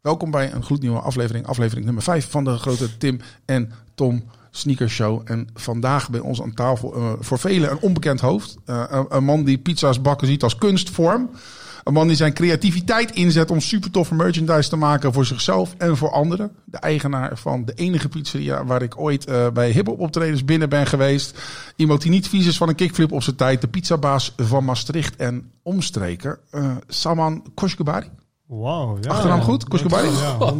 Welkom 0.00 0.30
bij 0.30 0.52
een 0.52 0.64
gloednieuwe 0.64 0.98
aflevering, 0.98 1.46
aflevering 1.46 1.84
nummer 1.84 2.02
5 2.02 2.30
van 2.30 2.44
de 2.44 2.56
grote 2.56 2.96
Tim 2.96 3.20
en 3.44 3.72
Tom 3.94 4.24
Sneaker 4.50 4.90
Show. 4.90 5.22
En 5.24 5.48
vandaag 5.54 6.10
bij 6.10 6.20
ons 6.20 6.42
aan 6.42 6.54
tafel 6.54 6.96
uh, 6.96 7.12
voor 7.18 7.38
velen 7.38 7.70
een 7.70 7.80
onbekend 7.80 8.20
hoofd. 8.20 8.56
Uh, 8.66 9.02
een, 9.08 9.24
man 9.24 9.44
die 9.44 9.58
pizza's 9.58 10.00
bakken 10.00 10.26
ziet 10.26 10.42
als 10.42 10.56
kunstvorm. 10.56 11.30
Een 11.84 11.92
man 11.92 12.06
die 12.06 12.16
zijn 12.16 12.32
creativiteit 12.32 13.10
inzet 13.10 13.50
om 13.50 13.60
super 13.60 13.90
toffe 13.90 14.14
merchandise 14.14 14.68
te 14.68 14.76
maken 14.76 15.12
voor 15.12 15.24
zichzelf 15.24 15.74
en 15.78 15.96
voor 15.96 16.10
anderen. 16.10 16.52
De 16.64 16.78
eigenaar 16.78 17.38
van 17.38 17.64
de 17.64 17.72
enige 17.72 18.08
pizzeria 18.08 18.64
waar 18.64 18.82
ik 18.82 19.00
ooit 19.00 19.28
uh, 19.28 19.50
bij 19.50 19.70
hip-hop 19.70 20.00
optredens 20.00 20.44
binnen 20.44 20.68
ben 20.68 20.86
geweest. 20.86 21.38
Iemand 21.76 22.02
die 22.02 22.10
niet 22.10 22.28
vies 22.28 22.46
is 22.46 22.56
van 22.56 22.68
een 22.68 22.74
kickflip 22.74 23.12
op 23.12 23.22
zijn 23.22 23.36
tijd. 23.36 23.60
De 23.60 23.68
pizzabaas 23.68 24.34
van 24.36 24.64
Maastricht 24.64 25.16
en 25.16 25.50
omstreken. 25.62 26.38
Saman 26.86 27.44
Koshkebari. 27.54 28.10
Wauw, 28.50 28.98
ja. 29.00 29.10
Achternaam 29.10 29.40
goed? 29.40 29.64
Koshkebari? 29.68 30.08
Ja, 30.08 30.36
100%. 30.38 30.56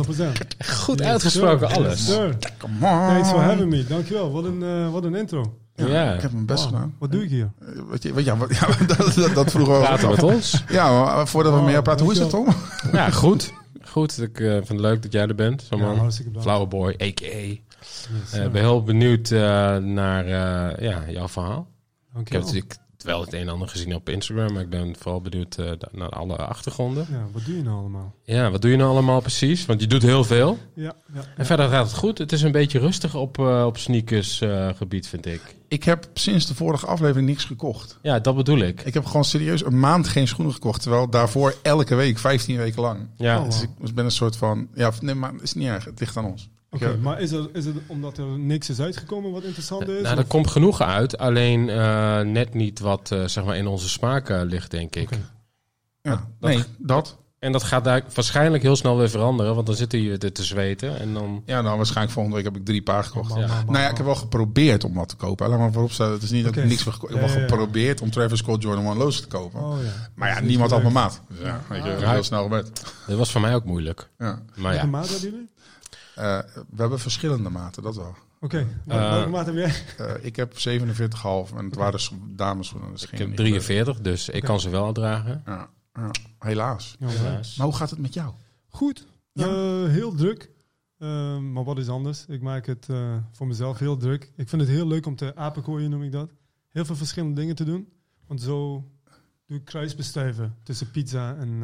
Goed 0.76 0.98
yes, 0.98 1.08
uitgesproken, 1.08 1.68
alles. 1.68 2.06
Yes. 2.06 2.16
Come 2.58 2.74
on. 2.74 2.80
Thanks 3.08 3.28
for 3.28 3.40
having 3.40 3.70
me. 3.70 3.84
Dankjewel. 3.84 4.30
Wat 4.32 4.44
een, 4.44 4.62
uh, 4.62 4.90
wat 4.92 5.04
een 5.04 5.14
intro. 5.14 5.54
Ja, 5.74 5.86
Ja. 5.86 6.12
ik 6.14 6.20
heb 6.22 6.32
mijn 6.32 6.46
best 6.46 6.62
Wow. 6.64 6.72
gedaan. 6.72 6.94
Wat 6.98 7.12
doe 7.12 7.22
ik 7.22 7.28
hier? 7.28 7.50
Uh, 7.62 7.82
Weet 7.90 8.02
je, 8.02 8.12
je, 8.14 8.24
ja, 8.24 8.36
wat- 8.36 8.54
ja, 8.56 8.66
dat, 8.96 9.14
dat, 9.14 9.34
dat 9.34 9.50
vroegen 9.50 9.74
we 9.74 9.80
Praten 9.80 10.08
met 10.10 10.22
al. 10.22 10.28
ons. 10.28 10.64
Ja, 10.68 11.04
maar 11.04 11.28
voordat 11.28 11.54
we 11.54 11.60
meer 11.62 11.82
praten, 11.82 12.04
hoe 12.04 12.14
is 12.14 12.18
het 12.20 12.30
Tom? 12.30 12.46
Ja, 12.92 13.10
goed. 13.10 13.52
Goed, 13.88 14.20
ik 14.22 14.40
eh, 14.40 14.50
vind 14.52 14.68
het 14.68 14.80
leuk 14.80 15.02
dat 15.02 15.12
jij 15.12 15.26
er 15.26 15.34
bent, 15.34 15.62
zo 15.62 15.76
Ja, 15.76 15.84
man. 15.86 15.98
hartstikke. 15.98 16.40
Flower 16.40 16.68
Boy, 16.68 16.90
a.k.a. 17.02 17.26
Yes, 17.26 17.58
Eh, 17.80 18.14
sir. 18.32 18.44
Ik 18.44 18.52
ben 18.52 18.62
heel 18.62 18.82
benieuwd 18.82 19.30
eh, 19.30 19.40
naar 19.76 20.24
eh, 20.24 20.88
ja, 20.90 21.02
jouw 21.08 21.28
verhaal. 21.28 21.58
Ik 21.60 21.66
heb 22.06 22.14
Dankjewel. 22.14 22.44
natuurlijk 22.46 22.76
wel 23.02 23.20
het 23.20 23.32
een 23.32 23.40
en 23.40 23.48
ander 23.48 23.68
gezien 23.68 23.94
op 23.94 24.08
Instagram, 24.08 24.52
maar 24.52 24.62
ik 24.62 24.70
ben 24.70 24.96
vooral 24.98 25.20
benieuwd 25.20 25.56
eh, 25.58 25.70
naar 25.92 26.08
alle 26.08 26.36
achtergronden. 26.36 27.06
Ja, 27.10 27.26
wat 27.32 27.44
doe 27.44 27.56
je 27.56 27.62
nou 27.62 27.78
allemaal? 27.78 28.14
Ja, 28.24 28.50
wat 28.50 28.62
doe 28.62 28.70
je 28.70 28.76
nou 28.76 28.90
allemaal 28.90 29.20
precies? 29.20 29.66
Want 29.66 29.80
je 29.80 29.86
doet 29.86 30.02
heel 30.02 30.24
veel. 30.24 30.58
Ja, 30.74 30.94
ja, 31.14 31.20
En 31.36 31.46
verder 31.46 31.68
gaat 31.68 31.86
het 31.86 31.96
goed. 31.96 32.18
Het 32.18 32.32
is 32.32 32.42
een 32.42 32.52
beetje 32.52 32.78
rustig 32.78 33.14
op, 33.14 33.38
eh, 33.38 33.64
op 33.66 33.78
sneakers 33.78 34.40
eh, 34.40 34.68
gebied, 34.76 35.06
vind 35.08 35.26
ik. 35.26 35.40
Ik 35.68 35.84
heb 35.84 36.08
sinds 36.14 36.46
de 36.46 36.54
vorige 36.54 36.86
aflevering 36.86 37.28
niks 37.28 37.44
gekocht. 37.44 37.98
Ja, 38.02 38.18
dat 38.18 38.36
bedoel 38.36 38.58
ik. 38.58 38.82
Ik 38.82 38.94
heb 38.94 39.04
gewoon 39.04 39.24
serieus 39.24 39.64
een 39.64 39.80
maand 39.80 40.08
geen 40.08 40.28
schoenen 40.28 40.54
gekocht. 40.54 40.82
Terwijl 40.82 41.10
daarvoor 41.10 41.54
elke 41.62 41.94
week, 41.94 42.18
15 42.18 42.56
weken 42.56 42.82
lang. 42.82 43.08
Ja, 43.16 43.38
Oh, 43.38 43.44
Dus 43.44 43.62
ik 43.62 43.94
ben 43.94 44.04
een 44.04 44.10
soort 44.10 44.36
van... 44.36 44.68
Ja, 44.74 44.92
nee, 45.00 45.14
maar 45.14 45.32
het 45.32 45.42
is 45.42 45.54
niet 45.54 45.68
erg. 45.68 45.84
Het 45.84 46.00
ligt 46.00 46.16
aan 46.16 46.24
ons. 46.24 46.48
Oké, 46.70 46.88
Ja. 46.88 46.96
maar 47.00 47.20
is, 47.20 47.30
er, 47.32 47.48
is 47.52 47.64
het 47.64 47.74
omdat 47.86 48.18
er 48.18 48.24
niks 48.38 48.70
is 48.70 48.80
uitgekomen 48.80 49.30
wat 49.32 49.42
interessant 49.42 49.88
is? 49.88 50.02
nou, 50.02 50.18
er 50.18 50.24
komt 50.24 50.50
genoeg 50.50 50.80
uit. 50.82 51.18
Alleen 51.18 51.68
eh, 51.68 52.20
net 52.20 52.54
niet 52.54 52.78
wat 52.78 53.10
eh, 53.12 53.24
zeg 53.24 53.44
maar 53.44 53.56
in 53.56 53.66
onze 53.66 53.88
smaak 53.88 54.28
eh, 54.28 54.40
ligt, 54.44 54.70
denk 54.70 54.96
ik. 54.96 55.08
Ja, 56.02 56.10
Dat- 56.10 56.50
nee, 56.50 56.64
dat. 56.78 57.18
En 57.38 57.52
dat 57.52 57.62
gaat 57.62 57.84
daar 57.84 58.02
waarschijnlijk 58.14 58.62
heel 58.62 58.76
snel 58.76 58.96
weer 58.98 59.10
veranderen. 59.10 59.54
Want 59.54 59.66
dan 59.66 59.76
zitten 59.76 60.00
je 60.02 60.18
er 60.18 60.32
te 60.32 60.42
zweten. 60.44 60.98
En 60.98 61.14
dan... 61.14 61.42
Ja, 61.46 61.60
nou 61.60 61.76
waarschijnlijk 61.76 62.12
volgende 62.12 62.36
week 62.36 62.44
heb 62.46 62.56
ik 62.56 62.64
drie 62.64 62.82
paar 62.82 63.04
gekocht. 63.04 63.34
Ja. 63.34 63.46
Nou 63.66 63.78
ja, 63.78 63.88
ik 63.90 63.96
heb 63.96 64.06
wel 64.06 64.14
geprobeerd 64.14 64.84
om 64.84 64.94
wat 64.94 65.08
te 65.08 65.16
kopen. 65.16 65.48
Laat 65.48 65.58
maar 65.58 65.72
voorop 65.72 65.92
staan. 65.92 66.12
Het 66.12 66.22
is 66.22 66.30
niet 66.30 66.44
dat 66.44 66.56
ik 66.56 66.64
niks 66.64 66.84
heb 66.84 66.92
gekocht. 66.92 67.12
Ik 67.14 67.20
heb 67.20 67.28
wel 67.30 67.40
geprobeerd 67.40 68.00
om 68.00 68.10
Travis 68.10 68.38
Scott 68.38 68.62
Jordan 68.62 68.84
1 68.84 68.96
Lows 68.96 69.20
te 69.20 69.26
kopen. 69.26 69.60
Oh 69.60 69.82
ja. 69.82 70.10
Maar 70.14 70.28
ja, 70.28 70.40
niemand 70.40 70.70
had 70.70 70.82
mijn 70.82 70.92
maat. 70.94 71.20
Dus 71.28 71.38
ja, 71.42 71.60
weet 71.68 71.84
je, 71.84 71.90
Ah. 72.06 72.10
heel 72.10 72.22
snel 72.22 72.42
gebeurd. 72.42 72.82
Dat 73.06 73.18
was 73.18 73.30
voor 73.32 73.40
mij 73.40 73.54
ook 73.54 73.64
moeilijk. 73.64 74.08
Ja. 74.18 74.42
Maar 74.56 74.74
ja, 74.74 74.84
maat 74.84 75.08
hebben 75.08 75.30
jullie? 75.30 75.48
Eh, 76.14 76.38
we 76.70 76.76
hebben 76.76 76.98
verschillende 76.98 77.50
maten, 77.50 77.82
dat 77.82 77.96
wel. 77.96 78.14
Oké, 78.40 78.58
Eh, 78.86 79.10
welke 79.10 79.28
maat 79.30 79.46
heb 79.46 79.54
jij? 79.54 79.74
Eh, 79.98 80.24
ik 80.24 80.36
heb 80.36 80.58
47,5 80.58 81.52
en 81.56 81.64
het 81.64 81.74
waren 81.76 82.00
scho- 82.00 82.16
dameschoenen. 82.28 82.90
Dus 82.90 83.02
ik 83.02 83.18
heb 83.18 83.28
niet 83.28 83.36
43, 83.36 84.00
dus 84.00 84.28
ik 84.28 84.42
kan 84.42 84.60
ze 84.60 84.70
wel 84.70 84.92
dragen. 84.92 85.42
Ja, 85.46 85.68
ja, 85.94 86.10
helaas. 86.38 86.96
Ja, 86.98 87.06
Helaas. 87.08 87.56
Maar 87.56 87.66
hoe 87.66 87.76
gaat 87.76 87.90
het 87.90 87.98
met 87.98 88.14
jou? 88.14 88.32
Goed. 88.68 89.06
Ja. 89.32 89.46
Eh, 89.46 89.88
heel 89.90 90.14
druk. 90.14 90.50
Maar 91.52 91.64
wat 91.64 91.78
is 91.78 91.88
anders? 91.88 92.24
Ik 92.26 92.42
maak 92.42 92.66
het 92.66 92.86
eh, 92.88 93.16
voor 93.32 93.46
mezelf 93.46 93.78
heel 93.78 93.96
druk. 93.96 94.32
Ik 94.36 94.48
vind 94.48 94.62
het 94.62 94.70
heel 94.70 94.86
leuk 94.86 95.06
om 95.06 95.16
te 95.16 95.36
apenkooien, 95.36 95.90
noem 95.90 96.02
ik 96.02 96.12
dat. 96.12 96.30
Heel 96.68 96.84
veel 96.84 96.96
verschillende 96.96 97.40
dingen 97.40 97.54
te 97.54 97.64
doen. 97.64 97.88
Want 98.26 98.40
zo 98.42 98.84
doe 99.46 99.58
ik 99.58 99.64
kruisbestuiven 99.64 100.54
tussen 100.62 100.90
pizza 100.90 101.34
en... 101.36 101.62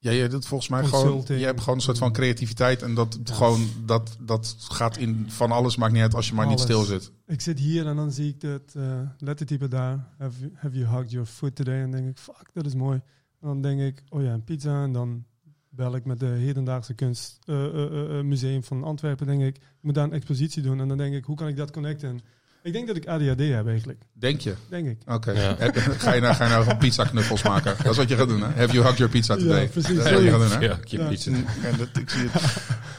Ja, 0.00 0.12
jij 0.12 0.28
doet 0.28 0.46
volgens 0.46 0.70
mij 0.70 0.84
gewoon. 0.84 1.24
Je 1.26 1.34
hebt 1.44 1.60
gewoon 1.60 1.74
een 1.74 1.80
soort 1.80 1.98
van 1.98 2.12
creativiteit. 2.12 2.82
En 2.82 2.94
dat, 2.94 3.18
Ja. 3.24 3.34
gewoon, 3.34 3.68
dat, 3.86 4.16
dat 4.20 4.56
gaat 4.58 4.96
in 4.96 5.24
van 5.28 5.52
alles. 5.52 5.76
Maakt 5.76 5.92
niet 5.92 6.02
uit 6.02 6.14
als 6.14 6.28
je 6.28 6.34
maar 6.34 6.46
niet 6.46 6.60
stil 6.60 6.82
zit. 6.82 7.12
ik 7.26 7.40
zit 7.40 7.58
hier 7.58 7.86
en 7.86 7.96
dan 7.96 8.12
zie 8.12 8.28
ik 8.28 8.40
dat 8.40 8.62
eh 8.76 9.00
lettertype 9.18 9.68
daar. 9.68 10.06
Have, 10.18 10.40
you- 10.40 10.52
have 10.54 10.78
you 10.78 10.88
hugged 10.94 11.10
your 11.10 11.26
foot 11.26 11.54
today? 11.56 11.82
En 11.82 11.90
denk 11.90 12.08
ik, 12.08 12.18
fuck, 12.18 12.50
dat 12.52 12.66
is 12.66 12.74
mooi. 12.74 13.00
En 13.40 13.48
dan 13.48 13.62
denk 13.62 13.80
ik, 13.80 14.02
oh 14.08 14.22
ja, 14.22 14.32
een 14.32 14.44
pizza. 14.44 14.82
En 14.82 14.92
dan 14.92 15.24
bel 15.68 15.94
ik 15.94 16.04
met 16.04 16.20
de 16.20 16.26
Hedendaagse 16.26 16.94
Kunst 16.94 17.38
eh, 17.44 17.64
eh, 17.64 18.18
eh, 18.18 18.24
Museum 18.24 18.62
van 18.64 18.84
Antwerpen. 18.84 19.26
Denk 19.26 19.42
ik, 19.42 19.56
ik 19.56 19.62
moet 19.80 19.94
daar 19.94 20.04
een 20.04 20.12
expositie 20.12 20.62
doen. 20.62 20.80
En 20.80 20.88
dan 20.88 20.96
denk 20.98 21.14
ik, 21.14 21.24
hoe 21.24 21.36
kan 21.36 21.48
ik 21.48 21.56
dat 21.56 21.70
connecten? 21.70 22.20
Ik 22.68 22.74
denk 22.74 22.86
dat 22.86 22.96
ik 22.96 23.06
ADHD 23.06 23.38
heb 23.54 23.66
eigenlijk. 23.68 23.98
Denk 24.12 24.40
je? 24.40 24.54
Denk 24.68 24.86
ik. 24.86 24.98
Oké. 25.06 25.30
Ja. 25.30 25.56
Ga 25.98 26.12
je 26.14 26.20
nou, 26.20 26.34
ga 26.34 26.44
je 26.44 26.50
nou 26.50 26.62
gewoon 26.62 26.78
pizza 26.78 27.04
knuffels 27.04 27.42
maken? 27.42 27.74
Dat 27.82 27.90
is 27.92 27.96
wat 27.96 28.08
je 28.08 28.16
gaat 28.16 28.28
doen, 28.28 28.40
hè? 28.42 28.46
Have 28.46 28.72
you 28.72 28.78
hugged 28.78 28.96
your 28.98 29.12
pizza 29.12 29.36
today? 29.36 29.62
Ja, 29.62 29.68
precies. 29.68 29.96
Dat 29.96 30.06
is 30.06 30.12
wat 30.12 30.22
je 30.22 30.30
gaat 30.30 30.40
doen, 30.40 30.50
hè? 30.50 30.58
Ja, 30.64 30.78
ik 30.84 30.90
heb 30.90 31.00
Ja. 31.00 31.10
iets. 31.10 31.26
En 31.26 31.46
dat, 31.78 31.88
ik 32.00 32.10
zie 32.10 32.28
het. 32.30 32.42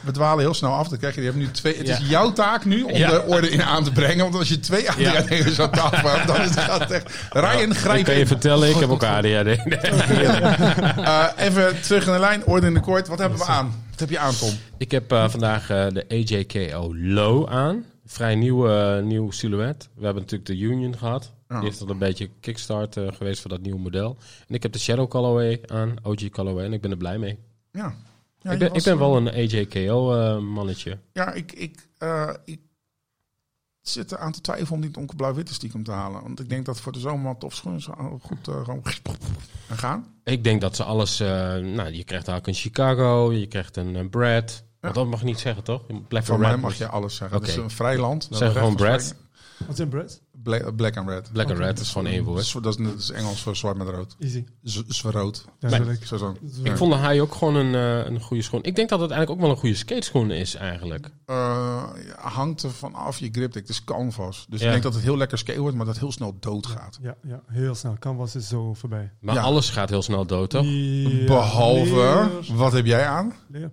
We 0.00 0.12
dwalen 0.12 0.44
heel 0.44 0.54
snel 0.54 0.72
af. 0.72 0.88
Dan 0.88 0.98
krijg 0.98 1.14
je, 1.14 1.20
je 1.20 1.26
hebt 1.26 1.38
nu 1.38 1.50
twee, 1.50 1.76
het 1.76 1.88
is 1.88 1.98
jouw 2.08 2.32
taak 2.32 2.64
nu 2.64 2.82
om 2.82 2.96
Ja. 2.96 3.10
de 3.10 3.22
orde 3.26 3.50
in 3.50 3.62
aan 3.62 3.84
te 3.84 3.92
brengen. 3.92 4.22
Want 4.24 4.34
als 4.34 4.48
je 4.48 4.60
twee 4.60 4.90
ADHD'ers 4.90 5.60
aan 5.60 5.70
tafel 5.70 6.10
hebt, 6.10 6.26
dan 6.26 6.40
is 6.40 6.54
het 6.54 6.90
echt... 6.90 7.10
Ryan, 7.30 7.70
ik 7.70 7.76
grijp 7.76 8.04
kan 8.04 8.18
je 8.18 8.26
vertellen, 8.26 8.68
ik 8.68 8.76
heb 8.76 8.88
ook 8.90 9.04
ADHD. 9.04 9.44
Nee. 9.44 9.60
Eh, 11.00 11.24
even 11.36 11.80
terug 11.82 12.06
in 12.06 12.12
de 12.12 12.18
lijn, 12.18 12.44
orde 12.44 12.66
in 12.66 12.74
de 12.74 12.80
koord. 12.80 13.08
Wat 13.08 13.18
hebben 13.18 13.38
we 13.38 13.44
aan? 13.44 13.74
Wat 13.90 14.00
heb 14.00 14.10
je 14.10 14.18
aan, 14.18 14.36
Tom? 14.36 14.50
Ik 14.78 14.90
heb 14.90 15.12
eh, 15.12 15.28
vandaag 15.28 15.70
eh, 15.70 15.86
de 15.88 16.04
AJKO 16.08 16.96
Low 16.96 17.48
aan. 17.48 17.84
Vrij 18.10 18.34
nieuw, 18.34 18.68
eh, 18.68 19.02
nieuw 19.02 19.30
silhouet. 19.30 19.88
We 19.94 20.04
hebben 20.04 20.22
natuurlijk 20.22 20.50
de 20.50 20.56
Union 20.56 20.96
gehad. 20.96 21.32
Ja. 21.48 21.60
Die 21.60 21.68
is 21.68 21.80
al 21.80 21.88
een 21.88 21.98
beetje 21.98 22.30
kickstart 22.40 22.96
eh, 22.96 23.12
geweest 23.12 23.40
voor 23.40 23.50
dat 23.50 23.60
nieuwe 23.60 23.78
model. 23.78 24.16
En 24.48 24.54
ik 24.54 24.62
heb 24.62 24.72
de 24.72 24.78
Shadow 24.78 25.08
Colorway 25.08 25.60
aan, 25.66 25.96
OG 26.02 26.28
Colorway. 26.28 26.64
En 26.64 26.72
ik 26.72 26.80
ben 26.80 26.90
er 26.90 26.96
blij 26.96 27.18
mee. 27.18 27.38
Ja. 27.72 27.94
Ja, 28.38 28.50
ik, 28.50 28.58
ben, 28.58 28.74
ik 28.74 28.82
ben 28.82 28.98
wel 28.98 29.16
een 29.16 29.28
AJKO 29.28 30.14
eh, 30.14 30.38
mannetje. 30.38 30.98
Ja, 31.12 31.32
ik, 31.32 31.52
ik, 31.52 31.88
ik 32.44 32.60
zit 33.80 34.10
er 34.10 34.18
aan 34.18 34.32
te 34.32 34.40
twijfelen 34.40 34.72
om 34.72 34.80
die 34.80 34.90
donker 34.90 35.16
blauw-witte 35.16 35.54
stiekem 35.54 35.84
te 35.84 35.92
halen. 35.92 36.22
Want 36.22 36.40
ik 36.40 36.48
denk 36.48 36.66
dat 36.66 36.80
voor 36.80 36.92
de 36.92 37.00
zomer 37.00 37.26
wat 37.26 37.40
tof 37.40 37.54
schoenen 37.54 37.80
zou 37.80 38.18
goed 38.20 38.38
gewoon 38.42 38.82
gaan. 39.68 40.14
Ik 40.24 40.44
denk 40.44 40.60
dat 40.60 40.76
ze 40.76 40.84
alles... 40.84 41.18
nou, 41.18 41.92
je 41.92 42.04
krijgt 42.04 42.30
ook 42.30 42.46
een 42.46 42.54
Chicago, 42.54 43.32
je 43.32 43.46
krijgt 43.46 43.76
een 43.76 44.10
Brad. 44.10 44.64
Want 44.80 44.94
dat 44.94 45.06
mag 45.06 45.20
je 45.20 45.26
niet 45.26 45.38
zeggen, 45.40 45.62
toch? 45.64 45.82
Black 46.08 46.24
Voor 46.24 46.34
or 46.34 46.40
mij 46.40 46.56
mag 46.56 46.74
je 46.74 46.86
alles 46.88 47.16
zeggen. 47.16 47.36
Oké. 47.36 47.46
Het 47.46 47.56
is 47.56 47.62
een 47.62 47.70
vrij 47.70 47.98
land. 47.98 48.28
Zeg 48.30 48.52
gewoon 48.52 48.76
Brad. 48.76 49.14
Wat 49.66 49.76
zijn 49.76 49.88
breads? 49.88 50.20
Bla- 50.42 50.70
Black 50.72 50.96
and 50.96 51.08
red. 51.08 51.32
Black 51.32 51.48
Oké. 51.50 51.58
red 51.58 51.78
is 51.80 51.90
gewoon 51.90 52.06
één 52.06 52.24
woord. 52.24 52.52
Dat 52.62 52.66
is, 52.66 52.76
dat 52.86 52.94
is, 52.96 53.02
is 53.02 53.10
Engels 53.10 53.42
voor 53.42 53.56
zwart 53.56 53.76
met 53.76 53.88
rood. 53.88 54.16
Easy. 54.18 54.44
Zwarood. 54.88 55.44
Duidelijk. 55.58 56.06
Zo 56.06 56.16
zo. 56.16 56.36
Ik 56.62 56.76
vond 56.76 56.92
de 56.92 56.98
High 56.98 57.20
ook 57.22 57.34
gewoon 57.34 57.54
een, 57.54 57.74
eh, 57.74 58.10
een 58.12 58.20
goede 58.20 58.42
schoen. 58.42 58.62
Ik 58.62 58.76
denk 58.76 58.88
dat 58.88 59.00
het 59.00 59.10
eigenlijk 59.10 59.40
ook 59.40 59.46
wel 59.46 59.54
een 59.54 59.60
goede 59.60 59.74
skateschoen 59.76 60.30
is 60.30 60.54
eigenlijk. 60.54 61.10
Eh, 61.26 61.36
ja, 62.06 62.28
hangt 62.28 62.62
er 62.62 62.70
van 62.70 62.94
af 62.94 63.18
je 63.18 63.28
grip. 63.32 63.54
Het 63.54 63.68
is 63.68 63.84
canvas. 63.84 64.46
Dus 64.48 64.60
Ja. 64.60 64.66
ik 64.66 64.70
denk 64.72 64.82
dat 64.82 64.94
het 64.94 65.02
heel 65.02 65.16
lekker 65.16 65.38
skate 65.38 65.60
wordt, 65.60 65.76
maar 65.76 65.84
dat 65.86 65.94
het 65.94 66.04
heel 66.04 66.12
snel 66.12 66.36
doodgaat. 66.40 66.98
Ja, 67.02 67.14
ja, 67.26 67.42
heel 67.46 67.74
snel. 67.74 67.96
Canvas 67.98 68.34
is 68.34 68.48
zo 68.48 68.74
voorbij. 68.74 69.12
Maar 69.20 69.34
Ja. 69.34 69.40
alles 69.40 69.70
gaat 69.70 69.88
heel 69.88 70.02
snel 70.02 70.26
dood, 70.26 70.50
toch? 70.50 70.64
Ja, 70.66 71.24
Behalve, 71.26 72.30
leer- 72.46 72.56
wat 72.56 72.72
heb 72.72 72.86
jij 72.86 73.06
aan? 73.06 73.32
leer. 73.48 73.70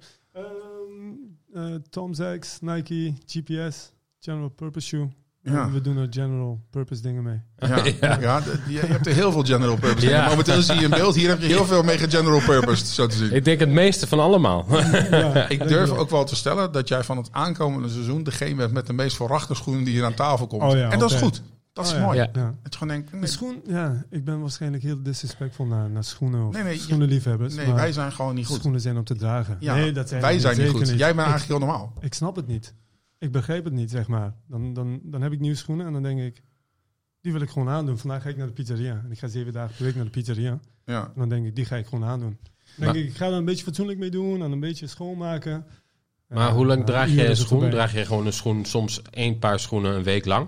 Eh, 1.57 1.63
Tom 1.90 2.13
Sachs, 2.13 2.57
Nike, 2.62 3.13
GPS, 3.25 3.94
General 4.19 4.50
Purpose 4.50 4.88
Shoe. 4.88 5.09
Ja. 5.44 5.72
We 5.72 5.81
doen 5.81 5.97
er 5.97 6.07
General 6.09 6.59
Purpose 6.69 7.01
dingen 7.01 7.23
mee. 7.23 7.41
Ja, 8.01 8.18
Ja. 8.19 8.41
je, 8.68 8.79
hebt 8.79 9.07
er 9.07 9.13
heel 9.13 9.31
veel 9.31 9.44
general 9.44 9.75
purpose. 9.75 10.06
Ja. 10.06 10.12
dingen. 10.12 10.29
Momenteel 10.29 10.62
zie 10.62 10.75
je 10.75 10.84
een 10.84 10.90
beeld. 10.90 11.16
Hier 11.16 11.29
heb 11.29 11.40
je 11.41 11.46
heel 11.47 11.66
veel 11.66 11.84
mee 11.84 11.97
general 11.97 12.41
purpose, 12.41 12.85
zo 12.85 13.07
te 13.07 13.16
zien. 13.16 13.34
Ik 13.34 13.46
denk 13.46 13.59
het 13.59 13.69
meeste 13.69 14.07
van 14.07 14.19
allemaal. 14.19 14.66
Ja, 15.09 15.49
Ik 15.49 15.67
durf 15.67 15.90
ook 15.90 16.09
wel 16.09 16.23
te 16.26 16.35
stellen 16.35 16.72
dat 16.72 16.87
jij 16.87 17.03
van 17.03 17.17
het 17.17 17.29
aankomende 17.32 17.90
seizoen 17.90 18.23
degene 18.23 18.55
bent 18.55 18.72
met 18.72 18.87
de 18.87 18.93
meest 18.93 19.16
voorrachte 19.16 19.55
schoenen 19.55 19.84
die 19.84 19.93
hier 19.93 20.05
aan 20.05 20.14
tafel 20.14 20.47
komt. 20.47 20.61
Oh 20.64 20.78
ja, 20.78 20.90
en 20.91 20.99
dat 20.99 21.11
is 21.11 21.17
goed. 21.17 21.41
Dat 21.78 21.85
is 21.85 21.91
Oh 21.91 21.97
ja, 21.97 22.06
mooi. 22.06 22.18
Ja. 22.18 22.29
Je 22.34 22.70
gewoon 22.70 22.88
denkt, 22.88 23.12
De 23.12 23.18
nee, 23.18 23.28
schoen, 23.29 23.62
ja, 23.68 24.06
ik 24.09 24.24
ben 24.24 24.40
waarschijnlijk 24.41 24.84
heel 24.84 25.03
disrespectvol 25.03 25.66
naar, 25.66 25.90
naar 25.90 26.03
schoenen 26.03 26.47
of 26.47 26.53
Nee, 26.53 26.64
nee, 26.64 26.78
schoenenliefhebbers. 26.78 27.56
nee 27.56 27.66
maar 27.68 27.76
wij 27.76 27.91
zijn 27.91 28.12
gewoon 28.12 28.35
niet 28.35 28.46
goed. 28.46 28.58
schoenen 28.59 28.82
zijn 28.82 28.97
om 28.97 29.03
te 29.03 29.16
dragen. 29.16 29.58
Ja, 29.59 29.76
nee, 29.76 29.91
dat 29.91 30.09
zijn 30.09 30.22
wij 30.22 30.40
zijn 30.40 30.58
niet 30.58 30.70
goed. 30.70 30.88
Jij 30.88 30.97
bent 30.97 31.00
Ik- 31.00 31.18
eigenlijk 31.18 31.47
heel 31.47 31.59
normaal. 31.59 31.94
Ik 32.00 32.14
snap 32.14 32.35
het 32.35 32.47
niet. 32.47 32.74
Ik 33.20 33.32
begrijp 33.32 33.64
het 33.64 33.74
niet, 33.74 33.91
zeg 33.91 34.08
maar. 34.08 34.34
Dan, 34.47 34.74
dan, 34.74 35.00
dan 35.03 35.22
heb 35.22 35.32
ik 35.32 35.40
nieuwe 35.40 35.56
schoenen 35.58 35.85
en 35.85 35.94
dan 35.94 36.03
denk 36.03 36.20
ik, 36.20 36.41
die 37.22 37.32
wil 37.32 37.41
ik 37.41 37.50
gewoon 37.50 37.70
aandoen. 37.70 37.97
Vandaag 37.97 38.22
ga 38.22 38.30
ik 38.30 38.38
naar 38.38 38.47
de 38.47 38.53
pizzeria. 38.53 39.02
En 39.06 39.12
ik 39.12 39.20
ga 39.20 39.28
zeven 39.28 39.53
dagen 39.53 39.76
per 39.76 39.85
week 39.85 39.96
naar 39.96 40.03
de 40.03 40.09
pizzeria. 40.09 40.59
Ja. 40.85 41.03
En 41.06 41.12
dan 41.16 41.30
denk 41.30 41.46
ik, 41.46 41.56
die 41.56 41.66
ga 41.66 41.76
ik 41.76 41.85
gewoon 41.88 42.09
aandoen. 42.09 42.38
Dan 42.76 42.94
denk 42.94 43.06
ik, 43.06 43.12
ik 43.12 43.18
ga 43.18 43.26
er 43.26 43.34
een 43.34 43.46
beetje 43.46 43.64
fatsoenlijk 43.64 44.00
mee 44.00 44.09
doen 44.09 44.41
en 44.44 44.52
een 44.52 44.59
beetje 44.59 44.88
schoonmaken. 44.88 45.66
Maar 46.28 46.47
Ja, 46.47 46.53
hoe 46.53 46.66
lang 46.66 46.85
draag 46.85 47.09
jij 47.09 47.23
een 47.23 47.30
het 47.30 47.38
schoen? 47.38 47.70
Draag 47.70 47.94
je 47.94 48.06
gewoon 48.06 48.26
een 48.26 48.34
schoen, 48.34 48.66
soms 48.66 49.02
één 49.02 49.40
paar 49.40 49.59
schoenen 49.59 49.96
een 49.96 50.03
week 50.03 50.26
lang? 50.26 50.47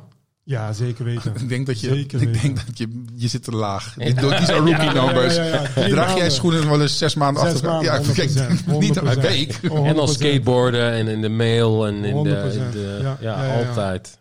Ja, 0.50 0.74
zeker 0.74 1.06
weten. 1.06 1.34
Ik 1.36 1.50
denk 1.50 1.66
dat 1.66 1.80
je, 1.80 1.88
Zeker 1.88 2.22
ik 2.22 2.42
denk 2.42 2.66
dat 2.66 2.78
je, 2.78 3.04
je 3.16 3.28
zit 3.28 3.44
te 3.44 3.52
laag. 3.52 3.94
Die, 3.94 4.14
die 4.14 4.46
zijn 4.46 4.58
rookie 4.58 4.72
Ja, 4.74 4.94
ja, 4.94 5.06
numbers. 5.06 5.36
Ja, 5.36 5.44
ja, 5.44 5.62
ja. 5.76 5.88
Draag 5.88 6.16
jij 6.18 6.30
schoenen 6.30 6.70
wel 6.70 6.82
eens 6.82 6.98
zes 6.98 7.16
maanden 7.16 7.44
Zes 7.44 7.52
achter 7.54 7.70
elkaar? 7.70 7.92
maanden, 7.92 8.16
Ja, 8.16 8.26
kijk, 8.48 8.60
100%, 8.62 8.66
niet 8.80 8.96
een 8.96 9.18
100%. 9.18 9.20
week. 9.22 9.60
En 9.62 9.96
dan 9.96 10.08
100%. 10.10 10.12
skateboarden 10.12 10.92
en 10.92 11.08
in 11.08 11.22
de 11.22 11.30
mail 11.30 11.88
en 11.88 12.04
in 12.04 12.24
de... 12.24 12.30
in 12.30 12.70
100%. 12.70 12.72
de 12.72 12.98
Ja, 13.02 13.18
ja, 13.22 13.44
ja, 13.46 13.60
ja. 13.60 13.68
altijd. 13.68 14.20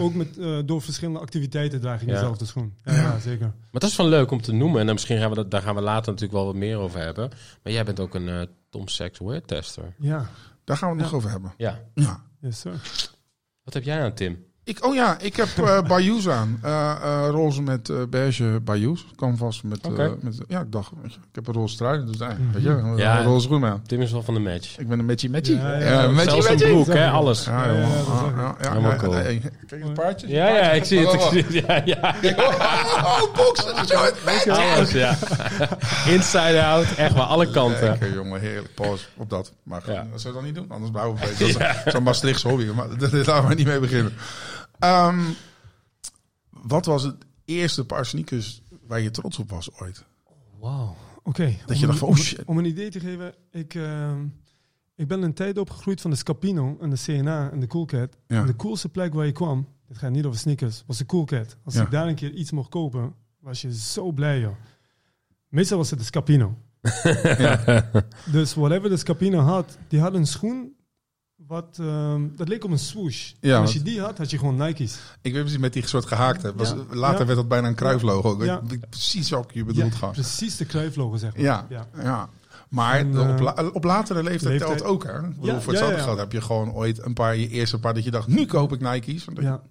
Ook 0.00 0.14
met, 0.14 0.38
eh, 0.38 0.58
door 0.64 0.82
verschillende 0.82 1.20
activiteiten 1.20 1.80
draag 1.80 2.00
je 2.00 2.06
Ja. 2.06 2.12
dezelfde 2.12 2.44
schoen. 2.44 2.74
Ja, 2.84 2.92
Ja. 2.94 3.00
ja, 3.02 3.18
zeker. 3.18 3.46
Maar 3.70 3.80
dat 3.80 3.90
is 3.90 3.96
wel 3.96 4.08
leuk 4.08 4.30
om 4.30 4.42
te 4.42 4.52
noemen. 4.52 4.80
En 4.80 4.84
dan 4.86 4.94
misschien 4.94 5.18
gaan 5.18 5.28
we 5.30 5.34
dat, 5.36 5.50
daar 5.50 5.62
gaan 5.62 5.74
we 5.74 5.80
later 5.80 6.06
natuurlijk 6.12 6.32
wel 6.38 6.46
wat 6.46 6.54
meer 6.54 6.76
over 6.76 7.00
hebben. 7.00 7.30
Maar 7.62 7.72
jij 7.72 7.84
bent 7.84 8.00
ook 8.00 8.14
een 8.14 8.28
eh, 8.28 8.40
Tom 8.70 8.88
Sachs 8.88 9.18
wear 9.18 9.42
tester. 9.44 9.94
Ja, 9.98 10.30
Daar 10.64 10.76
gaan 10.76 10.88
we 10.88 10.94
het 10.94 11.02
nog 11.02 11.10
Ja. 11.10 11.16
over 11.16 11.30
hebben. 11.30 11.52
Ja. 11.56 11.78
Ja. 11.94 12.22
yes 12.40 12.60
sir. 12.60 12.72
Wat 13.64 13.74
heb 13.74 13.82
jij 13.82 14.02
aan, 14.02 14.14
Tim? 14.14 14.44
Ik, 14.64 14.84
oh 14.84 14.94
ja, 14.94 15.16
ik 15.20 15.36
heb 15.36 15.48
eh 15.64 15.80
Bayous 15.88 16.28
aan. 16.28 16.58
Eh, 16.62 16.90
eh, 17.02 17.28
roze 17.30 17.62
met 17.62 17.88
eh, 17.88 17.96
beige 18.10 18.60
Bayous. 18.64 19.06
Canvas 19.16 19.62
met, 19.62 19.80
eh, 19.80 19.90
Oké. 19.90 20.14
met... 20.20 20.38
Ja, 20.48 20.60
ik 20.60 20.72
dacht, 20.72 20.90
weet 21.02 21.12
je, 21.12 21.18
ik 21.18 21.34
heb 21.34 21.46
een 21.46 21.54
roze 21.54 21.76
trui. 21.76 22.04
Dus, 22.06 22.18
eh, 22.20 22.28
Mhm. 22.28 22.52
weet 22.52 22.62
je, 22.62 22.68
een 22.68 22.96
Ja. 22.96 23.22
roze 23.22 23.46
schoen 23.46 23.64
aan. 23.64 23.82
Tim 23.86 24.00
is 24.00 24.12
wel 24.12 24.22
van 24.22 24.34
de 24.34 24.40
match. 24.40 24.78
Ik 24.78 24.88
ben 24.88 24.98
een 24.98 25.04
matchy 25.06 25.28
matchy. 25.28 25.52
Ja, 25.52 25.72
ja, 25.72 25.78
Ja, 25.84 26.02
ja. 26.02 26.08
matchy 26.08 26.28
Zelfs 26.30 26.46
een 26.46 26.52
matchy. 26.52 26.68
broek, 26.70 26.84
Zeg 26.84 26.94
hè? 26.94 27.10
Alles. 27.10 27.44
Ja, 27.44 27.64
Ja, 27.66 27.72
ja, 27.72 28.56
Ja, 28.62 28.78
ja, 28.78 28.96
cool. 28.96 29.12
Kijk, 29.12 29.52
een 29.84 29.92
paardje. 29.92 30.28
Ja, 30.28 30.48
ja, 30.48 30.70
ik 30.70 30.84
zie 30.84 30.98
het. 31.06 31.12
Ik 31.12 31.20
zie 31.20 31.44
het. 31.44 31.52
Ja, 31.66 31.82
ja. 31.84 32.14
Oh, 33.04 33.34
boksen. 33.36 33.86
Short. 33.86 34.48
Alles, 34.48 34.90
ja. 34.92 35.16
Inside 36.06 36.62
out, 36.64 36.94
echt 36.96 37.14
waar, 37.14 37.26
alle 37.26 37.50
kanten. 37.50 37.88
Lekker, 37.88 38.14
jongen. 38.14 38.40
Heerlijk. 38.40 38.74
Pause 38.74 39.04
op 39.16 39.30
dat. 39.30 39.52
Maar 39.62 39.82
dat 39.86 40.20
zou 40.20 40.34
je 40.34 40.40
dan 40.40 40.44
niet 40.44 40.54
doen. 40.54 40.66
Anders 40.70 40.90
bouwen 40.90 41.18
we 41.18 41.22
een 41.22 41.28
beetje. 41.38 41.58
Dat 41.58 41.76
is 41.86 41.92
Zo'n 41.92 42.02
Maastrichtse 42.02 42.48
hobby. 42.48 42.64
Maar 42.74 42.86
daar 42.98 43.10
laten 43.12 43.48
we 43.48 43.54
niet 43.54 43.66
mee 43.66 43.78
beginnen. 43.80 44.12
Ehm, 44.82 45.20
wat 46.50 46.86
was 46.86 47.02
het 47.02 47.16
eerste 47.44 47.84
paar 47.86 48.06
sneakers 48.06 48.62
waar 48.86 49.00
je 49.00 49.10
trots 49.10 49.38
op 49.38 49.50
was 49.50 49.72
ooit? 49.80 50.04
Wow. 50.58 50.90
Oké. 51.22 51.56
Dat 51.66 51.78
je 51.78 51.86
om 51.86 51.90
dacht 51.90 51.92
een- 51.92 51.96
van, 51.96 52.08
om 52.08 52.14
oh, 52.14 52.20
shit. 52.20 52.44
Om 52.44 52.58
een 52.58 52.64
idee 52.64 52.90
te 52.90 53.00
geven, 53.00 53.34
ik, 53.50 53.74
ehm, 53.74 54.26
ik 54.94 55.08
ben 55.08 55.22
een 55.22 55.34
tijd 55.34 55.58
opgegroeid 55.58 56.00
van 56.00 56.10
de 56.10 56.16
Scapino 56.16 56.76
en 56.80 56.90
de 56.90 56.96
CNA 57.04 57.50
en 57.50 57.60
de 57.60 57.66
Cool 57.66 57.84
Cat. 57.84 58.16
Ja. 58.26 58.40
En 58.40 58.46
de 58.46 58.56
coolste 58.56 58.88
plek 58.88 59.14
waar 59.14 59.26
je 59.26 59.32
kwam, 59.32 59.68
dit 59.88 59.98
gaat 59.98 60.10
niet 60.10 60.24
over 60.24 60.38
sneakers, 60.38 60.82
was 60.86 60.98
de 60.98 61.06
Cool 61.06 61.24
Cat. 61.24 61.56
Als 61.64 61.74
Ja. 61.74 61.82
ik 61.82 61.90
daar 61.90 62.08
een 62.08 62.14
keer 62.14 62.32
iets 62.32 62.50
mocht 62.50 62.68
kopen, 62.68 63.14
was 63.40 63.60
je 63.62 63.74
zo 63.74 64.12
blij, 64.12 64.40
joh. 64.40 64.54
Meestal 65.48 65.78
was 65.78 65.90
het 65.90 65.98
de 65.98 66.04
Scapino. 66.04 66.56
Dus 68.32 68.54
whatever 68.54 68.88
de 68.88 68.96
Scapino 68.96 69.38
had, 69.38 69.78
die 69.88 70.00
had 70.00 70.14
een 70.14 70.26
schoen 70.26 70.74
wat, 71.52 71.78
ehm, 71.80 72.28
dat 72.36 72.48
leek 72.48 72.64
op 72.64 72.70
een 72.70 72.78
swoosh. 72.78 73.32
Ja, 73.40 73.54
en 73.56 73.60
als 73.60 73.72
je 73.72 73.82
die 73.82 74.00
had, 74.00 74.18
had 74.18 74.30
je 74.30 74.38
gewoon 74.38 74.56
Nike's. 74.56 74.98
Ik 75.20 75.32
weet 75.32 75.40
precies 75.42 75.60
met 75.60 75.72
die 75.72 75.86
soort 75.86 76.06
gehaakte. 76.06 76.52
Was, 76.56 76.68
Ja. 76.70 76.76
Later 76.90 77.20
Ja. 77.20 77.24
werd 77.26 77.38
dat 77.38 77.48
bijna 77.48 77.68
een 77.68 77.74
kruiflogo. 77.74 78.34
Ik 78.40 78.44
Ja. 78.44 78.62
weet 78.68 78.88
precies 78.90 79.30
welke 79.30 79.54
je 79.58 79.64
bedoelt 79.64 79.92
Ja, 79.92 79.98
gewoon. 79.98 80.12
precies 80.12 80.56
de 80.56 80.64
kruiflogo, 80.64 81.16
zeg 81.16 81.32
maar. 81.32 81.42
Ja, 81.42 81.66
Ja. 81.68 81.86
ja. 82.02 82.28
Maar 82.68 82.98
En, 82.98 83.18
op, 83.20 83.28
eh, 83.36 83.40
la- 83.40 83.68
op 83.72 83.84
latere 83.84 84.22
leeftijd, 84.22 84.50
leeftijd- 84.52 84.78
telt 84.78 84.90
ook, 84.90 85.04
hè? 85.04 85.18
Ik 85.28 85.34
Ja, 85.40 85.60
voor 85.60 85.72
hetzelfde 85.72 85.96
ja. 85.98 86.02
geld 86.02 86.18
heb 86.18 86.32
je 86.32 86.40
gewoon 86.40 86.72
ooit 86.72 87.04
een 87.04 87.14
paar, 87.14 87.36
je 87.36 87.48
eerste 87.48 87.80
paar 87.80 87.94
dat 87.94 88.04
je 88.04 88.10
dacht, 88.10 88.28
nu 88.28 88.46
koop 88.46 88.72
ik 88.72 88.80
Nike's. 88.80 89.24
Want 89.24 89.38
Ja. 89.40 89.62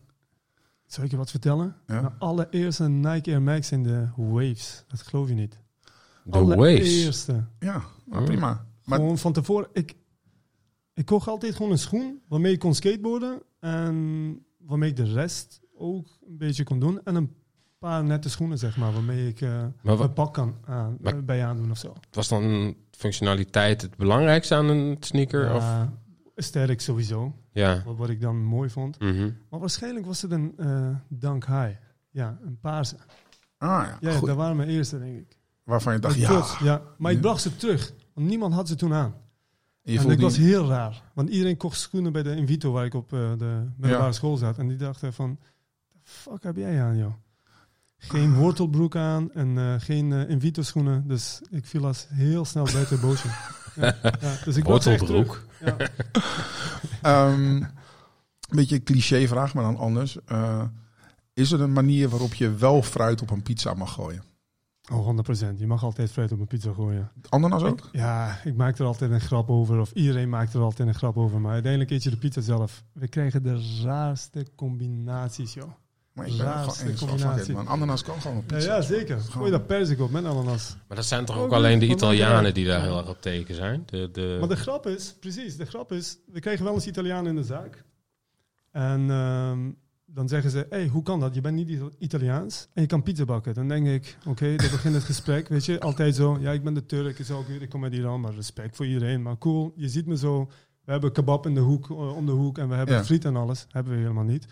Zal 0.86 1.04
ik 1.04 1.12
je 1.12 1.18
wat 1.18 1.30
vertellen? 1.31 1.75
Ja. 1.88 2.01
Mijn 2.01 2.13
allereerste 2.19 2.89
Nike 2.89 3.30
Air 3.30 3.42
Max 3.42 3.72
in 3.72 3.84
de 3.84 4.07
Waves. 4.16 4.84
Dat 4.88 5.01
geloof 5.01 5.27
je 5.27 5.34
niet. 5.34 5.60
De 6.24 6.39
Waves. 6.39 6.56
Allereerste. 6.56 7.44
ja 7.60 7.84
nou, 8.06 8.22
Oh. 8.22 8.24
prima. 8.27 8.66
Maar 8.84 9.00
Gewoon 9.00 9.18
van 9.18 9.34
tevoren. 9.34 9.68
Ik, 9.74 9.95
ik 10.93 11.05
kocht 11.05 11.27
altijd 11.27 11.55
gewoon 11.55 11.71
een 11.71 11.77
schoen 11.77 12.21
waarmee 12.27 12.51
ik 12.53 12.59
kon 12.59 12.75
skateboarden. 12.75 13.41
En 13.59 14.45
waarmee 14.57 14.89
ik 14.89 14.95
de 14.95 15.13
rest 15.13 15.61
ook 15.75 16.07
een 16.27 16.38
beetje 16.38 16.63
kon 16.63 16.79
doen. 16.79 17.03
En 17.03 17.15
een 17.15 17.33
paar 17.79 18.03
nette 18.03 18.29
schoenen, 18.29 18.57
zeg 18.57 18.77
maar. 18.77 18.93
Waarmee 18.93 19.27
ik 19.27 19.41
eh 19.41 19.63
Maar 19.83 19.99
een 19.99 20.13
pak 20.13 20.33
kan 20.33 20.55
aan, 20.65 20.97
Maar- 21.01 21.23
bij 21.25 21.45
aandoen 21.45 21.71
of 21.71 21.77
zo. 21.77 21.93
Was 22.11 22.27
dan 22.27 22.75
functionaliteit 22.91 23.81
het 23.81 23.97
belangrijkste 23.97 24.55
aan 24.55 24.67
een 24.67 24.97
sneaker? 24.99 25.53
Of? 25.53 25.61
Ja, 25.63 25.93
sterk 26.35 26.81
sowieso. 26.81 27.35
Ja. 27.51 27.81
Wat, 27.85 27.97
wat 27.97 28.09
ik 28.09 28.21
dan 28.21 28.43
mooi 28.43 28.69
vond. 28.69 28.99
Mhm. 28.99 29.29
Maar 29.49 29.59
waarschijnlijk 29.59 30.05
was 30.05 30.21
het 30.21 30.31
een 30.31 30.53
eh 30.57 30.89
Dunk 31.07 31.45
High. 31.45 31.71
Ja, 32.09 32.38
een 32.45 32.59
paarse. 32.59 32.95
ah, 33.57 33.69
ja, 33.69 33.97
Ja, 34.01 34.11
goed. 34.17 34.27
dat 34.27 34.38
waren 34.38 34.55
mijn 34.55 34.69
eerste, 34.69 34.99
denk 34.99 35.17
ik. 35.19 35.38
waarvan 35.63 35.93
je 35.93 35.99
dacht, 35.99 36.15
ja. 36.15 36.27
trots, 36.27 36.59
ja. 36.59 36.81
Maar 36.97 37.11
ik 37.11 37.21
bracht 37.21 37.41
ze 37.41 37.55
terug. 37.55 37.93
Want 38.13 38.27
niemand 38.27 38.53
had 38.53 38.67
ze 38.67 38.75
toen 38.75 38.93
aan. 38.93 39.13
En 39.83 39.92
je 39.92 39.98
en 39.98 40.04
voelt 40.04 40.19
dat 40.19 40.30
was 40.30 40.38
heel 40.38 40.68
raar. 40.68 41.01
Want 41.13 41.30
iedereen 41.30 41.57
kocht 41.57 41.80
schoenen 41.80 42.12
bij 42.12 42.24
de 42.24 42.36
Invito, 42.36 42.72
waar 42.72 42.86
ik 42.86 42.94
op 42.94 43.13
eh, 43.13 43.19
de 43.38 43.66
middelbare 43.78 44.10
Ja. 44.10 44.12
school 44.12 44.38
zat. 44.38 44.57
En 44.57 44.68
die 44.68 44.78
dachten 44.78 45.13
van, 45.13 45.39
fuck 46.04 46.44
heb 46.44 46.56
jij 46.56 46.81
aan, 46.83 46.98
joh? 46.98 47.13
Geen 47.98 48.33
wortelbroek 48.33 48.95
aan 48.95 49.31
en 49.33 49.57
eh, 49.57 49.74
geen 49.78 50.13
eh, 50.13 50.30
Invito 50.30 50.62
schoenen. 50.62 51.07
Dus 51.07 51.42
ik 51.50 51.66
viel 51.66 51.86
als 51.86 52.06
heel 52.10 52.45
snel 52.45 52.63
buiten 52.63 52.95
het 52.95 53.06
bootje. 53.06 53.30
ja, 53.75 53.95
ja. 54.01 54.38
Dus 54.45 54.56
ik 54.57 54.63
Wortelbroek. 54.63 55.44
Ehm, 57.01 57.56
een 57.56 57.68
beetje 58.50 58.75
een 58.75 58.84
cliché 58.84 59.27
vraag, 59.27 59.54
maar 59.54 59.63
dan 59.63 59.77
anders. 59.77 60.18
Is 61.34 61.51
er 61.51 61.62
een 61.62 61.74
manier 61.74 62.10
waarop 62.10 62.34
je 62.34 62.56
wel 62.56 62.84
fruit 62.84 63.22
op 63.22 63.30
een 63.30 63.42
pizza 63.42 63.74
mag 63.74 63.94
gooien? 63.94 64.24
Oh, 64.91 65.15
100%. 65.53 65.57
Je 65.57 65.67
mag 65.67 65.83
altijd 65.83 66.11
fruit 66.11 66.31
op 66.31 66.39
een 66.39 66.47
pizza 66.47 66.73
gooien. 66.73 67.11
Ananas 67.29 67.63
ook? 67.63 67.89
Ja, 67.91 68.39
ik 68.43 68.55
maak 68.55 68.77
er 68.77 68.85
altijd 68.85 69.11
een 69.11 69.21
grap 69.21 69.49
over. 69.49 69.79
Of 69.79 69.91
iedereen 69.91 70.29
maakt 70.29 70.53
er 70.53 70.61
altijd 70.61 70.88
een 70.88 70.93
grap 70.95 71.17
over. 71.17 71.41
Maar 71.41 71.51
uiteindelijk 71.51 71.91
eet 71.91 72.03
je 72.03 72.09
de 72.09 72.17
pizza 72.17 72.41
zelf. 72.41 72.83
We 72.93 73.07
krijgen 73.07 73.43
de 73.43 73.79
raarste 73.83 74.45
combinaties, 74.55 75.53
joh. 75.53 75.69
Maar 76.13 76.27
ik 76.27 76.38
ben 76.38 76.45
Raarste 76.45 76.93
combinatie. 76.93 77.53
man. 77.53 77.67
Ananas 77.67 78.03
kan 78.03 78.21
gewoon 78.21 78.38
op 78.38 78.49
Ja, 78.49 78.55
pizza. 78.55 78.75
ja 78.75 78.81
zeker. 78.81 79.19
Gooi 79.19 79.51
daar 79.51 79.61
persik 79.61 79.99
op 79.99 80.11
met 80.11 80.25
ananas. 80.25 80.75
Maar 80.88 80.97
dat 80.97 81.05
zijn 81.05 81.25
toch 81.25 81.35
Oh, 81.38 81.41
ook 81.41 81.51
alleen 81.51 81.79
de 81.79 81.88
Italianen 81.88 82.53
die 82.53 82.65
daar 82.65 82.81
heel 82.81 82.97
erg 82.97 83.09
op 83.09 83.21
teken 83.21 83.55
zijn? 83.55 83.83
De, 83.85 84.09
de... 84.11 84.38
Maar 84.39 84.49
de 84.49 84.55
grap 84.55 84.88
is, 84.88 85.15
precies, 85.19 85.57
de 85.57 85.65
grap 85.65 85.91
is, 85.91 86.17
we 86.31 86.39
krijgen 86.39 86.65
wel 86.65 86.73
eens 86.73 86.88
Italianen 86.88 87.25
in 87.29 87.35
de 87.35 87.43
zaak. 87.43 87.83
En 88.71 89.09
ehm, 89.09 89.69
dan 90.13 90.28
zeggen 90.28 90.52
ze, 90.52 90.66
hey, 90.69 90.88
hoe 90.88 91.04
kan 91.04 91.19
dat? 91.19 91.36
Je 91.36 91.42
bent 91.42 91.56
niet 91.56 91.69
Ita- 91.69 91.90
Italiaans 91.98 92.68
en 92.74 92.81
je 92.81 92.88
kan 92.88 93.04
pizza 93.04 93.25
bakken. 93.25 93.54
Dan 93.54 93.68
denk 93.68 93.88
ik, 93.88 94.18
oké, 94.28 94.56
dan 94.56 94.69
begint 94.69 94.94
het 94.94 95.04
gesprek. 95.04 95.48
Weet 95.48 95.66
je, 95.66 95.80
altijd 95.80 96.16
zo, 96.16 96.38
ja, 96.40 96.52
ik 96.52 96.63
ben 96.63 96.74
de 96.74 96.86
Turk, 96.86 97.19
is 97.19 97.31
ook 97.31 97.46
goed, 97.46 97.62
ik 97.62 97.69
kom 97.69 97.84
uit 97.84 97.94
Iran, 97.94 98.22
maar 98.22 98.34
respect 98.34 98.75
voor 98.75 98.86
iedereen. 98.86 99.22
Maar 99.22 99.38
cool, 99.38 99.74
je 99.75 99.90
ziet 99.90 100.06
me 100.06 100.18
zo, 100.18 100.46
we 100.86 100.92
hebben 100.92 101.12
kebab 101.12 101.46
in 101.46 101.54
de 101.54 101.60
hoek, 101.60 101.90
eh, 101.90 102.16
om 102.16 102.25
de 102.25 102.31
hoek 102.31 102.58
en 102.58 102.69
we 102.69 102.75
hebben 102.75 102.96
Ja. 102.96 103.04
friet 103.04 103.25
en 103.25 103.36
alles. 103.36 103.66
Hebben 103.69 103.94
we 103.94 104.00
helemaal 104.00 104.24
niet. 104.24 104.46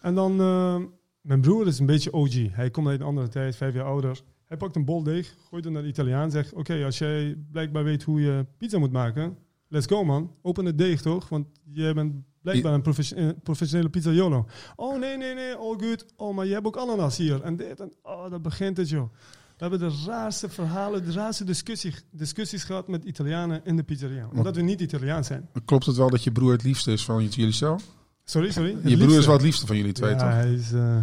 En 0.00 0.14
dan, 0.14 0.40
ehm, 0.40 0.82
mijn 1.20 1.40
broer 1.40 1.66
is 1.66 1.78
een 1.78 1.86
beetje 1.86 2.12
OG. 2.12 2.34
Hij 2.54 2.70
komt 2.70 2.86
uit 2.88 3.00
een 3.00 3.06
andere 3.06 3.28
tijd, 3.28 3.56
vijf 3.56 3.74
jaar 3.74 3.84
ouder. 3.84 4.20
Hij 4.46 4.56
pakt 4.56 4.76
een 4.76 4.84
bol 4.84 5.02
deeg, 5.02 5.36
gooit 5.48 5.64
het 5.64 5.72
naar 5.72 5.82
de 5.82 5.88
Italiaan, 5.88 6.30
zegt: 6.30 6.52
Oké, 6.52 6.84
als 6.84 6.98
jij 6.98 7.36
blijkbaar 7.52 7.84
weet 7.84 8.02
hoe 8.02 8.20
je 8.20 8.46
pizza 8.58 8.78
moet 8.78 8.92
maken, 8.92 9.36
let's 9.68 9.86
go 9.86 10.04
man. 10.04 10.34
Open 10.42 10.64
het 10.64 10.78
deeg 10.78 11.00
toch? 11.02 11.28
Want 11.28 11.46
jij 11.64 11.94
bent 11.94 12.14
blijkbaar 12.42 12.72
een 12.72 12.84
eh, 13.16 13.28
professionele 13.42 13.88
pizzaiolo. 13.88 14.46
Oh 14.76 14.98
nee, 14.98 15.16
nee, 15.16 15.34
nee, 15.34 15.54
all 15.54 15.76
good. 15.78 16.04
Oh, 16.16 16.34
maar 16.34 16.46
je 16.46 16.52
hebt 16.52 16.66
ook 16.66 16.76
ananas 16.76 17.16
hier. 17.16 17.42
En 17.42 17.56
dit 17.56 17.80
en 17.80 17.92
oh, 18.02 18.30
dat 18.30 18.42
begint 18.42 18.76
het 18.76 18.88
joh. 18.88 19.12
We 19.60 19.66
hebben 19.66 19.88
de 19.88 19.96
raarste 20.06 20.48
verhalen, 20.48 21.04
de 21.04 21.12
raarste 21.12 21.44
discussie, 21.44 21.94
discussies 22.10 22.64
gehad 22.64 22.88
met 22.88 23.04
Italianen 23.04 23.60
in 23.64 23.76
de 23.76 23.82
pizzeria. 23.82 24.28
Omdat 24.34 24.56
we 24.56 24.62
niet 24.62 24.80
Italiaans 24.80 25.26
zijn. 25.26 25.48
Klopt 25.64 25.86
het 25.86 25.96
wel 25.96 26.10
dat 26.10 26.24
je 26.24 26.32
broer 26.32 26.52
het 26.52 26.62
liefste 26.62 26.92
is 26.92 27.04
van 27.04 27.28
jullie 27.28 27.52
zelf? 27.52 27.84
Sorry, 28.24 28.50
sorry. 28.50 28.76
Je 28.84 28.96
broer 28.96 29.18
is 29.18 29.24
wel 29.24 29.34
het 29.34 29.44
liefste 29.44 29.66
van 29.66 29.76
jullie 29.76 29.92
twee, 29.92 30.10
ja, 30.10 30.16
toch? 30.16 30.28
hij 30.28 30.52
is, 30.52 30.72
eh, 30.72 30.96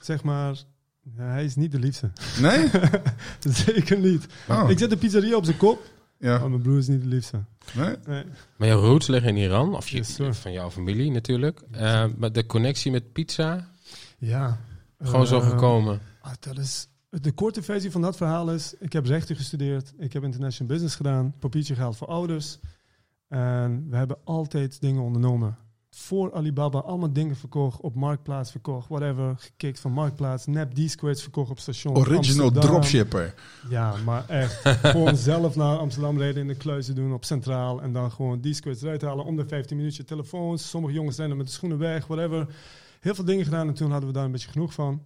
zeg 0.00 0.22
maar, 0.22 0.62
ja, 1.16 1.24
hij 1.24 1.44
is 1.44 1.56
niet 1.56 1.72
de 1.72 1.78
liefste. 1.78 2.10
Nee? 2.40 2.70
Zeker 3.66 3.98
niet. 3.98 4.26
Oh, 4.48 4.70
Ik 4.70 4.78
zet 4.78 4.90
de 4.90 4.96
pizzeria 4.96 5.36
op 5.36 5.44
zijn 5.44 5.56
kop, 5.56 5.90
ja. 6.24 6.38
maar 6.38 6.50
mijn 6.50 6.62
broer 6.62 6.78
is 6.78 6.88
niet 6.88 7.00
de 7.00 7.06
liefste. 7.08 7.44
Nee? 7.74 7.96
Nee. 8.06 8.24
Maar 8.56 8.68
jouw 8.68 8.80
roots 8.80 9.06
liggen 9.06 9.30
in 9.30 9.36
Iran, 9.36 9.76
of 9.76 9.88
je, 9.88 9.96
Yes, 9.96 10.18
van 10.38 10.52
jouw 10.52 10.70
familie 10.70 11.10
natuurlijk. 11.10 11.62
Eh, 11.70 12.04
maar 12.16 12.32
de 12.32 12.46
connectie 12.46 12.90
met 12.92 13.12
pizza, 13.12 13.68
Ja. 14.18 14.58
gewoon 14.98 15.26
zo 15.26 15.40
Eh, 15.40 15.48
gekomen. 15.50 16.00
ah, 16.20 16.32
dat 16.40 16.58
is, 16.58 16.88
de 17.10 17.32
korte 17.32 17.62
versie 17.62 17.90
van 17.90 18.00
dat 18.00 18.16
verhaal 18.16 18.50
is, 18.52 18.74
ik 18.78 18.92
heb 18.92 19.06
rechten 19.06 19.36
gestudeerd, 19.36 19.92
ik 19.98 20.12
heb 20.12 20.22
international 20.24 20.72
business 20.72 20.96
gedaan, 20.96 21.34
papiertje 21.38 21.74
gehaald 21.74 21.96
voor 21.96 22.06
ouders. 22.08 22.58
En 23.28 23.86
we 23.90 23.96
hebben 23.96 24.16
altijd 24.24 24.80
dingen 24.80 25.02
ondernomen. 25.02 25.56
Voor 25.96 26.32
Alibaba 26.32 26.78
allemaal 26.78 27.12
dingen 27.12 27.36
verkocht, 27.36 27.80
op 27.80 27.94
Marktplaats 27.94 28.50
verkocht, 28.50 28.88
whatever, 28.88 29.34
gekikt 29.38 29.80
van 29.80 29.92
Marktplaats, 29.92 30.46
nep 30.46 30.72
D-squares 30.72 31.22
verkocht 31.22 31.50
op 31.50 31.58
station. 31.58 31.96
Original 31.96 32.18
Amsterdam. 32.18 32.62
dropshipper. 32.62 33.34
Ja, 33.68 33.94
maar 34.04 34.28
echt. 34.28 34.68
gewoon 34.68 35.16
zelf 35.32 35.56
naar 35.56 35.78
Amsterdam 35.78 36.18
rijden 36.18 36.42
in 36.42 36.48
de 36.48 36.54
kluizen 36.54 36.94
doen 36.94 37.12
op 37.12 37.24
Centraal. 37.24 37.82
En 37.82 37.92
dan 37.92 38.10
gewoon 38.10 38.40
die 38.40 38.54
squares 38.54 38.82
eruit 38.82 39.02
halen. 39.02 39.24
Om 39.24 39.36
de 39.36 39.46
15 39.46 39.76
minuutjes 39.76 40.06
telefoons. 40.06 40.68
Sommige 40.68 40.94
jongens 40.94 41.16
zijn 41.16 41.30
er 41.30 41.36
met 41.36 41.46
de 41.46 41.52
schoenen 41.52 41.78
weg, 41.78 42.06
whatever. 42.06 42.46
Heel 43.00 43.14
veel 43.14 43.24
dingen 43.24 43.44
gedaan 43.44 43.68
en 43.68 43.74
toen 43.74 43.90
hadden 43.90 44.08
we 44.08 44.14
daar 44.14 44.24
een 44.24 44.32
beetje 44.32 44.50
genoeg 44.50 44.72
van. 44.72 45.04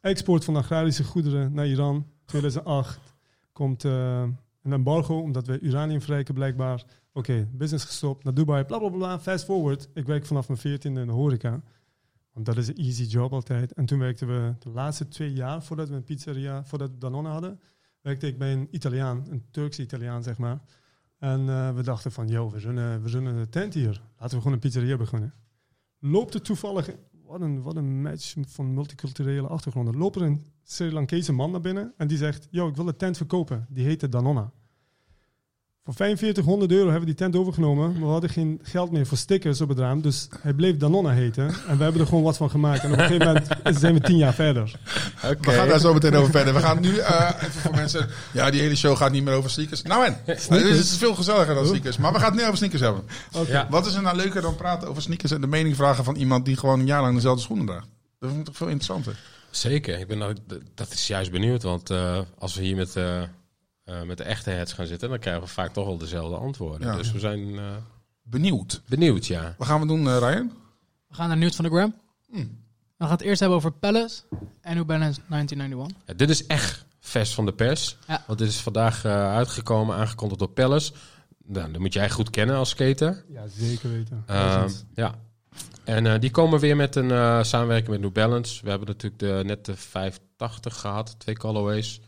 Export 0.00 0.44
van 0.44 0.56
agrarische 0.56 1.04
goederen 1.04 1.52
naar 1.52 1.66
Iran. 1.66 2.06
2008 2.24 3.00
komt 3.52 3.84
eh, 3.84 4.22
een 4.62 4.72
embargo 4.72 5.20
omdat 5.20 5.46
we 5.46 5.60
uranium 5.60 6.00
verrijken 6.00 6.34
blijkbaar. 6.34 6.84
Oké, 7.12 7.48
business 7.52 7.84
gestopt, 7.84 8.24
naar 8.24 8.34
Dubai, 8.34 8.64
bla 8.64 8.78
bla 8.78 8.88
bla. 8.88 9.20
Fast 9.20 9.44
forward. 9.44 9.88
Ik 9.94 10.06
werk 10.06 10.26
vanaf 10.26 10.48
mijn 10.48 10.58
14e 10.58 10.82
in 10.82 10.94
de 10.94 11.12
horeca. 11.12 11.62
Want 12.32 12.46
dat 12.46 12.56
is 12.56 12.68
een 12.68 12.76
easy 12.76 13.02
job 13.02 13.32
altijd. 13.32 13.72
En 13.72 13.86
toen 13.86 13.98
werkten 13.98 14.26
we 14.26 14.54
de 14.58 14.70
laatste 14.70 15.08
twee 15.08 15.32
jaar 15.32 15.62
voordat 15.62 15.88
we 15.88 15.94
een 15.94 16.04
pizzeria, 16.04 16.64
voordat 16.64 16.90
we 16.90 16.98
Danone 16.98 17.28
hadden, 17.28 17.60
werkte 18.00 18.26
ik 18.26 18.38
bij 18.38 18.52
een 18.52 18.68
Italiaan, 18.70 19.26
een 19.30 19.44
Turkse 19.50 19.82
Italiaan 19.82 20.22
zeg 20.22 20.38
maar. 20.38 20.60
En 21.18 21.48
eh, 21.48 21.74
we 21.74 21.82
dachten 21.82 22.12
van, 22.12 22.28
yo, 22.28 22.50
we 22.50 22.58
runnen, 22.58 23.02
we 23.02 23.16
een 23.16 23.48
tent 23.48 23.74
hier. 23.74 24.02
Laten 24.18 24.34
we 24.36 24.36
gewoon 24.36 24.52
een 24.52 24.58
pizzeria 24.58 24.96
beginnen. 24.96 25.34
Loopt 25.98 26.34
er 26.34 26.42
toevallig, 26.42 26.90
wat 27.24 27.40
een, 27.40 27.62
wat 27.62 27.76
een 27.76 28.02
match 28.02 28.34
van 28.46 28.74
multiculturele 28.74 29.46
achtergronden. 29.46 29.96
Loopt 29.96 30.16
er 30.16 30.22
een 30.22 30.44
Sri 30.62 30.92
Lankese 30.92 31.32
man 31.32 31.50
naar 31.50 31.60
binnen 31.60 31.92
en 31.96 32.06
die 32.06 32.18
zegt, 32.18 32.48
yo, 32.50 32.68
ik 32.68 32.76
wil 32.76 32.88
een 32.88 32.96
tent 32.96 33.16
verkopen. 33.16 33.66
Die 33.68 33.84
heette 33.84 34.08
Danona. 34.08 34.52
Voor 35.88 35.96
4500 35.96 36.70
euro 36.70 36.82
hebben 36.84 37.00
we 37.00 37.06
die 37.06 37.14
tent 37.14 37.36
overgenomen. 37.36 37.92
Maar 37.92 38.00
we 38.00 38.06
hadden 38.06 38.30
geen 38.30 38.60
geld 38.62 38.90
meer 38.90 39.06
voor 39.06 39.16
stickers 39.16 39.60
op 39.60 39.68
het 39.68 39.78
raam. 39.78 40.00
Dus 40.00 40.28
hij 40.40 40.52
bleef 40.52 40.76
Danona 40.76 41.10
heten. 41.10 41.46
En 41.46 41.76
we 41.76 41.82
hebben 41.82 42.00
er 42.00 42.06
gewoon 42.06 42.22
wat 42.22 42.36
van 42.36 42.50
gemaakt. 42.50 42.82
En 42.82 42.92
op 42.92 42.98
een 42.98 43.04
gegeven 43.04 43.26
moment 43.26 43.78
zijn 43.80 43.94
we 43.94 44.00
tien 44.00 44.16
jaar 44.16 44.34
verder. 44.34 44.78
Oké. 45.24 45.36
We 45.40 45.50
gaan 45.50 45.68
daar 45.68 45.80
zo 45.80 45.92
meteen 45.92 46.14
over 46.14 46.30
verder. 46.30 46.54
We 46.54 46.60
gaan 46.60 46.80
nu 46.80 46.96
eh, 46.96 47.30
even 47.36 47.60
voor 47.60 47.74
mensen. 47.74 48.08
Ja, 48.32 48.50
die 48.50 48.60
hele 48.60 48.76
show 48.76 48.96
gaat 48.96 49.12
niet 49.12 49.24
meer 49.24 49.34
over 49.34 49.50
sneakers. 49.50 49.82
Nou 49.82 50.04
en, 50.04 50.20
het 50.24 50.50
is 50.62 50.96
veel 50.96 51.14
gezelliger 51.14 51.54
dan 51.54 51.66
sneakers. 51.66 51.96
Maar 51.96 52.12
we 52.12 52.18
gaan 52.18 52.26
het 52.26 52.34
niet 52.34 52.44
over 52.44 52.56
sneakers 52.56 52.82
hebben. 52.82 53.02
Oké. 53.32 53.52
Ja. 53.52 53.66
Wat 53.70 53.86
is 53.86 53.94
er 53.94 54.02
nou 54.02 54.16
leuker 54.16 54.42
dan 54.42 54.56
praten 54.56 54.88
over 54.88 55.02
sneakers 55.02 55.30
en 55.30 55.40
de 55.40 55.46
mening 55.46 55.76
vragen 55.76 56.04
van 56.04 56.16
iemand 56.16 56.44
die 56.44 56.56
gewoon 56.56 56.80
een 56.80 56.86
jaar 56.86 57.02
lang 57.02 57.14
dezelfde 57.14 57.42
schoenen 57.42 57.66
draagt? 57.66 57.88
Dat 58.18 58.28
vind 58.28 58.40
ik 58.40 58.46
toch 58.46 58.56
veel 58.56 58.68
interessanter. 58.68 59.18
Zeker, 59.50 59.98
ik 59.98 60.06
ben 60.06 60.18
nou, 60.18 60.36
dat 60.74 60.92
is 60.92 61.06
juist 61.06 61.30
benieuwd, 61.30 61.62
want 61.62 61.90
eh, 61.90 62.18
als 62.38 62.54
we 62.54 62.62
hier 62.62 62.76
met, 62.76 62.96
eh, 62.96 63.22
eh, 63.88 64.02
met 64.02 64.16
de 64.16 64.24
echte 64.24 64.50
heads 64.50 64.72
gaan 64.72 64.86
zitten, 64.86 65.08
dan 65.08 65.18
krijgen 65.18 65.42
we 65.42 65.48
vaak 65.48 65.72
toch 65.72 65.86
wel 65.86 65.98
dezelfde 65.98 66.36
antwoorden. 66.36 66.88
Ja. 66.88 66.96
Dus 66.96 67.12
we 67.12 67.18
zijn 67.18 67.58
eh, 67.58 67.64
Benieuwd. 68.22 68.82
benieuwd, 68.88 69.26
ja. 69.26 69.54
Wat 69.58 69.66
gaan 69.68 69.80
we 69.80 69.86
doen, 69.86 70.08
eh, 70.08 70.18
Ryan? 70.18 70.52
We 71.08 71.14
gaan 71.14 71.28
naar 71.28 71.36
nieuws 71.36 71.56
van 71.56 71.64
de 71.64 71.70
gram. 71.70 71.94
Hmm. 72.30 72.66
We 72.96 73.04
gaan 73.04 73.12
het 73.12 73.20
eerst 73.22 73.40
hebben 73.40 73.58
over 73.58 73.72
Palace 73.72 74.22
en 74.60 74.74
New 74.76 74.86
Balance 74.86 75.20
1991. 75.28 75.96
Ja, 76.06 76.14
dit 76.14 76.30
is 76.30 76.46
echt 76.46 76.84
vers 77.00 77.34
van 77.34 77.46
de 77.46 77.52
pers, 77.52 77.96
Ja. 78.06 78.24
want 78.26 78.38
dit 78.38 78.48
is 78.48 78.60
vandaag 78.60 79.04
eh, 79.04 79.34
uitgekomen, 79.34 79.96
aangekondigd 79.96 80.40
door 80.40 80.50
Palace. 80.50 80.92
Nou, 81.44 81.72
dat 81.72 81.80
moet 81.80 81.92
jij 81.92 82.10
goed 82.10 82.30
kennen 82.30 82.56
als 82.56 82.68
skater. 82.68 83.24
Ja, 83.28 83.46
zeker 83.46 83.90
weten. 83.90 84.22
Eh, 84.26 84.64
ja. 84.94 85.14
En 85.84 86.06
eh, 86.06 86.20
die 86.20 86.30
komen 86.30 86.60
weer 86.60 86.76
met 86.76 86.96
een 86.96 87.10
eh, 87.10 87.42
samenwerking 87.42 87.90
met 87.90 88.00
New 88.00 88.12
Balance. 88.12 88.62
We 88.62 88.70
hebben 88.70 88.88
natuurlijk 88.88 89.20
de, 89.22 89.42
net 89.44 89.64
de 89.64 89.76
580 89.76 90.76
gehad, 90.80 91.14
twee 91.18 91.36
colorways. 91.36 92.00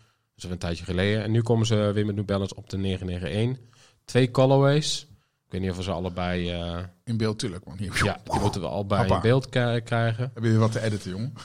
Al 0.44 0.50
een 0.50 0.58
tijdje 0.58 0.84
geleden. 0.84 1.22
En 1.22 1.30
nu 1.30 1.42
komen 1.42 1.66
ze 1.66 1.90
weer 1.94 2.06
met 2.06 2.14
New 2.14 2.24
Balance 2.24 2.54
op 2.56 2.70
de 2.70 2.76
991. 2.78 3.64
Twee 4.04 4.30
colorways. 4.30 5.06
Ik 5.46 5.52
weet 5.56 5.60
niet 5.60 5.70
of 5.70 5.76
we 5.76 5.82
ze 5.82 5.90
allebei... 5.90 6.50
eh, 6.50 6.78
In 7.04 7.16
beeld, 7.16 7.38
tuurlijk, 7.38 7.64
man. 7.64 7.76
Hier. 7.78 8.00
ja, 8.04 8.20
die 8.24 8.40
moeten 8.40 8.60
we 8.60 8.66
allebei 8.66 9.00
Hoppa. 9.00 9.14
in 9.14 9.20
beeld 9.20 9.48
krijgen. 9.48 10.30
Heb 10.34 10.42
je 10.42 10.50
weer 10.50 10.58
wat 10.58 10.72
te 10.72 10.82
editen, 10.82 11.10
jongen? 11.10 11.32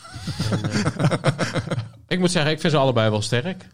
Ik 2.08 2.20
moet 2.20 2.32
zeggen, 2.32 2.52
ik 2.52 2.60
vind 2.60 2.74
ze 2.74 2.80
allebei 2.80 3.10
wel 3.10 3.22
sterk. 3.22 3.68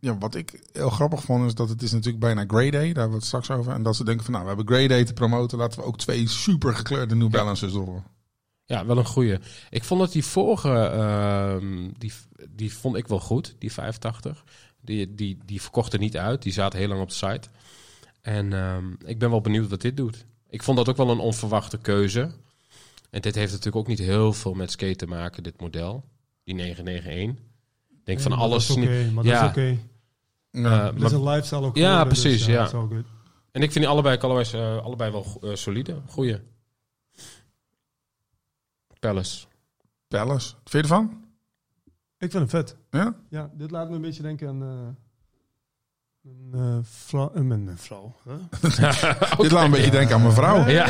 Ja, 0.00 0.18
wat 0.18 0.34
ik 0.34 0.60
heel 0.72 0.90
grappig 0.90 1.22
vond, 1.22 1.46
is 1.46 1.54
dat 1.54 1.68
het 1.68 1.82
is 1.82 1.92
natuurlijk 1.92 2.18
bijna 2.20 2.44
Grey 2.46 2.70
Day. 2.70 2.80
Daar 2.80 2.92
hebben 2.94 3.08
we 3.08 3.14
het 3.16 3.24
straks 3.24 3.50
over. 3.50 3.72
En 3.72 3.82
dat 3.82 3.96
ze 3.96 4.04
denken 4.04 4.24
van, 4.24 4.32
nou, 4.32 4.44
we 4.46 4.54
hebben 4.54 4.74
Grey 4.74 4.88
Day 4.88 5.04
te 5.04 5.12
promoten. 5.12 5.58
Laten 5.58 5.78
we 5.80 5.84
ook 5.86 5.98
twee 5.98 6.28
super 6.28 6.74
gekleurde 6.74 7.14
New 7.14 7.30
Balances 7.30 7.72
door. 7.72 8.02
Ja, 8.66 8.86
wel 8.86 8.98
een 8.98 9.06
goeie. 9.06 9.38
Ik 9.70 9.84
vond 9.84 10.00
dat 10.00 10.12
die 10.12 10.24
vorige, 10.24 10.72
ehm, 10.74 11.90
die, 11.98 12.12
die 12.50 12.74
vond 12.74 12.96
ik 12.96 13.08
wel 13.08 13.20
goed, 13.20 13.54
die 13.58 13.72
85. 13.72 14.44
Die, 14.80 15.14
die, 15.14 15.38
die 15.44 15.62
verkochten 15.62 16.00
niet 16.00 16.16
uit, 16.16 16.42
die 16.42 16.52
zaten 16.52 16.78
heel 16.78 16.88
lang 16.88 17.00
op 17.00 17.08
de 17.08 17.14
site. 17.14 17.48
En 18.20 18.52
ehm, 18.52 18.84
ik 19.04 19.18
ben 19.18 19.30
wel 19.30 19.40
benieuwd 19.40 19.68
wat 19.70 19.80
dit 19.80 19.96
doet. 19.96 20.24
Ik 20.48 20.62
vond 20.62 20.76
dat 20.76 20.88
ook 20.88 20.96
wel 20.96 21.10
een 21.10 21.18
onverwachte 21.18 21.78
keuze. 21.78 22.30
En 23.10 23.20
dit 23.20 23.34
heeft 23.34 23.50
natuurlijk 23.50 23.76
ook 23.76 23.86
niet 23.86 23.98
heel 23.98 24.32
veel 24.32 24.54
met 24.54 24.70
skate 24.70 24.96
te 24.96 25.06
maken, 25.06 25.42
dit 25.42 25.60
model. 25.60 26.04
Die 26.44 26.54
991. 26.54 27.44
Ik 27.90 28.04
denk 28.04 28.20
van 28.20 28.30
Nee, 28.30 28.40
alles... 28.40 28.66
Dat 28.66 28.76
is 28.76 28.82
oké, 28.84 29.10
maar 29.10 29.24
Ja. 29.24 29.40
dat 29.40 29.56
is 29.56 29.64
oké. 29.64 29.78
Ja. 30.50 30.86
Eh, 30.88 30.94
Het 30.94 31.02
is 31.02 31.12
een 31.12 31.28
lifestyle 31.28 31.60
ook 31.62 31.76
Ja, 31.76 31.82
geworden, 31.88 32.08
precies, 32.20 32.44
dus, 32.44 32.54
ja. 32.54 32.70
en 33.52 33.62
ik 33.62 33.72
vind 33.72 33.74
die 33.74 33.88
allebei 33.88 34.18
colorways 34.18 34.52
eh, 34.52 34.76
allebei 34.84 35.10
wel 35.10 35.26
eh, 35.42 35.54
solide. 35.54 36.00
Goeie. 36.06 36.36
Palace. 39.00 39.46
Palace. 40.08 40.48
Vind 40.64 40.72
je 40.72 40.78
ervan? 40.78 41.24
Ik 42.18 42.30
vind 42.30 42.32
hem 42.32 42.48
vet. 42.48 42.76
Ja? 42.90 43.14
Ja, 43.28 43.50
dit 43.54 43.70
laat 43.70 43.88
me 43.88 43.94
een 43.94 44.00
beetje 44.00 44.22
denken 44.22 44.48
aan... 44.48 44.62
eh 44.62 45.04
een, 46.26 46.50
eh, 46.60 46.76
vrouw, 46.82 47.32
eh, 47.34 47.42
mijn 47.42 47.64
mijn 47.64 47.78
vrouw. 47.78 48.14
hè? 48.24 48.34
Dit 49.42 49.50
laat 49.50 49.64
een 49.64 49.70
beetje 49.70 49.90
denken 49.90 50.14
aan 50.14 50.22
mijn 50.22 50.34
vrouw. 50.34 50.66
Ja. 50.68 50.86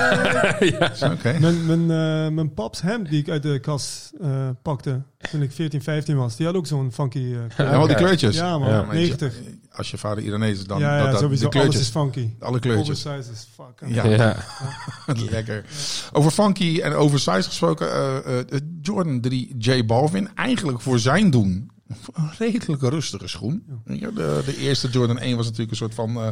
ja. 0.61 0.93
Oké. 1.13 1.39
Mijn, 1.39 1.67
mijn, 1.67 1.87
mijn 2.35 2.55
paps 2.55 2.81
hemd 2.83 3.09
die 3.09 3.21
ik 3.21 3.29
uit 3.29 3.43
de 3.43 3.59
kast 3.59 4.13
eh, 4.21 4.49
pakte 4.63 5.03
toen 5.31 5.43
ik 5.43 5.53
14, 5.53 5.83
15 5.83 6.17
was. 6.17 6.37
Die 6.37 6.47
had 6.47 6.55
ook 6.55 6.67
zo'n 6.67 6.93
funky 6.93 7.19
eh, 7.19 7.39
kleur. 7.55 7.69
En 7.69 7.75
al 7.79 7.87
die 7.87 7.97
kleurtjes. 7.97 8.37
Ja 8.37 8.59
man, 8.59 8.69
Ja. 8.69 8.83
Maar 8.83 8.95
weet 8.95 9.07
je, 9.07 9.17
90. 9.17 9.41
Als 9.77 9.91
je 9.91 9.99
vader 9.99 10.25
Iranees 10.25 10.59
is, 10.59 10.65
dan 10.67 10.79
ja, 10.79 10.97
ja 10.97 11.03
dat, 11.03 11.11
dat, 11.13 11.21
sowieso. 11.21 11.49
de 11.49 11.59
Alles 11.59 11.69
kleurtjes. 11.69 11.81
is 11.83 11.89
funky. 11.89 12.31
Alle 12.41 12.59
kleurtjes. 12.59 13.07
Oversize 13.07 13.33
is 13.33 13.49
fuck. 13.55 13.89
Ja. 13.89 14.05
Ja. 14.07 14.37
Lekker. 15.31 15.65
Over 16.13 16.31
funky 16.31 16.81
en 16.81 16.93
oversize 16.93 17.43
gesproken. 17.49 17.91
eh, 17.93 18.39
eh, 18.41 18.45
Jordan 18.83 19.21
3 19.21 19.55
J 19.59 19.85
Balvin. 19.87 20.29
Eigenlijk 20.35 20.81
voor 20.81 20.99
zijn 20.99 21.31
doen 21.31 21.71
een 22.15 22.31
redelijk 22.39 22.83
rustige 22.83 23.29
schoen. 23.29 23.65
Je, 23.87 24.13
De, 24.13 24.43
de 24.47 24.57
eerste 24.57 24.89
Jordan 24.89 25.19
1 25.19 25.37
was 25.37 25.45
natuurlijk 25.45 25.71
een 25.71 25.77
soort 25.77 25.95
van 25.95 26.17
eh, 26.17 26.29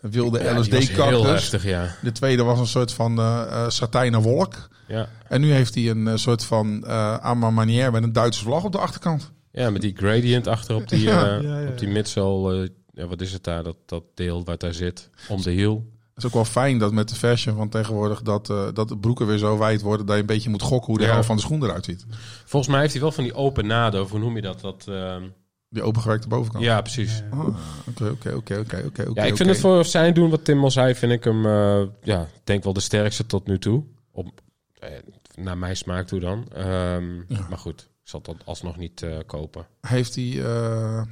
wilde 0.00 0.42
Ja, 0.42 0.58
LSD-cactus. 0.60 1.22
heftig, 1.26 1.64
ja. 1.64 1.94
De 2.02 2.12
tweede 2.12 2.42
was 2.42 2.58
een 2.58 2.66
soort 2.66 2.92
van 2.92 3.18
eh 3.18 3.42
eh, 3.48 3.68
satijnen 3.68 4.20
wolk. 4.20 4.68
ja. 4.88 5.08
En 5.28 5.40
nu 5.40 5.52
heeft 5.52 5.74
hij 5.74 5.90
een 5.90 6.18
soort 6.18 6.44
van 6.44 6.84
uh, 6.86 6.90
à 7.24 7.34
ma 7.34 7.50
manière 7.50 7.90
met 7.90 8.02
een 8.02 8.12
Duitse 8.12 8.42
vlag 8.44 8.64
op 8.64 8.72
de 8.72 8.78
achterkant. 8.78 9.32
Ja, 9.52 9.70
met 9.70 9.80
die 9.80 9.94
gradient 9.96 10.46
achter 10.46 10.74
op 10.76 10.88
die, 10.88 11.00
Ja. 11.00 11.36
eh, 11.36 11.42
Ja, 11.42 11.58
ja, 11.60 11.68
op 11.68 11.78
die 11.78 11.86
ja. 11.88 11.92
midsole. 11.94 12.72
Eh, 12.94 13.02
ja, 13.02 13.06
wat 13.08 13.20
is 13.20 13.32
het 13.32 13.44
daar? 13.44 13.62
Dat, 13.62 13.76
dat 13.86 14.02
deel 14.14 14.44
wat 14.44 14.60
daar 14.60 14.74
zit. 14.74 15.10
Om 15.28 15.42
de 15.42 15.50
hiel. 15.50 15.92
Het 16.14 16.22
is 16.24 16.28
ook 16.28 16.34
wel 16.34 16.44
fijn 16.44 16.78
dat 16.78 16.92
met 16.92 17.08
de 17.08 17.14
fashion 17.14 17.56
van 17.56 17.68
tegenwoordig 17.68 18.22
dat, 18.22 18.50
eh, 18.50 18.68
dat 18.74 18.88
de 18.88 18.96
broeken 18.98 19.26
weer 19.26 19.38
zo 19.38 19.58
wijd 19.58 19.80
worden 19.82 20.06
dat 20.06 20.14
je 20.14 20.20
een 20.20 20.26
beetje 20.26 20.50
moet 20.50 20.62
gokken 20.62 20.86
hoe 20.86 20.98
de 20.98 21.04
Ja. 21.04 21.10
helft 21.12 21.26
van 21.26 21.36
de 21.36 21.42
schoen 21.42 21.62
eruit 21.64 21.84
ziet. 21.84 22.06
Volgens 22.44 22.72
mij 22.72 22.80
heeft 22.80 22.92
hij 22.92 23.02
wel 23.02 23.12
van 23.12 23.24
die 23.24 23.34
open 23.34 23.66
naden. 23.66 24.00
Of 24.02 24.10
hoe 24.10 24.18
noem 24.18 24.36
je 24.36 24.42
dat? 24.42 24.60
dat 24.60 24.84
ehm, 24.88 25.22
Die 25.68 25.82
opengewerkte 25.82 26.28
bovenkant. 26.28 26.64
ja, 26.64 26.80
precies. 26.80 27.22
Ah, 27.30 27.46
Oké, 27.88 28.10
oké, 28.10 28.34
oké, 28.34 28.58
oké, 28.60 28.82
oké. 28.86 29.20
Ja, 29.20 29.22
ik 29.26 29.36
vind 29.36 29.48
het 29.48 29.60
voor 29.60 29.84
zijn 29.84 30.14
doen, 30.14 30.30
wat 30.30 30.44
Tim 30.44 30.62
al 30.64 30.70
zei, 30.70 30.94
vind 30.94 31.12
ik 31.12 31.24
hem, 31.24 31.46
eh, 31.46 31.82
ja, 32.02 32.20
ik 32.22 32.40
denk 32.44 32.64
wel 32.64 32.72
de 32.72 32.80
sterkste 32.80 33.26
tot 33.26 33.46
nu 33.46 33.58
toe. 33.58 33.82
Op, 34.12 34.40
eh, 34.78 34.88
naar 35.36 35.58
mijn 35.58 35.76
smaak 35.76 36.06
toe 36.06 36.20
dan. 36.20 36.46
Ehm, 36.52 37.14
Ja. 37.28 37.46
Maar 37.48 37.58
goed, 37.58 37.80
ik 37.80 38.08
zal 38.08 38.20
dan 38.20 38.36
alsnog 38.44 38.76
niet 38.76 39.02
eh, 39.02 39.16
kopen. 39.26 39.66
Heeft 39.80 40.14
hij 40.14 40.44
eh, 40.44 41.02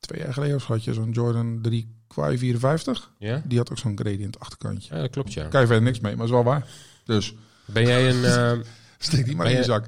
twee 0.00 0.20
jaar 0.22 0.32
geleden 0.32 0.56
of 0.56 0.64
had 0.64 0.84
je 0.84 0.92
zo'n 0.94 1.10
Jordan 1.10 1.58
3 1.62 1.96
Quai 2.06 2.38
54? 2.38 3.12
Ja? 3.18 3.42
Die 3.46 3.58
had 3.58 3.70
ook 3.70 3.78
zo'n 3.78 3.98
gradient 3.98 4.38
achterkantje. 4.40 4.94
Ja, 4.94 5.00
dat 5.00 5.10
klopt, 5.10 5.32
ja. 5.32 5.48
Kan 5.48 5.60
je 5.60 5.66
verder 5.66 5.84
niks 5.84 6.00
mee, 6.00 6.16
maar 6.16 6.24
is 6.24 6.30
wel 6.30 6.44
waar. 6.44 6.66
Dus 7.04 7.34
Ben 7.66 7.86
jij 7.86 8.08
een... 8.10 8.24
ehm, 8.34 8.62
steek 8.98 9.24
die 9.24 9.36
maar 9.36 9.46
in 9.46 9.52
je 9.52 9.58
je- 9.58 9.64
zak. 9.64 9.86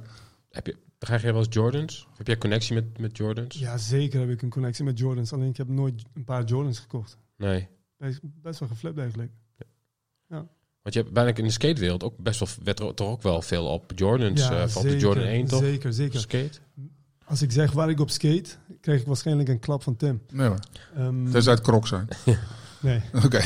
heb 0.51 0.67
je, 0.67 0.77
krijg 0.99 1.23
jij 1.23 1.33
wel 1.33 1.43
eens 1.45 1.55
Jordans? 1.55 2.07
Heb 2.17 2.27
jij 2.27 2.39
connectie 2.39 2.75
met, 2.75 2.99
met 2.99 3.17
Jordans? 3.17 3.59
Ja, 3.59 3.77
zeker 3.79 4.21
heb 4.21 4.31
ik 4.31 4.43
een 4.43 4.51
connectie 4.51 4.85
met 4.85 4.99
Jordans. 4.99 5.33
Alleen 5.33 5.49
ik 5.49 5.57
heb 5.57 5.69
nooit 5.69 6.03
een 6.15 6.25
paar 6.25 6.45
Jordans 6.45 6.79
gekocht. 6.79 7.17
Nee. 7.37 7.69
Best, 7.97 8.21
best 8.23 8.59
wel 8.61 8.69
geflipt 8.69 8.99
eigenlijk. 8.99 9.31
Want 10.83 10.95
je 10.95 11.01
hebt 11.01 11.13
bijna 11.13 11.35
in 11.35 11.45
de 11.45 11.51
skatewereld 11.51 12.03
ook 12.05 12.17
best 12.19 12.39
wel, 12.41 12.49
werd 12.65 12.81
er 12.81 12.95
toch 12.95 13.09
ook 13.09 13.23
wel 13.23 13.43
veel 13.43 13.67
op 13.67 13.93
Jordans. 13.95 14.41
Ja, 14.41 14.63
eh 14.63 14.69
van 14.69 14.83
de 14.83 14.99
Jordan 14.99 15.25
1 15.25 15.47
toch? 15.47 15.61
Zeker, 15.63 15.93
zeker. 15.93 16.21
Skate? 16.21 16.59
Als 17.31 17.43
ik 17.43 17.53
zeg 17.53 17.73
waar 17.73 17.91
ik 17.91 18.01
op 18.01 18.11
skate, 18.11 18.51
krijg 18.81 19.01
ik 19.01 19.07
waarschijnlijk 19.07 19.49
een 19.49 19.59
klap 19.59 19.83
van 19.83 19.97
Tim. 19.97 20.23
Nee 20.33 20.49
hoor. 20.49 20.59
Ehm, 20.97 21.31
Tenzij 21.31 21.53
het 21.53 21.63
krok 21.63 21.87
zijn. 21.87 22.09
nee, 22.81 23.03
Oké. 23.25 23.41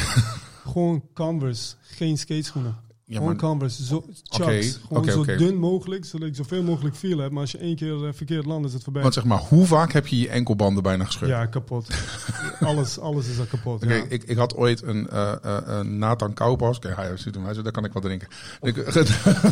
gewoon 0.66 1.02
Converse, 1.14 1.74
geen 1.82 2.18
skateschoenen. 2.18 2.76
Ja, 3.06 3.16
gewoon 3.16 3.28
maar 3.28 3.42
Converse, 3.42 3.84
zo, 3.84 4.04
chucks. 4.22 4.78
Oké, 4.78 4.86
gewoon 4.86 5.02
oké, 5.02 5.10
zo 5.10 5.20
oké. 5.20 5.36
dun 5.36 5.56
mogelijk, 5.56 6.04
zodat 6.04 6.28
ik 6.28 6.34
zoveel 6.34 6.62
mogelijk 6.62 6.96
feel 6.96 7.18
heb. 7.18 7.30
Maar 7.30 7.40
als 7.40 7.50
je 7.50 7.58
één 7.58 7.76
keer 7.76 8.06
eh, 8.06 8.12
verkeerd 8.12 8.44
landt, 8.44 8.66
is 8.66 8.72
het 8.72 8.82
voorbij. 8.82 9.02
want 9.02 9.14
zeg 9.14 9.24
maar, 9.24 9.38
hoe 9.38 9.66
vaak 9.66 9.92
heb 9.92 10.06
je 10.06 10.18
je 10.18 10.28
enkelbanden 10.28 10.82
bijna 10.82 11.04
gescheurd? 11.04 11.30
Ja, 11.30 11.46
kapot. 11.46 11.88
alles, 12.60 12.98
alles 12.98 13.28
is 13.28 13.38
al 13.38 13.44
kapot. 13.44 13.82
Oké, 13.84 13.94
ja. 13.94 14.04
ik, 14.08 14.22
ik 14.22 14.36
had 14.36 14.56
ooit 14.56 14.82
een, 14.82 15.08
eh, 15.08 15.32
eh, 15.42 15.60
een 15.64 15.98
Nathan 15.98 16.34
Koupas. 16.34 16.78
Kijk, 16.78 16.96
hij 16.96 17.16
ziet 17.16 17.34
hem, 17.34 17.44
hij 17.44 17.52
zegt, 17.52 17.64
daar 17.64 17.74
kan 17.74 17.84
ik 17.84 17.92
wel 17.92 18.02
drinken. 18.02 18.28
Ik 18.60 18.76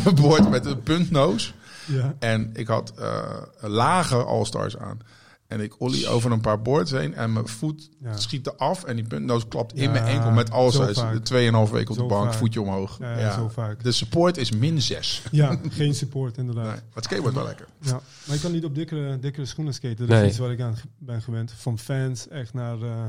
een 0.05 0.15
boord 0.15 0.49
met 0.49 0.65
een 0.65 0.83
puntnoos. 0.83 1.53
Ja. 1.87 2.15
En 2.19 2.49
ik 2.53 2.67
had 2.67 2.93
eh, 2.97 3.41
lage 3.61 4.15
All-Stars 4.23 4.77
aan. 4.77 4.99
En 5.47 5.59
ik 5.61 5.79
ollie 5.81 6.07
over 6.07 6.31
een 6.31 6.41
paar 6.41 6.61
boards 6.61 6.91
heen. 6.91 7.13
En 7.13 7.33
mijn 7.33 7.47
voet 7.47 7.89
Ja. 7.99 8.17
schiet 8.17 8.47
eraf. 8.47 8.83
En 8.83 8.95
die 8.95 9.07
puntnoos 9.07 9.47
klapt 9.47 9.73
in 9.73 9.81
Ja, 9.83 9.91
mijn 9.91 10.05
enkel 10.05 10.31
met 10.31 10.49
vaak. 10.49 11.15
Tweeënhalf 11.23 11.69
week 11.71 11.89
op 11.89 11.95
Zo 11.95 12.01
de 12.01 12.07
bank, 12.07 12.25
vaak. 12.29 12.33
voetje 12.33 12.61
omhoog. 12.61 12.97
Ja, 12.99 13.17
Ja, 13.19 13.33
zo 13.33 13.49
vaak. 13.49 13.83
De 13.83 13.91
support 13.91 14.37
is 14.37 14.51
min 14.51 14.81
6. 14.81 15.23
Ja, 15.31 15.57
geen 15.69 15.95
support 15.95 16.37
inderdaad. 16.37 16.63
Nee, 16.63 16.73
maar 16.73 16.83
het 16.93 17.03
skateboard 17.03 17.35
wel 17.35 17.43
lekker. 17.45 17.67
Ja, 17.79 17.99
maar 18.27 18.35
ik 18.35 18.41
kan 18.41 18.51
niet 18.51 18.65
op 18.65 18.75
dikkere, 18.75 19.19
dikkere 19.19 19.45
schoenen 19.45 19.73
skaten. 19.73 19.97
Dat 19.97 20.07
Nee. 20.07 20.21
is 20.23 20.29
iets 20.29 20.37
waar 20.37 20.51
ik 20.51 20.61
aan 20.61 20.75
ben 20.97 21.21
gewend. 21.21 21.51
Van 21.51 21.79
fans 21.79 22.27
echt 22.27 22.53
naar, 22.53 22.81
eh 22.81 23.05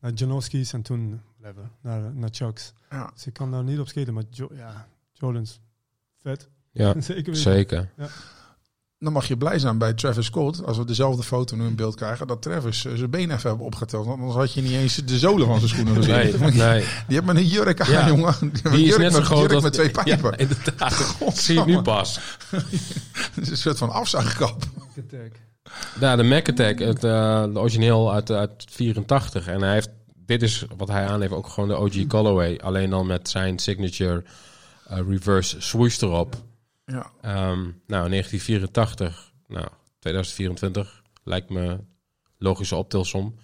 naar 0.00 0.12
Janoski's 0.12 0.72
en 0.72 0.82
toen 0.82 1.20
whatever, 1.38 1.68
naar, 1.80 2.00
naar 2.14 2.28
Chucks. 2.32 2.72
Ja. 2.90 3.10
Dus 3.14 3.26
ik 3.26 3.32
kan 3.32 3.50
daar 3.50 3.64
niet 3.64 3.78
op 3.78 3.88
skaten. 3.88 4.14
Maar 4.14 4.24
Jo- 4.30 4.50
ja, 4.54 4.86
Jordans, 5.12 5.60
vet. 6.22 6.48
Ja, 6.72 6.94
Zeker 7.00 7.36
zeker. 7.36 7.90
Dan 8.98 9.12
mag 9.12 9.28
je 9.28 9.36
blij 9.36 9.58
zijn 9.58 9.78
bij 9.78 9.92
Travis 9.92 10.26
Scott, 10.26 10.64
als 10.66 10.76
we 10.76 10.84
dezelfde 10.84 11.22
foto 11.22 11.56
nu 11.56 11.66
in 11.66 11.74
beeld 11.74 11.94
krijgen, 11.94 12.26
dat 12.26 12.42
Travis 12.42 12.84
eh, 12.84 12.92
zijn 12.94 13.10
been 13.10 13.30
even 13.30 13.48
hebben 13.48 13.66
opgeteld. 13.66 14.06
Want 14.06 14.20
anders 14.20 14.38
had 14.38 14.52
je 14.52 14.62
niet 14.62 14.72
eens 14.72 14.94
de 14.94 15.18
zolen 15.18 15.46
van 15.46 15.58
zijn 15.58 15.68
schoenen 15.68 15.94
gezien. 15.94 16.14
Nee, 16.14 16.52
nee. 16.52 16.80
Die 17.06 17.16
heeft 17.16 17.24
met 17.24 17.36
een 17.36 17.46
jurk 17.46 17.80
aan, 17.80 17.90
Ja. 17.90 18.08
jongen. 18.14 18.34
Die 18.40 18.82
is 18.82 18.88
jurk 18.88 18.98
net 18.98 19.12
zo 19.12 19.18
met, 19.18 19.26
groot 19.26 19.40
jurk 19.40 19.52
als... 19.52 19.62
met 19.62 19.72
twee 19.72 19.90
pijpen. 19.90 20.30
Ja, 20.30 20.36
inderdaad. 20.36 20.92
Godsamme. 20.92 21.40
Zie 21.40 21.58
je 21.58 21.64
nu 21.64 21.82
pas. 21.82 22.20
Het 23.34 23.36
is 23.36 23.50
een 23.50 23.56
soort 23.56 23.78
van 23.78 23.90
afzuigkap. 23.90 24.62
Ja, 26.00 26.16
de 26.16 26.22
Mac 26.22 26.48
Attack, 26.48 26.78
het 26.78 27.04
eh, 27.04 27.42
de 27.42 27.58
origineel 27.58 28.12
uit, 28.12 28.30
uit 28.30 28.64
84. 28.70 29.46
En 29.46 29.62
hij 29.62 29.72
heeft, 29.72 29.90
dit 30.14 30.42
is 30.42 30.64
wat 30.76 30.88
hij 30.88 31.06
aan 31.06 31.20
heeft, 31.20 31.32
ook 31.32 31.48
gewoon 31.48 31.68
de 31.68 31.76
OG 31.76 32.06
Colorway. 32.06 32.58
Alleen 32.62 32.90
dan 32.90 33.06
met 33.06 33.28
zijn 33.28 33.58
signature 33.58 34.24
eh, 34.86 34.98
reverse 35.08 35.60
swoosh 35.60 36.00
erop. 36.00 36.36
Ja. 36.92 37.10
Ehm, 37.20 37.62
nou, 37.86 38.08
1984, 38.08 39.32
nou, 39.46 39.68
2024 39.98 41.02
lijkt 41.24 41.50
me 41.50 41.78
logische 42.38 42.76
optelsom. 42.76 43.34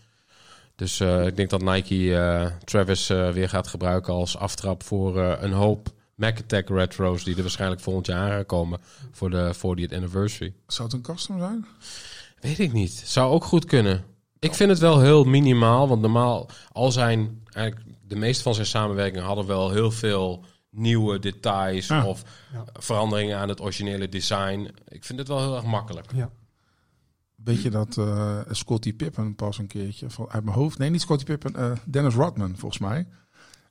Dus 0.74 1.00
eh, 1.00 1.26
ik 1.26 1.36
denk 1.36 1.50
dat 1.50 1.62
Nike 1.62 2.16
eh, 2.16 2.46
Travis 2.64 3.10
eh, 3.10 3.30
weer 3.30 3.48
gaat 3.48 3.66
gebruiken 3.66 4.12
als 4.12 4.36
aftrap 4.36 4.82
voor 4.82 5.18
een 5.18 5.52
hoop 5.52 5.88
Mac 6.14 6.38
Attack 6.38 6.68
retro's 6.68 7.24
die 7.24 7.36
er 7.36 7.42
waarschijnlijk 7.42 7.80
volgend 7.80 8.06
jaar 8.06 8.44
komen 8.44 8.80
voor 9.10 9.30
de 9.30 9.54
40th 9.56 9.94
anniversary. 9.94 10.54
Zou 10.66 10.88
het 10.88 10.96
een 10.96 11.14
custom 11.14 11.38
zijn? 11.38 11.66
Weet 12.40 12.58
ik 12.58 12.72
niet. 12.72 12.92
Zou 12.92 13.32
ook 13.32 13.44
goed 13.44 13.64
kunnen. 13.64 14.04
Ik 14.38 14.54
vind 14.54 14.70
het 14.70 14.78
wel 14.78 15.00
heel 15.00 15.24
minimaal, 15.24 15.88
want 15.88 16.00
normaal 16.00 16.48
al 16.72 16.92
zijn 16.92 17.42
eigenlijk 17.52 17.86
de 18.08 18.16
meeste 18.16 18.42
van 18.42 18.54
zijn 18.54 18.66
samenwerkingen 18.66 19.26
hadden 19.26 19.46
wel 19.46 19.70
heel 19.70 19.90
veel 19.90 20.44
nieuwe 20.78 21.18
details 21.18 21.86
Ja. 21.86 22.06
of 22.06 22.22
Ja. 22.52 22.64
veranderingen 22.72 23.38
aan 23.38 23.48
het 23.48 23.60
originele 23.60 24.08
design. 24.08 24.68
Ik 24.88 25.04
vind 25.04 25.18
het 25.18 25.28
wel 25.28 25.38
heel 25.40 25.54
erg 25.56 25.64
makkelijk. 25.64 26.12
Ja. 26.14 26.30
Weet 27.34 27.62
je 27.62 27.70
dat 27.70 27.96
eh 27.98 28.40
Scottie 28.50 28.92
Pippen 28.94 29.34
pas 29.34 29.58
een 29.58 29.66
keertje 29.66 30.10
van, 30.10 30.28
uit 30.30 30.44
mijn 30.44 30.56
hoofd? 30.56 30.78
Nee, 30.78 30.90
niet 30.90 31.00
Scottie 31.00 31.26
Pippen. 31.26 31.54
eh, 31.54 31.72
Dennis 31.84 32.14
Rodman, 32.14 32.56
volgens 32.56 32.80
mij. 32.80 33.06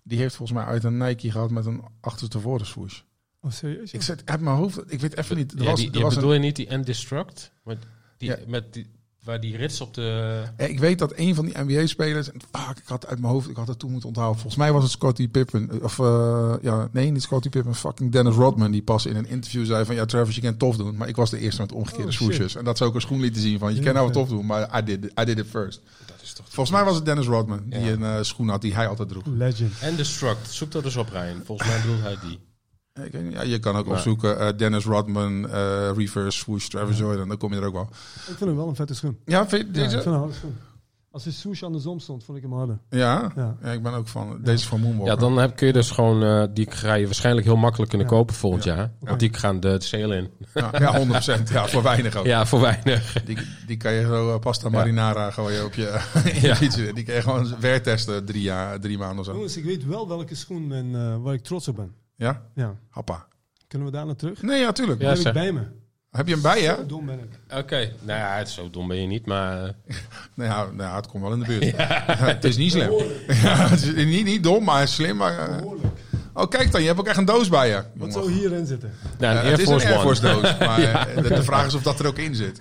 Die 0.03 0.17
heeft 0.19 0.35
volgens 0.35 0.57
mij 0.57 0.67
uit 0.67 0.83
een 0.83 0.97
Nike 0.97 1.31
gehad 1.31 1.51
met 1.51 1.65
een 1.65 1.81
achterstevoren 2.01 2.65
swoosh. 2.65 3.01
Oh, 3.41 3.51
serieus? 3.51 3.91
Ik 3.91 4.01
zet 4.01 4.21
uit 4.25 4.41
mijn 4.41 4.55
hoofd, 4.55 4.91
ik 4.93 4.99
weet 4.99 5.17
even 5.17 5.35
niet. 5.35 5.51
Er 5.53 5.59
Ja, 5.63 5.65
was, 5.69 5.79
die, 5.79 5.89
er 5.91 5.97
ja, 5.97 6.03
was 6.03 6.15
bedoel 6.15 6.29
een, 6.29 6.35
je 6.35 6.41
niet 6.45 6.55
die 6.55 6.77
N-Destruct? 6.77 7.51
Met 7.63 7.77
die, 8.17 8.29
Ja. 8.29 8.37
met 8.47 8.73
die, 8.73 8.87
waar 9.27 9.39
die 9.39 9.57
rits 9.57 9.81
op 9.81 9.93
de... 9.93 10.41
eh, 10.57 10.69
ik 10.69 10.79
weet 10.79 10.99
dat 10.99 11.13
een 11.15 11.35
van 11.35 11.45
die 11.45 11.57
NBA-spelers, 11.57 12.31
en 12.31 12.39
fuck, 12.51 12.77
ik 12.77 12.87
had 12.87 13.07
uit 13.07 13.19
mijn 13.19 13.33
hoofd, 13.33 13.49
ik 13.49 13.55
had 13.55 13.67
het 13.67 13.79
toen 13.79 13.91
moeten 13.91 14.07
onthouden. 14.09 14.39
Volgens 14.41 14.61
mij 14.63 14.71
was 14.73 14.83
het 14.83 14.91
Scottie 14.91 15.27
Pippen, 15.27 15.69
eh, 15.71 15.83
of 15.83 15.99
eh, 15.99 16.53
ja, 16.61 16.87
nee, 16.91 17.11
niet 17.11 17.21
Scottie 17.21 17.51
Pippen, 17.51 17.75
fucking 17.75 18.11
Dennis 18.11 18.35
Rodman, 18.35 18.71
die 18.71 18.81
pas 18.81 19.05
in 19.05 19.15
een 19.15 19.27
interview 19.27 19.65
zei 19.65 19.85
van, 19.85 19.95
ja, 19.95 20.05
Travis, 20.05 20.35
je 20.35 20.41
kan 20.41 20.57
tof 20.57 20.77
doen, 20.77 20.95
maar 20.95 21.07
ik 21.07 21.15
was 21.15 21.29
de 21.29 21.39
eerste 21.39 21.61
met 21.61 21.71
omgekeerde 21.71 22.05
Oh. 22.21 22.55
En 22.55 22.63
dat 22.63 22.77
zou 22.77 22.89
ook 22.89 22.95
een 22.95 23.01
schoen 23.01 23.19
lieten 23.19 23.41
zien 23.41 23.59
van, 23.59 23.75
je 23.75 23.81
kan 23.81 23.93
nou 23.93 24.05
oké. 24.05 24.13
tof 24.13 24.29
doen, 24.29 24.45
maar 24.45 24.79
I 24.79 24.83
did, 24.83 25.05
I 25.21 25.23
did 25.25 25.37
it 25.37 25.47
first. 25.49 25.81
Dat 26.05 26.15
is 26.21 26.33
toch... 26.33 26.45
Volgens 26.49 26.75
mij 26.75 26.85
was 26.85 26.95
het 26.95 27.05
Dennis 27.05 27.25
Rodman, 27.25 27.61
die 27.65 27.79
Ja. 27.79 27.91
een 27.91 28.25
schoen 28.25 28.49
had 28.49 28.61
die 28.61 28.73
hij 28.75 28.87
altijd 28.87 29.09
droeg. 29.09 29.23
Legend. 29.25 29.73
N-Destruct, 29.81 30.51
zoek 30.51 30.71
dat 30.71 30.85
eens 30.85 30.95
op, 30.95 31.09
Rijn. 31.09 31.41
Volgens 31.45 31.69
mij 31.69 31.81
bedoelt 31.81 32.01
hij 32.01 32.17
die. 32.27 32.39
Ik 33.05 33.11
weet 33.11 33.23
niet, 33.23 33.33
ja, 33.33 33.41
je 33.43 33.59
kan 33.59 33.75
ook 33.75 33.85
Maar- 33.85 33.95
opzoeken 33.95 34.39
eh, 34.39 34.57
Dennis 34.57 34.85
Rodman, 34.85 35.49
eh, 35.49 35.89
reverse 35.95 36.37
swoosh, 36.37 36.67
Travis 36.67 36.97
Jordan, 36.97 37.27
dan 37.27 37.37
kom 37.37 37.53
je 37.53 37.59
er 37.59 37.65
ook 37.65 37.73
wel. 37.73 37.87
Ik 37.91 38.21
vind 38.23 38.39
hem 38.39 38.55
wel 38.55 38.67
een 38.67 38.75
vette 38.75 38.93
schoen. 38.95 39.17
Ja, 39.25 39.47
vind 39.47 39.51
je 39.51 39.57
Ja, 39.57 39.63
ik 39.67 39.73
deze? 39.73 39.89
vind 39.89 40.03
hem 40.03 40.13
een 40.13 40.19
harde 40.19 40.33
schoen. 40.33 40.55
Als 41.11 41.23
de 41.25 41.31
swoosh 41.31 41.63
andersom 41.63 41.99
stond, 41.99 42.23
vond 42.23 42.37
ik 42.37 42.43
hem 42.43 42.53
harder. 42.53 42.79
Ja? 42.89 43.31
Ja. 43.35 43.57
Ja, 43.63 43.71
ik 43.71 43.83
ben 43.83 43.93
ook 43.93 44.07
van, 44.07 44.39
deze 44.43 44.67
voor 44.67 44.79
Moonwalker. 44.79 45.13
Ja, 45.13 45.19
dan 45.19 45.37
heb, 45.37 45.55
kun 45.55 45.67
je 45.67 45.73
dus 45.73 45.91
gewoon... 45.91 46.23
eh, 46.23 46.43
die 46.53 46.71
ga 46.71 46.93
je 46.93 47.05
waarschijnlijk 47.05 47.45
heel 47.45 47.55
makkelijk 47.55 47.89
kunnen 47.89 48.07
Ja. 48.07 48.13
kopen 48.13 48.35
volgend 48.35 48.63
Ja. 48.63 48.75
jaar. 48.75 48.91
Want 48.99 49.19
die 49.19 49.33
gaan 49.33 49.59
de 49.59 49.75
sale 49.81 50.15
in. 50.15 50.29
Ja, 50.53 50.69
ja, 50.79 50.97
100%. 50.97 51.49
Ja, 51.49 51.67
voor 51.67 51.83
weinig 51.83 52.15
ook. 52.15 52.25
Ja, 52.25 52.45
voor 52.45 52.59
weinig. 52.61 53.13
Die, 53.25 53.37
die 53.67 53.77
kan 53.77 53.93
je 53.93 54.01
zo 54.01 54.39
pasta 54.39 54.69
marinara 54.69 55.31
gooien 55.31 55.65
op 55.65 55.73
je 55.73 55.99
Ja. 56.41 56.55
Die 56.93 57.03
kan 57.03 57.15
je 57.15 57.21
gewoon 57.21 57.55
weertesten 57.59 58.25
drie, 58.25 58.41
jaar, 58.41 58.79
drie 58.79 58.97
maanden 58.97 59.19
of 59.19 59.25
zo. 59.25 59.33
Jongens, 59.33 59.57
ik 59.57 59.63
weet 59.63 59.85
wel 59.85 60.07
welke 60.07 60.35
schoen 60.35 60.71
en, 60.73 60.95
eh, 60.95 61.15
waar 61.21 61.33
ik 61.33 61.43
trots 61.43 61.67
op 61.67 61.75
ben. 61.75 61.91
Ja? 62.17 62.41
Ja. 62.55 62.75
Happa. 62.89 63.25
Kunnen 63.67 63.87
we 63.87 63.93
daar 63.93 64.05
naar 64.05 64.15
terug? 64.15 64.41
Nee, 64.41 64.59
ja, 64.59 64.71
tuurlijk. 64.71 65.01
Ja, 65.01 65.07
heb 65.07 65.15
ik 65.17 65.21
zeg. 65.23 65.33
bij 65.33 65.51
me. 65.51 65.61
Heb 66.11 66.27
je 66.27 66.33
hem 66.33 66.41
bij 66.41 66.61
je? 66.61 66.73
Zo 66.77 66.85
dom 66.85 67.05
ben 67.05 67.19
ik. 67.19 67.57
Oké, 67.57 67.91
nou 68.01 68.19
ja, 68.19 68.35
het 68.37 68.47
is 68.47 68.53
zo 68.53 68.69
dom 68.69 68.87
ben 68.87 69.01
je 69.01 69.07
niet, 69.07 69.25
maar... 69.25 69.63
eh, 69.63 69.69
Nee, 70.35 70.47
ja, 70.47 70.63
nou, 70.63 70.77
ja, 70.89 70.95
het 70.95 71.07
komt 71.07 71.23
wel 71.23 71.31
in 71.33 71.39
de 71.39 71.45
buurt. 71.45 71.63
Ja, 71.77 72.03
het 72.17 72.43
is 72.43 72.57
niet 72.57 72.71
slim. 72.71 72.89
Ja, 73.43 73.67
het 73.67 73.81
is 73.83 74.05
niet, 74.05 74.25
niet 74.25 74.43
dom, 74.43 74.63
maar 74.63 74.87
slim. 74.87 75.17
Maar, 75.17 75.39
eh, 75.49 75.57
Behoorlijk. 75.57 75.87
oh, 76.33 76.49
kijk 76.49 76.71
dan, 76.71 76.81
je 76.81 76.87
hebt 76.87 76.99
ook 76.99 77.07
echt 77.07 77.17
een 77.17 77.25
doos 77.25 77.49
bij 77.49 77.67
je. 77.67 77.73
Wat 77.75 77.83
Jongen. 77.93 78.11
zou 78.11 78.31
hierin 78.31 78.65
zitten? 78.65 78.91
nou, 79.19 79.31
een 79.35 79.37
Eh, 79.41 79.43
Air 79.43 79.51
het 79.51 79.59
is 79.61 79.67
Force 79.67 79.85
een 79.85 79.91
Air 79.93 80.05
One. 80.05 80.15
Force 80.15 80.21
doos. 80.21 80.57
Maar 80.57 80.79
eh, 80.81 81.15
de, 81.23 81.29
de 81.29 81.43
vraag 81.43 81.65
is 81.65 81.73
of 81.73 81.81
dat 81.83 81.99
er 81.99 82.07
ook 82.07 82.17
in 82.17 82.35
zit. 82.35 82.59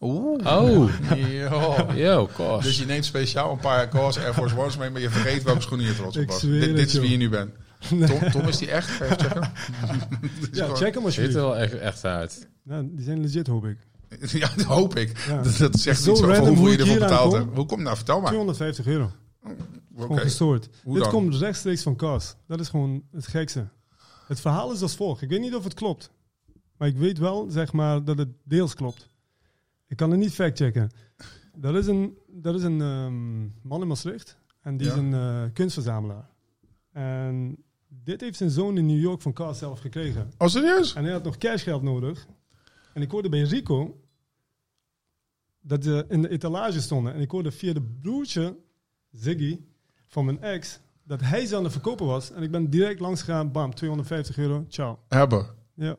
Oeh. 0.00 0.46
Oh, 0.62 0.90
Ja. 1.14 1.86
yo, 1.94 2.28
kost. 2.32 2.62
Dus 2.66 2.78
je 2.78 2.84
neemt 2.86 3.04
speciaal 3.04 3.50
een 3.52 3.58
paar 3.58 3.88
Cause 3.88 4.20
Air 4.20 4.34
Force 4.34 4.56
Ones 4.58 4.76
mee, 4.76 4.90
maar 4.90 5.00
je 5.00 5.10
vergeet 5.10 5.42
welke 5.42 5.60
schoenen 5.60 5.86
je 5.86 5.94
trots 5.94 6.16
op 6.16 6.22
Ik 6.22 6.28
was. 6.28 6.40
zweer 6.40 6.60
Dit, 6.60 6.68
het, 6.68 6.76
dit 6.76 6.86
is 6.86 6.92
wie 6.92 7.02
joh. 7.02 7.10
je 7.10 7.16
nu 7.16 7.28
bent. 7.28 7.50
Tom, 7.88 8.30
Tom 8.30 8.48
is 8.48 8.58
die 8.58 8.70
echt? 8.70 9.00
Even 9.00 9.18
checken? 9.18 9.40
Ja, 10.52 10.62
gewoon- 10.64 10.76
check 10.76 10.78
hem 10.78 10.78
Ziet 10.78 10.94
er 10.94 11.04
alsjeblieft. 11.04 11.34
wel 11.34 11.56
echt, 11.56 11.74
echt 11.74 12.04
uit. 12.04 12.48
Ja, 12.62 12.82
die 12.82 13.04
zijn 13.04 13.20
legit, 13.20 13.46
hoop 13.46 13.64
ik. 13.64 13.78
Ja, 14.32 14.48
dat 14.56 14.64
hoop 14.66 14.96
ik. 14.96 15.18
Ja. 15.18 15.42
Dat, 15.42 15.56
dat 15.56 15.78
zegt 15.80 16.02
Zo 16.02 16.10
iets 16.12 16.22
over 16.22 16.36
hoeveel 16.38 16.56
hoe 16.56 16.70
je 16.70 16.78
ervoor 16.78 16.98
betaald 16.98 17.32
hebt. 17.32 17.54
Hoe 17.56 17.66
kom 17.66 17.78
je 17.78 17.84
nou? 17.84 17.96
Vertel 17.96 18.20
maar. 18.20 18.26
250 18.30 18.86
euro. 18.86 19.10
Oké. 19.44 19.54
Gewoon 19.98 20.18
gestoord. 20.18 20.68
Hoe 20.84 20.94
Dit 20.94 21.02
dan? 21.02 21.12
komt 21.12 21.34
rechtstreeks 21.34 21.82
van 21.82 21.96
Cas. 21.96 22.36
Dat 22.46 22.60
is 22.60 22.68
gewoon 22.68 23.02
het 23.12 23.26
gekste. 23.26 23.66
Het 24.26 24.40
verhaal 24.40 24.72
is 24.72 24.82
als 24.82 24.94
volgt. 24.96 25.22
Ik 25.22 25.28
weet 25.28 25.40
niet 25.40 25.54
of 25.54 25.64
het 25.64 25.74
klopt. 25.74 26.10
Maar 26.76 26.88
ik 26.88 26.96
weet 26.96 27.18
wel, 27.18 27.46
zeg 27.50 27.72
maar, 27.72 28.04
dat 28.04 28.18
het 28.18 28.28
deels 28.44 28.74
klopt. 28.74 29.08
Ik 29.88 29.96
kan 29.96 30.10
het 30.10 30.18
niet 30.20 30.32
factchecken. 30.34 30.90
Dat 31.56 31.74
is 31.74 31.86
een, 31.86 32.18
dat 32.28 32.54
is 32.54 32.62
een 32.62 32.80
ehm, 32.80 33.42
man 33.68 33.80
in 33.80 33.86
Maastricht. 33.88 34.36
En 34.62 34.76
die 34.76 34.86
Ja. 34.86 34.92
is 34.92 34.98
een 34.98 35.14
eh, 35.14 35.42
kunstverzamelaar. 35.52 36.28
En 36.92 37.56
dit 38.04 38.20
heeft 38.20 38.36
zijn 38.36 38.50
zoon 38.50 38.76
in 38.78 38.86
New 38.86 39.00
York 39.00 39.20
van 39.22 39.32
Cas 39.32 39.58
zelf 39.58 39.80
gekregen. 39.80 40.30
Oh, 40.38 40.48
serieus? 40.48 40.94
En 40.94 41.04
hij 41.04 41.12
had 41.12 41.24
nog 41.24 41.36
cashgeld 41.38 41.82
nodig. 41.82 42.26
En 42.92 43.02
ik 43.02 43.10
hoorde 43.10 43.28
bij 43.28 43.40
Rico 43.42 44.00
dat 45.60 45.84
ze 45.84 46.04
in 46.08 46.22
de 46.22 46.28
etalage 46.28 46.80
stonden. 46.80 47.14
En 47.14 47.20
ik 47.20 47.30
hoorde 47.30 47.50
via 47.52 47.72
de 47.72 47.82
broertje, 47.82 48.56
Ziggy, 49.10 49.60
van 50.06 50.24
mijn 50.24 50.42
ex, 50.42 50.80
dat 51.02 51.20
hij 51.20 51.46
ze 51.46 51.56
aan 51.56 51.62
het 51.64 51.72
verkopen 51.72 52.06
was. 52.06 52.30
En 52.32 52.42
ik 52.42 52.50
ben 52.50 52.70
direct 52.70 53.00
langs 53.00 53.22
gegaan, 53.22 53.52
bam, 53.52 53.74
250 53.74 54.38
euro, 54.38 54.64
ciao. 54.68 54.98
Hebben. 55.08 55.46
Ja, 55.74 55.96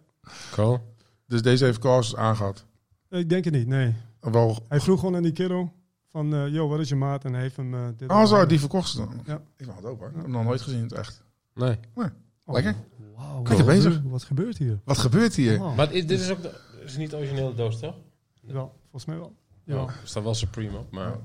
Cool. 0.52 0.94
Dus 1.28 1.42
deze 1.42 1.66
heeft 1.66 1.80
Cause 1.80 2.18
aangehad. 2.18 2.66
ik 3.10 3.30
denk 3.30 3.44
het 3.44 3.54
niet, 3.54 3.68
nee. 3.68 3.94
Wel. 4.20 4.66
Hij 4.70 4.80
vroeg 4.80 5.00
gewoon 5.00 5.16
aan 5.16 5.24
die 5.24 5.32
kiddo 5.32 5.74
van, 6.08 6.34
eh 6.34 6.48
yo, 6.48 6.68
wat 6.68 6.80
is 6.80 6.90
je 6.90 6.96
maat? 6.96 7.26
En 7.26 7.34
hij 7.34 7.42
heeft 7.42 7.56
hem 7.56 7.74
eh, 7.74 7.88
dit 7.98 8.10
Oh, 8.10 8.26
zo, 8.26 8.46
die 8.46 8.60
verkocht 8.60 8.90
ze 8.90 8.98
dan. 8.98 9.22
Ja. 9.26 9.42
Ik 9.58 9.66
wou 9.66 9.78
het 9.78 9.86
ook 9.86 10.00
hoor. 10.00 10.08
Ik 10.08 10.14
heb 10.16 10.24
hem 10.24 10.32
nog 10.32 10.44
nooit 10.44 10.62
gezien 10.62 10.82
het 10.82 10.92
echt. 10.94 11.24
Nee. 11.56 11.78
Oh, 11.96 12.54
Lekker. 12.54 12.76
Wauw, 13.16 13.36
Lekker 13.38 13.58
wat 13.58 13.66
bezig. 13.66 13.94
gebeurt- 13.94 14.12
Wat 14.12 14.24
gebeurt 14.24 14.58
hier? 14.58 14.80
Wat 14.84 14.98
gebeurt 14.98 15.36
hier? 15.36 15.62
Oh, 15.62 15.76
Maar 15.76 15.94
is, 15.94 16.08
dit 16.08 16.20
is 16.20 16.30
ook 16.32 16.42
de, 16.42 16.52
is 16.86 16.98
niet 16.98 17.10
de 17.10 17.16
originele 17.18 17.54
doos, 17.54 17.80
toch? 17.80 17.96
wel, 18.42 18.76
volgens 18.82 19.06
mij 19.06 19.18
wel. 19.18 19.36
Ja, 19.64 19.76
Ja. 19.76 19.82
Er 19.82 19.94
staat 20.04 20.24
wel 20.24 20.36
Supreme 20.36 20.78
op, 20.78 20.92
maar... 20.92 21.18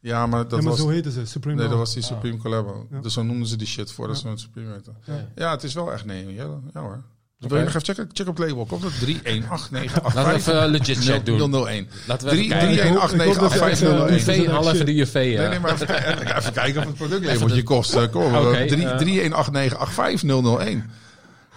Ja, 0.00 0.26
maar 0.26 0.42
dat 0.42 0.50
ja 0.50 0.56
maar 0.56 0.66
was... 0.70 0.78
zo 0.80 0.88
heten 0.88 1.12
ze, 1.12 1.26
Supreme 1.26 1.60
Nee, 1.60 1.68
dat 1.68 1.78
was 1.78 1.94
die 1.94 2.02
Supreme 2.02 2.36
Collabo. 2.38 2.86
Ja. 2.90 3.00
Dus 3.00 3.12
zo 3.12 3.22
noemden 3.22 3.46
ze 3.46 3.56
die 3.56 3.66
shit 3.66 3.92
voordat 3.92 4.16
Ja. 4.16 4.22
ze 4.22 4.28
het 4.28 4.40
Supreme 4.40 4.72
heten. 4.72 4.96
Ja. 5.04 5.28
Ja, 5.34 5.50
het 5.50 5.62
is 5.62 5.74
wel 5.74 5.92
echt 5.92 6.04
nee. 6.04 6.34
Ja, 6.34 6.60
ja 6.72 6.80
hoor. 6.80 7.02
Wil 7.38 7.58
je 7.58 7.64
nog 7.64 7.68
even 7.68 7.84
checken? 7.84 8.08
Check 8.12 8.28
op 8.28 8.36
het 8.36 8.48
label. 8.48 8.66
Komt 8.66 8.82
het 8.82 8.92
3189885 9.00 10.14
Laten 10.14 10.32
we 10.32 10.38
even 10.38 10.62
een 10.62 10.68
legit 10.70 10.98
check 11.04 11.26
doen. 11.26 11.38
001. 11.66 11.88
Laten 12.06 12.26
we 12.28 12.32
even 12.32 12.48
3 12.48 12.48
kijken. 12.48 12.70
Ik 12.70 12.80
hoop- 12.98 13.10
ik 13.10 13.20
hoop 13.20 13.50
dat 13.50 13.52
je 13.52 13.58
echt, 13.60 13.82
eh, 13.82 13.88
318988501. 13.88 14.14
UV, 14.14 14.28
even 14.74 14.86
de 14.86 14.92
UV, 15.00 15.12
ja. 15.14 15.20
Nee, 15.40 15.48
nee, 15.48 15.58
maar 15.60 15.72
even, 15.72 16.36
even 16.36 16.52
kijken 16.52 16.80
of 16.80 16.86
het 16.86 16.94
productlabeltje 16.96 17.62
kost. 17.62 17.94
Eh, 17.94 18.10
Kom, 18.10 18.22
Oké, 18.34 18.36
okay, 18.46 18.62
eh. 18.62 18.96
3189885 18.96 20.82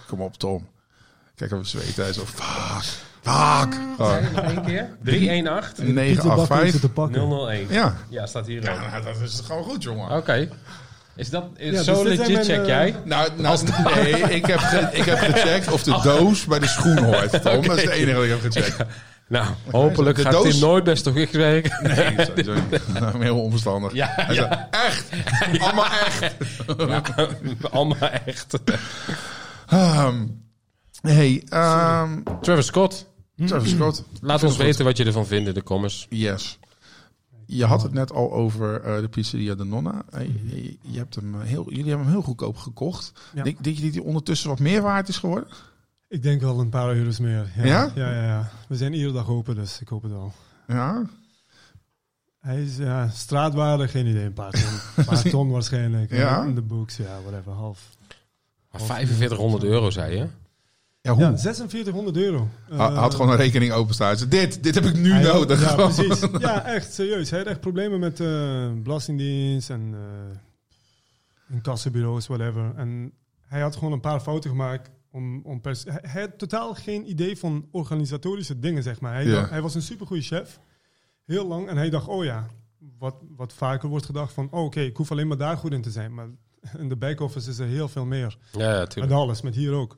Kom 0.07 0.21
op, 0.21 0.37
Tom. 0.37 0.67
Kijk 1.35 1.51
even 1.51 1.65
zweten. 1.65 2.03
Hij 2.03 2.13
zo, 2.13 2.23
fuck, 2.25 2.83
fuck. 3.21 3.73
Gewoon, 3.95 4.23
Nog 4.35 4.43
één 4.43 4.65
keer. 4.65 4.89
318 5.03 5.93
985. 5.93 6.79
te 6.81 6.89
pakken. 6.89 7.21
001. 7.21 7.67
Ja. 7.69 7.95
Ja, 8.09 8.25
staat 8.25 8.47
hier 8.47 8.63
Ja, 8.63 8.73
ook. 8.73 8.79
nou, 8.91 9.03
dat 9.03 9.19
is 9.21 9.41
gewoon 9.45 9.63
goed, 9.63 9.83
jongen. 9.83 10.09
Oké. 10.17 10.49
Is 11.15 11.29
dat 11.29 11.45
is 11.57 11.71
Ja, 11.75 11.83
zo 11.83 12.03
dus 12.03 12.15
zijn 12.15 12.31
legit 12.31 12.33
mijn, 12.33 12.45
check 12.45 12.59
eh, 12.61 12.67
jij? 12.67 12.95
Nou, 13.05 13.29
nou 13.37 13.59
nee, 14.03 14.11
ik 14.13 14.45
heb, 14.45 14.59
ge- 14.59 14.89
ik 14.91 15.03
heb 15.05 15.17
gecheckt 15.19 15.71
of 15.71 15.83
de 15.83 15.99
doos 16.03 16.45
bij 16.45 16.59
de 16.59 16.67
schoen 16.67 16.97
hoort. 16.97 17.31
Tom, 17.43 17.67
dat 17.67 17.77
is 17.77 17.83
het 17.83 17.91
enige 17.93 18.13
wat 18.15 18.23
ik 18.23 18.29
heb 18.29 18.41
gecheckt. 18.51 18.77
Nou, 19.27 19.45
hopelijk 19.71 20.15
De 20.17 20.21
gaat 20.23 20.31
doos- 20.31 20.51
Tim 20.51 20.59
nooit 20.59 20.83
best 20.83 21.03
toch 21.03 21.15
ik 21.15 21.31
werken. 21.31 21.95
Nee, 21.95 22.15
sowieso. 22.25 22.53
Nou, 22.99 23.21
Heel 23.23 23.39
onverstandig. 23.41 23.93
Ja, 23.93 24.07
Hij 24.15 24.35
ja. 24.35 24.67
zei, 24.71 24.85
echt? 24.85 25.05
Allemaal 25.63 25.85
echt? 25.85 26.35
Allemaal 27.71 28.09
echt. 28.25 28.59
Ehm, 29.67 30.25
hey, 31.01 31.43
ehm 31.49 32.09
Travis 32.41 32.65
Scott, 32.65 33.05
Travis 33.45 33.71
Scott. 33.71 34.03
laat 34.21 34.43
ons 34.43 34.57
weten 34.57 34.85
wat 34.85 34.97
je 34.97 35.05
ervan 35.05 35.25
vindt 35.27 35.47
in 35.47 35.53
de 35.53 35.63
comments. 35.63 36.05
Yes. 36.09 36.59
Je 37.57 37.65
had 37.65 37.81
het 37.81 37.93
net 37.93 38.11
al 38.11 38.31
over 38.31 38.81
eh, 38.81 39.01
de 39.01 39.07
pizzeria 39.07 39.55
de 39.55 39.63
Nonna. 39.63 40.03
Eh, 40.09 40.25
je, 40.25 40.77
je 40.81 40.97
hebt 40.97 41.15
hem 41.15 41.41
eh, 41.41 41.47
heel, 41.47 41.69
jullie 41.69 41.87
hebben 41.87 42.05
hem 42.05 42.13
heel 42.13 42.23
goedkoop 42.23 42.57
gekocht. 42.57 43.11
Ja. 43.33 43.43
Denk, 43.43 43.63
denk 43.63 43.77
je 43.77 43.83
dat 43.83 43.93
hij 43.93 44.03
ondertussen 44.03 44.49
wat 44.49 44.59
meer 44.59 44.81
waard 44.81 45.07
is 45.07 45.17
geworden? 45.17 45.47
Ik 46.07 46.23
denk 46.23 46.41
wel 46.41 46.59
een 46.59 46.69
paar 46.69 46.95
euro's 46.95 47.19
meer. 47.19 47.51
Ja? 47.55 47.65
Ja? 47.65 47.91
Ja, 47.95 48.13
ja, 48.13 48.23
ja. 48.23 48.51
We 48.67 48.75
zijn 48.75 48.93
iedere 48.93 49.13
dag 49.13 49.29
open, 49.29 49.55
dus 49.55 49.81
ik 49.81 49.87
hoop 49.87 50.01
het 50.01 50.11
wel. 50.11 50.33
Ja? 50.67 51.05
Hij 52.39 52.63
is 52.63 52.77
ja, 52.77 53.09
straatwaarde, 53.09 53.87
geen 53.87 54.07
idee. 54.07 54.25
Een 54.25 54.33
paar 54.33 54.51
ton, 54.51 54.79
een 54.95 55.05
paar 55.13 55.21
ton 55.21 55.49
waarschijnlijk. 55.49 56.11
Ja? 56.11 56.43
In 56.43 56.55
de 56.55 56.61
books, 56.61 56.97
ja, 56.97 57.21
whatever, 57.21 57.51
half. 57.51 57.89
Maar 58.71 58.81
4500 58.81 59.63
euro, 59.63 59.89
zei 59.89 60.15
je? 60.15 60.27
Ja, 61.01 61.11
hoe? 61.13 61.21
Ja, 61.21 61.37
4600 61.37 62.17
euro. 62.17 62.47
Hij 62.69 62.77
had 62.77 63.11
Eh, 63.11 63.15
gewoon 63.15 63.31
een 63.31 63.37
rekening 63.37 63.71
openstaan. 63.71 64.17
Zei, 64.17 64.29
dit, 64.29 64.63
dit 64.63 64.75
heb 64.75 64.83
ik 64.83 64.95
nu 64.95 65.11
had- 65.13 65.33
nodig. 65.33 65.61
Ja, 65.61 65.75
precies. 65.89 66.19
Ja, 66.39 66.65
echt, 66.65 66.93
serieus. 66.93 67.29
Hij 67.29 67.39
had 67.39 67.47
echt 67.47 67.59
problemen 67.59 67.99
met 67.99 68.19
eh 68.19 68.71
belastingdienst 68.83 69.69
en 69.69 69.81
uh, 69.93 71.55
incassobureaus, 71.55 72.27
whatever. 72.27 72.71
En 72.75 73.11
hij 73.47 73.61
had 73.61 73.75
gewoon 73.75 73.91
een 73.93 73.99
paar 73.99 74.19
fouten 74.19 74.49
gemaakt. 74.49 74.89
Om, 75.11 75.41
om 75.43 75.61
pers- 75.61 75.83
hij, 75.83 75.99
hij 76.01 76.21
had 76.21 76.37
totaal 76.37 76.73
geen 76.73 77.09
idee 77.09 77.37
van 77.37 77.67
organisatorische 77.71 78.59
dingen, 78.59 78.83
zeg 78.83 78.99
maar. 79.01 79.13
Hij, 79.13 79.25
Ja. 79.25 79.31
dacht- 79.31 79.49
hij 79.49 79.61
was 79.61 79.75
een 79.75 79.81
supergoeie 79.81 80.21
chef. 80.23 80.59
Heel 81.25 81.47
lang. 81.47 81.67
En 81.69 81.77
hij 81.77 81.89
dacht, 81.89 82.07
oh 82.07 82.23
ja, 82.23 82.47
wat, 82.97 83.15
wat 83.35 83.53
vaker 83.53 83.89
wordt 83.89 84.05
gedacht 84.05 84.33
van... 84.33 84.47
Oh, 84.51 84.63
oké, 84.63 84.79
ik 84.81 84.97
hoef 84.97 85.11
alleen 85.11 85.27
maar 85.27 85.37
daar 85.37 85.57
goed 85.57 85.71
in 85.73 85.81
te 85.81 85.91
zijn. 85.91 86.13
Maar 86.13 86.27
in 86.79 86.89
de 86.89 86.95
back-office 86.95 87.49
is 87.49 87.59
er 87.59 87.67
heel 87.67 87.87
veel 87.87 88.05
meer. 88.05 88.37
Ja, 88.51 88.73
ja, 88.73 88.87
Met 88.95 89.11
alles, 89.11 89.41
met 89.41 89.55
hier 89.55 89.71
ook. 89.73 89.97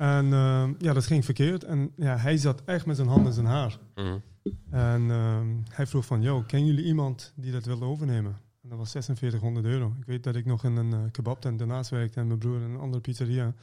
En 0.00 0.32
ehm, 0.32 0.72
ja, 0.78 0.92
dat 0.92 1.06
ging 1.06 1.24
verkeerd. 1.24 1.64
En 1.64 1.92
ja, 1.96 2.16
hij 2.16 2.36
zat 2.36 2.62
echt 2.64 2.86
met 2.86 2.96
zijn 2.96 3.08
hand 3.08 3.26
in 3.26 3.32
zijn 3.32 3.46
haar. 3.46 3.78
Mhm. 3.94 4.18
En 4.70 5.10
ehm, 5.10 5.46
hij 5.68 5.86
vroeg 5.86 6.04
van, 6.04 6.22
yo, 6.22 6.42
kennen 6.42 6.68
jullie 6.68 6.84
iemand 6.84 7.32
die 7.36 7.52
dat 7.52 7.64
wilde 7.64 7.84
overnemen? 7.84 8.38
En 8.62 8.68
dat 8.68 8.78
was 8.78 8.90
4600 8.90 9.66
euro. 9.66 9.94
Ik 9.98 10.06
weet 10.06 10.22
dat 10.22 10.36
ik 10.36 10.44
nog 10.44 10.64
in 10.64 10.76
een 10.76 10.90
uh, 10.90 10.98
kebabtent 11.10 11.58
daarnaast 11.58 11.90
werkte 11.90 12.20
en 12.20 12.26
mijn 12.26 12.38
broer 12.38 12.56
in 12.56 12.70
een 12.70 12.78
andere 12.78 13.00
pizzeria. 13.00 13.54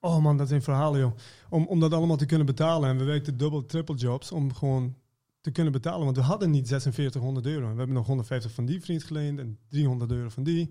Oh 0.00 0.22
man, 0.22 0.36
dat 0.36 0.48
zijn 0.48 0.62
verhalen, 0.62 1.00
joh. 1.00 1.12
Om, 1.48 1.66
om 1.66 1.80
dat 1.80 1.92
allemaal 1.92 2.16
te 2.16 2.26
kunnen 2.26 2.46
betalen. 2.46 2.88
En 2.90 2.98
we 2.98 3.04
werkten 3.04 3.36
dubbel, 3.36 3.66
triple 3.66 3.96
jobs 3.96 4.32
om 4.32 4.54
gewoon 4.54 4.94
te 5.40 5.50
kunnen 5.50 5.72
betalen. 5.72 6.04
Want 6.04 6.16
we 6.16 6.22
hadden 6.22 6.50
niet 6.50 6.68
4600 6.68 7.46
euro. 7.46 7.66
En 7.66 7.72
we 7.72 7.78
hebben 7.78 7.96
nog 7.96 8.06
150 8.06 8.52
van 8.52 8.64
die 8.64 8.80
vriend 8.80 9.02
geleend 9.04 9.38
en 9.38 9.58
300 9.68 10.10
euro 10.10 10.28
van 10.28 10.42
die. 10.42 10.70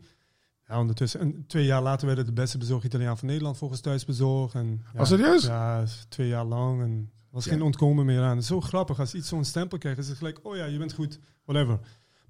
Ja, 0.67 0.79
ondertussen. 0.79 1.19
En 1.19 1.43
twee 1.47 1.65
jaar 1.65 1.81
later 1.81 2.05
werd 2.05 2.17
het 2.17 2.27
de 2.27 2.33
beste 2.33 2.57
bezorgd 2.57 2.85
Italiaan 2.85 3.17
van 3.17 3.27
Nederland 3.27 3.57
volgens 3.57 3.79
thuisbezorg. 3.81 4.53
En, 4.53 4.81
ja, 4.93 4.99
Oh, 4.99 5.05
serieus? 5.05 5.43
Ja, 5.43 5.83
twee 6.09 6.27
jaar 6.27 6.45
lang. 6.45 6.81
En 6.81 7.09
er 7.13 7.27
was 7.31 7.45
Ja. 7.45 7.51
geen 7.51 7.61
ontkomen 7.61 8.05
meer 8.05 8.21
aan. 8.21 8.29
Het 8.29 8.39
is 8.41 8.47
zo 8.47 8.61
grappig 8.61 8.99
als 8.99 9.13
iets 9.13 9.27
zo'n 9.27 9.45
stempel 9.45 9.77
krijgt. 9.77 9.99
is 9.99 10.07
het 10.07 10.17
gelijk, 10.17 10.39
oh 10.43 10.55
ja, 10.55 10.65
je 10.65 10.77
bent 10.77 10.93
goed, 10.93 11.19
whatever. 11.45 11.79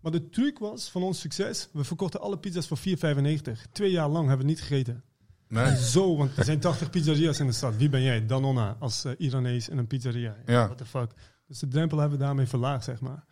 Maar 0.02 0.12
de 0.12 0.30
truc 0.30 0.60
was 0.60 0.90
van 0.90 1.04
ons 1.04 1.20
succes, 1.20 1.70
we 1.74 1.84
verkochten 1.84 2.22
alle 2.22 2.38
pizza's 2.38 2.68
voor 2.68 2.78
4,95. 2.78 3.68
Twee 3.72 3.92
jaar 3.92 4.10
lang 4.10 4.28
hebben 4.28 4.46
we 4.46 4.52
niet 4.52 4.62
gegeten. 4.62 5.04
Nee. 5.48 5.76
Zo, 5.78 6.18
want 6.18 6.38
er 6.38 6.44
zijn 6.44 6.60
80 6.60 6.90
pizzeria's 6.90 7.40
in 7.40 7.46
de 7.46 7.52
stad. 7.54 7.76
Wie 7.76 7.90
ben 7.90 8.02
jij? 8.02 8.26
Danonna 8.26 8.76
als 8.80 9.06
eh, 9.06 9.12
Iranees 9.18 9.70
in 9.70 9.78
een 9.78 9.88
pizzeria. 9.88 10.36
Ja. 10.46 10.66
What 10.66 10.78
the 10.78 10.86
fuck. 10.86 11.12
Dus 11.48 11.60
de 11.60 11.68
drempel 11.68 11.98
hebben 11.98 12.18
we 12.18 12.24
daarmee 12.24 12.46
verlaagd, 12.48 12.84
zeg 12.84 13.02
maar. 13.02 13.24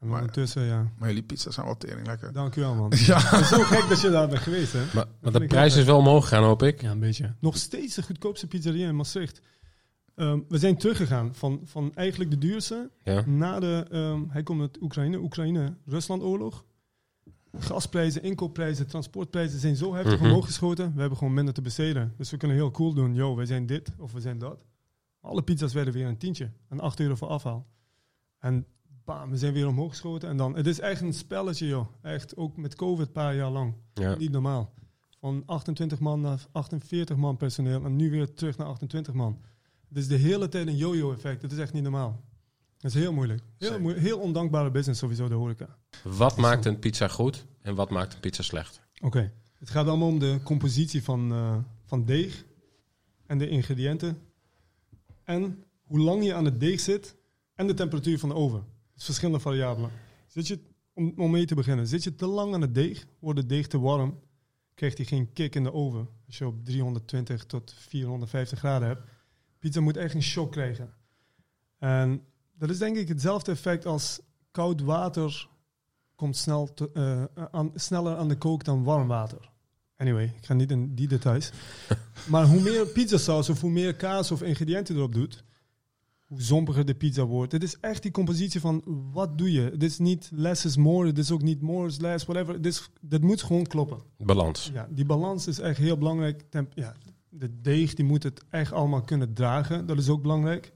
En 0.00 0.08
Maar- 0.08 0.20
ondertussen, 0.20 0.62
ja. 0.62 0.92
Maar 0.98 1.08
jullie 1.08 1.22
pizza's 1.22 1.54
zijn 1.54 1.66
wel 1.66 1.76
tering 1.76 2.06
lekker. 2.06 2.32
Dank 2.32 2.56
u 2.56 2.60
wel, 2.60 2.74
man. 2.74 2.92
Ja. 3.06 3.18
Het 3.20 3.40
is 3.40 3.48
zo 3.48 3.62
gek 3.62 3.88
dat 3.88 4.00
je 4.00 4.10
daar 4.10 4.28
bent 4.28 4.40
geweest, 4.40 4.72
hè? 4.72 4.80
Maar, 4.94 5.06
de 5.32 5.46
prijs 5.46 5.72
wel 5.72 5.80
is 5.80 5.86
wel 5.88 5.98
omhoog 5.98 6.28
gegaan, 6.28 6.44
hoop 6.44 6.62
ik. 6.62 6.80
Ja, 6.80 6.90
een 6.90 6.98
beetje. 6.98 7.34
Nog 7.40 7.56
steeds 7.56 7.94
de 7.94 8.02
goedkoopste 8.02 8.46
pizzeria 8.46 8.88
in 8.88 8.96
Maastricht. 8.96 9.40
Ehm, 10.14 10.40
we 10.48 10.58
zijn 10.58 10.76
teruggegaan 10.76 11.34
van, 11.34 11.60
van 11.64 11.94
eigenlijk 11.94 12.30
de 12.30 12.38
duurste 12.38 12.90
Ja. 13.04 13.24
na 13.26 13.60
de... 13.60 13.86
ehm, 13.90 14.22
hij 14.28 14.42
komt 14.42 14.60
uit 14.60 14.80
Oekraïne, 14.82 15.18
Oekraïne-Rusland-oorlog. 15.18 16.64
Gasprijzen, 17.58 18.22
inkoopprijzen, 18.22 18.86
transportprijzen 18.86 19.58
zijn 19.60 19.76
zo 19.76 19.94
heftig 19.94 20.18
Mhm. 20.18 20.24
omhoog 20.28 20.44
geschoten. 20.46 20.92
We 20.94 21.00
hebben 21.00 21.18
gewoon 21.18 21.34
minder 21.34 21.54
te 21.54 21.62
besteden. 21.62 22.14
Dus 22.16 22.30
we 22.30 22.36
kunnen 22.36 22.56
heel 22.56 22.70
cool 22.70 22.94
doen. 22.94 23.14
Yo, 23.14 23.36
wij 23.36 23.46
zijn 23.46 23.66
dit 23.66 23.92
of 23.98 24.12
we 24.12 24.20
zijn 24.20 24.38
dat. 24.38 24.58
Alle 25.20 25.42
pizza's 25.42 25.72
werden 25.72 25.94
weer 25.94 26.06
een 26.06 26.16
tientje. 26.18 26.50
En 26.68 26.80
8 26.80 27.00
euro 27.00 27.14
voor 27.14 27.28
afhaal. 27.28 27.66
En 28.38 28.66
bam, 29.04 29.30
we 29.30 29.36
zijn 29.36 29.52
weer 29.52 29.66
omhoog 29.68 29.90
geschoten. 29.90 30.28
En 30.28 30.36
dan, 30.36 30.56
het 30.56 30.66
is 30.66 30.80
echt 30.80 31.00
een 31.00 31.14
spelletje, 31.14 31.66
joh. 31.66 31.86
Echt, 32.02 32.36
ook 32.36 32.56
met 32.56 32.74
COVID 32.74 33.06
een 33.06 33.12
paar 33.12 33.34
jaar 33.34 33.50
lang. 33.50 33.74
Ja. 33.94 34.14
Niet 34.16 34.30
normaal. 34.30 34.72
Van 35.20 35.42
28 35.46 35.98
man 35.98 36.20
naar 36.20 36.46
48 36.52 37.16
man 37.16 37.36
personeel 37.36 37.84
en 37.84 37.96
nu 37.96 38.10
weer 38.10 38.34
terug 38.34 38.56
naar 38.56 38.66
28 38.66 39.14
man. 39.14 39.40
Het 39.88 39.98
is 39.98 40.08
de 40.08 40.16
hele 40.16 40.48
tijd 40.48 40.66
een 40.66 40.76
yo-yo 40.76 41.12
effect. 41.12 41.42
Het 41.42 41.52
is 41.52 41.58
echt 41.58 41.72
niet 41.72 41.82
normaal. 41.82 42.20
Het 42.80 42.94
is 42.94 43.00
heel 43.00 43.12
moeilijk. 43.12 43.42
Heel, 43.58 43.80
moeilijk. 43.80 44.04
heel 44.04 44.18
ondankbare 44.18 44.70
business 44.70 45.00
sowieso, 45.00 45.28
de 45.28 45.34
horeca. 45.34 45.76
Wat 46.02 46.36
maakt 46.36 46.64
een 46.64 46.78
pizza 46.78 47.08
goed 47.08 47.46
en 47.62 47.74
wat 47.74 47.90
maakt 47.90 48.14
een 48.14 48.20
pizza 48.20 48.42
slecht? 48.42 48.80
Oké. 49.00 49.32
Het 49.58 49.70
gaat 49.70 49.86
allemaal 49.86 50.08
om 50.08 50.18
de 50.18 50.40
compositie 50.44 51.02
van, 51.02 51.32
eh, 51.32 51.56
van 51.84 52.04
deeg 52.04 52.44
en 53.26 53.38
de 53.38 53.48
ingrediënten. 53.48 54.18
En 55.24 55.64
hoe 55.86 55.98
lang 55.98 56.24
je 56.24 56.34
aan 56.34 56.44
het 56.44 56.60
deeg 56.60 56.80
zit 56.80 57.16
en 57.54 57.66
de 57.66 57.74
temperatuur 57.74 58.18
van 58.18 58.28
de 58.28 58.34
oven. 58.34 58.64
Verschillende 59.04 59.40
variabelen. 59.40 59.90
Zit 60.26 60.46
je, 60.46 60.60
om, 60.94 61.12
om 61.16 61.30
mee 61.30 61.46
te 61.46 61.54
beginnen, 61.54 61.86
zit 61.86 62.04
je 62.04 62.14
te 62.14 62.26
lang 62.26 62.54
aan 62.54 62.60
het 62.60 62.74
deeg, 62.74 63.06
wordt 63.18 63.38
het 63.38 63.48
deeg 63.48 63.66
te 63.66 63.78
warm, 63.78 64.20
krijgt 64.74 64.96
hij 64.96 65.06
geen 65.06 65.32
kick 65.32 65.54
in 65.54 65.62
de 65.62 65.72
oven. 65.72 66.08
Als 66.26 66.38
je 66.38 66.46
op 66.46 66.64
320 66.64 67.44
tot 67.46 67.74
450 67.78 68.58
graden 68.58 68.88
hebt. 68.88 69.02
Pizza 69.58 69.80
moet 69.80 69.96
echt 69.96 70.14
een 70.14 70.22
shock 70.22 70.52
krijgen. 70.52 70.94
En 71.78 72.24
dat 72.58 72.70
is 72.70 72.78
denk 72.78 72.96
ik 72.96 73.08
hetzelfde 73.08 73.52
effect 73.52 73.86
als 73.86 74.20
koud 74.50 74.80
water 74.80 75.48
komt 76.14 76.36
snel 76.36 76.74
te- 76.74 76.90
eh, 77.34 77.44
aan, 77.50 77.70
sneller 77.74 78.16
aan 78.16 78.28
de 78.28 78.36
kook 78.38 78.64
dan 78.64 78.84
warm 78.84 79.08
water. 79.08 79.50
Anyway, 79.96 80.24
ik 80.24 80.46
ga 80.46 80.54
niet 80.54 80.70
in 80.70 80.94
die 80.94 81.08
details. 81.08 81.50
maar 82.30 82.46
hoe 82.46 82.60
meer 82.60 82.86
pizzasaus 82.86 83.48
of 83.48 83.60
hoe 83.60 83.70
meer 83.70 83.94
kaas 83.94 84.30
of 84.30 84.42
ingrediënten 84.42 84.96
erop 84.96 85.12
doet, 85.14 85.44
hoe 86.30 86.42
zompiger 86.42 86.84
de 86.86 86.94
pizza 86.94 87.24
wordt. 87.24 87.52
Het 87.52 87.62
is 87.62 87.76
echt 87.80 88.02
die 88.02 88.10
compositie 88.10 88.60
van 88.60 88.82
wat 89.12 89.38
doe 89.38 89.52
je. 89.52 89.60
Het 89.60 89.82
is 89.82 89.98
niet 89.98 90.30
less 90.34 90.64
is 90.64 90.76
more, 90.76 91.06
het 91.06 91.18
is 91.18 91.30
ook 91.30 91.42
niet 91.42 91.60
more 91.60 91.86
is 91.86 91.98
less, 91.98 92.24
whatever. 92.24 92.54
Het 92.54 92.66
is, 92.66 92.90
dat 93.00 93.20
moet 93.22 93.42
gewoon 93.42 93.66
kloppen. 93.66 93.98
Balans. 94.18 94.70
Ja, 94.74 94.88
die 94.90 95.04
balans 95.04 95.46
is 95.46 95.58
echt 95.58 95.78
heel 95.78 95.98
belangrijk. 95.98 96.42
Temp 96.50 96.72
ja, 96.74 96.96
de 97.28 97.60
deeg 97.60 97.94
die 97.94 98.04
moet 98.04 98.22
het 98.22 98.42
echt 98.50 98.72
allemaal 98.72 99.00
kunnen 99.00 99.32
dragen. 99.34 99.86
Dat 99.86 99.98
is 99.98 100.08
ook 100.08 100.22
belangrijk. 100.22 100.72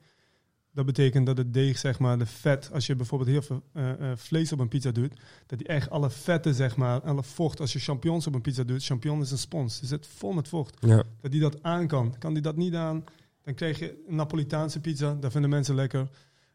Dat 0.72 0.86
betekent 0.86 1.26
dat 1.26 1.36
het 1.36 1.52
deeg, 1.52 1.78
zeg 1.78 1.98
maar, 1.98 2.18
de 2.18 2.26
vet, 2.26 2.70
als 2.72 2.86
je 2.86 2.96
bijvoorbeeld 2.96 3.30
heel 3.30 3.42
veel 3.42 3.62
eh, 3.72 3.90
eh, 4.10 4.16
vlees 4.16 4.52
op 4.52 4.58
een 4.58 4.68
pizza 4.68 4.90
doet, 4.90 5.12
dat 5.46 5.58
die 5.58 5.68
echt 5.68 5.90
alle 5.90 6.10
vetten, 6.10 6.54
zeg 6.54 6.76
maar, 6.76 7.00
alle 7.00 7.22
vocht, 7.22 7.60
als 7.60 7.72
je 7.72 7.78
champignons 7.78 8.26
op 8.26 8.34
een 8.34 8.40
pizza 8.40 8.64
doet, 8.64 8.84
champignon 8.84 9.20
is 9.20 9.30
een 9.30 9.38
spons, 9.38 9.78
die 9.78 9.88
zit 9.88 10.06
vol 10.06 10.32
met 10.32 10.48
vocht, 10.48 10.76
Ja. 10.80 11.02
dat 11.20 11.30
die 11.30 11.40
dat 11.40 11.62
aan 11.62 11.86
kan. 11.86 12.14
Kan 12.18 12.32
die 12.34 12.42
dat 12.42 12.56
niet 12.56 12.74
aan, 12.74 13.04
dan 13.44 13.54
krijg 13.54 13.78
je 13.78 14.04
een 14.08 14.14
Napolitaanse 14.14 14.80
pizza, 14.80 15.16
dat 15.20 15.32
vinden 15.32 15.50
mensen 15.50 15.74
lekker. 15.74 16.08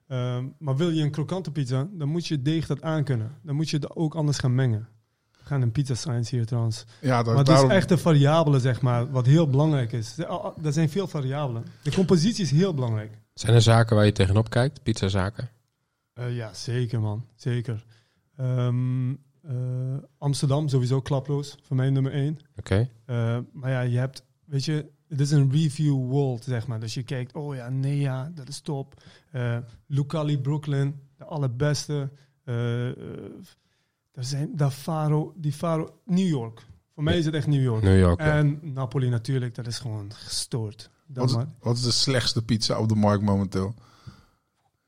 Ehm, 0.07 0.45
maar 0.57 0.77
wil 0.77 0.89
je 0.89 1.03
een 1.03 1.11
krokante 1.11 1.51
pizza, 1.51 1.87
dan 1.91 2.07
moet 2.07 2.27
je 2.27 2.41
deeg 2.41 2.67
dat 2.67 2.81
aankunnen. 2.81 3.37
Dan 3.43 3.55
moet 3.55 3.69
je 3.69 3.77
het 3.77 3.95
ook 3.95 4.15
anders 4.15 4.37
gaan 4.37 4.55
mengen. 4.55 4.87
We 5.31 5.45
gaan 5.45 5.61
een 5.61 5.71
pizza 5.71 5.95
science 5.95 6.35
hier 6.35 6.45
trouwens. 6.45 6.85
Ja, 7.01 7.17
dat, 7.17 7.25
Maar 7.25 7.37
het 7.37 7.45
daarom, 7.45 7.69
is 7.69 7.75
echt 7.75 7.89
de 7.89 7.97
variabele, 7.97 8.59
zeg 8.59 8.81
maar, 8.81 9.11
wat 9.11 9.25
heel 9.25 9.49
belangrijk 9.49 9.91
is. 9.91 10.17
Er 10.63 10.73
zijn 10.73 10.89
veel 10.89 11.07
variabelen. 11.07 11.65
De 11.83 11.91
compositie 11.91 12.43
is 12.43 12.51
heel 12.51 12.73
belangrijk. 12.73 13.11
Zijn 13.33 13.55
er 13.55 13.61
zaken 13.61 13.95
waar 13.95 14.05
je 14.05 14.11
tegenop 14.11 14.49
kijkt? 14.49 14.83
Pizzazaken? 14.83 15.49
Eh, 16.13 16.35
ja, 16.35 16.53
zeker 16.53 17.01
man. 17.01 17.25
Zeker. 17.35 17.85
Ehm, 18.37 19.11
eh, 19.41 19.53
Amsterdam, 20.17 20.67
sowieso 20.67 21.01
klaploos. 21.01 21.57
Voor 21.61 21.75
mij 21.75 21.89
nummer 21.89 22.11
één. 22.11 22.37
Oké. 22.55 22.89
Eh, 23.05 23.37
maar 23.53 23.71
ja, 23.71 23.81
je 23.81 23.97
hebt, 23.97 24.23
weet 24.45 24.65
je, 24.65 24.85
het 25.09 25.19
is 25.19 25.31
een 25.31 25.51
review 25.51 25.95
world, 25.95 26.43
zeg 26.43 26.67
maar. 26.67 26.79
Dus 26.79 26.93
je 26.93 27.03
kijkt, 27.03 27.33
oh 27.33 27.55
ja, 27.55 27.69
Nea, 27.69 28.31
dat 28.35 28.47
is 28.47 28.59
top. 28.59 29.01
Eh 29.31 29.57
Lucali 29.87 30.39
Brooklyn, 30.39 30.99
de 31.17 31.23
allerbeste. 31.25 32.09
Eh 32.43 32.87
eh, 32.89 32.95
er 34.11 34.23
zijn, 34.23 34.55
daar 34.55 34.71
Faro, 34.71 35.33
die 35.37 35.53
Faro, 35.53 35.99
New 36.05 36.27
York. 36.27 36.65
Voor 36.93 37.03
mij 37.03 37.17
is 37.17 37.25
het 37.25 37.33
echt 37.33 37.47
New 37.47 37.61
York. 37.61 37.83
New 37.83 37.99
York. 37.99 38.19
ja. 38.19 38.37
En 38.37 38.59
Napoli 38.61 39.09
natuurlijk, 39.09 39.55
dat 39.55 39.67
is 39.67 39.79
gewoon 39.79 40.11
gestoord. 40.13 40.89
Wat, 41.05 41.29
is, 41.29 41.35
wat 41.59 41.75
is 41.77 41.83
de 41.83 41.91
slechtste 41.91 42.43
pizza 42.45 42.79
op 42.79 42.89
de 42.89 42.95
markt 42.95 43.23
momenteel? 43.23 43.73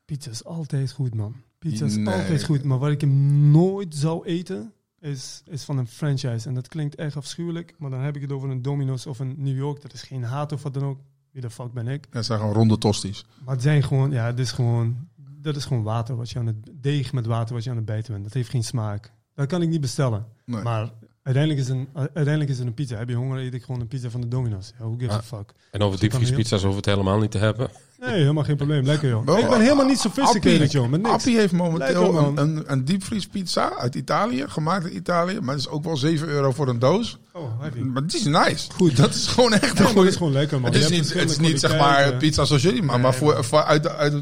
pizza 0.04 0.30
is 0.30 0.44
altijd 0.44 0.92
goed, 0.92 1.14
man. 1.14 1.34
Pizza 1.58 1.84
is 1.84 1.96
Nee. 1.96 2.14
altijd 2.14 2.44
goed. 2.44 2.62
Maar 2.62 2.78
waar 2.78 2.90
ik 2.90 3.00
hem 3.00 3.50
nooit 3.50 3.94
zou 3.94 4.24
eten, 4.26 4.72
is, 5.02 5.42
is 5.46 5.64
van 5.64 5.78
een 5.78 5.86
franchise. 5.86 6.48
En 6.48 6.54
dat 6.54 6.68
klinkt 6.68 6.94
echt 6.94 7.16
afschuwelijk, 7.16 7.74
maar 7.78 7.90
dan 7.90 8.00
heb 8.00 8.16
ik 8.16 8.22
het 8.22 8.32
over 8.32 8.50
een 8.50 8.62
Domino's 8.62 9.06
of 9.06 9.18
een 9.18 9.34
New 9.38 9.56
York. 9.56 9.82
Dat 9.82 9.92
is 9.92 10.02
geen 10.02 10.22
haat 10.22 10.52
of 10.52 10.62
wat 10.62 10.74
dan 10.74 10.84
ook. 10.84 10.98
Wie 11.30 11.42
de 11.42 11.50
fuck 11.50 11.72
ben 11.72 11.88
ik? 11.88 12.06
Dat 12.12 12.24
zijn 12.24 12.38
gewoon 12.38 12.54
ronde 12.54 12.78
tosties. 12.78 13.24
Maar 13.44 13.54
het 13.54 13.62
zijn 13.62 13.82
gewoon, 13.82 14.10
ja, 14.10 14.26
het 14.26 14.38
is 14.38 14.50
gewoon, 14.52 15.08
dat 15.40 15.56
is 15.56 15.64
gewoon 15.64 15.82
water 15.82 16.16
wat 16.16 16.30
je 16.30 16.38
aan 16.38 16.46
het, 16.46 16.56
deeg 16.72 17.12
met 17.12 17.26
water 17.26 17.54
wat 17.54 17.64
je 17.64 17.70
aan 17.70 17.76
het 17.76 17.84
bijten 17.84 18.12
bent. 18.12 18.24
Dat 18.24 18.32
heeft 18.32 18.48
geen 18.50 18.64
smaak. 18.64 19.12
Dat 19.34 19.46
kan 19.46 19.62
ik 19.62 19.68
niet 19.68 19.80
bestellen. 19.80 20.26
Nee. 20.44 20.62
Maar 20.62 20.90
uiteindelijk 21.22 21.64
is, 21.64 21.68
een, 21.68 21.88
uiteindelijk 21.92 22.50
is 22.50 22.58
het 22.58 22.66
een 22.66 22.74
pizza. 22.74 22.96
Heb 22.96 23.08
je 23.08 23.14
honger, 23.14 23.38
eet 23.38 23.54
ik 23.54 23.62
gewoon 23.62 23.80
een 23.80 23.88
pizza 23.88 24.10
van 24.10 24.20
de 24.20 24.28
Domino's. 24.28 24.72
Ja, 24.78 24.84
who 24.84 24.94
gives 24.98 25.14
a 25.14 25.18
Ah. 25.18 25.22
fuck? 25.22 25.52
En 25.70 25.80
over 25.82 26.00
diepvriespizza's 26.00 26.62
hoeven 26.62 26.70
we 26.70 26.76
het 26.90 26.98
helemaal 26.98 27.20
niet 27.20 27.30
te 27.30 27.38
hebben. 27.38 27.70
Nee, 28.06 28.14
helemaal 28.20 28.44
geen 28.44 28.56
probleem. 28.56 28.84
Lekker 28.84 29.08
joh. 29.08 29.38
Ik 29.38 29.48
ben 29.48 29.60
helemaal 29.60 29.86
niet 29.86 30.00
Appie- 30.04 30.24
sophisticated 30.24 30.72
joh, 30.72 30.88
met 30.88 31.02
niks. 31.02 31.14
Appie 31.14 31.36
heeft 31.36 31.52
momenteel 31.52 32.02
Lekker, 32.12 32.26
een, 32.28 32.36
een, 32.36 32.62
een 32.66 32.84
diepvriespizza 32.84 33.72
uit 33.78 33.94
Italië, 33.94 34.44
gemaakt 34.48 34.86
in 34.86 34.96
Italië. 34.96 35.38
Maar 35.40 35.54
het 35.54 35.64
is 35.64 35.68
ook 35.68 35.84
wel 35.84 35.96
7 35.96 36.28
euro 36.28 36.52
voor 36.52 36.68
een 36.68 36.78
doos. 36.78 37.18
Oh, 37.32 37.60
heavy. 37.60 37.78
Maar 37.78 38.06
die 38.06 38.18
is 38.18 38.24
nice. 38.24 38.70
Goed. 38.74 38.96
Dat 38.96 39.14
is 39.14 39.26
gewoon 39.26 39.52
echt 39.52 39.78
een 39.78 39.84
goede... 39.86 40.00
het 40.00 40.08
is 40.08 40.16
gewoon 40.16 40.32
lekker, 40.32 40.60
man. 40.60 40.72
Het 40.72 40.82
is 40.82 40.88
niet, 40.88 41.14
het 41.14 41.30
is 41.30 41.38
niet 41.38 41.60
zeg 41.60 41.70
maar 41.70 41.78
kwaliteiten. 41.80 42.18
pizza 42.18 42.44
zoals 42.44 42.62
jullie, 42.62 42.82
maar, 42.82 42.94
Nee, 42.94 43.02
maar 43.02 43.14
voor, 43.44 43.64
uit, 43.64 43.82
de- 43.82 43.94
uit 43.94 44.14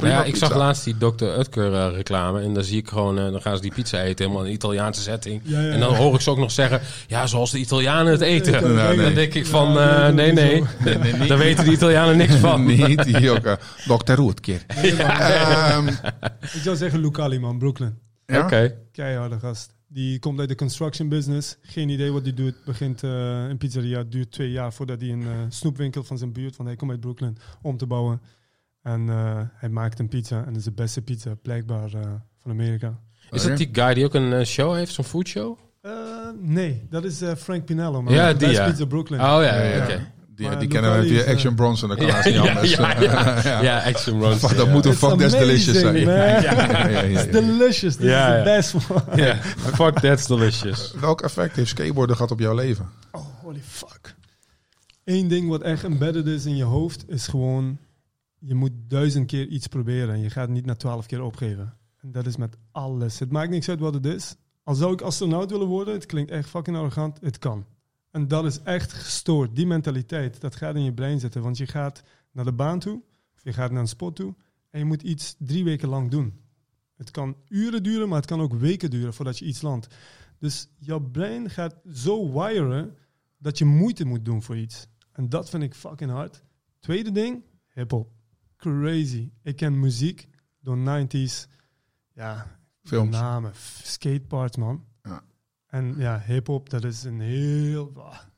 ja, 0.00 0.24
ik 0.24 0.36
zag 0.36 0.54
laatst 0.56 0.84
die 0.84 0.96
Dr. 0.98 1.24
Utker 1.24 1.74
eh, 1.74 1.94
reclame 1.94 2.40
en 2.40 2.54
dan 2.54 2.64
zie 2.64 2.78
ik 2.78 2.88
gewoon, 2.88 3.18
eh, 3.18 3.30
dan 3.30 3.40
gaan 3.42 3.56
ze 3.56 3.62
die 3.62 3.72
pizza 3.72 4.00
eten, 4.02 4.24
helemaal 4.24 4.40
in 4.44 4.48
een 4.48 4.54
Italiaanse 4.54 5.00
setting. 5.02 5.40
Ja, 5.44 5.60
ja, 5.60 5.70
En 5.70 5.80
dan 5.80 5.90
ja. 5.90 5.96
hoor 5.96 6.14
ik 6.14 6.20
ze 6.20 6.30
ook 6.30 6.38
nog 6.38 6.50
zeggen, 6.50 6.80
ja, 7.06 7.26
zoals 7.26 7.50
de 7.50 7.58
Italianen 7.58 8.12
het 8.12 8.20
eten. 8.20 8.52
Ja, 8.76 8.88
nee. 8.92 8.96
Dan 8.96 9.14
denk 9.14 9.34
ik 9.34 9.46
van, 9.46 9.78
eh, 9.78 10.08
nee, 10.08 10.32
nee, 10.32 10.64
dat 10.84 10.98
nee, 11.00 11.12
is 11.12 11.18
nee. 11.18 11.28
daar 11.28 11.38
weten 11.38 11.64
de 11.64 11.70
Italianen 11.72 12.16
niks 12.16 12.34
van. 12.34 12.64
Niet 12.76 13.04
die 13.04 13.30
ook. 13.30 13.44
eh, 13.44 13.54
Dr. 13.86 14.12
Roetkeer. 14.12 14.64
Ehm, 14.66 15.88
Ik 16.56 16.60
zou 16.62 16.76
zeggen 16.76 17.00
Lucali, 17.00 17.38
man. 17.38 17.58
Brooklyn. 17.58 17.98
ja? 18.26 18.40
Oké. 18.44 18.74
Keiharde 18.92 19.38
gast. 19.38 19.74
Die 19.88 20.18
komt 20.18 20.40
uit 20.40 20.48
de 20.48 20.54
construction 20.54 21.08
business. 21.08 21.56
Geen 21.62 21.88
idee 21.88 22.10
wat 22.12 22.22
hij 22.22 22.34
doet. 22.34 22.54
Begint 22.64 23.02
eh 23.02 23.10
een 23.48 23.58
pizzeria. 23.58 24.02
Duurt 24.02 24.30
twee 24.32 24.50
jaar 24.50 24.72
voordat 24.72 25.00
hij 25.00 25.10
een 25.10 25.22
eh, 25.22 25.28
snoepwinkel 25.48 26.04
van 26.04 26.18
zijn 26.18 26.32
buurt, 26.32 26.56
want 26.56 26.68
hij 26.68 26.78
komt 26.78 26.90
uit 26.90 27.00
Brooklyn, 27.00 27.36
om 27.62 27.76
te 27.76 27.86
bouwen. 27.86 28.20
En 28.82 29.08
eh, 29.08 29.40
hij 29.54 29.68
maakt 29.68 29.98
een 29.98 30.08
pizza. 30.08 30.38
En 30.38 30.46
dat 30.46 30.56
is 30.56 30.64
de 30.64 30.72
beste 30.72 31.02
pizza, 31.02 31.34
blijkbaar, 31.42 31.94
eh, 31.94 32.00
van 32.38 32.50
Amerika. 32.50 32.98
Is 33.30 33.42
dat 33.42 33.56
die 33.56 33.68
guy 33.72 33.94
die 33.94 34.04
ook 34.04 34.14
een 34.14 34.46
show 34.46 34.74
heeft, 34.74 34.92
zo'n 34.94 35.04
foodshow? 35.04 35.58
Eh, 35.80 35.92
nee, 36.40 36.86
dat 36.90 37.04
is 37.04 37.20
eh, 37.22 37.34
Frank 37.34 37.64
Pinello. 37.64 38.02
Man. 38.02 38.14
Ja, 38.14 38.32
die, 38.32 38.48
ja. 38.48 38.68
Pizza 38.70 38.84
Brooklyn. 38.84 39.20
Oh 39.20 39.26
ja, 39.26 39.42
Ja, 39.42 39.62
ja, 39.62 39.76
ja. 39.76 39.82
oké. 39.84 40.12
Die, 40.48 40.58
die 40.58 40.68
kennen 40.68 41.00
we 41.00 41.06
via 41.06 41.32
Action 41.32 41.54
Bronson. 41.54 41.88
Dat 41.88 41.98
kan 41.98 42.06
Ja, 42.06 42.16
niet 42.16 42.34
ja, 42.34 42.40
anders. 42.40 42.74
ja, 42.76 43.42
ja. 43.42 43.62
Ja, 43.62 43.84
Action 43.84 44.18
Bronson. 44.18 44.56
Dat 44.56 44.68
moet 44.68 44.84
een 44.84 44.94
fuck 44.94 45.18
that's 45.18 45.32
delicious 45.32 45.78
zijn. 45.78 45.96
It's 45.96 47.30
delicious. 47.30 47.96
This 47.96 48.04
is 48.04 48.26
the 48.26 48.40
best 48.44 48.74
one. 48.74 49.36
Fuck 49.74 50.00
that's 50.00 50.26
delicious. 50.26 50.92
Welk 51.00 51.20
effect 51.20 51.56
heeft 51.56 51.68
skateboarden 51.68 52.16
gehad 52.16 52.30
op 52.30 52.38
jouw 52.38 52.54
leven? 52.54 52.90
Oh, 53.12 53.24
holy 53.42 53.62
fuck. 53.68 54.14
Eén 55.04 55.28
ding 55.28 55.48
wat 55.48 55.62
echt 55.62 55.84
embedded 55.84 56.26
is 56.26 56.46
in 56.46 56.56
je 56.56 56.64
hoofd 56.64 57.04
is 57.08 57.26
gewoon... 57.26 57.78
Je 58.38 58.54
moet 58.54 58.72
duizend 58.88 59.26
keer 59.26 59.46
iets 59.46 59.66
proberen 59.66 60.14
en 60.14 60.20
je 60.20 60.30
gaat 60.30 60.48
niet 60.48 60.66
na 60.66 60.74
twaalf 60.74 61.06
keer 61.06 61.22
opgeven. 61.22 61.74
En 62.00 62.12
dat 62.12 62.26
is 62.26 62.36
met 62.36 62.56
alles. 62.72 63.18
Het 63.18 63.32
maakt 63.32 63.50
niks 63.50 63.68
uit 63.68 63.80
wat 63.80 63.94
het 63.94 64.06
is. 64.06 64.36
Al 64.64 64.74
zou 64.74 64.92
ik 64.92 65.00
astronaut 65.00 65.50
willen 65.50 65.66
worden, 65.66 65.94
het 65.94 66.06
klinkt 66.06 66.30
echt 66.30 66.48
fucking 66.48 66.76
arrogant, 66.76 67.18
het 67.20 67.38
kan. 67.38 67.64
En 68.12 68.28
dat 68.28 68.44
is 68.44 68.62
echt 68.62 68.92
gestoord. 68.92 69.56
Die 69.56 69.66
mentaliteit, 69.66 70.40
dat 70.40 70.56
gaat 70.56 70.74
in 70.74 70.84
je 70.84 70.92
brein 70.92 71.20
zitten. 71.20 71.42
Want 71.42 71.56
je 71.56 71.66
gaat 71.66 72.02
naar 72.32 72.44
de 72.44 72.52
baan 72.52 72.78
toe, 72.78 73.02
of 73.34 73.44
je 73.44 73.52
gaat 73.52 73.70
naar 73.70 73.80
een 73.80 73.88
spot 73.88 74.16
toe... 74.16 74.34
en 74.70 74.78
je 74.78 74.84
moet 74.84 75.02
iets 75.02 75.34
drie 75.38 75.64
weken 75.64 75.88
lang 75.88 76.10
doen. 76.10 76.40
Het 76.96 77.10
kan 77.10 77.36
uren 77.48 77.82
duren, 77.82 78.08
maar 78.08 78.18
het 78.18 78.26
kan 78.26 78.40
ook 78.40 78.54
weken 78.54 78.90
duren 78.90 79.14
voordat 79.14 79.38
je 79.38 79.44
iets 79.44 79.62
landt. 79.62 79.86
Dus 80.38 80.68
jouw 80.78 81.00
brein 81.00 81.50
gaat 81.50 81.74
zo 81.92 82.32
wiren 82.32 82.96
dat 83.38 83.58
je 83.58 83.64
moeite 83.64 84.04
moet 84.04 84.24
doen 84.24 84.42
voor 84.42 84.56
iets. 84.56 84.86
En 85.12 85.28
dat 85.28 85.50
vind 85.50 85.62
ik 85.62 85.74
fucking 85.74 86.10
hard. 86.10 86.42
Tweede 86.78 87.12
ding, 87.12 87.42
hip-hop. 87.68 88.12
Crazy. 88.56 89.30
Ik 89.42 89.56
ken 89.56 89.80
muziek 89.80 90.28
door 90.60 90.76
90s. 90.76 91.48
Ja, 92.14 92.58
Films. 92.82 93.10
namen. 93.10 93.52
Skateparks, 93.82 94.56
man. 94.56 94.84
En 95.72 95.94
ja, 95.98 96.22
hip-hop, 96.26 96.70
dat 96.70 96.84
is 96.84 97.02
een 97.02 97.20
heel. 97.20 97.92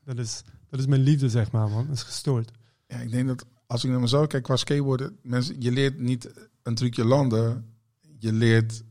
Dat 0.04 0.18
is, 0.18 0.42
dat 0.70 0.80
is 0.80 0.86
mijn 0.86 1.00
liefde, 1.00 1.28
zeg 1.28 1.50
maar, 1.50 1.68
man. 1.68 1.86
Dat 1.86 1.96
is 1.96 2.02
gestoord. 2.02 2.50
Ja, 2.86 2.96
ik 2.96 3.10
denk 3.10 3.26
dat 3.26 3.44
als 3.66 3.84
ik 3.84 3.90
naar 3.90 4.00
mezelf 4.00 4.26
kijk 4.26 4.42
qua 4.42 4.56
skateboarden, 4.56 5.18
mensen, 5.22 5.56
je 5.58 5.72
leert 5.72 5.98
niet 5.98 6.30
een 6.62 6.74
trucje 6.74 7.04
landen, 7.04 7.74
je 8.18 8.32
leert 8.32 8.82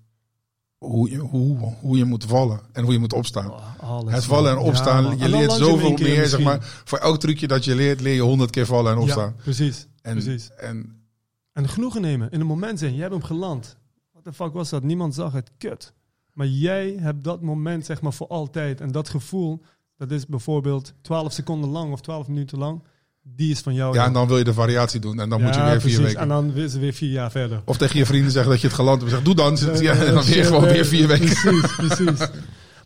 hoe 0.77 1.09
je, 1.09 1.17
hoe, 1.17 1.57
hoe 1.57 1.97
je 1.97 2.05
moet 2.05 2.25
vallen 2.25 2.59
en 2.71 2.83
hoe 2.83 2.93
je 2.93 2.99
moet 2.99 3.13
opstaan. 3.13 3.51
Oh, 3.51 3.79
alles, 3.79 4.13
het 4.13 4.25
vallen 4.25 4.51
en 4.51 4.57
opstaan, 4.57 5.03
Ja, 5.03 5.11
je 5.11 5.23
En 5.23 5.29
leert 5.29 5.51
je 5.51 5.57
zoveel 5.57 5.97
meer. 5.97 6.27
Zeg 6.27 6.39
maar, 6.39 6.81
voor 6.85 6.97
elk 6.97 7.19
trucje 7.19 7.47
dat 7.47 7.65
je 7.65 7.75
leert, 7.75 8.01
leer 8.01 8.15
je 8.15 8.21
honderd 8.21 8.49
keer 8.49 8.65
vallen 8.65 8.91
en 8.91 8.97
opstaan. 8.97 9.33
Ja, 9.37 9.43
precies. 9.43 9.87
en, 10.01 10.13
precies. 10.13 10.49
En 10.49 11.05
En 11.53 11.69
genoegen 11.69 12.01
nemen. 12.01 12.31
In 12.31 12.39
een 12.39 12.47
moment 12.47 12.79
zijn. 12.79 12.91
Jij 12.91 13.01
hebt 13.01 13.13
hem 13.13 13.23
geland. 13.23 13.77
Wat 14.11 14.23
de 14.23 14.33
fuck 14.33 14.53
was 14.53 14.69
dat? 14.69 14.83
Niemand 14.83 15.15
zag 15.15 15.33
het. 15.33 15.51
Kut. 15.57 15.93
Maar 16.33 16.47
jij 16.47 16.95
hebt 16.99 17.23
dat 17.23 17.41
moment 17.41 17.85
zeg 17.85 18.01
maar 18.01 18.13
voor 18.13 18.27
altijd. 18.27 18.81
En 18.81 18.91
dat 18.91 19.09
gevoel, 19.09 19.61
dat 19.97 20.11
is 20.11 20.25
bijvoorbeeld 20.25 20.93
12 21.01 21.33
seconden 21.33 21.69
lang 21.69 21.91
of 21.91 22.01
12 22.01 22.27
minuten 22.27 22.57
lang. 22.57 22.83
Die 23.25 23.51
is 23.51 23.59
van 23.59 23.73
jou. 23.73 23.93
ja, 23.95 24.05
en 24.05 24.13
dan 24.13 24.27
wil 24.27 24.37
je 24.37 24.43
de 24.43 24.53
variatie 24.53 24.99
doen 24.99 25.19
en 25.19 25.29
dan 25.29 25.41
moet 25.41 25.55
je 25.55 25.61
weer 25.61 25.69
vier 25.69 25.79
precies. 25.79 25.97
weken. 25.97 26.19
En 26.19 26.27
dan 26.27 26.53
is 26.53 26.71
het 26.71 26.81
weer 26.81 26.93
vier 26.93 27.11
jaar 27.11 27.31
verder. 27.31 27.61
Of 27.65 27.77
tegen 27.77 27.97
je 27.97 28.05
vrienden 28.05 28.31
zeggen 28.31 28.51
dat 28.51 28.61
je 28.61 28.67
het 28.67 28.75
geland 28.75 28.99
hebt. 28.99 29.11
Zeg, 29.13 29.21
doe 29.21 29.35
dan. 29.35 29.57
Ja, 29.81 29.93
Eh, 29.93 30.07
en 30.07 30.13
dan 30.13 30.23
weer 30.23 30.45
gewoon 30.45 30.63
weer 30.63 30.85
vier 30.85 31.07
weken. 31.07 31.25
Precies, 31.25 31.75
precies. 31.85 32.27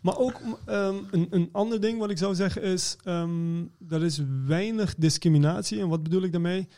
Maar 0.02 0.18
ook 0.18 0.40
ehm, 0.66 0.94
een, 1.10 1.26
een 1.30 1.48
ander 1.52 1.80
ding 1.80 1.98
wat 1.98 2.10
ik 2.10 2.18
zou 2.18 2.34
zeggen 2.34 2.62
is, 2.62 2.96
ehm 3.04 3.60
er 3.88 4.04
is 4.04 4.22
weinig 4.46 4.94
discriminatie. 4.98 5.80
En 5.80 5.88
wat 5.88 6.02
bedoel 6.02 6.22
ik 6.22 6.32
daarmee? 6.32 6.68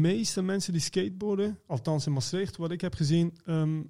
meeste 0.00 0.42
mensen 0.42 0.72
die 0.72 0.82
skateboarden, 0.82 1.58
althans 1.66 2.06
in 2.06 2.12
Maastricht, 2.12 2.56
wat 2.56 2.70
ik 2.70 2.80
heb 2.80 2.94
gezien, 2.94 3.38
ehm, 3.44 3.80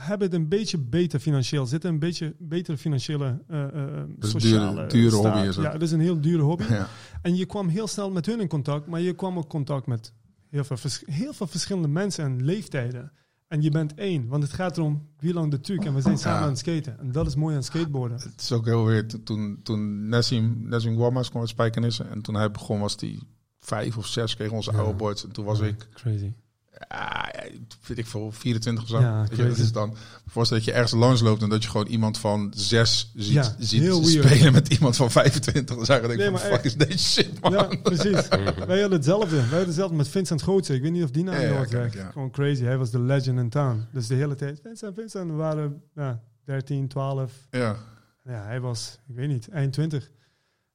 hebben 0.00 0.26
het 0.30 0.36
een 0.36 0.48
beetje 0.48 0.78
beter 0.78 1.20
financieel. 1.20 1.66
Zitten 1.66 1.90
een 1.90 1.98
beetje 1.98 2.34
betere 2.38 2.76
financiële 2.76 3.42
uh, 3.50 3.58
uh, 3.74 3.84
Dus 4.18 4.30
sociale 4.30 4.74
dure, 4.74 4.86
dure 4.88 5.10
staat. 5.16 5.22
hobby 5.32 5.48
is 5.48 5.56
het. 5.56 5.64
Ja, 5.64 5.72
het 5.72 5.82
is 5.82 5.92
een 5.92 6.00
heel 6.00 6.20
dure 6.20 6.42
hobby. 6.42 6.64
Ja. 6.68 6.88
En 7.22 7.36
je 7.36 7.46
kwam 7.46 7.68
heel 7.68 7.86
snel 7.86 8.10
met 8.10 8.26
hun 8.26 8.40
in 8.40 8.48
contact, 8.48 8.86
maar 8.86 9.00
je 9.00 9.14
kwam 9.14 9.38
ook 9.38 9.48
contact 9.48 9.86
met 9.86 10.12
heel 10.50 10.64
veel, 10.64 10.76
vers- 10.76 11.02
heel 11.06 11.32
veel 11.32 11.46
verschillende 11.46 11.88
mensen 11.88 12.24
en 12.24 12.44
leeftijden. 12.44 13.12
En 13.48 13.62
je 13.62 13.70
bent 13.70 13.94
één, 13.94 14.26
want 14.28 14.42
het 14.42 14.52
gaat 14.52 14.76
erom 14.76 15.08
wie 15.18 15.32
lang 15.34 15.50
de 15.50 15.60
truc 15.60 15.84
en 15.84 15.94
we 15.94 16.00
zijn 16.00 16.18
samen 16.18 16.38
Ja. 16.38 16.44
aan 16.44 16.50
het 16.50 16.58
skaten. 16.58 16.98
En 16.98 17.12
dat 17.12 17.26
is 17.26 17.34
mooi 17.34 17.56
aan 17.56 17.62
skateboarden. 17.62 18.18
Het 18.20 18.40
is 18.40 18.52
ook 18.52 18.64
heel 18.64 18.84
weer. 18.86 19.06
Toen, 19.24 19.60
toen 19.62 20.08
Nessim, 20.08 20.58
Nessim 20.68 20.96
Guamas 20.96 21.28
kwam 21.28 21.40
uit 21.40 21.50
Spijkenissen. 21.50 22.10
En 22.10 22.22
toen 22.22 22.34
hij 22.34 22.50
begon 22.50 22.80
was 22.80 22.96
hij 23.00 23.18
vijf 23.58 23.96
of 23.96 24.06
zes, 24.06 24.34
kreeg 24.36 24.50
onze 24.50 24.72
Ja. 24.72 24.78
oude 24.78 24.94
boards. 24.94 25.24
En 25.24 25.32
toen 25.32 25.44
was 25.44 25.60
ik, 25.60 25.88
Crazy. 25.94 26.32
Ja, 26.88 27.32
weet 27.86 27.98
ik 27.98 28.06
veel, 28.06 28.32
24 28.32 28.84
of 28.84 28.90
zo. 28.90 29.00
Ja, 29.00 29.20
Weet 29.28 29.36
je, 29.38 29.46
dat 29.48 29.56
is 29.56 29.72
dan, 29.72 29.96
voorstel 30.26 30.56
dat 30.56 30.66
je 30.66 30.72
ergens 30.72 30.92
langs 30.92 31.20
loopt 31.20 31.42
en 31.42 31.48
dat 31.48 31.62
je 31.62 31.70
gewoon 31.70 31.86
iemand 31.86 32.18
van 32.18 32.52
zes 32.56 33.10
ziet, 33.14 33.32
Ja, 33.32 33.54
ziet 33.58 33.82
weird. 33.82 34.06
spelen 34.06 34.52
met 34.52 34.68
iemand 34.68 34.96
van 34.96 35.10
25. 35.10 35.76
Dan 35.76 35.84
zeg 35.84 36.00
je, 36.00 36.16
Nee, 36.16 36.30
van, 36.30 36.38
fuck 36.38 36.64
is 36.64 36.76
deze 36.76 36.98
shit, 36.98 37.40
man. 37.40 37.52
Ja, 37.52 37.68
precies. 37.82 38.28
Wij 38.66 38.80
hadden 38.80 38.92
hetzelfde. 38.92 39.36
Wij 39.36 39.44
hadden 39.44 39.66
hetzelfde 39.66 39.96
met 39.96 40.08
Vincent 40.08 40.42
Gootse. 40.42 40.74
Ik 40.74 40.82
weet 40.82 40.92
niet 40.92 41.04
of 41.04 41.10
die 41.10 41.24
naam 41.24 41.40
Ja, 41.40 41.64
kijk. 41.64 42.04
Gewoon 42.12 42.30
crazy. 42.30 42.62
Hij 42.62 42.78
was 42.78 42.90
de 42.90 43.00
legend 43.00 43.38
in 43.38 43.48
town. 43.48 43.86
Dus 43.92 44.06
de 44.06 44.14
hele 44.14 44.34
tijd, 44.34 44.60
Vincent, 44.62 44.94
Vincent. 44.94 45.30
We 45.30 45.36
waren 45.36 45.82
ja, 45.94 46.20
13, 46.44 46.88
12. 46.88 47.32
Ja, 47.50 47.76
Ja, 48.24 48.42
hij 48.44 48.60
was, 48.60 48.98
ik 49.08 49.14
weet 49.14 49.28
niet, 49.28 49.48
eind 49.48 49.72
20. 49.72 50.10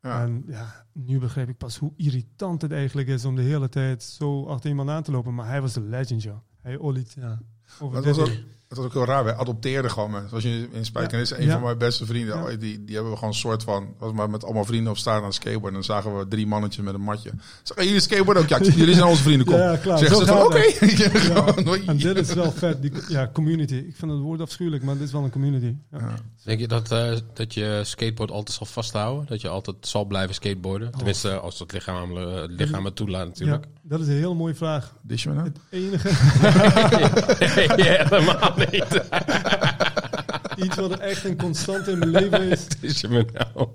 Ja. 0.04 0.22
En 0.22 0.44
ja, 0.48 0.86
nu 0.92 1.20
begrijp 1.20 1.50
ik 1.50 1.58
pas 1.58 1.78
hoe 1.78 1.94
irritant 1.96 2.62
het 2.62 2.72
eigenlijk 2.72 3.08
is 3.08 3.26
om 3.26 3.36
de 3.36 3.42
hele 3.42 3.70
tijd 3.70 4.04
zo 4.04 4.46
achter 4.46 4.70
iemand 4.70 4.90
aan 4.90 5.04
te 5.04 5.12
lopen. 5.12 5.36
Maar 5.36 5.48
hij 5.48 5.62
was 5.62 5.74
de 5.74 5.82
legend, 5.82 6.24
joh. 6.24 6.38
Hij 6.62 6.80
oliet, 6.80 7.14
ja. 7.14 7.42
Over 7.80 8.04
was, 8.04 8.20
ook, 8.20 8.32
30. 8.74 8.76
het 8.76 8.78
was 8.78 8.86
ook 8.86 8.94
heel 8.94 9.06
raar. 9.16 9.24
Wij 9.24 9.36
adopteerden 9.36 9.92
gewoon 9.92 10.12
mensen. 10.12 10.30
Zoals 10.30 10.44
je 10.44 10.68
in 10.72 10.86
Spijkenissen, 10.86 11.40
een 11.40 11.46
Ja. 11.46 11.52
van 11.54 11.62
mijn 11.62 11.78
beste 11.78 12.06
vrienden, 12.06 12.36
Ja. 12.38 12.42
oh, 12.44 12.50
die, 12.60 12.84
die 12.84 12.94
hebben 12.96 13.12
we 13.12 13.18
gewoon 13.18 13.34
een 13.34 13.40
soort 13.40 13.64
van, 13.64 13.88
was 13.98 14.12
maar 14.12 14.30
met 14.30 14.44
allemaal 14.44 14.66
vrienden 14.66 14.92
op 14.92 14.98
staan 14.98 15.18
aan 15.18 15.24
het 15.24 15.34
skateboarden. 15.34 15.82
En 15.82 15.86
dan 15.88 15.96
zagen 15.96 16.18
we 16.18 16.28
drie 16.28 16.48
mannetjes 16.48 16.84
met 16.86 16.94
een 16.94 17.02
matje. 17.02 17.32
Zeggen, 17.64 17.86
jullie 17.86 18.02
skateboarden 18.02 18.44
ook? 18.44 18.50
Ja, 18.50 18.60
jullie 18.82 18.94
zijn 18.96 19.08
onze 19.08 19.24
vrienden, 19.24 19.46
kom. 19.48 19.56
Ja, 19.56 19.76
klaar. 19.76 19.98
Zeggen 19.98 20.18
ze 20.18 20.26
van, 20.26 20.42
oké. 20.42 20.62
En 21.92 21.98
dit 21.98 22.18
is 22.18 22.34
wel 22.34 22.52
vet. 22.52 22.82
Die, 22.82 22.92
ja, 23.08 23.30
community. 23.34 23.76
Ik 23.76 23.96
vind 23.96 24.12
het 24.12 24.20
woord 24.20 24.42
afschuwelijk, 24.42 24.84
maar 24.84 24.94
dit 24.98 25.04
is 25.04 25.12
wel 25.12 25.24
een 25.24 25.30
community. 25.32 25.74
Ja. 25.92 25.98
Ja. 26.00 26.14
Denk 26.44 26.60
je 26.60 26.68
dat, 26.68 26.92
eh, 26.92 27.12
dat 27.34 27.54
je 27.54 27.82
skateboard 27.84 28.32
altijd 28.32 28.58
zal 28.58 28.66
vasthouden? 28.68 29.26
Dat 29.28 29.42
je 29.42 29.48
altijd 29.48 29.76
zal 29.82 30.06
blijven 30.06 30.36
skateboarden? 30.36 30.92
Tenminste, 30.92 31.40
als 31.40 31.60
het 31.60 31.72
lichaam, 31.72 32.16
het 32.16 32.52
lichaam 32.52 32.86
het 32.86 32.96
toelaat 32.96 33.28
natuurlijk. 33.28 33.64
Ja, 33.64 33.70
dat 33.82 34.00
is 34.00 34.08
een 34.08 34.14
hele 34.14 34.34
mooie 34.34 34.56
vraag. 34.56 34.94
Dis 35.02 35.24
je 35.24 35.30
me 35.30 35.36
nou? 35.36 35.48
Het 35.48 35.58
enige, 35.70 36.10
ja, 37.84 38.06
helemaal 38.08 38.54
iets 40.66 40.76
wat 40.76 40.92
er 40.92 41.00
echt 41.00 41.24
een 41.24 41.38
constante 41.38 41.92
in 41.92 41.98
mijn 41.98 42.12
leven 42.12 42.42
is, 42.42 42.68
Is 42.82 43.02
je 43.02 43.08
me 43.08 43.26
nou? 43.34 43.70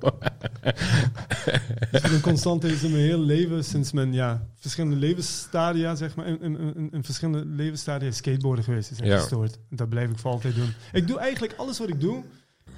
een 1.90 2.20
constante 2.20 2.68
is 2.68 2.82
in 2.82 2.90
mijn 2.90 3.02
hele 3.02 3.18
leven, 3.18 3.64
sinds 3.64 3.92
mijn 3.92 4.12
ja, 4.12 4.46
verschillende 4.56 4.96
levensstadia, 4.96 5.94
zeg 5.94 6.16
maar, 6.16 6.26
in, 6.26 6.40
in, 6.42 6.58
in, 6.74 6.88
in 6.92 7.04
verschillende 7.04 7.46
levensstadia 7.46 8.10
skateboarden 8.10 8.64
geweest. 8.64 8.90
is 8.90 8.98
Ja. 8.98 9.18
gestoord. 9.18 9.58
Dat 9.70 9.88
blijf 9.88 10.10
ik 10.10 10.18
voor 10.18 10.30
altijd 10.30 10.54
doen. 10.54 10.72
Ik 10.92 11.06
doe 11.06 11.18
eigenlijk 11.18 11.54
alles 11.56 11.78
wat 11.78 11.88
ik 11.88 12.00
doe, 12.00 12.22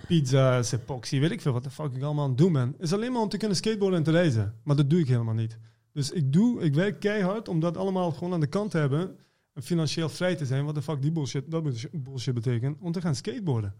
pizza's, 0.06 0.72
epoxy, 0.72 1.20
weet 1.20 1.30
ik 1.30 1.40
veel 1.40 1.52
wat 1.52 1.64
de 1.64 1.70
fuck 1.70 1.92
ik 1.94 2.02
allemaal 2.02 2.24
aan 2.24 2.28
het 2.30 2.38
doen 2.38 2.52
ben, 2.52 2.74
is 2.78 2.92
alleen 2.92 3.12
maar 3.12 3.22
om 3.22 3.28
te 3.28 3.36
kunnen 3.36 3.56
skateboarden 3.56 3.98
en 3.98 4.04
te 4.04 4.10
reizen. 4.10 4.54
Maar 4.64 4.76
dat 4.76 4.90
doe 4.90 5.00
ik 5.00 5.08
helemaal 5.08 5.34
niet. 5.34 5.58
Dus 5.92 6.10
ik 6.10 6.32
doe, 6.32 6.60
ik 6.62 6.74
werk 6.74 7.00
keihard 7.00 7.48
om 7.48 7.60
dat 7.60 7.76
allemaal 7.76 8.10
gewoon 8.12 8.32
aan 8.32 8.40
de 8.40 8.46
kant 8.46 8.70
te 8.70 8.78
hebben, 8.78 9.00
en 9.00 9.16
financieel 9.54 10.08
vrij 10.08 10.34
te 10.36 10.46
zijn, 10.46 10.64
wat 10.64 10.74
de 10.74 10.82
fuck 10.82 11.02
die 11.02 11.12
bullshit, 11.12 11.50
dat 11.50 11.62
bullshit- 11.62 12.02
bullshit 12.04 12.34
betekent, 12.34 12.76
om 12.80 12.92
te 12.92 13.00
gaan 13.00 13.14
skateboarden. 13.14 13.74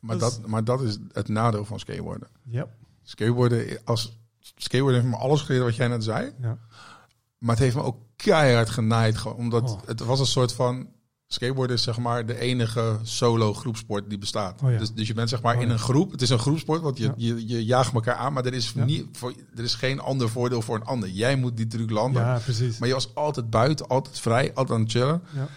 Maar 0.00 0.18
Dat 0.18 0.30
is- 0.30 0.36
dat, 0.38 0.46
maar 0.46 0.64
dat 0.64 0.80
is 0.82 0.98
het 1.12 1.28
nadeel 1.28 1.64
van 1.64 1.78
skateboarden. 1.78 2.28
Ja. 2.42 2.68
Skateboarden, 3.02 3.80
als, 3.84 4.18
skateboarden 4.38 5.00
heeft 5.00 5.12
me 5.14 5.20
alles 5.20 5.40
geleerd 5.40 5.64
wat 5.64 5.76
jij 5.76 5.88
net 5.88 6.04
zei. 6.04 6.32
Ja. 6.40 6.58
Maar 7.38 7.50
het 7.54 7.58
heeft 7.64 7.76
me 7.76 7.82
ook 7.82 8.02
keihard 8.16 8.70
genaaid. 8.70 9.16
Gewoon, 9.16 9.36
omdat 9.36 9.70
Oh. 9.70 9.80
het 9.86 10.00
was 10.00 10.20
een 10.20 10.26
soort 10.26 10.52
van... 10.52 10.88
Skateboarden 11.32 11.76
is 11.76 11.82
zeg 11.82 11.98
maar 11.98 12.26
de 12.26 12.38
enige 12.38 12.98
solo 13.02 13.54
groepsport 13.54 14.08
die 14.08 14.18
bestaat. 14.18 14.60
Oh 14.64 14.70
ja. 14.72 14.78
dus, 14.78 14.92
dus 14.92 15.06
je 15.06 15.14
bent 15.14 15.28
zeg 15.28 15.42
maar 15.42 15.56
Oh 15.56 15.62
in 15.62 15.70
een 15.70 15.78
groep. 15.78 16.10
Het 16.10 16.22
is 16.22 16.30
een 16.30 16.38
groepsport, 16.38 16.80
want 16.82 16.98
je, 16.98 17.04
Ja. 17.04 17.12
je, 17.16 17.46
je 17.48 17.64
jaagt 17.64 17.94
elkaar 17.94 18.14
aan. 18.14 18.32
Maar 18.32 18.44
er 18.44 18.54
is, 18.54 18.74
niet, 18.74 19.06
voor, 19.12 19.32
er 19.56 19.64
is 19.64 19.74
geen 19.74 20.00
ander 20.00 20.28
voordeel 20.28 20.62
voor 20.62 20.76
een 20.76 20.84
ander. 20.84 21.08
Jij 21.08 21.36
moet 21.36 21.56
die 21.56 21.66
truc 21.66 21.90
landen. 21.90 22.22
Ja, 22.22 22.38
precies. 22.44 22.78
Maar 22.78 22.88
je 22.88 22.94
was 22.94 23.14
altijd 23.14 23.50
buiten, 23.50 23.86
altijd 23.88 24.20
vrij, 24.20 24.50
altijd 24.54 24.78
aan 24.78 24.82
het 24.84 24.90
chillen. 24.92 25.22
Ja. 25.34 25.48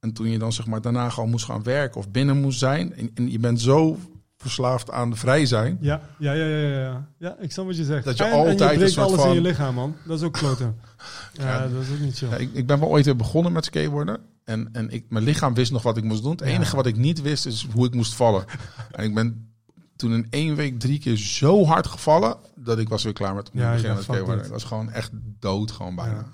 En 0.00 0.12
toen 0.12 0.28
je 0.30 0.38
dan 0.38 0.52
zeg 0.52 0.66
maar 0.66 0.80
daarna 0.80 1.08
gewoon 1.10 1.30
moest 1.30 1.44
gaan 1.44 1.62
werken 1.62 2.00
of 2.00 2.10
binnen 2.10 2.40
moest 2.40 2.58
zijn. 2.58 2.94
En, 2.94 3.10
en 3.14 3.30
je 3.30 3.38
bent 3.38 3.60
zo 3.60 3.98
verslaafd 4.36 4.90
aan 4.90 5.16
vrij 5.16 5.46
zijn. 5.46 5.78
Ja, 5.80 6.00
ja, 6.18 6.32
ja, 6.32 6.44
ja, 6.46 6.68
ja, 6.68 7.08
ja. 7.18 7.36
Ik 7.40 7.52
snap 7.52 7.66
wat 7.66 7.76
je 7.76 7.84
zegt. 7.84 8.04
Dat 8.04 8.16
je 8.16 8.24
en, 8.24 8.32
altijd 8.32 8.72
en 8.72 8.78
je 8.78 8.88
soort 8.88 9.06
alles 9.06 9.20
van- 9.20 9.28
in 9.28 9.34
je 9.34 9.40
lichaam, 9.40 9.74
man. 9.74 9.96
Dat 10.06 10.18
is 10.18 10.24
ook 10.26 10.32
kloten. 10.32 10.76
Ja, 11.32 11.68
dat 11.68 11.82
is 11.82 11.90
ook 11.92 11.98
niet 11.98 12.16
chill. 12.18 12.28
Ik, 12.38 12.50
ik 12.52 12.66
ben 12.66 12.80
wel 12.80 12.88
ooit 12.88 13.04
weer 13.04 13.16
begonnen 13.16 13.52
met 13.52 13.64
skateboarden. 13.64 14.18
En, 14.48 14.68
en 14.72 14.90
ik, 14.90 15.04
mijn 15.08 15.24
lichaam 15.24 15.54
wist 15.54 15.72
nog 15.72 15.82
wat 15.82 15.96
ik 15.96 16.04
moest 16.04 16.22
doen. 16.22 16.30
Het 16.30 16.40
Ja. 16.40 16.46
enige 16.46 16.76
wat 16.76 16.86
ik 16.86 16.96
niet 16.96 17.22
wist 17.22 17.46
is 17.46 17.66
hoe 17.72 17.86
ik 17.86 17.94
moest 17.94 18.14
vallen. 18.14 18.44
en 18.90 19.04
ik 19.04 19.14
ben 19.14 19.52
toen 19.96 20.12
in 20.12 20.26
één 20.30 20.54
week 20.56 20.78
drie 20.80 20.98
keer 20.98 21.16
zo 21.16 21.64
hard 21.64 21.86
gevallen... 21.86 22.36
dat 22.56 22.78
ik 22.78 22.88
was 22.88 23.02
weer 23.02 23.12
klaar 23.12 23.34
met, 23.34 23.50
Ja, 23.52 23.72
beginnen 23.72 24.02
skateboarden. 24.02 24.36
dit. 24.36 24.46
Ik 24.46 24.52
was 24.52 24.64
gewoon 24.64 24.90
echt 24.90 25.10
dood 25.40 25.70
gewoon 25.70 25.94
bijna. 25.94 26.24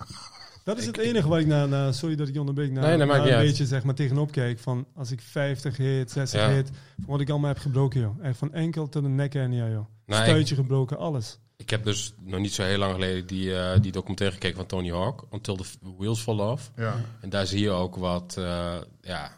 Dat 0.65 0.79
is 0.79 0.87
het 0.87 0.99
enige 0.99 1.29
waar 1.29 1.41
ik 1.41 1.47
na, 1.47 1.67
na 1.67 1.93
sorry 1.93 2.17
dat 2.17 2.29
ik 2.29 2.35
je 2.35 2.41
onderbreek, 2.41 2.73
na, 2.73 2.81
Nee, 2.81 2.99
dat 2.99 3.07
na 3.09 3.15
een 3.15 3.21
uit. 3.33 3.47
beetje 3.47 3.67
zeg 3.67 3.83
maar 3.85 3.95
tegenop 3.95 4.31
kijk. 4.33 4.59
Van 4.59 4.87
als 4.95 5.11
ik 5.11 5.21
50 5.21 5.77
hit, 5.77 6.11
60 6.11 6.41
Ja. 6.41 6.51
hit, 6.51 6.71
van 6.97 7.05
wat 7.07 7.21
ik 7.21 7.31
allemaal 7.31 7.49
heb 7.49 7.59
gebroken, 7.59 8.01
joh. 8.01 8.25
Echt 8.25 8.39
van 8.39 8.53
enkel 8.53 8.89
tot 8.89 9.03
de 9.03 9.09
nek 9.09 9.35
en 9.35 9.53
ja, 9.53 9.65
joh. 9.69 9.87
Nou, 10.07 10.23
ik, 10.23 10.29
Stuitje 10.29 10.55
gebroken, 10.55 10.99
alles. 10.99 11.39
Ik 11.57 11.71
heb 11.71 11.85
dus 11.85 12.15
nog 12.21 12.41
niet 12.41 12.55
zo 12.55 12.63
heel 12.63 12.79
lang 12.79 12.93
geleden 12.93 13.27
die, 13.27 13.59
eh, 13.59 13.81
die 13.81 13.93
documentaire 13.93 14.35
gekeken 14.35 14.57
van 14.57 14.67
Tony 14.67 14.91
Hawk, 14.91 15.25
Until 15.31 15.57
the 15.57 15.65
Wheels 15.99 16.21
Fall 16.21 16.39
Off. 16.39 16.71
Ja. 16.77 17.01
En 17.21 17.29
daar 17.29 17.47
zie 17.47 17.61
je 17.61 17.71
ook 17.71 17.97
wat, 17.97 18.37
eh, 18.39 18.77
ja, 19.01 19.37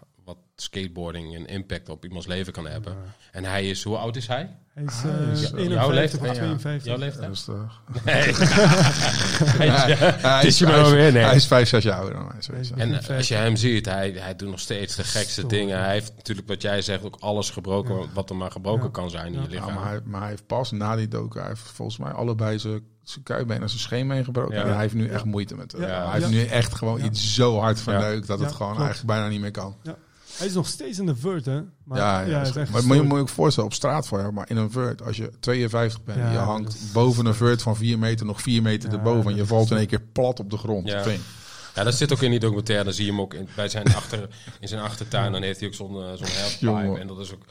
skateboarding 0.56 1.34
een 1.36 1.46
impact 1.46 1.88
op 1.88 2.04
iemands 2.04 2.26
leven 2.26 2.52
kan 2.52 2.66
hebben. 2.66 2.96
En 3.32 3.44
hij 3.44 3.68
is, 3.70 3.82
hoe 3.82 3.96
oud 3.96 4.16
is 4.16 4.26
hij? 4.26 4.56
Hij 4.74 4.84
is 4.84 5.02
Ja, 5.02 5.08
51 5.08 5.68
jouw 5.68 5.90
leeftijd, 5.90 6.20
of 6.22 6.26
ja. 6.28 6.32
52. 6.34 6.84
Jouw 6.84 6.96
leeftijd? 6.98 7.46
Nee. 8.04 8.14
Hij 9.58 9.68
is- 9.68 10.22
hij, 10.22 10.46
is 10.46 10.58
je 10.58 10.64
hij 10.66 10.74
maar 10.74 10.84
is- 10.84 10.90
wel 10.90 11.00
weer, 11.00 11.12
nee. 11.12 11.22
hij 11.24 11.34
is 11.34 11.46
vijf, 11.46 11.68
zes 11.68 11.82
jaar 11.84 11.96
ouder 11.96 12.14
dan 12.14 12.24
mij. 12.24 12.34
En 12.76 12.92
is 12.94 13.08
eh, 13.08 13.16
als 13.16 13.28
je 13.28 13.34
hem 13.34 13.56
ziet, 13.56 13.86
hij, 13.86 14.10
hij 14.10 14.36
doet 14.36 14.50
nog 14.50 14.60
steeds 14.60 14.96
de 14.96 15.04
gekste 15.04 15.46
dingen. 15.46 15.78
Hij 15.78 15.92
heeft 15.92 16.12
natuurlijk, 16.16 16.48
wat 16.48 16.62
jij 16.62 16.82
zegt, 16.82 17.04
ook 17.04 17.16
alles 17.20 17.50
gebroken 17.50 17.94
Ja. 18.00 18.06
wat 18.14 18.30
er 18.30 18.36
maar 18.36 18.50
gebroken 18.50 18.84
Ja. 18.84 18.90
kan 18.90 19.10
zijn 19.10 19.26
in 19.26 19.32
Ja. 19.32 19.40
je 19.40 19.48
Ja, 19.48 19.54
lichaam. 19.54 19.74
maar, 19.74 19.88
hij, 19.90 20.00
maar 20.04 20.20
hij 20.20 20.30
heeft 20.30 20.46
pas 20.46 20.70
na 20.70 20.96
die 20.96 21.08
doken, 21.08 21.40
hij 21.40 21.48
heeft 21.48 21.60
volgens 21.60 21.98
mij 21.98 22.12
allebei 22.12 22.58
zijn 22.58 22.80
zijn 23.02 23.24
kuitbeen 23.24 23.62
en 23.62 23.68
zijn 23.68 23.80
scheenbeen 23.80 24.24
gebroken. 24.24 24.54
Ja. 24.56 24.62
En 24.62 24.70
hij 24.72 24.80
heeft 24.80 24.94
nu 24.94 25.08
echt 25.08 25.24
moeite 25.24 25.54
met 25.56 25.72
het. 25.72 25.80
Ja. 25.80 26.04
Hij 26.04 26.12
heeft 26.20 26.32
Ja. 26.32 26.38
nu 26.38 26.44
echt 26.44 26.74
gewoon 26.74 26.98
Ja. 26.98 27.04
iets 27.04 27.34
zo 27.34 27.58
hard 27.58 27.80
verneukt 27.80 28.26
dat 28.26 28.38
Ja, 28.38 28.44
het 28.44 28.54
gewoon 28.54 28.72
klopt. 28.74 28.86
eigenlijk 28.86 29.18
bijna 29.18 29.28
niet 29.32 29.40
meer 29.40 29.50
kan. 29.50 29.76
Hij 30.36 30.46
is 30.46 30.54
nog 30.54 30.66
steeds 30.66 30.98
in 30.98 31.06
de 31.06 31.16
vert, 31.16 31.44
hè? 31.44 31.60
Maar, 31.84 31.98
ja, 31.98 32.20
ja, 32.20 32.40
echt 32.44 32.54
maar 32.54 32.84
moet 32.84 32.96
je 32.96 33.02
moet 33.02 33.12
je 33.14 33.20
ook 33.20 33.28
voorstellen, 33.28 33.68
op 33.70 33.74
straat 33.76 34.06
voor 34.06 34.18
jou, 34.20 34.32
maar 34.32 34.50
in 34.50 34.56
een 34.56 34.70
vert, 34.70 35.02
als 35.02 35.16
je 35.16 35.30
52 35.40 36.04
bent, 36.04 36.18
Ja, 36.18 36.32
je 36.32 36.38
hangt 36.38 36.74
is- 36.74 36.92
boven 36.92 37.26
een 37.26 37.34
vert 37.34 37.62
van 37.62 37.76
4 37.76 37.98
meter, 37.98 38.26
nog 38.26 38.40
4 38.42 38.62
meter 38.62 38.90
Ja, 38.90 38.96
erboven, 38.96 39.30
en 39.30 39.36
je 39.36 39.46
valt 39.46 39.70
in 39.70 39.76
één 39.76 39.86
keer 39.86 40.02
plat 40.12 40.40
op 40.40 40.50
de 40.50 40.56
grond. 40.56 40.88
Ja. 40.88 41.04
Ja, 41.74 41.84
dat 41.84 41.94
zit 41.94 42.12
ook 42.12 42.22
in 42.22 42.30
die 42.30 42.40
documentaire. 42.40 42.84
Dan 42.84 42.92
zie 42.92 43.04
je 43.04 43.10
hem 43.10 43.20
ook 43.20 43.34
in, 43.34 43.48
bij 43.56 43.68
zijn 43.68 43.94
achter, 43.94 44.28
in 44.60 44.68
zijn 44.68 44.80
achtertuin. 44.82 45.32
Dan 45.32 45.42
heeft 45.42 45.58
hij 45.60 45.68
ook 45.68 45.74
zo'n 45.74 46.02
eh, 46.02 46.12
zo'n. 46.60 46.96
En 46.98 47.06
dat 47.06 47.18
is 47.18 47.32
ook 47.34 47.42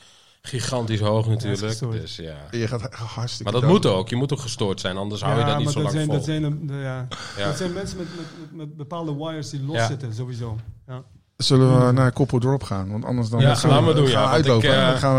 gigantisch 0.42 1.00
hoog 1.00 1.28
natuurlijk. 1.28 1.64
gestoord. 1.64 2.02
dus 2.02 2.16
ja. 2.16 2.38
Je 2.52 2.68
gaat 2.68 2.94
hartstikke 2.94 3.44
Maar 3.52 3.62
dat 3.62 3.62
dood. 3.62 3.84
moet 3.84 3.86
ook. 3.86 4.10
Je 4.10 4.16
moet 4.16 4.34
ook 4.34 4.40
gestoord 4.40 4.80
zijn. 4.80 4.98
Anders 4.98 5.22
hou 5.22 5.34
je 5.34 5.40
Ja, 5.40 5.48
dat 5.48 5.58
niet 5.58 5.68
zo 5.70 5.74
dat 5.74 5.84
lang 5.84 5.94
zijn, 5.96 6.06
vol. 6.06 6.16
dat 6.16 6.26
zijn, 6.26 6.42
de- 6.42 6.66
de- 6.66 6.74
ja. 6.74 7.08
Ja. 7.38 7.46
dat 7.46 7.58
zijn 7.58 7.74
mensen 7.74 7.98
met, 7.98 8.08
met, 8.18 8.52
met, 8.56 8.78
bepaalde 8.78 9.16
wires 9.16 9.50
die 9.50 9.64
los 9.64 9.76
Ja. 9.76 9.88
zitten, 9.88 10.14
sowieso. 10.14 10.58
Ja. 10.88 11.04
Zullen 11.38 11.86
we 11.86 11.92
naar 11.92 12.12
Koppel 12.12 12.40
Drop 12.40 12.64
gaan? 12.64 12.92
Want 12.92 13.06
anders 13.06 13.30
dan 13.30 13.40
Ja, 13.40 13.56
gaan 13.56 13.70
doen, 13.86 13.94
gaan 13.96 14.06
ja, 14.08 14.10
we 14.12 14.14
want 14.20 14.30
uitlopen. 14.32 14.70
ik, 14.70 14.76
eh, 14.76 14.88
dan 14.90 14.98
gaan 14.98 15.16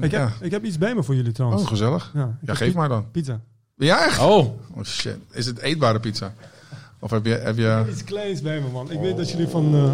we, 0.00 0.06
Ik, 0.06 0.10
heb, 0.12 0.20
ja. 0.20 0.32
ik 0.40 0.50
heb 0.50 0.64
iets 0.64 0.78
bij 0.78 0.94
me 0.94 1.02
voor 1.02 1.14
jullie 1.14 1.32
trouwens. 1.32 1.62
Oh, 1.62 1.68
gezellig. 1.68 2.10
ja, 2.14 2.22
ik 2.22 2.28
Ja, 2.40 2.46
heb 2.46 2.56
geef 2.56 2.74
maar 2.74 2.88
dan. 2.88 3.10
Pizza. 3.10 3.40
Ja, 3.76 4.04
echt? 4.04 4.18
Oh, 4.20 4.46
Oh 4.76 4.84
shit. 4.84 5.16
Is 5.30 5.46
het 5.46 5.58
eetbare 5.58 6.00
pizza? 6.00 6.32
Of 6.98 7.10
heb 7.10 7.24
je... 7.26 7.30
Heb 7.34 7.56
je... 7.56 7.84
Iets 7.90 8.04
kleins 8.04 8.40
bij 8.42 8.60
me, 8.60 8.68
man. 8.68 8.90
Ik 8.90 9.00
weet 9.00 9.16
dat 9.16 9.30
jullie 9.30 9.48
van... 9.48 9.74
eh, 9.74 9.92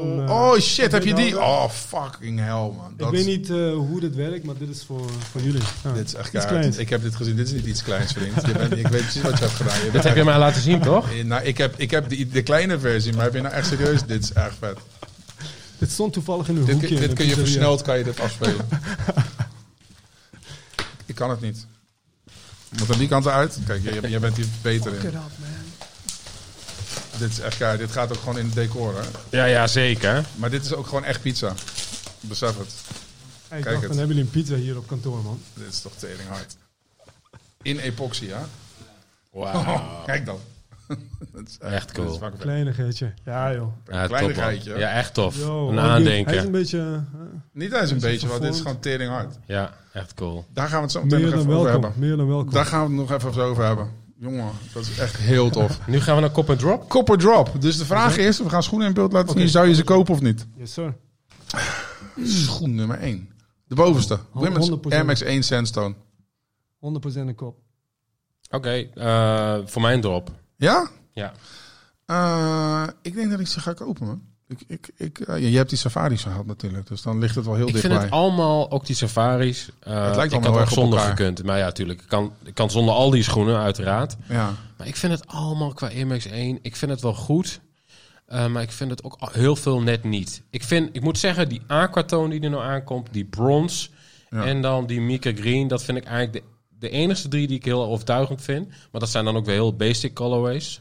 eh, 0.00 0.30
Oh 0.30 0.58
shit, 0.58 0.92
heb 0.92 1.04
je 1.04 1.14
die? 1.14 1.38
Oh 1.40 1.68
fucking 1.70 2.38
hell 2.38 2.48
man. 2.76 2.94
ik 2.96 3.06
weet 3.10 3.26
niet 3.26 3.50
eh, 3.50 3.56
hoe 3.72 4.00
dit 4.00 4.14
werkt, 4.14 4.44
maar 4.44 4.56
dit 4.58 4.68
is 4.68 4.84
voor, 4.86 5.10
voor 5.30 5.40
jullie. 5.40 5.62
Ja. 5.84 5.92
Dit 5.92 6.06
is 6.06 6.14
echt 6.14 6.34
Iets 6.34 6.46
kleins. 6.46 6.76
Ik 6.76 6.88
heb 6.88 7.02
dit 7.02 7.16
gezien. 7.16 7.36
Dit 7.36 7.46
is 7.46 7.52
niet 7.52 7.66
iets 7.66 7.82
kleins, 7.82 8.12
vriend. 8.12 8.46
Je 8.46 8.52
bent, 8.52 8.76
ik 8.76 8.86
weet 8.86 9.02
precies 9.02 9.22
wat 9.22 9.38
je 9.38 9.44
hebt 9.44 9.56
gedaan. 9.56 9.84
Je 9.84 9.90
dat 9.90 10.04
heb 10.04 10.16
je 10.16 10.24
mij 10.24 10.38
laten 10.38 10.62
zien, 10.62 10.80
toch? 10.80 11.10
echt- 11.10 11.24
nou, 11.24 11.42
ik 11.44 11.58
heb, 11.58 11.74
ik 11.76 11.90
heb 11.90 12.08
de, 12.08 12.28
de 12.28 12.42
kleine 12.42 12.78
versie, 12.78 13.12
maar 13.12 13.24
heb 13.24 13.34
je 13.34 13.40
nou 13.40 13.54
echt 13.54 13.66
serieus? 13.66 14.00
Dit 14.06 14.22
is 14.22 14.32
erg 14.32 14.54
vet. 14.58 14.78
Dit 15.78 15.90
stond 15.90 16.12
toevallig 16.12 16.48
in 16.48 16.56
een 16.56 16.64
Dit, 16.64 16.74
hoekje. 16.74 16.98
dit 16.98 17.12
kun 17.12 17.26
je 17.26 17.34
versneld 17.34 17.82
kan 17.82 17.98
je 17.98 18.04
dit 18.04 18.20
afspelen. 18.20 18.68
ik 21.06 21.14
kan 21.14 21.30
het 21.30 21.40
niet. 21.40 21.66
Moet 22.78 22.92
aan 22.92 22.98
die 22.98 23.08
kant 23.08 23.26
uit. 23.26 23.58
Kijk, 23.66 23.82
jij, 23.82 24.10
jij 24.10 24.20
bent 24.20 24.36
hier 24.36 24.46
beter 24.62 24.92
Fuck 24.92 25.02
in. 25.12 25.18
Dit 27.20 27.30
is 27.30 27.40
echt. 27.40 27.78
Dit 27.78 27.90
gaat 27.92 28.12
ook 28.12 28.18
gewoon 28.18 28.38
in 28.38 28.44
het 28.44 28.54
decor, 28.54 28.94
hè. 28.94 29.08
Ja, 29.38 29.44
ja, 29.44 29.66
zeker. 29.66 30.24
Maar 30.36 30.50
dit 30.50 30.64
is 30.64 30.74
ook 30.74 30.86
gewoon 30.86 31.04
echt 31.04 31.22
pizza. 31.22 31.52
Besef 32.20 32.58
het. 32.58 32.74
Hey, 33.48 33.58
ik 33.58 33.64
Kijk 33.64 33.64
dacht, 33.64 33.74
het. 33.74 33.88
dan 33.88 33.98
hebben 33.98 34.16
jullie 34.16 34.22
een 34.22 34.40
pizza 34.42 34.54
hier 34.54 34.76
op 34.76 34.86
kantoor, 34.86 35.22
man. 35.22 35.40
Dit 35.54 35.66
is 35.72 35.80
toch 35.80 35.92
tering 35.96 36.28
hard. 36.28 36.56
In 37.62 37.78
epoxy, 37.78 38.24
ja? 38.26 38.46
Wauw. 39.30 40.02
Kijk 40.06 40.26
dan. 40.26 40.38
Dat 41.32 41.42
is 41.48 41.58
Echt 41.58 41.92
cool. 41.92 42.18
vet. 42.18 42.32
Kleinigheidje. 42.38 43.12
Ja, 43.24 43.52
joh. 43.54 43.72
Ja, 43.90 44.06
Kleinigheidje. 44.06 44.78
Ja, 44.78 44.90
echt 44.90 45.14
tof. 45.14 45.36
Yo, 45.38 45.68
een 45.68 45.76
hij 45.76 45.84
is- 45.86 45.90
aandenken. 45.90 46.26
Hij 46.30 46.36
is 46.36 46.44
een 46.44 46.50
beetje 46.50 46.78
eh, 46.78 47.20
Niet 47.52 47.72
eens 47.72 47.78
een 47.80 47.82
Is 47.82 47.90
het 47.90 48.00
beetje, 48.00 48.28
want 48.28 48.42
dit 48.42 48.54
is 48.54 48.60
gewoon 48.60 48.80
tering 48.80 49.10
hard. 49.10 49.38
Ja, 49.46 49.74
echt 49.92 50.14
cool. 50.14 50.44
Daar 50.52 50.68
gaan 50.68 50.76
we 50.76 50.82
het 50.82 50.92
zo 50.92 51.02
meteen 51.02 51.18
meer 51.20 51.28
nog 51.30 51.38
dan 51.38 51.46
even 51.46 51.58
over 51.58 51.70
hebben. 51.70 51.92
Meer 51.96 52.16
dan 52.16 52.28
welkom. 52.28 52.52
Daar 52.52 52.66
gaan 52.66 52.80
we 52.82 53.00
het 53.00 53.08
nog 53.10 53.22
even 53.30 53.42
over 53.44 53.64
hebben. 53.64 53.90
Jongen, 54.20 54.52
dat 54.72 54.86
is 54.86 54.98
echt 54.98 55.16
heel 55.16 55.50
tof. 55.50 55.86
Nu 55.86 56.00
gaan 56.00 56.14
we 56.14 56.20
naar 56.20 56.30
Cop 56.30 56.50
and 56.50 56.58
Drop. 56.58 56.88
Copper 56.88 57.18
drop. 57.18 57.52
Dus 57.58 57.78
de 57.78 57.84
vraag 57.84 58.16
is, 58.16 58.38
we 58.38 58.48
gaan 58.48 58.62
schoenen 58.62 58.88
in 58.88 58.94
beeld 58.94 59.12
laten 59.12 59.38
zien. 59.38 59.48
Zou 59.48 59.68
je 59.68 59.74
ze 59.74 59.84
kopen 59.84 60.14
of 60.14 60.20
niet? 60.20 60.46
Yes, 60.56 60.72
sir. 60.72 60.96
Schoen 62.22 62.74
nummer 62.74 62.98
1. 62.98 63.30
De 63.66 63.74
bovenste. 63.74 64.18
Women's 64.32 64.70
100%. 64.70 64.72
Air 64.88 65.04
Max 65.04 65.22
1 65.22 65.42
Sandstone. 65.42 65.94
100% 66.78 67.28
een 67.28 67.34
kop. 67.34 67.58
Oké, 68.50 68.70
eh, 68.94 69.58
voor 69.64 69.82
mijn 69.82 70.00
drop. 70.00 70.30
Ja? 70.56 70.90
Ja. 71.12 71.32
Eh, 72.06 72.88
ik 73.02 73.14
denk 73.14 73.30
dat 73.30 73.40
ik 73.40 73.46
ze 73.46 73.60
ga 73.60 73.72
kopen, 73.72 74.06
man. 74.06 74.22
Ik, 74.50 74.60
ik, 74.66 74.90
ik, 74.96 75.18
eh, 75.20 75.50
je 75.50 75.56
hebt 75.56 75.68
die 75.68 75.78
safaris 75.78 76.22
gehad 76.22 76.46
natuurlijk, 76.46 76.86
dus 76.86 77.02
dan 77.02 77.18
ligt 77.18 77.34
het 77.34 77.44
wel 77.44 77.54
heel 77.54 77.64
Ik 77.66 77.70
vind 77.70 77.82
dichtbij. 77.82 78.04
het 78.04 78.14
allemaal, 78.14 78.70
ook 78.70 78.86
die 78.86 78.96
safaris. 78.96 79.68
eh 79.80 80.04
Het 80.06 80.16
lijkt 80.16 80.32
ik 80.32 80.44
had 80.44 80.56
ook 80.58 80.68
zonder 80.68 80.98
gekund. 80.98 81.42
Maar 81.44 81.58
ja, 81.58 81.64
natuurlijk. 81.64 82.00
Ik 82.02 82.08
kan, 82.08 82.32
ik 82.44 82.54
kan 82.54 82.70
zonder 82.70 82.94
al 82.94 83.10
die 83.10 83.22
schoenen, 83.22 83.56
uiteraard. 83.58 84.16
Ja. 84.28 84.54
Maar 84.76 84.86
ik 84.86 84.96
vind 84.96 85.12
het 85.12 85.26
allemaal 85.26 85.72
qua 85.72 85.86
Air 85.88 86.26
1. 86.32 86.58
Ik 86.62 86.76
vind 86.76 86.90
het 86.90 87.00
wel 87.00 87.14
goed. 87.14 87.60
eh, 88.26 88.46
maar 88.46 88.62
ik 88.62 88.72
vind 88.72 88.90
het 88.90 89.04
ook 89.04 89.18
heel 89.32 89.56
veel 89.56 89.80
net 89.80 90.04
niet. 90.04 90.42
Ik, 90.50 90.64
vind, 90.64 90.88
ik 90.92 91.02
moet 91.02 91.18
zeggen, 91.18 91.48
die 91.48 91.62
aquatoon 91.66 92.30
die 92.30 92.40
er 92.40 92.50
nou 92.50 92.62
aankomt, 92.62 93.08
die 93.10 93.24
bronze 93.24 93.88
Ja. 94.30 94.44
en 94.44 94.62
dan 94.62 94.86
die 94.86 95.00
Mika 95.00 95.32
Green, 95.34 95.68
dat 95.68 95.82
vind 95.82 95.98
ik 95.98 96.04
eigenlijk 96.04 96.32
de, 96.32 96.42
de 96.78 96.90
enige 96.90 97.28
drie 97.28 97.46
die 97.46 97.56
ik 97.56 97.64
heel 97.64 97.84
overtuigend 97.84 98.42
vind. 98.42 98.68
Maar 98.68 99.00
dat 99.00 99.08
zijn 99.10 99.24
dan 99.24 99.36
ook 99.36 99.44
weer 99.44 99.54
heel 99.54 99.76
basic 99.76 100.14
colorways. 100.14 100.80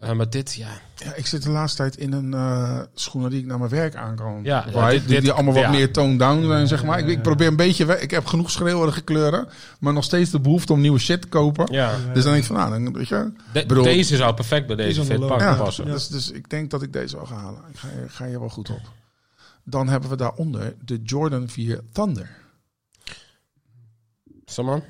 Eh, 0.00 0.12
maar 0.12 0.30
dit, 0.30 0.54
ja, 0.54 0.68
ja, 0.96 1.14
ik 1.14 1.26
zit 1.26 1.42
de 1.42 1.50
laatste 1.50 1.76
tijd 1.76 1.96
in 1.96 2.12
een 2.12 2.34
eh, 2.34 2.80
schoenen 2.94 3.30
die 3.30 3.40
ik 3.40 3.46
naar 3.46 3.58
mijn 3.58 3.70
werk 3.70 3.94
aan 3.94 4.16
kan. 4.16 4.40
Ja, 4.42 4.60
Right? 4.60 4.74
ja, 4.76 4.88
dit- 4.90 5.08
die, 5.08 5.20
die 5.20 5.32
allemaal 5.32 5.54
wat 5.54 5.62
ja. 5.62 5.70
meer 5.70 5.92
toned 5.92 6.18
down 6.18 6.46
zijn, 6.46 6.66
zeg 6.68 6.84
maar. 6.84 6.98
Ik, 6.98 7.06
ik 7.06 7.22
probeer 7.22 7.46
een 7.46 7.56
beetje... 7.56 7.84
we- 7.84 8.00
Ik 8.00 8.10
heb 8.10 8.26
genoeg 8.26 8.50
schreeuwerige 8.50 9.00
kleuren, 9.02 9.48
maar 9.80 9.92
nog 9.92 10.04
steeds 10.04 10.30
de 10.30 10.40
behoefte 10.40 10.72
om 10.72 10.80
nieuwe 10.80 10.98
shit 10.98 11.22
te 11.22 11.28
kopen. 11.28 11.72
ja. 11.72 11.90
Dus 12.12 12.22
dan 12.24 12.32
denk 12.32 12.36
ik 12.36 12.44
van, 12.44 12.56
nou, 12.56 12.70
dan, 12.84 12.92
weet 12.92 13.08
je... 13.08 13.32
De- 13.52 13.66
bedoel- 13.66 13.84
deze 13.84 14.16
zou 14.16 14.34
perfect 14.34 14.66
bij 14.66 14.76
deze 14.76 15.04
fit 15.04 15.26
pak 15.26 15.40
Ja, 15.40 15.54
passen. 15.54 15.84
Dus, 15.84 16.08
dus 16.08 16.30
ik 16.30 16.48
denk 16.50 16.70
dat 16.70 16.82
ik 16.82 16.92
deze 16.92 17.16
wel 17.16 17.26
ga 17.26 17.34
halen. 17.36 17.60
Ik 17.72 17.76
ga, 17.78 17.88
ga 18.06 18.26
hier 18.26 18.40
wel 18.40 18.48
goed 18.48 18.70
op. 18.70 18.80
Dan 19.64 19.88
hebben 19.88 20.10
we 20.10 20.16
daaronder 20.16 20.74
de 20.84 21.00
Jordan 21.02 21.48
4 21.48 21.80
Thunder. 21.92 22.30
Saman? 24.44 24.82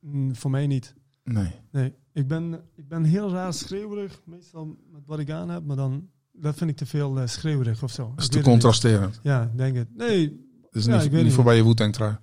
Mm, 0.00 0.36
voor 0.36 0.50
mij 0.50 0.66
niet. 0.66 0.94
Nee. 1.24 1.50
Nee. 1.70 1.94
Ik 2.14 2.28
ben, 2.28 2.60
ik 2.76 2.88
ben 2.88 3.04
heel 3.04 3.30
raar 3.30 3.52
schreeuwerig, 3.52 4.20
meestal 4.24 4.76
met 4.92 5.02
wat 5.06 5.18
ik 5.18 5.30
aan 5.30 5.48
heb, 5.50 5.64
maar 5.64 5.76
dan 5.76 6.08
dat 6.32 6.56
vind 6.56 6.70
ik 6.70 6.76
te 6.76 6.86
veel 6.86 7.18
eh, 7.20 7.26
schreeuwerig 7.26 7.82
of 7.82 7.90
zo. 7.90 8.12
Is 8.16 8.28
te 8.28 8.40
contrasterend. 8.40 9.20
Ja, 9.22 9.50
denk 9.56 9.76
het. 9.76 9.88
Nee, 9.96 10.28
Dat 10.70 10.82
is 10.82 10.84
Ja, 10.88 10.92
niet, 10.92 11.02
weet 11.02 11.12
niet 11.12 11.22
niet. 11.24 11.32
voorbij 11.32 11.56
je 11.56 11.64
Wu-Tang 11.64 11.92
trui. 11.92 12.16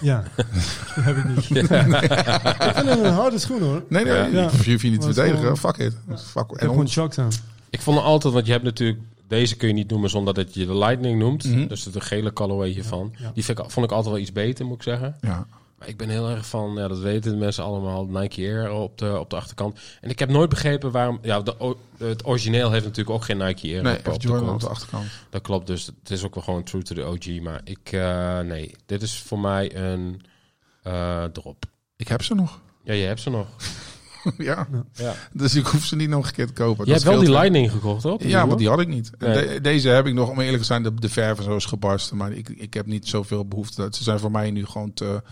ja. 0.00 0.24
dat 0.94 1.04
heb 1.04 1.16
ik 1.16 1.24
niet. 1.28 1.38
ik 1.50 1.66
vind 2.74 2.88
het 2.88 2.98
een 3.04 3.12
harde 3.12 3.38
schoen 3.38 3.60
hoor. 3.62 3.84
Nee, 3.88 4.04
nee, 4.04 4.12
Ja. 4.14 4.24
ik 4.26 4.32
Ja. 4.32 4.40
je 4.76 4.88
niet 4.90 5.00
te 5.00 5.06
verdedigen. 5.06 5.38
gewoon- 5.38 5.56
Fuck 5.56 5.76
it. 5.76 5.96
Ja. 6.08 6.16
Fuck. 6.16 6.42
Ik 6.44 6.50
heb 6.50 6.60
En 6.70 6.86
gewoon 6.88 7.12
aan. 7.18 7.30
Ik 7.70 7.80
vond 7.80 7.96
het 7.96 8.06
altijd, 8.06 8.32
want 8.34 8.46
je 8.46 8.52
hebt 8.52 8.64
natuurlijk... 8.64 9.00
Deze 9.28 9.56
kun 9.56 9.68
je 9.68 9.74
niet 9.74 9.90
noemen 9.90 10.10
zonder 10.10 10.34
dat 10.34 10.54
je 10.54 10.66
de 10.66 10.76
Lightning 10.76 11.18
noemt. 11.18 11.44
Mhm. 11.44 11.66
Dus 11.66 11.82
de 11.82 12.00
gele 12.00 12.32
colorway 12.32 12.68
hiervan. 12.70 13.14
Ja. 13.18 13.30
Die 13.34 13.44
vind 13.44 13.58
ik, 13.58 13.70
vond 13.70 13.86
ik 13.86 13.92
altijd 13.92 14.12
wel 14.14 14.22
iets 14.22 14.32
beter, 14.32 14.66
moet 14.66 14.76
ik 14.76 14.82
zeggen. 14.82 15.16
Ja. 15.20 15.46
Ik 15.84 15.96
ben 15.96 16.08
heel 16.08 16.28
erg 16.30 16.46
van, 16.46 16.74
ja, 16.74 16.88
dat 16.88 16.98
weten 16.98 17.30
de 17.30 17.36
mensen 17.36 17.64
allemaal, 17.64 18.06
Nike 18.06 18.40
Air 18.42 18.70
op 18.70 18.98
de, 18.98 19.18
op 19.18 19.30
de 19.30 19.36
achterkant. 19.36 19.78
En 20.00 20.10
ik 20.10 20.18
heb 20.18 20.28
nooit 20.28 20.48
begrepen 20.48 20.90
waarom... 20.90 21.18
Ja, 21.22 21.40
de, 21.40 21.76
het 21.98 22.26
origineel 22.26 22.70
heeft 22.70 22.84
natuurlijk 22.84 23.16
ook 23.16 23.24
geen 23.24 23.36
Nike 23.38 23.68
Air 23.68 23.82
Nee, 23.82 23.98
op, 23.98 24.08
op 24.08 24.20
de 24.20 24.32
op 24.52 24.60
de 24.60 24.68
achterkant. 24.68 25.06
Dat 25.30 25.42
klopt, 25.42 25.66
dus 25.66 25.86
het 25.86 26.10
is 26.10 26.24
ook 26.24 26.34
wel 26.34 26.44
gewoon 26.44 26.62
true 26.62 26.82
to 26.82 26.94
the 26.94 27.04
OG. 27.04 27.40
Maar 27.40 27.60
ik, 27.64 27.92
eh, 27.92 28.40
nee, 28.40 28.74
dit 28.86 29.02
is 29.02 29.18
voor 29.22 29.38
mij 29.38 29.76
een 29.76 30.20
eh, 30.82 31.24
drop. 31.24 31.64
Ik 31.96 32.08
heb 32.08 32.22
ze 32.22 32.34
nog. 32.34 32.60
Ja, 32.84 32.92
je 32.92 33.04
hebt 33.06 33.20
ze 33.20 33.30
nog. 33.30 33.46
ja. 34.38 34.68
Ja. 34.92 35.14
Dus 35.32 35.54
ik 35.54 35.66
hoef 35.66 35.84
ze 35.84 35.96
niet 35.96 36.08
nog 36.08 36.26
een 36.26 36.32
keer 36.32 36.46
te 36.46 36.52
kopen. 36.52 36.84
Je 36.86 36.92
Dat 36.92 37.02
hebt 37.02 37.14
wel 37.14 37.24
die. 37.24 37.34
Lightning 37.34 37.70
gekocht, 37.70 38.02
toch? 38.02 38.22
Ja, 38.22 38.46
want 38.46 38.58
die 38.58 38.68
had 38.68 38.80
ik 38.80 38.88
niet. 38.88 39.10
En 39.18 39.30
Nee. 39.30 39.46
de- 39.48 39.60
deze 39.60 39.88
heb 39.88 40.06
ik 40.06 40.14
nog, 40.14 40.30
om 40.30 40.40
eerlijk 40.40 40.58
te 40.58 40.64
zijn, 40.66 40.82
de, 40.82 40.94
de 40.94 41.08
verf 41.08 41.38
en 41.38 41.44
zo 41.44 41.56
is 41.56 41.64
gebarsten. 41.64 42.16
Maar 42.16 42.32
ik, 42.32 42.48
ik 42.48 42.74
heb 42.74 42.86
niet 42.86 43.08
zoveel 43.08 43.46
behoefte. 43.48 43.88
Ze 43.90 44.02
zijn 44.02 44.18
voor 44.18 44.30
mij 44.30 44.50
nu 44.50 44.66
gewoon 44.66 44.92
te, 44.94 45.22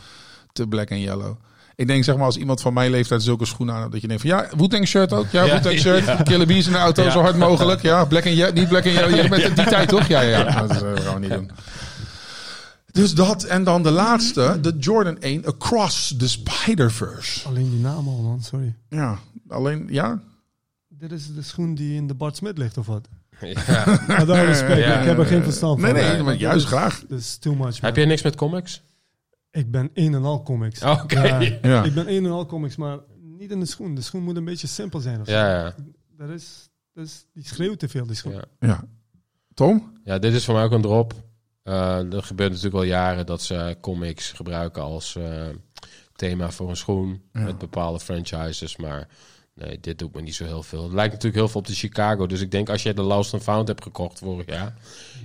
te 0.55 0.67
black 0.67 0.89
en 0.91 1.01
yellow. 1.01 1.37
Ik 1.77 1.87
denk, 1.87 2.05
zeg 2.05 2.17
maar, 2.17 2.25
als 2.25 2.37
iemand 2.37 2.61
van 2.61 2.73
mijn 2.73 2.91
leeftijd 2.91 3.23
zulke 3.23 3.45
schoenen 3.45 3.75
aan 3.75 3.91
dat 3.91 4.01
je 4.01 4.07
denkt 4.09 4.23
van, 4.23 4.31
ja, 4.31 4.49
Wu-Tang 4.57 4.87
shirt 4.89 5.13
ook. 5.13 5.27
Ja, 5.31 5.45
Ja, 5.45 5.55
Wu-Tang 5.55 5.79
shirt. 5.79 6.05
ja. 6.05 6.15
Killer 6.23 6.47
Bees 6.47 6.67
in 6.67 6.73
de 6.73 6.79
auto, 6.79 7.03
Ja. 7.03 7.11
zo 7.11 7.21
hard 7.21 7.37
mogelijk. 7.37 7.83
Ja, 7.83 8.05
black 8.05 8.25
en 8.25 8.35
yellow, 8.35 8.55
niet 8.55 8.69
black 8.69 8.85
en 8.85 8.93
yellow. 8.93 9.15
Je 9.23 9.29
bent 9.29 9.57
die 9.57 9.65
tijd, 9.67 9.89
toch? 9.89 10.07
Ja, 10.07 10.21
ja, 10.21 10.39
ja. 10.39 10.61
Dat 10.67 10.71
is, 10.71 10.83
eh, 10.83 10.97
gaan 11.05 11.15
we 11.15 11.21
niet 11.21 11.31
doen. 11.31 11.51
Dus 12.93 13.15
dat. 13.15 13.43
En 13.45 13.65
dan 13.65 13.83
de 13.83 13.91
laatste, 13.91 14.59
de 14.61 14.75
Jordan 14.79 15.17
1 15.21 15.45
Across 15.47 16.15
the 16.19 16.29
Spider-Verse. 16.29 17.49
Alleen 17.49 17.71
die 17.71 17.81
naam 17.81 18.09
al, 18.09 18.23
man. 18.23 18.43
Sorry. 18.43 18.75
Ja, 18.89 19.19
alleen, 19.49 19.87
ja. 19.91 20.21
Dit 20.89 21.13
is 21.13 21.35
de 21.35 21.43
schoen 21.43 21.75
die 21.75 21.95
in 21.95 22.07
de 22.07 22.15
Bart 22.15 22.37
Smit 22.37 22.59
ligt, 22.59 22.79
of 22.79 22.87
wat? 22.87 23.09
Ja. 23.41 23.85
Met 24.07 24.31
alle 24.31 24.45
respect, 24.45 24.79
Ja. 24.79 24.99
ik 25.01 25.07
heb 25.07 25.19
er 25.19 25.27
geen 25.27 25.43
verstand 25.43 25.81
Nee, 25.81 25.91
van. 25.93 26.01
nee, 26.01 26.23
maar 26.23 26.35
juist 26.35 26.65
Dat 26.71 26.73
is- 26.73 26.79
graag. 26.79 27.03
Dat 27.09 27.19
is 27.19 27.37
too 27.37 27.53
much, 27.55 27.61
man. 27.63 27.79
Heb 27.81 27.97
jij 27.97 28.05
niks 28.05 28.23
met 28.23 28.35
comics? 28.37 28.83
Ik 29.55 29.71
ben 29.71 29.91
een 29.95 30.15
en 30.15 30.25
al 30.25 30.43
comics. 30.43 30.83
Oké. 30.83 31.21
Ja, 31.29 31.41
Ja. 31.63 31.85
Ik 31.85 31.95
ben 31.95 32.09
een 32.13 32.25
en 32.25 32.31
al 32.31 32.47
comics, 32.47 32.77
maar 32.77 32.99
niet 33.21 33.51
in 33.51 33.61
de 33.61 33.67
schoen. 33.67 33.95
De 33.95 34.01
schoen 34.03 34.23
moet 34.23 34.37
een 34.37 34.45
beetje 34.45 34.67
simpel 34.67 35.01
zijn. 35.01 35.21
Of 35.21 35.27
zo. 35.27 35.33
Ja, 35.33 35.51
ja. 35.65 35.75
Dat 36.17 36.29
is, 36.29 36.69
dat 36.93 37.05
is, 37.07 37.27
die 37.33 37.45
schreeuwt 37.47 37.79
te 37.79 37.89
veel, 37.89 38.07
die 38.07 38.17
schoen. 38.17 38.33
ja. 38.33 38.45
Ja. 38.61 38.85
Tom? 39.55 39.93
Ja, 40.05 40.19
dit 40.19 40.33
is 40.35 40.45
voor 40.45 40.55
mij 40.55 40.65
ook 40.65 40.73
een 40.73 40.83
drop. 40.83 41.13
Eh, 41.63 42.13
er 42.13 42.23
gebeurt 42.23 42.51
natuurlijk 42.51 42.77
al 42.77 42.83
jaren 42.83 43.27
dat 43.27 43.43
ze 43.43 43.77
comics 43.81 44.33
gebruiken 44.33 44.83
als 44.83 45.17
eh, 45.17 45.47
thema 46.13 46.51
voor 46.51 46.69
een 46.69 46.77
schoen. 46.77 47.23
Ja. 47.33 47.41
Met 47.41 47.59
bepaalde 47.59 48.01
franchises. 48.01 48.77
Maar 48.77 49.09
nee, 49.55 49.81
dit 49.81 49.99
doet 49.99 50.15
me 50.15 50.21
niet 50.21 50.35
zo 50.35 50.45
heel 50.45 50.63
veel. 50.63 50.83
Het 50.83 50.93
lijkt 50.93 51.13
natuurlijk 51.13 51.41
heel 51.41 51.49
veel 51.49 51.61
op 51.61 51.67
de 51.67 51.75
Chicago. 51.75 52.27
Dus 52.27 52.41
ik 52.41 52.51
denk 52.51 52.69
als 52.69 52.83
je 52.83 52.95
de 52.95 53.03
Lost 53.03 53.35
and 53.35 53.43
Found 53.43 53.69
hebt 53.69 53.83
gekocht 53.83 54.19
vorig 54.19 54.47
jaar. 54.47 54.75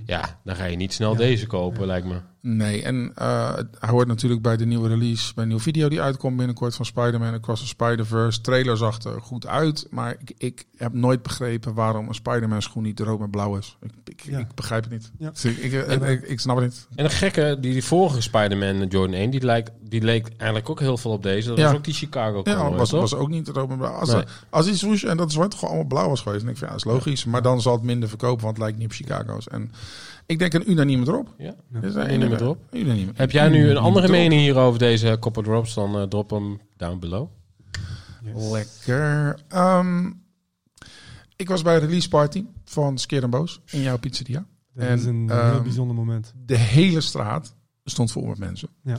Ja, 0.06 0.40
dan 0.44 0.56
ga 0.56 0.64
je 0.64 0.76
niet 0.76 0.92
snel 0.92 1.12
Ja. 1.12 1.16
deze 1.18 1.46
kopen, 1.46 1.86
lijkt 1.86 2.06
me. 2.06 2.20
Nee, 2.42 2.82
en 2.82 3.12
eh, 3.14 3.52
hij 3.78 3.88
hoort 3.90 4.06
natuurlijk 4.08 4.42
bij 4.42 4.56
de 4.56 4.66
nieuwe 4.66 4.88
release, 4.88 5.34
bij 5.34 5.42
een 5.42 5.48
nieuwe 5.48 5.62
video 5.64 5.88
die 5.88 6.00
uitkomt 6.00 6.36
binnenkort 6.36 6.74
van 6.74 6.84
Spider-Man 6.84 7.34
Across 7.34 7.60
the 7.62 7.66
Spider-Verse. 7.68 8.40
Trailer 8.40 8.76
zag 8.76 9.02
er 9.02 9.20
goed 9.20 9.46
uit, 9.46 9.86
maar 9.90 10.16
ik, 10.18 10.32
ik 10.38 10.64
heb 10.76 10.92
nooit 10.92 11.22
begrepen 11.22 11.74
waarom 11.74 12.08
een 12.08 12.14
Spider-Man 12.14 12.62
schoen 12.62 12.82
niet 12.82 13.00
rood 13.00 13.18
met 13.18 13.30
blauw 13.30 13.56
is. 13.56 13.76
Ik, 13.82 13.90
ik, 14.04 14.20
Ja. 14.24 14.38
ik 14.38 14.54
begrijp 14.54 14.82
het 14.82 14.92
niet. 14.92 15.10
Ja. 15.18 15.30
Dus 15.30 15.44
ik, 15.44 15.56
ik, 15.58 15.72
ik, 15.72 16.02
ik- 16.02 16.22
ik 16.28 16.40
snap 16.40 16.56
het 16.56 16.64
niet. 16.64 16.86
En 16.94 17.04
de 17.04 17.10
gekke, 17.10 17.56
die, 17.60 17.72
die 17.72 17.84
vorige 17.84 18.20
Spider-Man 18.20 18.86
Jordan 18.86 19.14
1, 19.16 19.30
die, 19.30 19.44
lijkt, 19.44 19.70
die 19.88 20.02
leek 20.02 20.28
eigenlijk 20.36 20.70
ook 20.70 20.80
heel 20.80 20.96
veel 20.96 21.10
op 21.10 21.22
deze. 21.22 21.48
Dat 21.48 21.58
Ja. 21.58 21.64
was 21.64 21.74
ook 21.74 21.84
die 21.84 21.94
Chicago 21.94 22.40
Ja, 22.44 22.54
color, 22.56 22.76
was, 22.76 22.90
was 22.90 23.14
ook 23.14 23.28
niet 23.28 23.48
rood 23.48 23.68
met 23.68 23.78
blauw. 23.78 23.92
Als, 23.92 24.12
Nee. 24.12 24.24
als 24.50 24.78
swoosh 24.78 25.04
en 25.04 25.16
dat 25.16 25.32
zwart 25.32 25.54
gewoon 25.54 25.68
allemaal 25.70 25.86
blauw 25.88 26.08
was 26.08 26.20
geweest, 26.20 26.44
dan 26.44 26.54
denk 26.54 26.62
ik 26.62 26.68
van 26.68 26.76
ja, 26.76 26.82
dat 26.84 26.86
is 26.86 26.92
logisch. 27.04 27.24
Maar 27.24 27.42
dan 27.42 27.60
zal 27.60 27.72
het 27.72 27.82
minder 27.82 28.08
verkopen, 28.08 28.44
want 28.44 28.56
het 28.56 28.64
lijkt 28.64 28.78
niet 28.78 28.86
op 28.88 28.92
Chicago's. 28.94 29.48
En 29.48 29.70
ik 30.30 30.38
denk 30.38 30.52
een 30.52 30.70
unanieme 30.70 31.06
erop. 31.06 31.34
Ja. 31.38 31.54
Dus, 31.68 31.94
Unanieme 31.94 32.40
erop. 32.40 32.58
Unaniem. 32.72 33.10
Heb 33.14 33.30
jij 33.30 33.48
nu 33.48 33.56
een 33.56 33.62
Unaniem 33.64 33.84
andere 33.84 34.08
mening 34.08 34.40
hier 34.40 34.56
over 34.56 34.78
deze 34.78 35.16
Copper 35.20 35.42
Drops? 35.42 35.74
Dan 35.74 35.96
eh, 35.98 36.02
drop 36.02 36.30
hem 36.30 36.60
down 36.76 36.98
below. 36.98 37.28
Yes. 38.24 38.50
Lekker. 38.50 39.40
Ehm, 39.48 40.10
ik 41.36 41.48
was 41.48 41.62
bij 41.62 41.80
de 41.80 41.86
release 41.86 42.08
party 42.08 42.44
van 42.64 42.98
Skeer 42.98 43.22
en 43.22 43.30
Boos 43.30 43.60
in 43.70 43.80
jouw 43.80 43.98
pizzeria. 43.98 44.46
Dat 44.74 44.84
En, 44.84 44.98
is 44.98 45.04
een 45.04 45.30
ehm, 45.30 45.50
heel 45.50 45.62
bijzonder 45.62 45.96
moment. 45.96 46.32
De 46.46 46.56
hele 46.56 47.00
straat 47.00 47.54
stond 47.84 48.12
vol 48.12 48.26
met 48.26 48.38
mensen. 48.38 48.68
Ja. 48.82 48.98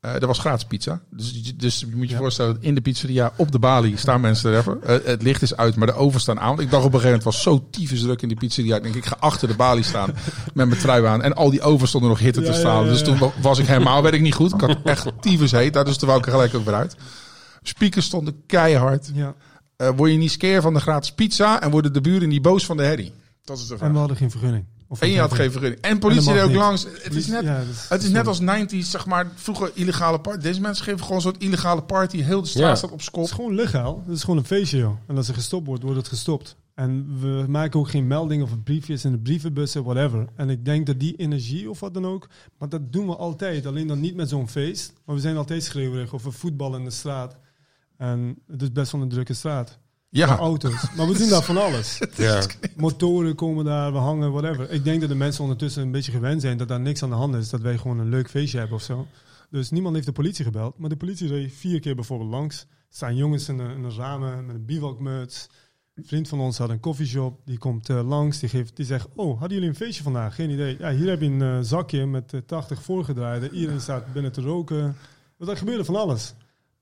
Eh, 0.00 0.14
er 0.14 0.26
was 0.26 0.38
gratis 0.38 0.64
pizza. 0.64 1.00
Dus, 1.10 1.40
je- 1.42 1.56
dus 1.56 1.80
je 1.80 1.86
moet 1.96 2.06
je 2.08 2.12
Ja. 2.14 2.18
voorstellen, 2.20 2.54
dat 2.54 2.62
in 2.62 2.74
de 2.74 2.80
pizzeria 2.80 3.32
op 3.36 3.52
de 3.52 3.58
balie 3.58 3.96
staan 3.96 4.20
mensen 4.20 4.50
te 4.50 4.56
rappen. 4.56 4.88
Eh, 4.88 5.06
het 5.10 5.22
licht 5.22 5.42
is 5.42 5.56
uit, 5.56 5.76
maar 5.76 5.86
de 5.86 5.92
oven 5.92 6.20
staan 6.20 6.40
aan. 6.40 6.60
Ik 6.60 6.70
dacht 6.70 6.84
op 6.84 6.94
een 6.94 7.00
gegeven 7.00 7.18
moment, 7.18 7.24
het 7.24 7.34
was 7.34 7.42
zo 7.42 7.66
tyfus 7.70 8.00
druk 8.00 8.22
in 8.22 8.28
die 8.28 8.36
pizzeria. 8.36 8.76
Ik 8.76 8.82
denk, 8.82 8.94
ik 8.94 9.04
ga 9.06 9.16
achter 9.20 9.48
de 9.48 9.54
balie 9.56 9.82
staan 9.84 10.10
met 10.54 10.68
mijn 10.68 10.80
trui 10.80 11.04
aan. 11.06 11.22
En 11.22 11.34
al 11.34 11.50
die 11.50 11.62
ovens 11.62 11.88
stonden 11.90 12.10
nog 12.10 12.18
hitte 12.18 12.40
te 12.42 12.52
ja, 12.52 12.58
ja, 12.58 12.82
Dus 12.82 13.02
toen 13.04 13.18
wa- 13.18 13.32
was 13.40 13.58
ik 13.58 13.66
helemaal, 13.66 14.02
werd 14.02 14.14
ik 14.14 14.20
niet 14.20 14.34
goed. 14.34 14.54
Ik 14.54 14.60
had 14.60 14.78
echt 14.84 15.06
tyfus 15.20 15.50
heet. 15.52 15.72
daar, 15.72 15.84
Dus 15.84 15.96
toen 15.96 16.08
wou 16.08 16.20
ik 16.20 16.26
er 16.26 16.32
gelijk 16.32 16.54
ook 16.54 16.64
weer 16.64 16.74
uit. 16.74 16.96
Speakers 17.62 18.06
stonden 18.06 18.42
keihard. 18.46 19.10
Ja. 19.14 19.34
Eh, 19.76 19.90
word 19.96 20.10
je 20.10 20.16
niet 20.16 20.30
skeer 20.32 20.62
van 20.62 20.74
de 20.74 20.80
gratis 20.80 21.12
pizza 21.12 21.60
en 21.62 21.70
worden 21.70 21.92
de 21.92 22.00
buren 22.00 22.28
niet 22.28 22.42
boos 22.42 22.66
van 22.66 22.76
de 22.76 22.82
herrie? 22.82 23.12
Dat 23.44 23.58
is 23.58 23.66
de 23.66 23.72
En 23.72 23.78
vraag. 23.78 23.92
we 23.92 23.98
hadden 23.98 24.16
geen 24.16 24.30
vergunning. 24.30 24.64
Of 24.88 25.00
En 25.00 25.08
je 25.10 25.20
had 25.20 25.34
geen 25.34 25.50
vergunning. 25.50 25.80
En 25.82 25.98
politie 25.98 26.30
En 26.30 26.36
er 26.36 26.44
ook 26.44 26.52
langs. 26.54 26.86
Het 27.02 27.14
is 27.14 27.26
net, 27.26 27.42
Ja, 27.44 27.62
het 27.88 28.02
is 28.02 28.10
net 28.10 28.26
als 28.26 28.40
90s, 28.40 28.78
zeg 28.90 29.06
maar, 29.06 29.30
vroeger 29.34 29.70
illegale 29.74 30.20
party. 30.20 30.40
Deze 30.40 30.60
mensen 30.60 30.84
geven 30.84 31.00
gewoon 31.00 31.16
een 31.16 31.22
soort 31.22 31.42
illegale 31.42 31.82
party. 31.82 32.22
Heel 32.22 32.42
de 32.42 32.48
straat 32.48 32.68
Ja. 32.68 32.74
staat 32.74 32.90
op 32.90 32.96
Het 32.96 33.06
skop. 33.06 33.24
is 33.24 33.30
gewoon 33.30 33.54
legaal. 33.54 34.02
Het 34.06 34.16
is 34.16 34.20
gewoon 34.20 34.36
een 34.38 34.44
feestje, 34.44 34.78
joh. 34.78 34.96
En 35.06 35.16
als 35.16 35.28
er 35.28 35.34
gestopt 35.34 35.66
wordt, 35.66 35.82
wordt 35.82 35.98
het 35.98 36.08
gestopt. 36.08 36.56
En 36.74 37.18
we 37.20 37.44
maken 37.48 37.80
ook 37.80 37.88
geen 37.90 38.06
melding 38.06 38.42
of 38.42 38.62
briefjes 38.62 39.04
in 39.04 39.12
de 39.12 39.18
brievenbussen, 39.18 39.84
whatever. 39.84 40.26
En 40.36 40.50
ik 40.50 40.64
denk 40.64 40.86
dat 40.86 41.00
die 41.00 41.16
energie 41.16 41.70
of 41.70 41.80
wat 41.80 41.94
dan 41.94 42.06
ook, 42.06 42.28
maar 42.58 42.68
dat 42.68 42.92
doen 42.92 43.06
we 43.06 43.16
altijd. 43.16 43.66
Alleen 43.66 43.86
dan 43.86 44.00
niet 44.00 44.14
met 44.16 44.28
zo'n 44.28 44.48
feest. 44.48 44.92
Maar 45.04 45.14
we 45.14 45.20
zijn 45.20 45.36
altijd 45.36 45.64
schreeuwerig 45.64 46.14
over 46.14 46.32
voetbal 46.32 46.76
in 46.76 46.84
de 46.84 46.90
straat. 46.90 47.36
En 47.96 48.38
het 48.46 48.62
is 48.62 48.72
best 48.72 48.92
wel 48.92 49.00
een 49.02 49.08
drukke 49.08 49.34
straat. 49.34 49.78
Ja, 50.16 50.36
Auto's. 50.36 50.90
Maar 50.96 51.06
we 51.06 51.18
doen 51.18 51.28
daar 51.28 51.42
van 51.42 51.56
alles. 51.56 51.98
Ja. 52.16 52.46
Motoren 52.76 53.34
komen 53.34 53.64
daar, 53.64 53.92
we 53.92 53.98
hangen, 53.98 54.32
whatever. 54.32 54.70
Ik 54.70 54.84
denk 54.84 55.00
dat 55.00 55.08
de 55.08 55.14
mensen 55.14 55.42
ondertussen 55.42 55.82
een 55.82 55.90
beetje 55.90 56.12
gewend 56.12 56.40
zijn 56.40 56.58
dat 56.58 56.68
daar 56.68 56.80
niks 56.80 57.02
aan 57.02 57.08
de 57.08 57.14
hand 57.14 57.34
is. 57.34 57.50
Dat 57.50 57.60
wij 57.60 57.78
gewoon 57.78 57.98
een 57.98 58.08
leuk 58.08 58.30
feestje 58.30 58.58
hebben 58.58 58.76
of 58.76 58.82
zo. 58.82 59.06
Dus 59.50 59.70
niemand 59.70 59.94
heeft 59.94 60.06
de 60.06 60.12
politie 60.12 60.44
gebeld. 60.44 60.78
Maar 60.78 60.88
de 60.88 60.96
politie 60.96 61.28
reed 61.28 61.52
vier 61.52 61.80
keer 61.80 61.94
bijvoorbeeld 61.94 62.30
langs. 62.30 62.60
Er 62.60 62.66
staan 62.88 63.16
jongens 63.16 63.48
in 63.48 63.56
de 63.56 63.94
ramen 63.96 64.46
met 64.46 64.54
een 64.54 64.64
bivakmuts. 64.64 65.48
Een 65.94 66.04
vriend 66.06 66.28
van 66.28 66.40
ons 66.40 66.58
had 66.58 66.70
een 66.70 66.80
koffieshop. 66.80 67.40
Die 67.44 67.58
komt 67.58 67.88
eh, 67.88 68.08
langs. 68.08 68.38
Die, 68.38 68.48
geeft, 68.48 68.76
die 68.76 68.86
zegt, 68.86 69.06
oh, 69.14 69.30
hadden 69.38 69.54
jullie 69.54 69.68
een 69.68 69.76
feestje 69.76 70.02
vandaag? 70.02 70.34
Geen 70.34 70.50
idee. 70.50 70.76
Ja, 70.78 70.92
hier 70.92 71.08
heb 71.08 71.20
je 71.20 71.26
een 71.26 71.42
eh, 71.42 71.58
zakje 71.60 72.06
met 72.06 72.32
eh, 72.32 72.40
80 72.46 72.82
voorgedraaide. 72.82 73.50
Iedereen 73.50 73.80
staat 73.80 74.12
binnen 74.12 74.32
te 74.32 74.40
roken. 74.40 74.96
Er 75.38 75.56
gebeurde 75.56 75.84
van 75.84 75.96
alles. 75.96 76.34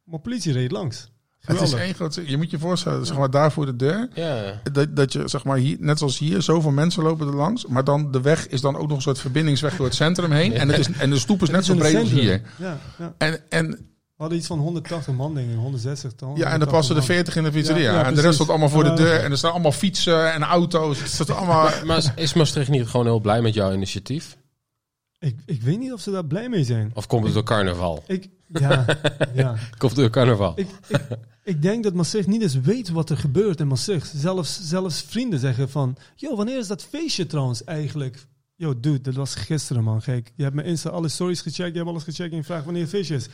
Maar 0.04 0.20
politie 0.20 0.52
reed 0.52 0.70
langs. 0.70 1.12
Het 1.44 1.60
is 1.60 1.72
één 1.72 1.94
groot... 1.94 2.20
Je 2.26 2.36
moet 2.36 2.50
je 2.50 2.58
voorstellen, 2.58 3.06
zeg 3.06 3.16
maar, 3.16 3.30
daar 3.30 3.52
voor 3.52 3.66
de 3.66 3.76
deur. 3.76 4.08
Ja. 4.14 4.60
Dat, 4.72 4.96
dat 4.96 5.12
je, 5.12 5.28
zeg 5.28 5.44
maar, 5.44 5.56
hier, 5.56 5.76
net 5.80 5.98
zoals 5.98 6.18
hier, 6.18 6.42
zoveel 6.42 6.70
mensen 6.70 7.02
lopen 7.02 7.26
er 7.26 7.34
langs. 7.34 7.66
Maar 7.66 7.84
dan 7.84 8.12
de 8.12 8.20
weg 8.20 8.48
is 8.48 8.60
dan 8.60 8.76
ook 8.76 8.88
nog 8.88 8.96
een 8.96 9.02
soort 9.02 9.18
verbindingsweg 9.20 9.76
door 9.76 9.86
het 9.86 9.94
centrum 9.94 10.32
heen. 10.32 10.52
En, 10.52 10.68
het 10.68 10.78
is, 10.78 10.90
en 10.90 11.10
de 11.10 11.18
stoep 11.18 11.42
is 11.42 11.50
net 11.50 11.64
zo 11.64 11.74
breed 11.74 11.96
als 11.96 12.10
hier. 12.10 12.42
Ja, 12.56 12.78
ja. 12.98 13.14
En, 13.18 13.40
en, 13.48 13.68
We 13.70 13.76
hadden 14.16 14.38
iets 14.38 14.46
van 14.46 14.58
180 14.58 15.14
man, 15.14 15.34
denk 15.34 15.50
ik. 15.50 15.56
160 15.56 16.12
ton. 16.12 16.36
ja, 16.36 16.52
en 16.52 16.58
dan 16.58 16.68
passen 16.68 16.96
er 16.96 17.02
40 17.02 17.36
in 17.36 17.42
de 17.42 17.50
pizzeria. 17.50 17.92
Ja, 17.92 17.98
ja, 17.98 18.04
en 18.04 18.14
de 18.14 18.20
rest 18.20 18.34
staat 18.34 18.48
allemaal 18.48 18.68
voor 18.68 18.84
de 18.84 18.94
deur. 18.94 19.20
En 19.20 19.30
er 19.30 19.36
staan 19.38 19.52
allemaal 19.52 19.72
fietsen 19.72 20.32
en 20.32 20.42
auto's. 20.42 20.98
Het 20.98 21.10
staat 21.10 21.30
allemaal... 21.30 21.70
Maar 21.84 22.12
is 22.16 22.34
Maastricht 22.34 22.70
niet 22.70 22.86
gewoon 22.86 23.06
heel 23.06 23.20
blij 23.20 23.42
met 23.42 23.54
jouw 23.54 23.72
initiatief? 23.72 24.36
Ik, 25.18 25.36
ik 25.46 25.62
weet 25.62 25.78
niet 25.78 25.92
of 25.92 26.00
ze 26.00 26.10
daar 26.10 26.24
blij 26.24 26.48
mee 26.48 26.64
zijn. 26.64 26.90
Of 26.94 27.06
komt 27.06 27.24
het 27.24 27.34
door 27.34 27.42
carnaval? 27.42 28.02
Ik, 28.06 28.28
ja, 28.60 28.86
ja. 29.34 29.56
Komt 29.78 29.94
door 29.94 30.10
carnaval? 30.10 30.52
Ik, 30.58 30.68
ik, 30.88 31.00
ik 31.42 31.62
denk 31.62 31.82
dat 31.84 31.94
Maastricht 31.94 32.28
niet 32.28 32.42
eens 32.42 32.60
weet 32.60 32.88
wat 32.88 33.10
er 33.10 33.16
gebeurt 33.16 33.60
in 33.60 33.66
Maastricht. 33.66 34.12
Zelfs, 34.16 34.60
zelfs 34.62 35.02
vrienden 35.02 35.38
zeggen 35.38 35.70
van... 35.70 35.96
Yo, 36.14 36.36
wanneer 36.36 36.58
is 36.58 36.66
dat 36.66 36.84
feestje 36.84 37.26
trouwens 37.26 37.64
eigenlijk? 37.64 38.26
Yo, 38.54 38.80
dude, 38.80 39.00
dat 39.00 39.14
was 39.14 39.34
gisteren, 39.34 39.84
man. 39.84 40.02
Gek. 40.02 40.32
Je 40.34 40.42
hebt 40.42 40.54
mijn 40.54 40.66
Insta 40.66 40.90
alle 40.90 41.08
stories 41.08 41.40
gecheckt. 41.40 41.70
Je 41.70 41.76
hebt 41.76 41.88
alles 41.88 42.02
gecheckt 42.02 42.30
en 42.30 42.36
je 42.36 42.44
vraagt 42.44 42.64
wanneer 42.64 42.82
het 42.82 42.90
feestje 42.90 43.14
is. 43.14 43.28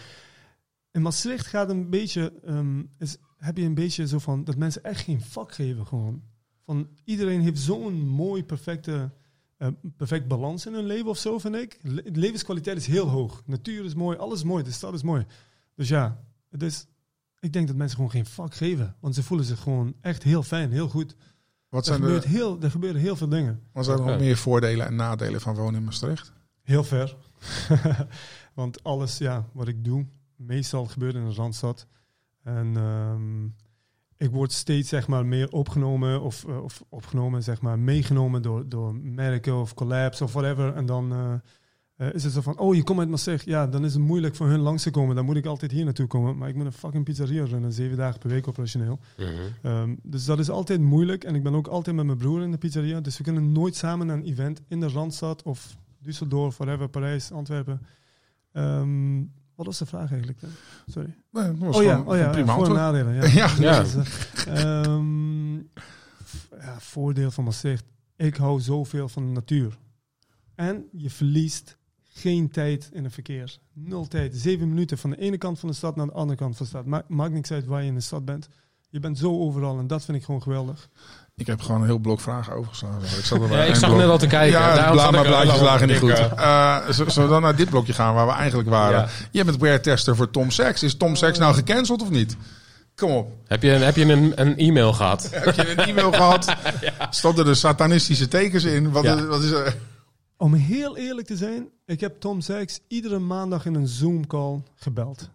In 0.92 1.02
Maastricht 1.02 1.46
gaat 1.46 1.70
een 1.70 1.90
beetje... 1.90 2.32
ehm, 2.44 2.82
is, 2.98 3.16
heb 3.36 3.56
je 3.56 3.64
een 3.64 3.74
beetje 3.74 4.06
zo 4.06 4.18
van... 4.18 4.44
Dat 4.44 4.56
mensen 4.56 4.84
echt 4.84 5.04
geen 5.04 5.20
vak 5.20 5.54
geven 5.54 5.86
gewoon. 5.86 6.22
Van 6.64 6.88
iedereen 7.04 7.40
heeft 7.40 7.58
zo'n 7.58 8.08
mooi, 8.08 8.44
perfecte... 8.44 9.10
eh, 9.60 9.68
perfect 9.96 10.28
balans 10.28 10.66
in 10.66 10.74
hun 10.74 10.86
leven 10.86 11.08
of 11.10 11.18
zo, 11.18 11.38
vind 11.38 11.54
ik. 11.54 11.78
Le- 11.82 12.02
de 12.02 12.20
levenskwaliteit 12.20 12.76
is 12.76 12.86
heel 12.86 13.08
hoog. 13.08 13.42
Natuur 13.46 13.84
is 13.84 13.94
mooi, 13.94 14.16
alles 14.18 14.38
is 14.38 14.44
mooi, 14.44 14.64
de 14.64 14.72
stad 14.72 14.94
is 14.94 15.02
mooi. 15.02 15.26
Dus 15.74 15.88
ja, 15.88 16.20
het 16.50 16.62
is, 16.62 16.86
ik 17.40 17.52
denk 17.52 17.66
dat 17.66 17.76
mensen 17.76 17.96
gewoon 17.96 18.10
geen 18.10 18.26
vak 18.26 18.54
geven. 18.54 18.96
Want 19.00 19.14
ze 19.14 19.22
voelen 19.22 19.46
zich 19.46 19.60
gewoon 19.60 19.94
echt 20.00 20.22
heel 20.22 20.42
fijn, 20.42 20.70
heel 20.72 20.88
goed. 20.88 21.16
Wat 21.68 21.80
Er, 21.80 21.86
zijn, 21.92 22.00
gebeurt 22.00 22.22
de, 22.22 22.28
heel, 22.28 22.60
er 22.60 22.70
gebeuren 22.70 23.00
heel 23.00 23.16
veel 23.16 23.28
dingen. 23.28 23.62
wat 23.72 23.84
zijn 23.84 23.98
er 23.98 24.04
nog 24.04 24.18
meer 24.18 24.36
voordelen 24.36 24.86
en 24.86 24.94
nadelen 24.94 25.40
van 25.40 25.54
wonen 25.54 25.74
in 25.80 25.84
Maastricht? 25.84 26.32
Heel 26.62 26.84
ver. 26.84 27.16
Want 28.54 28.82
alles 28.84 29.18
ja, 29.18 29.48
wat 29.52 29.68
ik 29.68 29.84
doe, 29.84 30.06
meestal 30.36 30.86
gebeurt 30.86 31.14
in 31.14 31.20
een 31.20 31.34
randstad. 31.34 31.86
En 32.42 32.76
ehm, 32.76 33.48
ik 34.20 34.30
word 34.30 34.52
steeds 34.52 34.88
zeg 34.88 35.08
maar, 35.08 35.26
meer 35.26 35.50
opgenomen 35.50 36.20
of, 36.20 36.44
eh, 36.44 36.62
of 36.62 36.84
opgenomen, 36.88 37.42
zeg 37.42 37.60
maar, 37.60 37.78
meegenomen 37.78 38.42
door, 38.42 38.68
door 38.68 38.94
merken 38.94 39.60
of 39.60 39.74
collabs 39.74 40.20
of 40.20 40.32
whatever. 40.32 40.74
En 40.74 40.86
dan 40.86 41.12
eh, 41.12 41.32
eh, 41.96 42.14
is 42.14 42.24
het 42.24 42.32
zo 42.32 42.40
van, 42.40 42.58
oh, 42.58 42.74
je 42.74 42.82
komt 42.82 42.98
uit 42.98 43.08
Maastricht. 43.08 43.44
Ja, 43.44 43.66
dan 43.66 43.84
is 43.84 43.92
het 43.92 44.02
moeilijk 44.02 44.34
voor 44.34 44.46
hun 44.46 44.60
langs 44.60 44.82
te 44.82 44.90
komen. 44.90 45.16
Dan 45.16 45.24
moet 45.24 45.36
ik 45.36 45.46
altijd 45.46 45.70
hier 45.70 45.84
naartoe 45.84 46.06
komen. 46.06 46.36
Maar 46.36 46.48
ik 46.48 46.54
moet 46.54 46.66
een 46.66 46.72
fucking 46.72 47.04
pizzeria 47.04 47.44
runnen, 47.44 47.72
zeven 47.72 47.96
dagen 47.96 48.18
per 48.18 48.28
week 48.28 48.48
operationeel. 48.48 48.98
Ehm, 49.62 49.94
dus 50.02 50.24
dat 50.24 50.38
is 50.38 50.50
altijd 50.50 50.80
moeilijk. 50.80 51.24
En 51.24 51.34
ik 51.34 51.42
ben 51.42 51.54
ook 51.54 51.66
altijd 51.66 51.96
met 51.96 52.06
mijn 52.06 52.18
broer 52.18 52.42
in 52.42 52.50
de 52.50 52.58
pizzeria. 52.58 53.00
Dus 53.00 53.18
we 53.18 53.24
kunnen 53.24 53.52
nooit 53.52 53.76
samen 53.76 54.06
naar 54.06 54.16
een 54.16 54.24
event 54.24 54.62
in 54.68 54.80
de 54.80 54.88
Randstad 54.88 55.42
of 55.42 55.76
Düsseldorf, 56.02 56.56
whatever, 56.56 56.88
Parijs, 56.88 57.32
Antwerpen. 57.32 57.80
Ehm, 58.52 59.22
wat 59.60 59.68
was 59.68 59.78
de 59.78 59.86
vraag 59.86 60.10
eigenlijk? 60.10 60.40
dan? 60.40 60.50
Sorry. 60.86 61.16
Nee, 61.30 61.52
was 61.52 61.76
Oh 61.76 61.82
ja, 61.82 62.00
oh 62.00 62.16
ja, 62.16 62.30
prima 62.30 62.54
voor- 62.54 62.66
en 62.66 62.72
nadelen. 62.72 63.14
Ja. 63.14 63.26
Ja. 63.40 63.50
Ja. 63.58 63.82
Dus, 63.82 63.94
ehm, 64.46 65.54
ja, 66.60 66.78
voordeel 66.78 67.30
van 67.30 67.44
Maastricht. 67.44 67.84
Ik 68.16 68.36
hou 68.36 68.60
zoveel 68.60 69.08
van 69.08 69.26
de 69.26 69.32
natuur. 69.32 69.78
En 70.54 70.84
je 70.92 71.10
verliest 71.10 71.76
geen 72.02 72.50
tijd 72.50 72.90
in 72.92 73.04
het 73.04 73.12
verkeer. 73.12 73.58
Nul 73.72 74.06
tijd. 74.06 74.36
Zeven 74.36 74.68
minuten 74.68 74.98
van 74.98 75.10
de 75.10 75.16
ene 75.16 75.38
kant 75.38 75.58
van 75.58 75.68
de 75.68 75.74
stad 75.74 75.96
naar 75.96 76.06
de 76.06 76.12
andere 76.12 76.38
kant 76.38 76.56
van 76.56 76.64
de 76.66 76.70
stad. 76.70 76.86
Ma 76.86 77.04
maakt 77.08 77.32
niks 77.32 77.50
uit 77.50 77.66
waar 77.66 77.82
je 77.82 77.88
in 77.88 77.94
de 77.94 78.00
stad 78.00 78.24
bent. 78.24 78.48
Je 78.90 79.00
bent 79.00 79.18
zo 79.18 79.38
overal 79.40 79.78
en 79.78 79.86
dat 79.86 80.04
vind 80.04 80.16
ik 80.18 80.24
gewoon 80.24 80.42
geweldig. 80.42 80.88
Ik 81.36 81.46
heb 81.46 81.60
gewoon 81.60 81.80
een 81.80 81.86
heel 81.86 81.98
blok 81.98 82.20
vragen 82.20 82.54
overgeslagen. 82.54 83.02
Ik, 83.18 83.24
zat 83.24 83.40
er 83.40 83.50
Ja, 83.50 83.62
ik 83.62 83.74
zag 83.74 83.88
blok. 83.90 84.00
net 84.00 84.10
al 84.10 84.18
te 84.18 84.26
kijken. 84.26 84.60
Ja, 84.60 84.74
Daarom 84.74 84.92
bla, 84.92 85.10
maar 85.10 85.20
ik 85.20 85.26
blaadjes 85.26 85.60
lagen 85.60 85.88
niet 85.88 85.98
goed. 85.98 86.10
Eh, 86.36 86.76
z- 86.88 86.96
zullen 86.96 87.28
we 87.28 87.28
dan 87.34 87.42
naar 87.42 87.56
dit 87.56 87.70
blokje 87.70 87.92
gaan 87.92 88.14
waar 88.14 88.26
we 88.26 88.32
eigenlijk 88.32 88.68
waren? 88.68 88.98
Ja. 89.00 89.08
Jij 89.30 89.44
bent 89.44 89.56
wear-tester 89.58 90.16
voor 90.16 90.30
Tom 90.30 90.50
Sachs. 90.50 90.82
Is 90.82 90.96
Tom 90.96 91.16
Sachs 91.16 91.38
nou 91.38 91.54
gecanceld 91.54 92.02
of 92.02 92.10
niet? 92.10 92.36
Kom 92.94 93.10
op. 93.10 93.32
Heb 93.46 93.62
je, 93.62 93.68
heb 93.70 93.96
je 93.96 94.04
een, 94.04 94.32
een 94.40 94.56
e-mail 94.56 94.92
gehad? 94.92 95.28
Heb 95.32 95.54
je 95.54 95.70
een 95.70 95.78
e-mail 95.88 96.12
gehad? 96.12 96.54
Stonden 97.10 97.46
er 97.46 97.56
satanistische 97.56 98.28
tekens 98.28 98.64
in? 98.64 98.90
Wat, 98.90 99.04
Ja. 99.04 99.16
is, 99.16 99.24
wat 99.26 99.42
is 99.42 99.50
er? 99.50 99.76
Om 100.36 100.54
heel 100.54 100.96
eerlijk 100.96 101.26
te 101.26 101.36
zijn, 101.36 101.68
ik 101.86 102.00
heb 102.00 102.20
Tom 102.20 102.40
Sachs 102.40 102.80
iedere 102.88 103.18
maandag 103.18 103.66
in 103.66 103.74
een 103.74 103.86
Zoom-call 103.88 104.62
gebeld. 104.76 105.28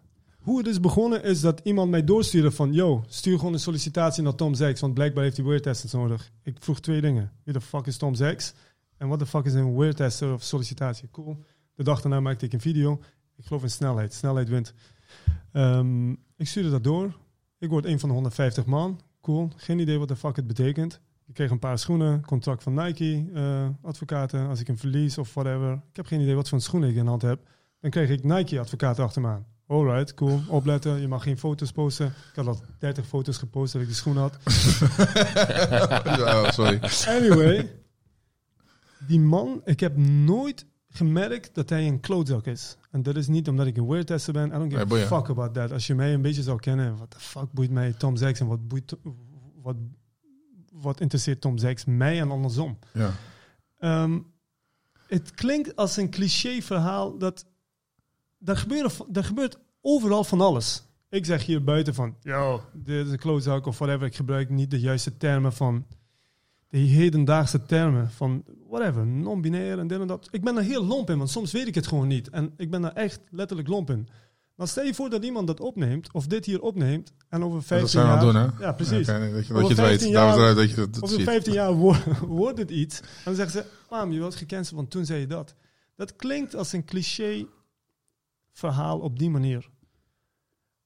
Hoe 0.45 0.57
het 0.57 0.67
is 0.67 0.79
begonnen 0.79 1.23
is 1.23 1.41
dat 1.41 1.61
iemand 1.63 1.89
mij 1.89 2.03
doorstuurde 2.03 2.51
van... 2.51 2.73
Yo, 2.73 3.03
stuur 3.07 3.37
gewoon 3.37 3.53
een 3.53 3.59
sollicitatie 3.59 4.23
naar 4.23 4.35
Tom 4.35 4.53
Sachs, 4.53 4.81
want 4.81 4.93
blijkbaar 4.93 5.23
heeft 5.23 5.37
hij 5.37 5.45
weartesters 5.45 5.93
nodig. 5.93 6.31
Ik 6.43 6.57
vroeg 6.59 6.79
twee 6.79 7.01
dingen. 7.01 7.31
Wie 7.43 7.53
de 7.53 7.61
fuck 7.61 7.85
is 7.85 7.97
Tom 7.97 8.15
Sachs? 8.15 8.53
En 8.97 9.07
wat 9.07 9.19
de 9.19 9.25
fuck 9.25 9.45
is 9.45 9.53
een 9.53 9.75
weartester 9.75 10.33
of 10.33 10.43
sollicitatie? 10.43 11.09
Cool. 11.11 11.43
De 11.75 11.83
dag 11.83 12.01
daarna 12.01 12.19
maakte 12.19 12.45
ik 12.45 12.53
een 12.53 12.61
video. 12.61 13.01
Ik 13.35 13.45
geloof 13.45 13.63
in 13.63 13.69
snelheid. 13.69 14.13
Snelheid 14.13 14.49
wint. 14.49 14.73
Ehm, 15.51 16.11
ik 16.11 16.47
stuurde 16.47 16.69
dat 16.69 16.83
door. 16.83 17.17
Ik 17.57 17.69
word 17.69 17.85
een 17.85 17.99
van 17.99 18.09
de 18.09 18.15
150 18.15 18.65
man. 18.65 19.01
Cool. 19.21 19.49
Geen 19.55 19.79
idee 19.79 19.97
wat 19.97 20.07
de 20.07 20.15
fuck 20.15 20.35
het 20.35 20.47
betekent. 20.47 21.01
Ik 21.27 21.33
kreeg 21.33 21.49
een 21.49 21.59
paar 21.59 21.79
schoenen, 21.79 22.25
contract 22.25 22.63
van 22.63 22.73
Nike, 22.73 23.25
eh, 23.33 23.67
advocaten. 23.81 24.47
Als 24.47 24.59
ik 24.59 24.67
een 24.67 24.77
verlies 24.77 25.17
of 25.17 25.33
whatever. 25.33 25.73
Ik 25.73 25.95
heb 25.95 26.05
geen 26.05 26.21
idee 26.21 26.35
wat 26.35 26.49
voor 26.49 26.61
schoenen 26.61 26.89
ik 26.89 26.95
in 26.95 27.07
hand 27.07 27.21
heb. 27.21 27.49
Dan 27.79 27.91
kreeg 27.91 28.09
ik 28.09 28.23
Nike-advocaten 28.23 29.03
achter 29.03 29.21
me 29.21 29.27
aan. 29.27 29.54
Alright, 29.67 30.13
cool. 30.13 30.41
Opletten, 30.47 31.01
je 31.01 31.07
mag 31.07 31.23
geen 31.23 31.37
foto's 31.37 31.71
posten. 31.71 32.05
Ik 32.05 32.35
had 32.35 32.47
al 32.47 32.61
30 32.79 33.05
foto's 33.05 33.37
gepost 33.37 33.73
dat 33.73 33.81
ik 33.81 33.87
die 33.87 33.95
schoen 33.95 34.17
had. 34.17 34.37
Sorry. 36.53 36.79
Anyway, 37.07 37.71
die 39.07 39.19
man, 39.19 39.61
ik 39.63 39.79
heb 39.79 39.97
nooit 39.97 40.65
gemerkt 40.89 41.55
dat 41.55 41.69
hij 41.69 41.87
een 41.87 41.99
klootzak 41.99 42.45
is. 42.45 42.77
En 42.91 43.03
dat 43.03 43.15
is 43.15 43.27
niet 43.27 43.47
omdat 43.47 43.67
ik 43.67 43.77
een 43.77 43.87
weartester 43.87 44.33
ben. 44.33 44.47
I 44.47 44.51
don't 44.51 44.73
give 44.73 44.95
a 44.95 45.07
fuck 45.07 45.29
about 45.29 45.53
that. 45.53 45.71
Als 45.71 45.87
je 45.87 45.95
mij 45.95 46.13
een 46.13 46.21
beetje 46.21 46.43
zou 46.43 46.59
kennen, 46.59 46.97
wat 46.97 47.11
de 47.11 47.19
fuck 47.19 47.51
boeit 47.51 47.71
mij 47.71 47.93
Tom 47.93 48.15
Sachs 48.15 48.39
en 48.39 48.47
wat 48.47 48.67
boeit, 48.67 48.95
wat, 49.61 49.75
wat 50.71 51.01
interesseert 51.01 51.41
Tom 51.41 51.57
Sachs 51.57 51.85
mij 51.85 52.19
en 52.19 52.31
andersom. 52.31 52.79
Ja. 52.93 53.11
Ehm, 53.79 54.19
het 55.07 55.31
klinkt 55.31 55.75
als 55.75 55.97
een 55.97 56.09
cliché 56.09 56.61
verhaal 56.61 57.17
dat 57.17 57.45
er 58.45 58.57
gebeurt, 58.57 58.99
er 59.13 59.23
gebeurt 59.23 59.57
overal 59.81 60.23
van 60.23 60.41
alles. 60.41 60.83
Ik 61.09 61.25
zeg 61.25 61.45
hier 61.45 61.63
buiten 61.63 61.93
van, 61.93 62.15
yo, 62.21 62.61
dit 62.73 63.05
is 63.05 63.11
een 63.11 63.17
klootzak 63.19 63.65
of 63.65 63.77
whatever. 63.77 64.07
Ik 64.07 64.15
gebruik 64.15 64.49
niet 64.49 64.71
de 64.71 64.79
juiste 64.79 65.17
termen 65.17 65.53
van 65.53 65.85
de 66.69 66.77
hedendaagse 66.77 67.65
termen 67.65 68.11
van 68.11 68.43
whatever, 68.69 69.05
non-binair 69.07 69.79
en 69.79 69.87
dit 69.87 69.99
en 69.99 70.07
dat. 70.07 70.27
Ik 70.31 70.43
ben 70.43 70.57
er 70.57 70.63
heel 70.63 70.85
lomp 70.85 71.09
in, 71.09 71.17
want 71.17 71.29
soms 71.29 71.51
weet 71.51 71.67
ik 71.67 71.75
het 71.75 71.87
gewoon 71.87 72.07
niet. 72.07 72.29
En 72.29 72.53
ik 72.57 72.69
ben 72.71 72.83
er 72.83 72.93
echt 72.93 73.19
letterlijk 73.29 73.67
lomp 73.69 73.89
in. 73.89 74.07
Maar 74.55 74.67
stel 74.67 74.83
je 74.83 74.93
voor 74.93 75.09
dat 75.09 75.23
iemand 75.23 75.47
dat 75.47 75.59
opneemt, 75.59 76.11
of 76.11 76.27
dit 76.27 76.45
hier 76.45 76.61
opneemt, 76.61 77.13
en 77.29 77.43
over 77.43 77.63
15 77.63 77.79
Dat 77.79 77.89
zijn 77.89 78.03
we 78.05 78.09
jaar... 78.11 78.19
aan 78.19 78.45
het 78.45 78.51
doen, 78.51 78.59
hè? 78.59 78.65
Ja, 78.65 78.73
precies. 78.73 79.07
Dat 79.07 79.15
je, 79.21 79.31
dat 79.33 79.47
je 79.47 79.53
het 79.53 79.73
15 79.73 80.07
weet. 80.07 80.15
jaar- 80.17 80.37
Daar 80.37 80.55
dat 80.55 80.69
je 80.69 80.75
dat, 80.75 80.93
dat 80.93 81.03
Over 81.03 81.15
ziet. 81.15 81.25
15 81.25 81.53
jaar 81.53 81.73
wo- 81.73 81.95
wordt 82.27 82.57
het 82.59 82.71
iets. 82.71 82.99
En 82.99 83.07
dan 83.23 83.35
zeggen 83.35 83.61
ze, 83.61 83.65
mam, 83.89 84.11
je 84.11 84.19
was 84.19 84.35
gecanceld, 84.35 84.75
want 84.75 84.91
toen 84.91 85.05
zei 85.05 85.19
je 85.19 85.27
dat. 85.27 85.55
Dat 85.95 86.15
klinkt 86.15 86.55
als 86.55 86.73
een 86.73 86.85
cliché 86.85 87.45
verhaal 88.59 88.99
op 88.99 89.19
die 89.19 89.29
manier. 89.29 89.69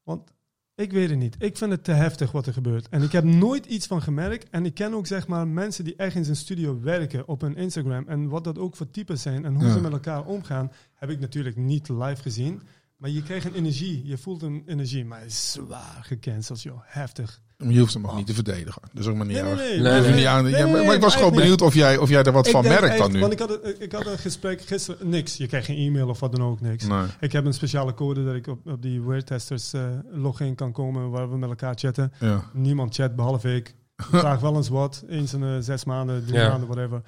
Want 0.04 0.32
ik 0.76 0.92
weet 0.92 1.10
het 1.10 1.20
niet. 1.20 1.36
Ik 1.40 1.58
vind 1.58 1.72
het 1.72 1.84
te 1.84 1.92
heftig 1.92 2.32
wat 2.32 2.46
er 2.46 2.54
gebeurt. 2.54 2.90
En 2.90 3.02
ik 3.02 3.12
heb 3.12 3.24
nooit 3.24 3.66
iets 3.66 3.88
van 3.88 4.02
gemerkt. 4.02 4.50
En 4.50 4.66
ik 4.66 4.74
ken 4.74 4.94
ook 4.94 5.08
zeg 5.08 5.28
maar 5.28 5.48
mensen 5.48 5.84
die 5.84 5.96
echt 5.96 6.16
in 6.16 6.24
zijn 6.24 6.36
studio 6.36 6.80
werken 6.82 7.28
op 7.28 7.42
hun 7.42 7.56
Instagram. 7.56 8.08
En 8.08 8.28
wat 8.30 8.44
dat 8.44 8.58
ook 8.58 8.76
voor 8.76 8.90
types 8.92 9.22
zijn 9.22 9.46
en 9.46 9.54
hoe 9.56 9.66
Ja. 9.66 9.74
ze 9.74 9.82
met 9.82 9.92
elkaar 9.92 10.26
omgaan, 10.26 10.72
heb 10.94 11.10
ik 11.10 11.20
natuurlijk 11.20 11.56
niet 11.56 11.90
live 11.90 12.22
gezien. 12.22 12.62
Maar 12.98 13.10
je 13.10 13.24
krijgt 13.24 13.46
een 13.46 13.54
energie. 13.54 14.06
Je 14.06 14.18
voelt 14.18 14.42
een 14.42 14.64
energie. 14.66 15.06
Maar 15.06 15.20
het 15.20 15.30
is 15.30 15.52
zwaar 15.52 16.00
gecanceld, 16.04 16.62
joh. 16.62 16.80
Heftig. 16.84 17.42
Je 17.68 17.80
hoeft 17.80 17.94
hem 17.94 18.06
ook 18.06 18.16
niet 18.16 18.26
te 18.28 18.34
verdedigen. 18.34 18.82
Dus 18.94 19.08
ook 19.08 19.16
maar 19.16 19.26
niet 19.26 19.36
Nee, 19.42 19.44
nee, 19.44 19.52
erg. 19.52 19.62
nee. 19.62 19.82
Je 19.82 19.94
hoeft 19.96 20.08
nee. 20.08 20.16
niet 20.16 20.26
aan- 20.26 20.44
Nee, 20.44 20.52
ja, 20.52 20.66
nee, 20.66 20.86
maar, 20.86 20.96
ik 20.96 21.02
was 21.02 21.16
gewoon 21.16 21.34
benieuwd 21.36 21.62
of 21.62 21.74
jij, 21.74 21.98
of 21.98 22.10
jij 22.10 22.24
er 22.24 22.32
wat 22.32 22.46
Ik 22.46 22.52
van 22.52 22.64
merkt 22.64 22.98
dan 22.98 23.12
nu. 23.12 23.20
Want 23.20 23.34
ik 23.34 23.40
had, 23.40 23.64
een, 23.64 23.82
ik 23.82 23.92
had 23.92 24.06
een 24.06 24.18
gesprek 24.18 24.62
gisteren, 24.62 25.10
niks. 25.10 25.38
Je 25.38 25.48
krijgt 25.48 25.66
geen 25.66 25.78
e-mail 25.78 26.08
of 26.10 26.20
wat 26.20 26.32
dan 26.36 26.42
ook, 26.46 26.62
niks. 26.62 26.84
Nee. 26.88 27.04
Ik 27.20 27.32
heb 27.32 27.46
een 27.46 27.54
speciale 27.54 27.94
code 27.94 28.26
dat 28.26 28.36
ik 28.36 28.48
op, 28.48 28.68
op 28.68 28.82
die 28.82 29.02
weartesters 29.02 29.74
eh 29.74 29.82
login 30.12 30.56
kan 30.56 30.72
komen 30.72 31.10
waar 31.10 31.30
we 31.30 31.38
met 31.38 31.50
elkaar 31.50 31.74
chatten. 31.78 32.12
Ja. 32.20 32.44
Niemand 32.54 32.96
chat 32.96 33.16
behalve 33.16 33.56
ik. 33.56 33.68
Ik 33.98 34.06
vraag 34.06 34.40
wel 34.40 34.56
eens 34.56 34.70
wat, 34.70 35.04
eens 35.10 35.34
in 35.34 35.44
eh, 35.44 35.50
zes 35.60 35.84
maanden, 35.86 36.26
drie 36.26 36.40
Ja. 36.40 36.50
maanden, 36.50 36.68
whatever. 36.70 37.02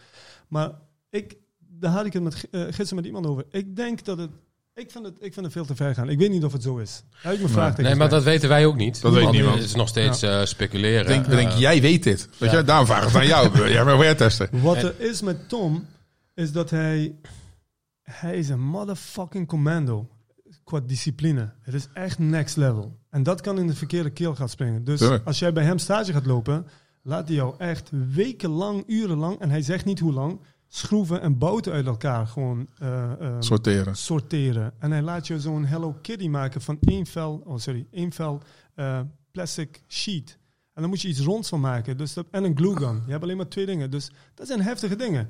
Maar 0.47 0.71
ik, 1.09 1.35
daar 1.69 1.91
had 1.91 2.05
ik 2.05 2.13
het 2.13 2.23
met, 2.23 2.47
eh, 2.51 2.61
gisteren 2.63 2.95
met 2.95 3.05
iemand 3.05 3.25
over. 3.27 3.45
Ik 3.51 3.75
denk 3.75 4.05
dat 4.05 4.17
het, 4.17 4.29
ik 4.81 4.91
vind 4.91 5.05
het, 5.05 5.15
ik 5.19 5.33
vind 5.33 5.45
het 5.45 5.53
veel 5.53 5.65
te 5.65 5.75
ver 5.75 5.93
gaan. 5.93 6.09
Ik 6.09 6.17
weet 6.17 6.29
niet 6.29 6.43
of 6.43 6.53
het 6.53 6.63
zo 6.63 6.77
is. 6.77 7.03
Ik 7.23 7.23
mijn 7.23 7.49
vraag 7.49 7.77
Nee, 7.77 7.95
maar 7.95 8.09
dat 8.09 8.23
weten 8.23 8.49
wij 8.49 8.65
ook 8.65 8.75
niet. 8.75 9.01
Dat 9.01 9.13
weet 9.13 9.31
niemand. 9.31 9.55
Het 9.55 9.63
is 9.63 9.75
nog 9.75 9.87
steeds 9.87 10.21
eh, 10.21 10.45
speculeren. 10.45 11.01
Ik 11.01 11.07
denk, 11.07 11.29
denk 11.29 11.49
Eh, 11.51 11.59
jij 11.59 11.81
weet 11.81 12.03
dit. 12.03 12.29
Weet 12.37 12.51
ja. 12.51 12.57
je? 12.57 12.63
Daarom 12.63 12.85
vraag 12.85 13.01
ik 13.01 13.07
het 13.07 13.15
aan 13.15 13.27
jou. 13.27 13.49
Jij 13.69 13.85
bent 13.85 13.99
weartester. 13.99 14.49
Wat 14.51 14.75
En- 14.75 14.83
er 14.85 14.93
is 14.97 15.21
met 15.21 15.49
Tom, 15.49 15.85
is 16.35 16.51
dat 16.51 16.69
hij... 16.69 17.15
Hij 18.01 18.37
is 18.37 18.49
een 18.49 18.61
motherfucking 18.61 19.47
commando. 19.47 20.07
Qua 20.63 20.79
discipline. 20.79 21.53
Het 21.61 21.73
is 21.73 21.87
echt 21.93 22.19
next 22.19 22.57
level. 22.57 22.97
En 23.09 23.23
dat 23.23 23.41
kan 23.41 23.59
in 23.59 23.67
de 23.67 23.75
verkeerde 23.75 24.09
keel 24.09 24.35
gaan 24.35 24.49
springen. 24.49 24.83
Dus 24.83 24.99
Tuurlijk. 24.99 25.25
als 25.25 25.39
jij 25.39 25.53
bij 25.53 25.63
hem 25.63 25.77
stage 25.77 26.11
gaat 26.13 26.25
lopen... 26.25 26.67
laat 27.03 27.27
hij 27.27 27.35
jou 27.37 27.55
echt 27.57 27.89
wekenlang, 28.13 28.83
urenlang... 28.87 29.39
en 29.39 29.49
hij 29.49 29.61
zegt 29.61 29.85
niet 29.85 29.99
hoe 29.99 30.13
lang... 30.13 30.39
schroeven 30.73 31.21
en 31.21 31.37
bouten 31.37 31.73
uit 31.73 31.85
elkaar 31.85 32.27
gewoon 32.27 32.67
eh, 32.77 33.11
ehm, 33.21 33.41
Sorteren. 33.41 33.95
sorteren. 33.95 34.73
En 34.79 34.91
hij 34.91 35.01
laat 35.01 35.27
je 35.27 35.39
zo'n 35.39 35.65
Hello 35.65 35.95
Kitty 36.01 36.27
maken 36.27 36.61
van 36.61 36.77
één 36.81 37.05
vel... 37.05 37.41
Oh, 37.45 37.57
sorry. 37.57 37.87
één 37.91 38.11
vel 38.11 38.41
eh, 38.75 38.99
plastic 39.31 39.81
sheet. 39.87 40.37
En 40.73 40.81
dan 40.81 40.89
moet 40.89 41.01
je 41.01 41.07
iets 41.07 41.19
ronds 41.19 41.49
van 41.49 41.59
maken. 41.59 41.97
Dus 41.97 42.13
dat, 42.13 42.25
en 42.31 42.43
een 42.43 42.57
glue 42.57 42.75
gun. 42.75 43.01
Je 43.05 43.11
hebt 43.11 43.23
alleen 43.23 43.37
maar 43.37 43.47
twee 43.47 43.65
dingen. 43.65 43.91
Dus 43.91 44.11
dat 44.33 44.47
zijn 44.47 44.61
heftige 44.61 44.95
dingen. 44.95 45.29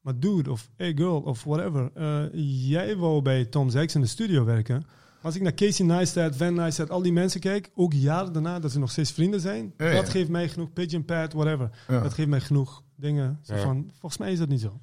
Maar 0.00 0.18
dude, 0.18 0.50
of 0.50 0.70
hey 0.76 0.92
girl, 0.94 1.20
of 1.20 1.44
whatever. 1.44 1.90
eh, 1.94 2.24
jij 2.68 2.96
wou 2.96 3.22
bij 3.22 3.44
Tom 3.44 3.70
Sachs 3.70 3.94
in 3.94 4.00
de 4.00 4.06
studio 4.06 4.44
werken. 4.44 4.84
Als 5.22 5.34
ik 5.36 5.42
naar 5.42 5.54
Casey 5.54 5.86
Neistat, 5.86 6.36
Van 6.36 6.54
Neistat, 6.54 6.90
al 6.90 7.02
die 7.02 7.12
mensen 7.12 7.40
kijk, 7.40 7.70
ook 7.74 7.92
jaren 7.92 8.32
daarna 8.32 8.58
dat 8.58 8.72
ze 8.72 8.78
nog 8.78 8.90
steeds 8.90 9.12
vrienden 9.12 9.40
zijn, 9.40 9.72
dat 9.76 10.08
geeft 10.08 10.28
mij 10.28 10.48
genoeg 10.48 10.72
pigeon 10.72 11.04
pad, 11.04 11.32
whatever. 11.32 11.70
Ja. 11.88 12.00
Dat 12.00 12.14
geeft 12.14 12.28
mij 12.28 12.40
genoeg 12.40 12.82
dingen. 13.00 13.38
Zo 13.42 13.54
Ja. 13.54 13.60
van, 13.62 13.90
volgens 13.98 14.20
mij 14.20 14.32
is 14.32 14.38
dat 14.38 14.48
niet 14.48 14.60
zo. 14.60 14.80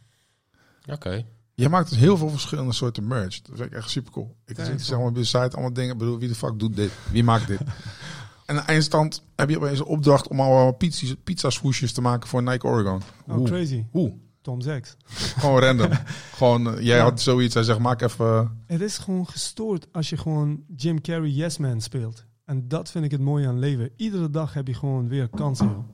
Oké. 0.91 1.25
Je 1.53 1.69
maakt 1.69 1.89
dus 1.89 1.97
heel 1.99 2.17
veel 2.17 2.29
verschillende 2.29 2.73
soorten 2.73 3.07
merch. 3.07 3.41
Dat 3.41 3.57
vind 3.57 3.71
ik 3.71 3.77
echt 3.77 3.89
super 3.89 4.11
cool. 4.11 4.35
Ik 4.45 4.55
zie 4.59 4.77
zeg 4.79 4.97
maar 4.97 5.07
op 5.07 5.15
je 5.17 5.23
site 5.23 5.49
allemaal 5.51 5.73
dingen. 5.73 5.91
Ik 5.91 5.97
bedoel, 5.97 6.17
wie 6.19 6.27
de 6.27 6.35
fuck 6.35 6.59
doet 6.59 6.75
dit? 6.75 6.91
Wie 7.11 7.23
maakt 7.23 7.47
dit? 7.47 7.59
en 8.45 8.45
aan 8.45 8.55
de 8.55 8.61
eindstand 8.61 9.23
heb 9.35 9.49
je 9.49 9.57
opeens 9.57 9.79
een 9.79 9.85
opdracht 9.85 10.27
om 10.27 10.39
allemaal 10.39 10.71
pizza, 10.71 11.15
pizza 11.23 11.49
swoesjes 11.49 11.91
te 11.93 12.01
maken 12.01 12.29
voor 12.29 12.43
Nike 12.43 12.67
Oregon. 12.67 13.01
Oh, 13.27 13.35
Hoe? 13.35 13.45
crazy. 13.47 13.85
Hoe? 13.91 14.13
Tom 14.41 14.61
Sachs. 14.61 14.95
Gewoon 15.07 15.59
random. 15.61 15.89
gewoon, 16.37 16.67
eh, 16.75 16.83
jij 16.83 16.97
Ja. 16.97 17.03
had 17.03 17.21
zoiets. 17.21 17.53
Hij 17.53 17.63
zegt, 17.63 17.79
maak 17.79 18.01
even... 18.01 18.25
eh, 18.25 18.49
Het 18.65 18.81
is 18.81 18.97
gewoon 18.97 19.27
gestoord 19.27 19.87
als 19.91 20.09
je 20.09 20.17
gewoon 20.17 20.63
Jim 20.75 21.01
Carrey 21.01 21.29
Yes 21.29 21.57
Man 21.57 21.81
speelt. 21.81 22.25
En 22.45 22.67
dat 22.67 22.91
vind 22.91 23.05
ik 23.05 23.11
het 23.11 23.21
mooie 23.21 23.47
aan 23.47 23.59
leven. 23.59 23.89
Iedere 23.95 24.29
dag 24.29 24.53
heb 24.53 24.67
je 24.67 24.73
gewoon 24.73 25.07
weer 25.07 25.27
kansen. 25.29 25.85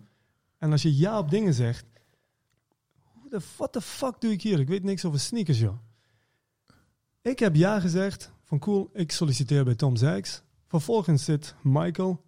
En 0.58 0.72
als 0.72 0.82
je 0.82 0.98
ja 0.98 1.18
op 1.20 1.30
dingen 1.30 1.54
zegt, 1.54 1.86
de 3.40 3.46
what 3.58 3.72
the 3.72 3.82
fuck 3.82 4.22
doe 4.22 4.32
ik 4.32 4.42
hier? 4.42 4.60
Ik 4.60 4.68
weet 4.68 4.84
niks 4.84 5.06
over 5.06 5.20
sneakers, 5.20 5.60
joh. 5.60 5.78
Ik 7.22 7.40
heb 7.40 7.56
ja 7.56 7.80
gezegd 7.80 8.32
van 8.44 8.60
cool, 8.60 8.90
ik 8.94 9.12
solliciteer 9.12 9.64
bij 9.64 9.76
Tom 9.76 9.96
Sachs. 9.96 10.42
Vervolgens 10.68 11.24
zit 11.24 11.56
Michael, 11.64 12.22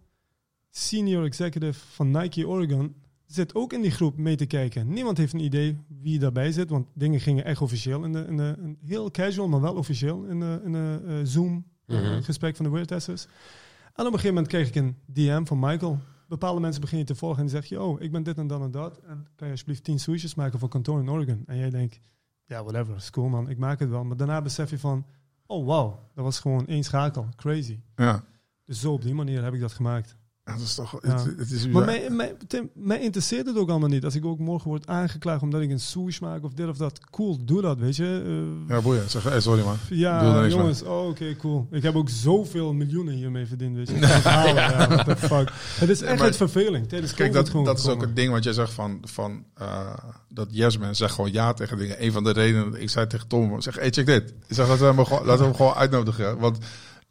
senior 0.70 1.24
executive 1.24 1.80
van 1.92 2.10
Nike 2.10 2.46
Oregon, 2.48 2.94
zit 3.26 3.54
ook 3.54 3.72
in 3.72 3.80
die 3.82 3.90
groep 3.90 4.16
mee 4.16 4.36
te 4.36 4.46
kijken. 4.46 4.88
Niemand 4.88 5.18
heeft 5.18 5.32
een 5.32 5.44
idee 5.44 5.76
wie 6.00 6.18
daarbij 6.18 6.52
zit, 6.52 6.70
want 6.70 6.86
dingen 6.94 7.20
gingen 7.20 7.44
echt 7.44 7.60
officieel. 7.60 8.04
In 8.04 8.12
de, 8.12 8.24
in 8.28 8.36
de, 8.36 8.54
in- 8.58 8.78
heel 8.84 9.10
casual, 9.10 9.48
maar 9.48 9.60
wel 9.60 9.74
officieel 9.74 10.24
in 10.24 10.40
de, 10.40 10.60
in 10.64 10.72
de 10.72 11.00
eh, 11.06 11.14
Zoom 11.24 11.64
eh, 11.86 11.96
Mhm. 12.00 12.22
gesprek 12.22 12.56
van 12.56 12.64
de 12.64 12.70
Weird-testers. 12.70 13.24
En 13.24 14.06
op 14.06 14.12
een 14.12 14.18
gegeven 14.18 14.28
moment 14.34 14.48
kreeg 14.48 14.68
ik 14.68 14.74
een 14.74 14.96
DM 15.06 15.44
van 15.44 15.58
Michael. 15.58 15.98
Bepaalde 16.28 16.60
mensen 16.60 16.80
beginnen 16.80 17.06
je 17.06 17.12
te 17.12 17.18
volgen 17.18 17.38
en 17.38 17.46
die 17.46 17.54
zeggen, 17.54 17.82
oh, 17.82 18.00
ik 18.00 18.12
ben 18.12 18.22
dit 18.22 18.38
en 18.38 18.46
dat 18.46 18.60
en 18.60 18.70
dat. 18.70 18.98
En 18.98 19.26
kan 19.34 19.46
je 19.46 19.52
alsjeblieft 19.52 19.84
tien 19.84 19.98
sushis 19.98 20.34
maken 20.34 20.58
voor 20.58 20.68
kantoor 20.68 21.00
in 21.00 21.10
Oregon? 21.10 21.42
En 21.46 21.56
jij 21.56 21.70
denkt, 21.70 22.00
ja, 22.44 22.62
whatever, 22.64 22.96
is 22.96 23.10
cool 23.10 23.28
man, 23.28 23.48
ik 23.48 23.58
maak 23.58 23.78
het 23.78 23.88
wel. 23.88 24.04
Maar 24.04 24.16
daarna 24.16 24.42
besef 24.42 24.70
je 24.70 24.78
van, 24.78 25.06
oh 25.46 25.64
wow, 25.64 25.98
dat 26.14 26.24
was 26.24 26.40
gewoon 26.40 26.66
één 26.66 26.84
schakel, 26.84 27.28
crazy. 27.36 27.80
Ja. 27.96 28.24
Dus 28.64 28.80
zo 28.80 28.92
op 28.92 29.02
die 29.02 29.14
manier 29.14 29.44
heb 29.44 29.54
ik 29.54 29.60
dat 29.60 29.72
gemaakt. 29.72 30.16
Dat 30.46 30.60
is 30.60 30.74
toch... 30.74 30.98
Ja. 31.02 31.12
Het, 31.12 31.24
het 31.38 31.50
is 31.50 31.66
Maar 31.66 31.84
mij, 31.84 32.10
mij, 32.10 32.36
Tim, 32.46 32.70
mij 32.74 33.00
interesseert 33.00 33.46
het 33.46 33.56
ook 33.56 33.68
allemaal 33.68 33.88
niet. 33.88 34.04
Als 34.04 34.14
ik 34.14 34.24
ook 34.24 34.38
morgen 34.38 34.68
word 34.68 34.86
aangeklaagd 34.86 35.42
omdat 35.42 35.60
ik 35.60 35.70
een 35.70 35.80
sushi 35.80 36.24
maak 36.24 36.44
of 36.44 36.52
dit 36.52 36.68
of 36.68 36.76
dat. 36.76 37.00
Cool, 37.10 37.44
doe 37.44 37.62
dat, 37.62 37.78
weet 37.78 37.96
je. 37.96 38.22
Eh, 38.68 38.74
Ja, 38.74 38.82
boeien. 38.82 39.10
Zeg, 39.10 39.22
hey, 39.22 39.40
sorry 39.40 39.64
man. 39.64 39.76
ja, 39.88 40.46
jongens, 40.46 40.82
oh, 40.82 41.08
oké, 41.08 41.36
cool. 41.36 41.66
Ik 41.70 41.82
heb 41.82 41.94
ook 41.94 42.08
zoveel 42.08 42.72
miljoenen 42.72 43.14
hiermee 43.14 43.46
verdiend, 43.46 43.76
weet 43.76 43.88
je. 43.88 43.98
ja, 44.24 44.88
what 44.88 45.04
the 45.04 45.16
fuck. 45.16 45.52
Het 45.78 45.88
is 45.88 46.02
echt 46.02 46.20
het 46.20 46.36
verveling. 46.36 46.88
Tijdens 46.88 47.14
Kijk, 47.14 47.32
dat, 47.32 47.48
gewoon 47.48 47.64
dat 47.64 47.78
is 47.78 47.86
ook 47.86 48.00
het 48.00 48.16
ding 48.16 48.32
wat 48.32 48.44
jij 48.44 48.52
zegt 48.52 48.72
van, 48.72 48.98
van 49.02 49.44
uh, 49.60 49.94
dat 50.28 50.48
yes 50.50 50.78
man 50.78 50.94
zegt 50.94 51.14
gewoon 51.14 51.32
ja 51.32 51.52
tegen 51.52 51.78
dingen. 51.78 52.04
Een 52.04 52.12
van 52.12 52.24
de 52.24 52.32
redenen 52.32 52.70
dat 52.70 52.80
ik 52.80 52.90
zei 52.90 53.06
tegen 53.06 53.28
Tom, 53.28 53.60
zeg, 53.60 53.74
hey, 53.74 53.90
check 53.90 54.06
dit. 54.06 54.30
Ik 54.30 54.54
zeg, 54.54 54.68
laten 54.68 54.88
we 54.88 54.94
hem 54.94 55.04
gewoon, 55.04 55.24
laten 55.24 55.38
we 55.38 55.44
hem 55.44 55.54
gewoon 55.54 55.74
uitnodigen. 55.74 56.38
Want 56.38 56.58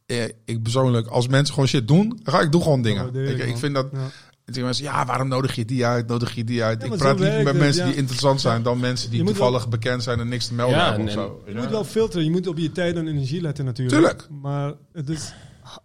eh, 0.05 0.23
ik 0.45 0.61
persoonlijk, 0.63 1.07
als 1.07 1.27
mensen 1.27 1.53
gewoon 1.53 1.69
shit 1.69 1.87
doen, 1.87 2.19
ga 2.23 2.41
ik 2.41 2.51
doe 2.51 2.61
gewoon 2.61 2.81
dingen. 2.81 3.15
ik, 3.15 3.37
ik, 3.37 3.57
vind 3.57 3.75
dat, 3.75 3.87
Ja. 3.91 4.61
mensen, 4.63 4.83
ja, 4.83 5.05
waarom 5.05 5.27
nodig 5.27 5.55
je 5.55 5.65
die 5.65 5.85
uit? 5.85 6.07
Nodig 6.07 6.35
je 6.35 6.43
die 6.43 6.63
uit? 6.63 6.81
Ja, 6.81 6.87
ik 6.91 6.97
praat 6.97 7.19
liever 7.19 7.37
met 7.43 7.47
het, 7.47 7.57
mensen 7.57 7.83
ja. 7.85 7.89
die 7.89 7.99
interessant 7.99 8.41
zijn 8.41 8.63
dan 8.63 8.79
mensen 8.79 9.11
die 9.11 9.23
toevallig 9.23 9.69
bekend 9.69 10.03
zijn 10.03 10.19
en 10.19 10.27
niks 10.27 10.47
te 10.47 10.53
melden 10.53 10.75
Ja, 10.77 10.85
hebben 10.85 11.01
of 11.03 11.07
en- 11.07 11.13
zo. 11.13 11.41
Je 11.47 11.55
moet 11.55 11.69
wel 11.69 11.83
filteren. 11.83 12.25
Je 12.25 12.31
moet 12.31 12.47
op 12.47 12.57
je 12.57 12.71
tijd 12.71 12.95
en 12.95 13.07
energie 13.07 13.41
letten 13.41 13.65
natuurlijk. 13.65 13.97
Tuurlijk. 14.01 14.27
Maar 14.41 14.73
het 14.93 15.09
is, 15.09 15.33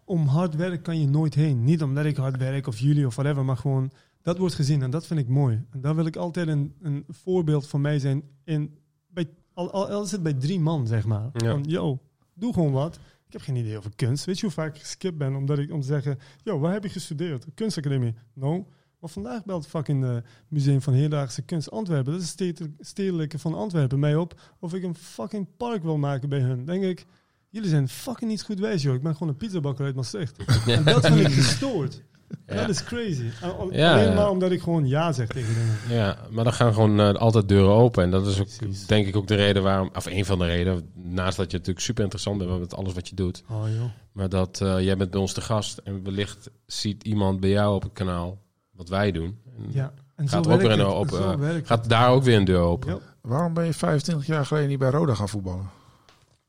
om 0.05 0.27
hard 0.27 0.55
werk 0.57 0.83
kan 0.83 1.01
je 1.01 1.09
nooit 1.09 1.35
heen. 1.35 1.65
Niet 1.65 1.83
omdat 1.83 2.05
ik 2.05 2.17
hard 2.17 2.37
werk 2.37 2.67
of 2.67 2.79
jullie 2.79 3.07
of 3.07 3.15
whatever, 3.15 3.45
maar 3.45 3.57
gewoon 3.57 3.91
dat 4.23 4.39
wordt 4.39 4.55
gezien 4.55 4.83
en 4.83 4.91
dat 4.91 5.07
vind 5.07 5.21
ik 5.21 5.29
mooi. 5.29 5.65
En 5.71 5.81
daar 5.81 5.95
wil 5.95 6.07
ik 6.07 6.17
altijd 6.17 6.49
een, 6.49 6.75
een 6.83 7.05
voorbeeld 7.09 7.69
van 7.69 7.81
mij 7.81 7.99
zijn. 7.99 8.23
In, 8.45 8.75
bij, 9.09 9.29
al, 9.55 9.71
al, 9.73 9.89
al 9.89 10.03
is 10.03 10.11
het 10.11 10.23
bij 10.23 10.35
drie 10.35 10.61
man, 10.61 10.87
zeg 10.87 11.05
maar. 11.05 11.31
Ja. 11.33 11.51
Van, 11.51 11.65
yo, 11.67 11.99
doe 12.35 12.53
gewoon 12.53 12.73
wat. 12.73 12.99
Ik 13.31 13.37
heb 13.37 13.45
geen 13.45 13.65
idee 13.65 13.77
over 13.77 13.91
kunst. 13.97 14.25
Weet 14.25 14.39
je 14.39 14.47
hoe 14.47 14.55
vaak 14.55 14.75
ik 14.75 14.81
geskipt 14.81 15.19
ben 15.19 15.35
omdat 15.35 15.59
ik, 15.59 15.73
om 15.73 15.81
te 15.81 15.87
zeggen, 15.87 16.19
yo, 16.43 16.59
waar 16.59 16.73
heb 16.73 16.83
je 16.83 16.89
gestudeerd? 16.89 17.47
Kunstacademie? 17.55 18.15
No. 18.35 18.67
Maar 19.01 19.11
vandaag 19.11 19.45
belt 19.45 19.67
fucking 19.67 20.23
Museum 20.49 20.83
van 20.83 20.93
Hedendaagse 20.93 21.43
Kunst 21.43 21.71
Antwerpen. 21.71 22.13
Dat 22.13 22.23
is 22.23 22.35
het 22.39 22.69
stedelijke 22.79 23.39
van 23.39 23.55
Antwerpen 23.55 23.99
mij 23.99 24.17
op. 24.17 24.41
Of 24.59 24.75
ik 24.75 24.83
een 24.83 24.95
fucking 24.95 25.47
park 25.57 25.83
wil 25.83 25.99
maken 25.99 26.29
bij 26.29 26.41
hun. 26.41 26.65
Denk 26.65 26.85
ik, 26.85 27.07
jullie 27.49 27.69
zijn 27.69 27.89
fucking 27.89 28.31
niet 28.31 28.43
goed 28.43 28.59
wijs, 28.59 28.83
joh. 28.83 28.95
Ik 28.95 29.03
ben 29.03 29.13
gewoon 29.13 29.29
een 29.29 29.37
pizzabakker 29.37 29.85
uit 29.85 29.95
Maastricht. 29.95 30.37
en 30.67 30.85
dat 30.85 31.07
vind 31.07 31.21
ik 31.21 31.33
gestoord. 31.33 32.03
Ja. 32.47 32.55
Dat 32.55 32.69
is 32.69 32.85
crazy. 32.85 33.25
En 33.43 33.57
al- 33.57 33.73
Ja, 33.73 33.93
alleen 33.93 34.09
ja. 34.09 34.15
maar 34.15 34.31
omdat 34.31 34.51
ik 34.51 34.61
gewoon 34.63 34.87
ja 34.87 35.13
zeg 35.13 35.27
tegen 35.29 35.55
dingen. 35.55 35.77
Ja, 36.03 36.17
maar 36.31 36.45
dan 36.45 36.53
gaan 36.53 36.73
gewoon 36.75 37.01
eh, 37.01 37.15
altijd 37.15 37.49
deuren 37.49 37.73
open. 37.75 38.03
En 38.05 38.11
dat 38.11 38.27
is 38.27 38.41
ook, 38.41 38.47
Precies. 38.57 38.87
denk 38.87 39.07
ik, 39.07 39.17
ook 39.17 39.27
de 39.27 39.35
reden 39.35 39.63
waarom... 39.63 39.91
Of 39.95 40.07
een 40.07 40.25
van 40.25 40.39
de 40.39 40.45
redenen. 40.45 40.91
Naast 40.95 41.37
dat 41.37 41.51
je 41.51 41.57
natuurlijk 41.57 41.85
super 41.85 42.03
interessant 42.03 42.39
bent 42.39 42.59
met 42.61 42.75
alles 42.75 42.93
wat 42.93 43.09
je 43.09 43.15
doet. 43.15 43.43
Oh 43.51 43.63
joh. 43.77 43.85
Maar 44.13 44.29
dat 44.29 44.61
eh, 44.61 44.81
jij 44.81 44.97
bent 44.97 45.11
bij 45.11 45.21
ons 45.21 45.33
te 45.33 45.41
gast. 45.41 45.79
En 45.79 46.03
wellicht 46.05 46.51
ziet 46.67 47.03
iemand 47.05 47.41
bij 47.41 47.51
jou 47.51 47.75
op 47.75 47.83
het 47.83 47.93
kanaal 47.93 48.39
wat 48.71 48.89
wij 48.89 49.13
doen. 49.13 49.39
En 49.57 49.67
Ja. 49.73 49.93
En 50.17 50.29
Gaat 50.29 50.45
zo 50.45 50.51
ook 50.51 50.59
werkt 50.61 50.63
weer 50.63 50.73
een 50.73 50.79
het. 50.87 50.97
open, 50.97 51.17
Zo 51.23 51.39
werkt 51.39 51.57
het. 51.57 51.67
Gaat 51.67 51.89
daar 51.89 52.11
ook 52.11 52.23
weer 52.23 52.37
een 52.37 52.45
deur 52.45 52.61
open. 52.61 52.89
Ja. 52.91 52.99
Waarom 53.21 53.55
ben 53.55 53.65
je 53.65 53.73
25 53.73 54.27
jaar 54.27 54.47
geleden 54.47 54.69
niet 54.69 54.79
bij 54.79 54.91
Roda 54.91 55.15
gaan 55.15 55.29
voetballen? 55.29 55.71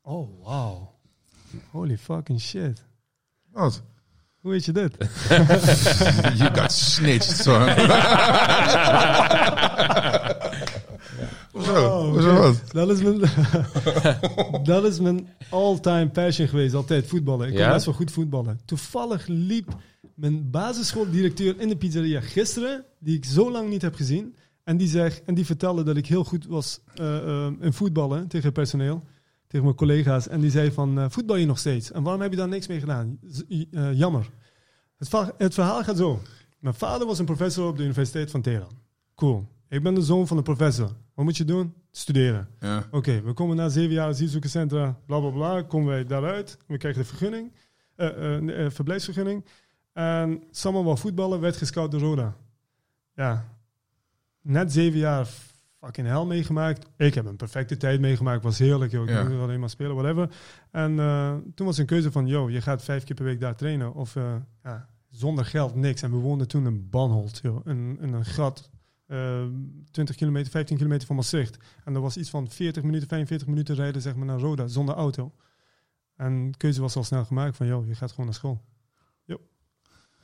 Oh, 0.02 0.28
wow. 0.44 0.82
Holy 1.70 1.98
fucking 1.98 2.40
shit. 2.40 2.84
Wat? 3.50 3.82
Hoe 4.42 4.50
weet 4.50 4.64
je 4.64 4.72
dit? 4.72 4.96
You 6.38 6.54
got 6.54 6.72
snitched, 6.72 7.36
son. 7.36 7.62
Hoezo? 11.52 11.72
Oh, 11.86 12.10
Hoezo 12.10 12.34
wat? 12.34 12.62
Dat 12.72 12.90
is 12.90 13.02
mijn, 13.02 13.20
dat 14.64 14.84
is 14.84 15.00
mijn 15.00 15.28
all-time 15.50 16.08
passion 16.08 16.48
geweest, 16.48 16.74
altijd 16.74 17.06
voetballen. 17.06 17.48
Ik 17.48 17.58
Ja? 17.58 17.72
best 17.72 17.84
wel 17.84 17.94
goed 17.94 18.10
voetballen. 18.10 18.60
Toevallig 18.64 19.26
liep 19.26 19.68
mijn 20.14 20.50
basisschooldirecteur 20.50 21.60
in 21.60 21.68
de 21.68 21.76
pizzeria 21.76 22.20
gisteren, 22.20 22.84
die 22.98 23.16
ik 23.16 23.24
zo 23.24 23.50
lang 23.50 23.68
niet 23.68 23.82
heb 23.82 23.94
gezien. 23.94 24.34
En 24.64 24.76
die, 24.76 24.88
zegt, 24.88 25.22
en 25.24 25.34
die 25.34 25.46
vertelde 25.46 25.82
dat 25.82 25.96
ik 25.96 26.06
heel 26.06 26.24
goed 26.24 26.46
was 26.46 26.80
eh, 26.94 27.16
eh, 27.16 27.52
in 27.60 27.72
voetballen 27.72 28.28
tegen 28.28 28.52
personeel, 28.52 29.02
tegen 29.52 29.66
mijn 29.66 29.76
collega's. 29.76 30.28
En 30.28 30.40
die 30.40 30.50
zei 30.50 30.72
van, 30.72 30.98
eh, 30.98 31.04
voetbal 31.08 31.36
je 31.36 31.46
nog 31.46 31.58
steeds? 31.58 31.92
En 31.92 32.02
waarom 32.02 32.22
heb 32.22 32.30
je 32.30 32.36
daar 32.36 32.48
niks 32.48 32.66
mee 32.66 32.80
gedaan? 32.80 33.18
Eh, 33.70 33.92
jammer. 33.98 34.30
Het, 35.36 35.54
verhaal 35.54 35.84
gaat 35.84 35.96
zo. 35.96 36.20
Mijn 36.58 36.74
vader 36.74 37.06
was 37.06 37.18
een 37.18 37.24
professor 37.24 37.68
op 37.68 37.76
de 37.76 37.82
Universiteit 37.82 38.30
van 38.30 38.40
Teheran. 38.40 38.78
Cool. 39.14 39.48
Ik 39.68 39.82
ben 39.82 39.94
de 39.94 40.02
zoon 40.02 40.26
van 40.26 40.36
een 40.36 40.42
professor. 40.42 40.90
Wat 41.14 41.24
moet 41.24 41.36
je 41.36 41.44
doen? 41.44 41.74
Studeren. 41.90 42.48
Ja. 42.60 42.88
Oké, 42.90 43.22
we 43.22 43.32
komen 43.32 43.56
na 43.56 43.68
zeven 43.68 43.92
jaar 43.92 44.08
asielzoekerscentra, 44.08 44.98
bla 45.06 45.20
bla 45.20 45.30
bla, 45.30 45.62
komen 45.62 45.88
wij 45.88 46.06
daaruit. 46.06 46.58
We 46.66 46.76
krijgen 46.76 47.02
de 47.02 47.08
vergunning, 47.08 47.52
eh, 47.96 48.70
verblijfsvergunning. 48.70 49.44
En 49.92 50.42
Samuel 50.50 50.84
wou 50.84 50.98
voetballen, 50.98 51.40
werd 51.40 51.56
gescout 51.56 51.90
door 51.90 52.00
Roda. 52.00 52.36
Ja, 53.14 53.48
net 54.42 54.72
zeven 54.72 54.98
jaar 54.98 55.28
fucking 55.84 56.06
hell 56.06 56.24
meegemaakt. 56.24 56.86
Ik 56.96 57.14
heb 57.14 57.26
een 57.26 57.36
perfecte 57.36 57.76
tijd 57.76 58.00
meegemaakt, 58.00 58.42
was 58.42 58.58
heerlijk. 58.58 58.92
Joh. 58.92 59.02
Ik 59.02 59.08
Ja. 59.10 59.20
alleen 59.40 59.60
maar 59.60 59.70
spelen, 59.70 59.94
whatever. 59.94 60.30
En 60.70 60.98
eh, 60.98 61.34
toen 61.54 61.66
was 61.66 61.78
een 61.78 61.86
keuze 61.86 62.12
van, 62.12 62.26
yo, 62.26 62.50
je 62.50 62.60
gaat 62.60 62.82
vijf 62.84 63.04
keer 63.04 63.16
per 63.16 63.24
week 63.24 63.40
daar 63.40 63.56
trainen. 63.56 63.94
Of 63.94 64.16
eh, 64.16 64.34
ja, 64.62 64.88
zonder 65.10 65.44
geld, 65.44 65.74
niks. 65.74 66.02
En 66.02 66.10
we 66.10 66.16
woonden 66.16 66.48
toen 66.48 66.66
in 66.66 66.88
Banholt, 66.90 67.38
joh, 67.42 67.66
in, 67.66 67.98
in 68.00 68.12
een 68.12 68.24
gat. 68.24 68.70
eh 69.06 69.42
20 69.90 70.16
kilometer, 70.16 70.50
15 70.50 70.76
kilometer 70.76 71.06
van 71.06 71.16
Maastricht. 71.16 71.56
En 71.84 71.92
dat 71.92 72.02
was 72.02 72.16
iets 72.16 72.30
van 72.30 72.50
40 72.50 72.82
minuten, 72.82 73.08
45 73.08 73.46
minuten 73.48 73.74
rijden 73.74 74.02
zeg 74.02 74.14
maar, 74.16 74.26
naar 74.26 74.38
Roda 74.38 74.66
zonder 74.66 74.94
auto. 74.94 75.32
En 76.16 76.50
de 76.50 76.56
keuze 76.56 76.80
was 76.80 76.96
al 76.96 77.04
snel 77.04 77.24
gemaakt 77.24 77.56
van, 77.56 77.66
joh, 77.66 77.86
je 77.86 77.94
gaat 77.94 78.10
gewoon 78.10 78.26
naar 78.26 78.34
school. 78.34 78.60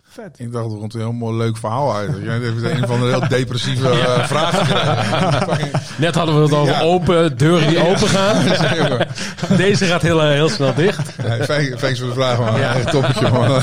Vet. 0.09 0.39
Ik 0.39 0.53
dacht, 0.53 0.73
er 0.73 0.79
komt 0.79 0.95
een 0.95 1.01
heel 1.01 1.13
mooi 1.13 1.37
leuk 1.37 1.57
verhaal 1.57 1.95
uit. 1.95 2.11
Jij 2.23 2.39
hebt 2.39 2.63
een 2.63 2.87
van 2.87 3.01
de 3.01 3.07
heel 3.07 3.29
depressieve 3.29 3.89
eh, 3.89 4.27
vragen 4.27 4.67
gekregen. 4.67 5.81
Net 6.05 6.15
hadden 6.15 6.35
we 6.37 6.43
het 6.43 6.53
over 6.53 6.75
Ja. 6.75 6.81
open, 6.81 7.37
deuren 7.39 7.69
die 7.69 7.87
open 7.87 8.09
gaan. 8.09 8.47
Deze 9.57 9.85
gaat 9.85 10.03
heel, 10.03 10.23
eh, 10.23 10.29
heel 10.29 10.49
snel 10.49 10.75
dicht. 10.75 11.17
Nee, 11.49 11.75
thanks 11.75 11.99
voor 11.99 12.09
de 12.09 12.15
vraag, 12.15 12.39
man. 12.39 12.57
Echt 12.57 12.91
toppetje, 12.91 13.31
man. 13.31 13.61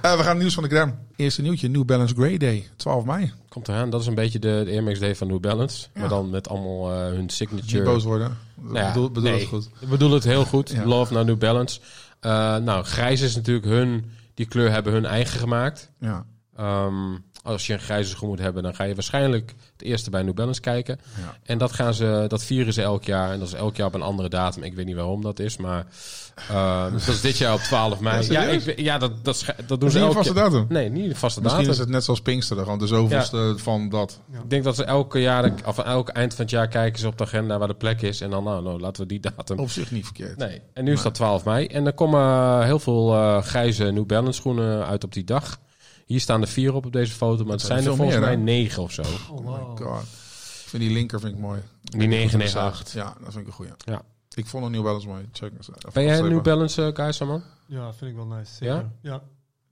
Eh, 0.00 0.16
we 0.16 0.22
gaan 0.22 0.38
nieuws 0.38 0.54
van 0.54 0.62
de 0.62 0.68
gram. 0.68 0.94
Eerste 1.16 1.42
nieuwtje, 1.42 1.68
New 1.68 1.84
Balance 1.84 2.14
Grey 2.14 2.36
Day, 2.36 2.68
12 2.76 3.04
mei. 3.04 3.32
Komt 3.48 3.68
eraan. 3.68 3.90
Dat 3.90 4.00
is 4.00 4.06
een 4.06 4.14
beetje 4.14 4.38
de, 4.38 4.62
de 4.64 4.70
Air 4.70 4.82
Max 4.82 4.98
Day 4.98 5.14
van 5.16 5.26
New 5.26 5.40
Balance. 5.40 5.86
Ja. 5.94 6.00
Maar 6.00 6.08
dan 6.08 6.30
met 6.30 6.48
allemaal 6.48 6.92
eh, 6.92 6.98
hun 6.98 7.20
Niet 7.20 7.32
signature. 7.32 7.82
boos 7.84 8.04
worden. 8.04 8.36
Nou 8.60 8.76
ja, 8.78 8.86
bedoel 8.86 9.10
bedoel 9.10 9.30
nee. 9.30 9.38
het 9.40 9.48
goed. 9.48 9.68
Ik 9.80 9.88
bedoel 9.88 10.10
het 10.12 10.24
heel 10.24 10.44
goed. 10.44 10.70
Ja. 10.70 10.84
Love 10.84 11.12
naar 11.12 11.24
New 11.24 11.38
Balance. 11.38 11.80
Eh, 12.20 12.56
nou, 12.56 12.84
grijs 12.84 13.20
is 13.20 13.34
natuurlijk 13.34 13.66
hun... 13.66 14.10
Die 14.36 14.46
kleur 14.46 14.70
hebben 14.70 14.92
hun 14.92 15.04
eigen 15.06 15.40
gemaakt. 15.40 15.92
Ja. 15.98 16.26
Ehm, 16.56 17.16
als 17.46 17.66
je 17.66 17.72
een 17.72 17.78
grijze 17.78 18.10
schoen 18.10 18.28
moet 18.28 18.38
hebben, 18.38 18.62
dan 18.62 18.74
ga 18.74 18.84
je 18.84 18.94
waarschijnlijk 18.94 19.54
het 19.72 19.82
eerste 19.82 20.10
bij 20.10 20.22
New 20.22 20.34
Balance 20.34 20.60
kijken. 20.60 21.00
Ja. 21.20 21.36
En 21.44 21.58
dat, 21.58 21.72
gaan 21.72 21.94
ze, 21.94 22.24
dat 22.28 22.44
vieren 22.44 22.72
ze 22.72 22.82
elk 22.82 23.04
jaar. 23.04 23.32
En 23.32 23.38
dat 23.38 23.48
is 23.48 23.54
elk 23.54 23.76
jaar 23.76 23.86
op 23.86 23.94
een 23.94 24.02
andere 24.02 24.28
datum. 24.28 24.62
Ik 24.62 24.74
weet 24.74 24.86
niet 24.86 24.94
waarom 24.96 25.22
dat 25.22 25.38
is, 25.38 25.56
maar... 25.56 25.86
eh, 26.48 26.92
dus 26.92 27.04
dat 27.04 27.14
is 27.14 27.20
dit 27.20 27.38
jaar 27.38 27.54
op 27.54 27.60
12 27.60 28.00
mei. 28.00 28.26
Ja, 28.32 28.42
ik, 28.42 28.78
ja 28.80 28.98
dat, 28.98 29.12
dat, 29.24 29.80
doen 29.80 29.90
ze 29.90 29.98
elk 29.98 30.12
vaste 30.12 30.34
jaar. 30.34 30.44
datum. 30.50 30.66
Nee, 30.68 30.88
niet 30.90 31.10
een 31.10 31.16
vaste 31.16 31.40
Misschien 31.40 31.64
datum. 31.64 31.74
is 31.74 31.84
het 31.86 31.94
net 31.94 32.04
zoals 32.04 32.20
Pinkster, 32.20 32.56
gewoon 32.56 32.78
de 32.78 32.86
zoveelste 32.86 33.54
van 33.56 33.88
dat. 33.88 34.20
Ik 34.42 34.50
denk 34.50 34.64
dat 34.64 34.76
ze 34.76 34.84
elke 34.84 35.20
jaar, 35.20 35.52
of 35.64 35.78
elke 35.78 36.12
eind 36.12 36.34
van 36.34 36.42
het 36.44 36.50
jaar 36.50 36.68
kijken 36.68 37.00
ze 37.00 37.06
op 37.06 37.18
de 37.18 37.24
agenda 37.24 37.58
waar 37.58 37.68
de 37.68 37.74
plek 37.74 38.02
is. 38.02 38.20
En 38.20 38.30
dan, 38.30 38.44
nou, 38.44 38.62
nou 38.62 38.80
laten 38.80 39.02
we 39.02 39.08
die 39.08 39.20
datum. 39.20 39.58
Op 39.58 39.70
zich 39.70 39.90
niet 39.90 40.04
verkeerd. 40.04 40.36
Nee, 40.36 40.60
en 40.72 40.84
nu 40.84 40.92
is 40.92 41.02
dat 41.02 41.14
12 41.14 41.44
mei. 41.44 41.66
En 41.66 41.86
er 41.86 41.92
komen 41.92 42.64
heel 42.64 42.78
veel 42.78 43.14
eh, 43.14 43.42
grijze 43.42 43.84
New 43.84 44.06
Balance 44.06 44.40
schoenen 44.40 44.86
uit 44.86 45.04
op 45.04 45.12
die 45.12 45.24
dag. 45.24 45.58
Hier 46.06 46.20
staan 46.20 46.40
er 46.40 46.48
vier 46.48 46.74
op 46.74 46.86
op 46.86 46.92
deze 46.92 47.12
foto, 47.12 47.44
maar 47.44 47.52
het 47.52 47.60
zijn 47.60 47.78
er 47.78 47.84
volgens 47.96 48.08
meer, 48.08 48.20
mij 48.20 48.30
hè? 48.30 48.36
negen 48.36 48.82
of 48.82 48.92
zo. 48.92 49.02
Oh, 49.02 49.30
Oh 49.30 49.46
my 49.46 49.84
god. 49.84 50.02
Ik 50.02 50.72
vind 50.72 50.82
die 50.82 50.92
linker 50.92 51.20
vind 51.20 51.32
ik 51.34 51.38
mooi. 51.40 51.60
Die 51.82 52.08
998. 52.08 52.92
Ja, 52.92 53.04
dat 53.04 53.32
vind 53.32 53.36
ik 53.36 53.46
een 53.46 53.52
goeie. 53.52 53.70
Ja. 53.84 54.02
Ik 54.34 54.46
vond 54.46 54.64
een 54.64 54.70
New 54.70 54.82
Balance 54.82 55.06
mooi. 55.06 55.28
Check 55.32 55.52
eens. 55.56 55.68
Ben 55.92 56.04
jij 56.04 56.18
een. 56.18 56.28
New 56.28 56.42
Balance 56.42 56.92
uh, 56.98 57.10
Saman? 57.10 57.42
Ja, 57.66 57.92
vind 57.92 58.10
ik 58.10 58.16
wel 58.16 58.26
nice. 58.26 58.54
Zeker. 58.54 58.74
Ja? 58.74 58.90
Ja? 59.02 59.22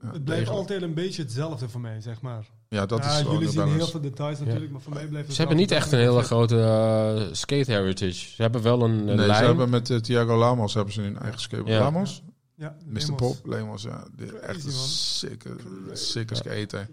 Ja, 0.00 0.10
Het 0.12 0.24
blijft 0.24 0.26
degelijk. 0.26 0.50
altijd 0.50 0.82
een 0.82 0.94
beetje 0.94 1.22
hetzelfde 1.22 1.68
voor 1.68 1.80
mij, 1.80 2.00
zeg 2.00 2.20
maar. 2.20 2.46
Ja, 2.68 2.86
dat 2.86 3.04
ja, 3.04 3.10
is 3.10 3.22
wel 3.22 3.32
jullie 3.32 3.46
New 3.46 3.66
zien 3.66 3.74
heel 3.74 3.86
veel 3.86 4.00
details 4.00 4.38
natuurlijk, 4.38 4.72
maar 4.72 4.80
voor 4.80 4.92
mij 4.92 5.06
blijft 5.06 5.26
het 5.26 5.34
Ze 5.36 5.40
hebben 5.40 5.58
niet 5.60 5.70
echt 5.70 5.92
een 5.92 5.98
hele 5.98 6.22
grote 6.22 6.60
eh, 6.60 7.32
skate 7.34 7.72
heritage. 7.72 8.12
Ze 8.12 8.42
hebben 8.42 8.62
wel 8.62 8.82
een, 8.82 8.90
een 8.90 9.04
Nee, 9.04 9.16
ze 9.16 9.26
lijn. 9.26 9.44
hebben 9.44 9.70
met 9.70 9.90
eh, 9.90 9.96
Thiago 9.96 10.36
Lamos 10.36 10.74
hebben 10.74 10.94
ze 10.94 11.00
hun 11.00 11.18
eigen 11.18 11.40
skate. 11.40 11.70
Ja. 11.70 11.78
Lamos? 11.78 12.22
Ja, 12.56 12.76
Mr. 12.86 12.98
Lemos. 12.98 13.16
Pop, 13.16 13.46
Lemos, 13.46 13.82
ja. 13.82 14.04
Dit 14.16 14.32
echt 14.40 14.64
een 14.64 14.74
man. 14.74 14.86
sikke, 14.86 15.56
sikke 15.92 16.34
skater. 16.34 16.88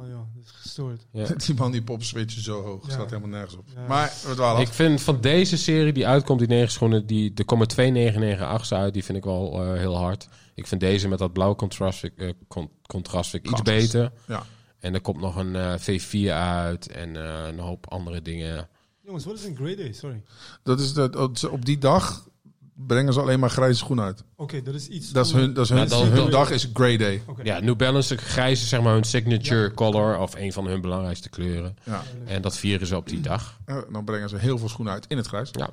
Oh 0.00 0.06
ja, 0.06 0.26
dat 0.34 0.44
is 0.44 0.50
gestoord. 0.50 1.06
Ja. 1.12 1.26
Die 1.46 1.54
man 1.54 1.72
die 1.72 1.82
pop 1.82 2.02
switchen 2.02 2.42
zo 2.42 2.62
hoog. 2.62 2.86
Ja. 2.86 2.92
Staat 2.92 3.10
helemaal 3.10 3.28
nergens 3.30 3.56
op. 3.56 3.64
Ja. 3.74 3.86
Maar 3.86 4.12
we 4.36 4.60
Ik 4.60 4.68
vind 4.68 5.00
van 5.02 5.20
deze 5.20 5.56
serie 5.56 5.92
die 5.92 6.06
uitkomt, 6.06 6.38
die 6.38 6.48
negen 6.48 6.70
schoenen, 6.70 7.06
die, 7.06 7.32
er 7.34 7.44
komen 7.44 7.68
twee 7.68 8.12
998's 8.12 8.72
uit. 8.72 8.92
Die 8.92 9.04
vind 9.04 9.18
ik 9.18 9.24
wel 9.24 9.62
eh, 9.62 9.78
heel 9.78 9.96
hard. 9.96 10.28
Ik 10.54 10.66
vind 10.66 10.80
deze 10.80 11.08
met 11.08 11.18
dat 11.18 11.32
blauw 11.32 11.54
contrast, 11.54 12.04
eh, 12.04 12.32
con- 12.48 12.70
contrast 12.86 13.30
vind 13.30 13.44
ik 13.46 13.50
iets 13.50 13.62
beter. 13.62 14.12
Ja. 14.26 14.46
En 14.78 14.94
er 14.94 15.00
komt 15.00 15.20
nog 15.20 15.36
een 15.36 15.56
eh, 15.56 15.74
V4 15.78 16.28
uit 16.32 16.88
en 16.88 17.16
eh, 17.16 17.46
een 17.46 17.58
hoop 17.58 17.90
andere 17.90 18.22
dingen. 18.22 18.68
Jongens, 19.00 19.24
wat 19.24 19.38
is 19.38 19.44
een 19.44 19.56
grey 19.56 19.76
day? 19.76 19.92
Sorry. 19.92 20.22
Dat 20.62 20.80
is 20.80 20.92
de, 20.92 21.28
op 21.50 21.64
die 21.64 21.78
dag 21.78 22.28
brengen 22.86 23.12
ze 23.12 23.20
alleen 23.20 23.40
maar 23.40 23.50
grijze 23.50 23.78
schoenen 23.78 24.04
uit. 24.04 24.24
Oké, 24.36 24.62
dat 24.62 24.74
is 24.74 24.88
iets... 24.88 25.10
Dat 25.10 25.26
is 25.26 25.32
hun, 25.32 25.54
dat 25.54 25.64
is 25.64 25.70
hun, 25.70 25.78
hun 26.02 26.14
dan- 26.14 26.30
dag 26.30 26.50
is 26.50 26.70
Grey 26.72 26.96
Day. 26.96 27.22
Ja, 27.42 27.60
New 27.60 27.76
Balance, 27.76 28.16
grijs 28.16 28.62
is 28.62 28.68
zeg 28.68 28.82
maar 28.82 28.92
hun 28.94 29.04
signature 29.04 29.74
color 29.74 30.18
of 30.18 30.34
een 30.34 30.52
van 30.52 30.66
hun 30.66 30.80
belangrijkste 30.80 31.28
kleuren. 31.28 31.76
Ja. 31.84 32.02
En 32.26 32.42
dat 32.42 32.56
vieren 32.58 32.86
ze 32.86 32.96
op 32.96 33.08
die 33.08 33.20
dag. 33.20 33.58
Eh, 33.64 33.76
dan 33.92 34.04
brengen 34.04 34.28
ze 34.28 34.36
heel 34.36 34.58
veel 34.58 34.68
schoenen 34.68 34.92
uit 34.94 35.04
in 35.08 35.16
het 35.16 35.26
grijs. 35.26 35.48
Ja. 35.52 35.70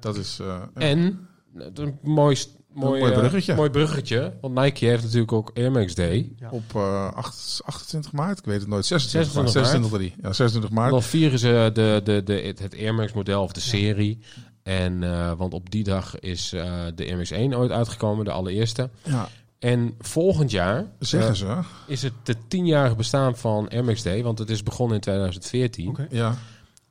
Dat 0.00 0.16
is... 0.16 0.38
eh, 0.40 0.46
ja. 0.46 0.70
En 0.80 1.28
eh, 1.58 1.66
een 1.74 1.98
mooi, 2.02 2.36
mooi, 2.72 3.00
mooi 3.00 3.12
eh, 3.12 3.18
bruggetje. 3.18 3.54
mooi 3.54 3.70
bruggetje. 3.70 4.32
Want 4.40 4.54
Nike 4.54 4.84
heeft 4.86 5.02
natuurlijk 5.02 5.32
ook 5.32 5.50
Air 5.54 5.70
Max 5.72 5.94
Day. 5.94 6.32
Ja. 6.38 6.50
Op 6.50 6.74
eh, 6.74 7.12
acht- 7.12 7.60
28 7.64 8.12
maart, 8.12 8.38
ik 8.38 8.44
weet 8.44 8.60
het 8.60 8.68
nooit. 8.68 8.86
26, 8.86 9.32
26 9.32 9.54
maart. 9.54 9.98
26 9.98 10.16
3. 10.16 10.28
Ja, 10.28 10.32
26 10.32 10.70
maart. 10.70 10.90
Dan 10.90 11.02
vieren 11.02 11.38
ze 11.38 11.70
de, 11.72 12.00
de, 12.04 12.22
de, 12.24 12.32
het- 12.34 12.58
het 12.58 12.74
Air 12.78 12.94
Max 12.94 13.12
model 13.12 13.42
of 13.42 13.52
de 13.52 13.60
serie. 13.60 14.18
En, 14.62 15.02
eh, 15.02 15.32
want 15.36 15.54
op 15.54 15.70
die 15.70 15.84
dag 15.84 16.18
is 16.18 16.52
eh, 16.52 16.82
de 16.94 17.06
Air 17.06 17.16
Max 17.16 17.30
1 17.30 17.54
ooit 17.54 17.70
uitgekomen, 17.70 18.24
de 18.24 18.30
allereerste. 18.30 18.90
Ja, 19.02 19.28
En 19.58 19.94
volgend 19.98 20.50
jaar 20.50 20.86
zeggen 20.98 21.30
eh, 21.30 21.34
ze. 21.34 21.58
is 21.86 22.02
het 22.02 22.12
de 22.22 22.36
tienjarige 22.48 22.94
bestaan 22.94 23.36
van 23.36 23.70
Day. 24.02 24.22
Want 24.22 24.38
het 24.38 24.50
is 24.50 24.62
begonnen 24.62 24.94
in 24.96 25.02
2014. 25.02 25.88
Oké. 25.88 26.06
Ja, 26.10 26.34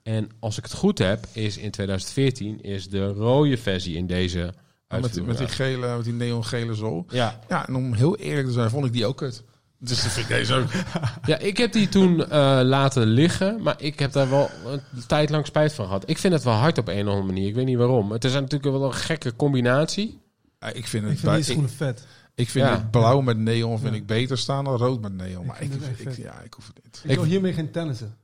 En 0.04 0.30
als 0.40 0.58
ik 0.58 0.64
het 0.64 0.74
goed 0.74 0.98
heb, 0.98 1.26
is 1.34 1.58
in 1.58 1.72
2014 1.72 2.62
is 2.62 2.90
de 2.90 3.08
rode 3.08 3.58
versie 3.58 3.96
in 3.96 4.08
deze 4.08 4.40
met, 4.40 4.54
uitvoering. 4.88 5.28
met 5.28 5.38
die 5.38 5.48
gele, 5.48 5.96
met 5.96 6.06
die 6.06 6.14
neongele 6.14 6.74
zool. 6.74 7.06
ja. 7.10 7.40
Ja, 7.50 7.68
en 7.68 7.76
om 7.76 7.94
heel 7.94 8.18
eerlijk 8.18 8.48
te 8.48 8.54
zijn, 8.54 8.70
vond 8.70 8.86
ik 8.86 8.94
die 8.94 9.06
ook 9.06 9.18
kut. 9.18 9.44
Dus 9.84 10.04
dat 10.04 10.12
vind 10.12 10.30
ik 10.30 10.36
deze 10.36 10.54
ook. 10.54 10.68
ja, 11.26 11.38
ik 11.38 11.58
heb 11.58 11.72
die 11.72 11.90
toen 11.90 12.30
eh, 12.30 12.60
laten 12.64 13.08
liggen, 13.08 13.62
maar 13.62 13.76
ik 13.78 14.00
heb 14.00 14.12
daar 14.12 14.30
wel 14.30 14.50
een 14.66 14.82
tijd 15.08 15.30
lang 15.30 15.46
spijt 15.46 15.74
van 15.74 15.86
gehad. 15.86 16.10
Ik 16.10 16.18
vind 16.18 16.34
het 16.34 16.44
wel 16.44 16.54
hard 16.54 16.78
op 16.78 16.88
een 16.88 17.02
of 17.02 17.08
andere 17.08 17.26
manier. 17.26 17.48
Ik 17.48 17.56
weet 17.56 17.66
niet 17.66 17.78
waarom. 17.78 18.12
Het 18.12 18.24
is 18.24 18.34
natuurlijk 18.34 18.64
wel 18.64 18.84
een 18.86 18.94
gekke 18.94 19.36
combinatie. 19.36 20.20
Ja, 20.60 20.68
ik 20.68 20.88
vind 20.88 21.04
Ik 21.04 21.10
het, 21.10 21.20
vind 21.20 21.22
bij, 21.22 21.32
die 21.32 21.40
ik, 21.46 21.46
schoenen 21.52 21.70
vet. 21.72 22.06
ik 22.36 22.50
vind 22.50 22.66
Ja. 22.66 22.72
het 22.72 22.92
blauw 22.92 23.22
met 23.22 23.38
neon 23.38 23.80
vind 23.80 23.94
Ja. 23.94 24.00
ik 24.00 24.06
beter 24.06 24.38
staan 24.38 24.64
dan 24.64 24.78
rood 24.78 25.02
met 25.02 25.14
neon. 25.14 25.46
Maar 25.46 25.62
ik, 25.62 25.72
vind 25.96 26.18
ik, 26.18 26.24
ja, 26.24 26.40
ik 26.42 26.54
hoef 26.54 26.68
het 26.68 26.84
niet. 26.84 27.02
Ik, 27.04 27.10
Ik- 27.10 27.16
wil 27.16 27.26
hiermee 27.26 27.54
geen 27.54 27.72
tennissen. 27.72 28.16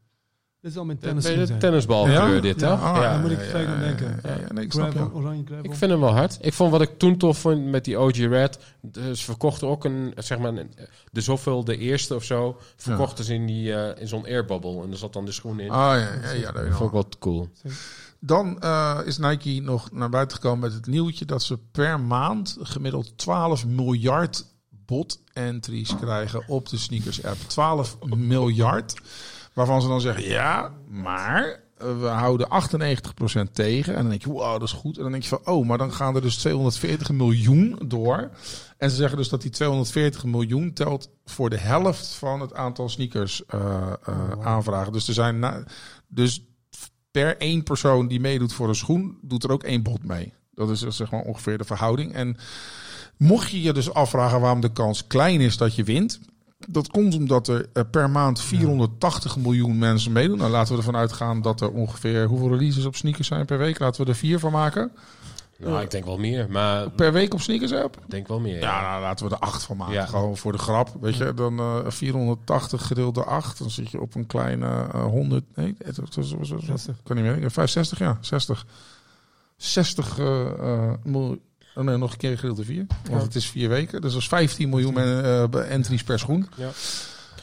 Dit 0.68 0.76
zal 0.76 0.86
mijn 0.86 0.98
Ben 1.02 1.16
je 1.16 1.22
tennisschoen 1.22 1.40
de 1.42 1.48
zijn. 1.48 1.60
tennisbalkleur 1.60 2.36
Ja? 2.36 2.42
dit, 2.42 2.60
Ja. 2.60 2.68
hè? 2.68 2.74
Ah, 2.74 2.96
ja. 2.96 3.02
daar 3.02 3.20
moet 3.20 3.32
ik 3.32 3.40
gelijk 3.40 3.68
aan 3.68 3.80
denken. 3.80 4.20
Ja, 4.24 4.30
ja, 4.30 4.54
nee, 4.54 4.66
ik 4.66 4.72
snap 4.72 4.90
Gravel, 4.90 5.10
je. 5.10 5.14
oranje 5.16 5.44
gravel. 5.46 5.64
Ik 5.66 5.74
vind 5.76 5.92
hem 5.92 6.00
wel 6.00 6.12
hard. 6.16 6.38
Ik 6.42 6.54
vond 6.54 6.72
wat 6.72 6.82
ik 6.82 6.98
toen 6.98 7.18
tof 7.18 7.38
vond 7.38 7.66
met 7.66 7.86
die 7.86 8.00
OG 8.00 8.16
Red. 8.18 8.60
Ze 8.94 9.16
verkochten 9.16 9.68
ook 9.68 9.86
een, 9.86 10.14
zeg 10.16 10.40
maar, 10.40 10.54
een- 10.54 10.72
de 11.12 11.22
zoveel, 11.22 11.64
de 11.64 11.78
eerste 11.78 12.16
of 12.16 12.24
zo. 12.24 12.58
Verkochten 12.76 13.26
ze 13.26 13.34
in, 13.34 13.46
die, 13.46 13.74
eh, 13.74 14.02
in 14.02 14.08
zo'n 14.08 14.26
airbubble. 14.26 14.84
En 14.84 14.92
er 14.92 14.98
zat 14.98 15.14
dan 15.14 15.26
de 15.26 15.32
schoen 15.32 15.60
in. 15.60 15.70
Ah 15.70 15.78
ja, 15.78 16.10
ja, 16.24 16.32
ja, 16.32 16.52
dat 16.52 16.64
vond 16.70 16.86
ik 16.86 16.92
wel 16.92 17.06
cool. 17.20 17.50
Dan 18.20 18.60
eh, 18.62 19.00
is 19.06 19.18
Nike 19.18 19.62
nog 19.62 19.92
naar 19.92 20.10
buiten 20.10 20.36
gekomen 20.38 20.60
met 20.60 20.74
het 20.74 20.88
nieuwtje 20.88 21.26
dat 21.26 21.44
ze 21.44 21.58
per 21.72 22.00
maand 22.00 22.58
gemiddeld 22.62 23.18
12 23.18 23.66
miljard 23.66 24.46
bot 24.86 25.20
entries 25.34 25.96
krijgen 25.96 26.44
op 26.48 26.70
de 26.70 26.78
sneakers 26.78 27.24
app. 27.24 27.38
12 27.48 27.98
miljard. 28.16 28.94
Waarvan 29.58 29.82
ze 29.82 29.88
dan 29.88 30.02
zeggen, 30.02 30.24
ja, 30.24 30.72
maar 30.88 31.60
eh, 31.78 32.00
we 32.00 32.08
houden 32.08 32.48
98% 32.48 33.52
tegen. 33.52 33.96
En 33.96 34.02
dan 34.02 34.10
denk 34.10 34.24
je, 34.24 34.30
wow, 34.30 34.52
dat 34.52 34.62
is 34.62 34.72
goed. 34.72 34.98
En 34.98 35.04
dan 35.04 35.12
denk 35.12 35.24
je 35.24 35.30
van, 35.30 35.46
oh, 35.46 35.68
maar 35.68 35.78
dan 35.78 35.94
gaan 35.94 36.16
er 36.16 36.22
dus 36.22 36.36
240 36.36 37.12
miljoen 37.12 37.80
door. 37.86 38.30
En 38.78 38.90
ze 38.90 38.96
zeggen 38.96 39.18
dus 39.18 39.30
dat 39.30 39.42
die 39.42 39.52
240 39.52 40.26
miljoen 40.26 40.74
telt 40.74 41.10
voor 41.26 41.50
de 41.50 41.58
helft 41.58 42.08
van 42.08 42.42
het 42.42 42.54
aantal 42.54 42.90
sneakers 42.90 43.46
eh, 43.46 43.94
eh, 44.06 44.32
aanvragen. 44.42 44.94
Dus 44.94 45.08
er 45.08 45.14
zijn 45.14 45.40
na, 45.40 45.64
dus 46.08 46.44
per 47.12 47.38
één 47.38 47.64
persoon 47.64 48.08
die 48.08 48.20
meedoet 48.20 48.54
voor 48.54 48.68
een 48.68 48.76
schoen, 48.76 49.18
doet 49.22 49.44
er 49.44 49.52
ook 49.52 49.64
één 49.64 49.84
bot 49.84 50.04
mee. 50.04 50.34
Dat 50.54 50.70
is 50.70 50.80
dus, 50.80 50.96
zeg 50.96 51.12
maar 51.12 51.22
ongeveer 51.22 51.58
de 51.58 51.64
verhouding. 51.64 52.14
En 52.14 52.38
mocht 53.18 53.52
je 53.52 53.62
je 53.62 53.74
dus 53.74 53.94
afvragen 53.94 54.42
waarom 54.42 54.62
de 54.62 54.72
kans 54.72 55.08
klein 55.08 55.42
is 55.42 55.58
dat 55.58 55.76
je 55.76 55.84
wint, 55.84 56.20
dat 56.58 56.88
komt 56.88 57.16
omdat 57.16 57.48
er 57.48 57.66
eh, 57.74 57.84
per 57.92 58.10
maand 58.10 58.42
480 58.42 59.38
miljoen 59.38 59.78
mensen 59.78 60.12
meedoen. 60.12 60.38
Nou, 60.38 60.52
laten 60.52 60.72
we 60.74 60.78
ervan 60.80 60.96
uitgaan 60.96 61.42
dat 61.42 61.62
er 61.62 61.72
ongeveer 61.72 62.26
hoeveel 62.26 62.50
releases 62.50 62.86
op 62.86 62.96
sneakers 62.96 63.28
zijn 63.28 63.46
per 63.46 63.58
week. 63.58 63.80
Laten 63.80 64.04
we 64.04 64.10
er 64.10 64.18
vier 64.18 64.40
van 64.40 64.52
maken. 64.52 64.92
Nou, 65.58 65.82
ik 65.82 65.92
denk 65.92 66.06
wel 66.06 66.18
meer. 66.18 66.48
Maar 66.50 66.90
Per 66.90 67.14
week 67.14 67.34
op 67.34 67.42
sneakers 67.42 67.74
app. 67.74 67.98
ik 67.98 68.10
denk 68.12 68.28
wel 68.28 68.40
meer. 68.40 68.60
Ja, 68.60 68.82
nou, 68.82 69.02
laten 69.02 69.28
we 69.28 69.36
er 69.36 69.40
acht 69.40 69.64
van 69.64 69.78
maken. 69.78 69.94
Ja. 69.94 70.06
Gewoon 70.06 70.38
voor 70.38 70.52
de 70.52 70.58
grap. 70.58 70.96
Weet 71.02 71.16
je, 71.16 71.34
dan 71.34 71.60
eh 71.60 71.80
480 71.88 72.88
gedeeld 72.88 73.16
door 73.16 73.26
8. 73.26 73.60
Dan 73.60 73.70
zit 73.70 73.92
je 73.92 74.02
op 74.02 74.16
een 74.16 74.26
kleine 74.26 74.88
eh 74.94 75.04
100. 75.04 75.44
Nee, 75.56 75.76
60. 76.64 76.96
kan 77.04 77.16
niet 77.16 77.26
meer. 77.26 77.40
Ja, 77.42 77.50
65, 77.50 78.00
ja, 78.00 78.18
60. 78.22 78.66
60 79.58 80.20
eh 80.20 80.48
eh, 80.48 80.94
oh 81.78 81.84
nee, 81.84 81.98
nog 81.98 82.12
een 82.12 82.18
keer 82.18 82.38
gedeeld 82.38 82.56
door 82.56 82.66
4. 82.66 82.86
Want 83.10 83.22
het 83.24 83.36
is 83.36 83.46
vier 83.50 83.70
weken. 83.70 84.02
Dus 84.02 84.12
dat 84.12 84.22
is 84.22 84.28
15 84.28 84.70
miljoen 84.70 84.94
men- 84.94 85.24
eh, 85.54 85.72
entries 85.72 86.04
per 86.04 86.20
schoen. 86.20 86.50
Ja. 86.56 86.70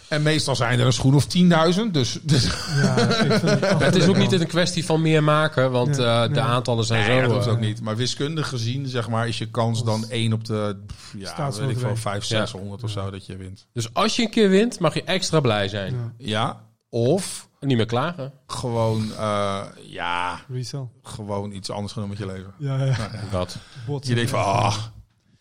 En 0.08 0.22
meestal 0.22 0.56
zijn 0.56 0.80
er 0.80 0.86
een 0.86 0.92
schoen 0.92 1.14
of 1.14 1.26
10.000. 1.26 1.94
Dus, 1.94 2.18
dus 2.22 2.44
Ja, 2.44 2.94
het 3.84 3.94
is 3.96 4.06
ook 4.06 4.16
niet 4.16 4.32
een 4.32 4.46
kwestie 4.46 4.84
van 4.84 5.02
meer 5.02 5.22
maken, 5.24 5.70
want 5.70 5.98
eh, 5.98 6.32
de 6.32 6.40
aantallen 6.40 6.84
zijn 6.84 7.06
nee, 7.08 7.16
zo. 7.20 7.22
dat 7.26 7.34
hoeft 7.34 7.46
eh, 7.46 7.52
ook 7.52 7.60
niet. 7.60 7.80
Maar 7.80 7.96
wiskundig 7.96 8.48
gezien, 8.48 8.86
zeg 8.88 9.08
maar, 9.08 9.28
is 9.28 9.38
je 9.38 9.50
kans 9.50 9.84
dan 9.84 10.04
1 10.08 10.32
op 10.32 10.44
de, 10.44 10.76
ja, 11.16 11.50
weet 11.52 11.70
ik 11.70 11.78
wel, 11.78 11.96
5, 11.96 12.24
Ja. 12.24 12.46
600 12.46 12.82
of 12.82 12.90
zo 12.90 13.10
dat 13.10 13.26
je 13.26 13.36
wint. 13.36 13.66
Dus 13.72 13.94
als 13.94 14.16
je 14.16 14.22
een 14.22 14.30
keer 14.30 14.48
wint, 14.48 14.78
mag 14.78 14.94
je 14.94 15.02
extra 15.04 15.40
blij 15.40 15.68
zijn. 15.68 15.94
Ja, 16.18 16.30
Ja, 16.30 16.60
of 16.88 17.48
niet 17.64 17.76
meer 17.76 17.86
klagen. 17.86 18.32
gewoon, 18.46 19.12
eh, 19.12 19.62
ja, 19.86 20.40
resell. 20.48 20.88
gewoon 21.02 21.52
iets 21.52 21.70
anders 21.70 21.92
gaan 21.92 22.02
doen 22.02 22.10
met 22.10 22.18
je 22.18 22.26
leven. 22.26 22.54
Ja, 22.58 22.84
ja. 22.84 23.10
Dat. 23.30 23.56
Bots. 23.86 24.08
Je 24.08 24.14
denkt 24.14 24.30
van, 24.30 24.44
ah. 24.44 24.76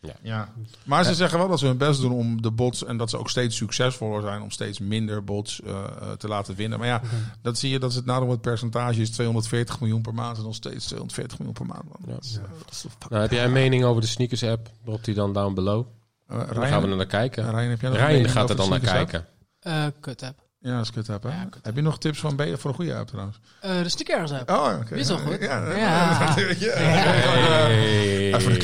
Ja. 0.02 0.14
Ja. 0.22 0.50
Maar 0.84 1.04
ze 1.04 1.14
zeggen 1.14 1.38
wel 1.40 1.48
dat 1.48 1.60
ze 1.60 1.66
hun 1.66 1.78
best 1.78 2.02
doen 2.02 2.12
om 2.12 2.42
de 2.42 2.52
bots, 2.52 2.86
en 2.86 2.98
dat 2.98 3.10
ze 3.10 3.18
ook 3.18 3.30
steeds 3.30 3.56
succesvoller 3.58 4.22
zijn 4.22 4.42
om 4.42 4.52
steeds 4.52 4.80
minder 4.80 5.24
bots 5.24 5.62
eh, 5.62 5.84
eh, 5.84 6.12
te 6.12 6.28
laten 6.28 6.56
winnen. 6.56 6.80
Maar 6.80 6.88
ja, 6.88 7.02
dat 7.42 7.58
zie 7.58 7.70
je, 7.70 7.80
dat 7.80 7.90
is 7.90 7.96
het 7.96 8.06
nadeel 8.06 8.26
met 8.26 8.32
het 8.34 8.42
percentage 8.42 9.02
is 9.02 9.10
240 9.12 9.80
miljoen 9.80 10.02
per 10.02 10.14
maand 10.14 10.38
en 10.38 10.44
nog 10.44 10.56
steeds 10.56 10.86
240 10.86 11.38
miljoen 11.38 11.56
per 11.56 11.66
maand. 11.66 11.84
Ja. 12.06 12.14
Dat 12.14 12.24
is, 12.24 12.34
dat 12.34 12.72
is 12.72 12.80
fuck. 13.00 13.10
Nou, 13.10 13.22
heb 13.22 13.32
jij 13.32 13.46
een 13.46 13.52
mening 13.52 13.84
over 13.84 14.02
de 14.02 14.08
sneakers 14.08 14.44
app? 14.44 14.70
Drop 14.84 15.04
die 15.04 15.14
dan 15.16 15.34
down 15.34 15.54
below. 15.54 15.86
Eh, 16.28 16.38
Dan 16.54 16.68
gaan 16.68 16.82
we 16.82 16.88
er 16.88 16.96
naar 16.96 17.06
kijken. 17.06 17.44
Ryan, 17.50 17.70
heb 17.70 17.82
jij 17.82 17.90
nog 17.90 18.00
een 18.00 18.06
Ryan 18.06 18.18
mening 18.18 18.32
gaat 18.32 18.50
er 18.50 18.56
dan 18.56 18.70
naar 18.70 18.80
kijken. 18.80 19.26
Eh, 19.60 19.86
kut 20.00 20.24
app. 20.24 20.42
Ja, 20.64 20.78
dat 20.78 20.92
kut 20.92 21.10
app, 21.10 21.24
hè? 21.24 21.30
Ja, 21.30 21.48
Heb 21.62 21.76
je 21.76 21.82
nog 21.82 21.98
tips 22.00 22.20
van 22.20 22.36
B 22.36 22.42
voor 22.58 22.70
een 22.70 22.76
goede 22.76 22.96
app 22.96 23.08
trouwens? 23.08 23.40
Eh, 23.62 23.82
de 23.84 23.90
sneakers 23.90 24.32
app. 24.32 24.50
Oh, 24.50 24.78
oké. 24.82 24.96
Is 24.96 25.08
wel 25.08 25.18
goed. 25.18 25.38
Ja. 25.40 25.76
Ja. 25.76 26.34
Hey. 26.36 28.34
Even 28.34 28.52
een. 28.52 28.58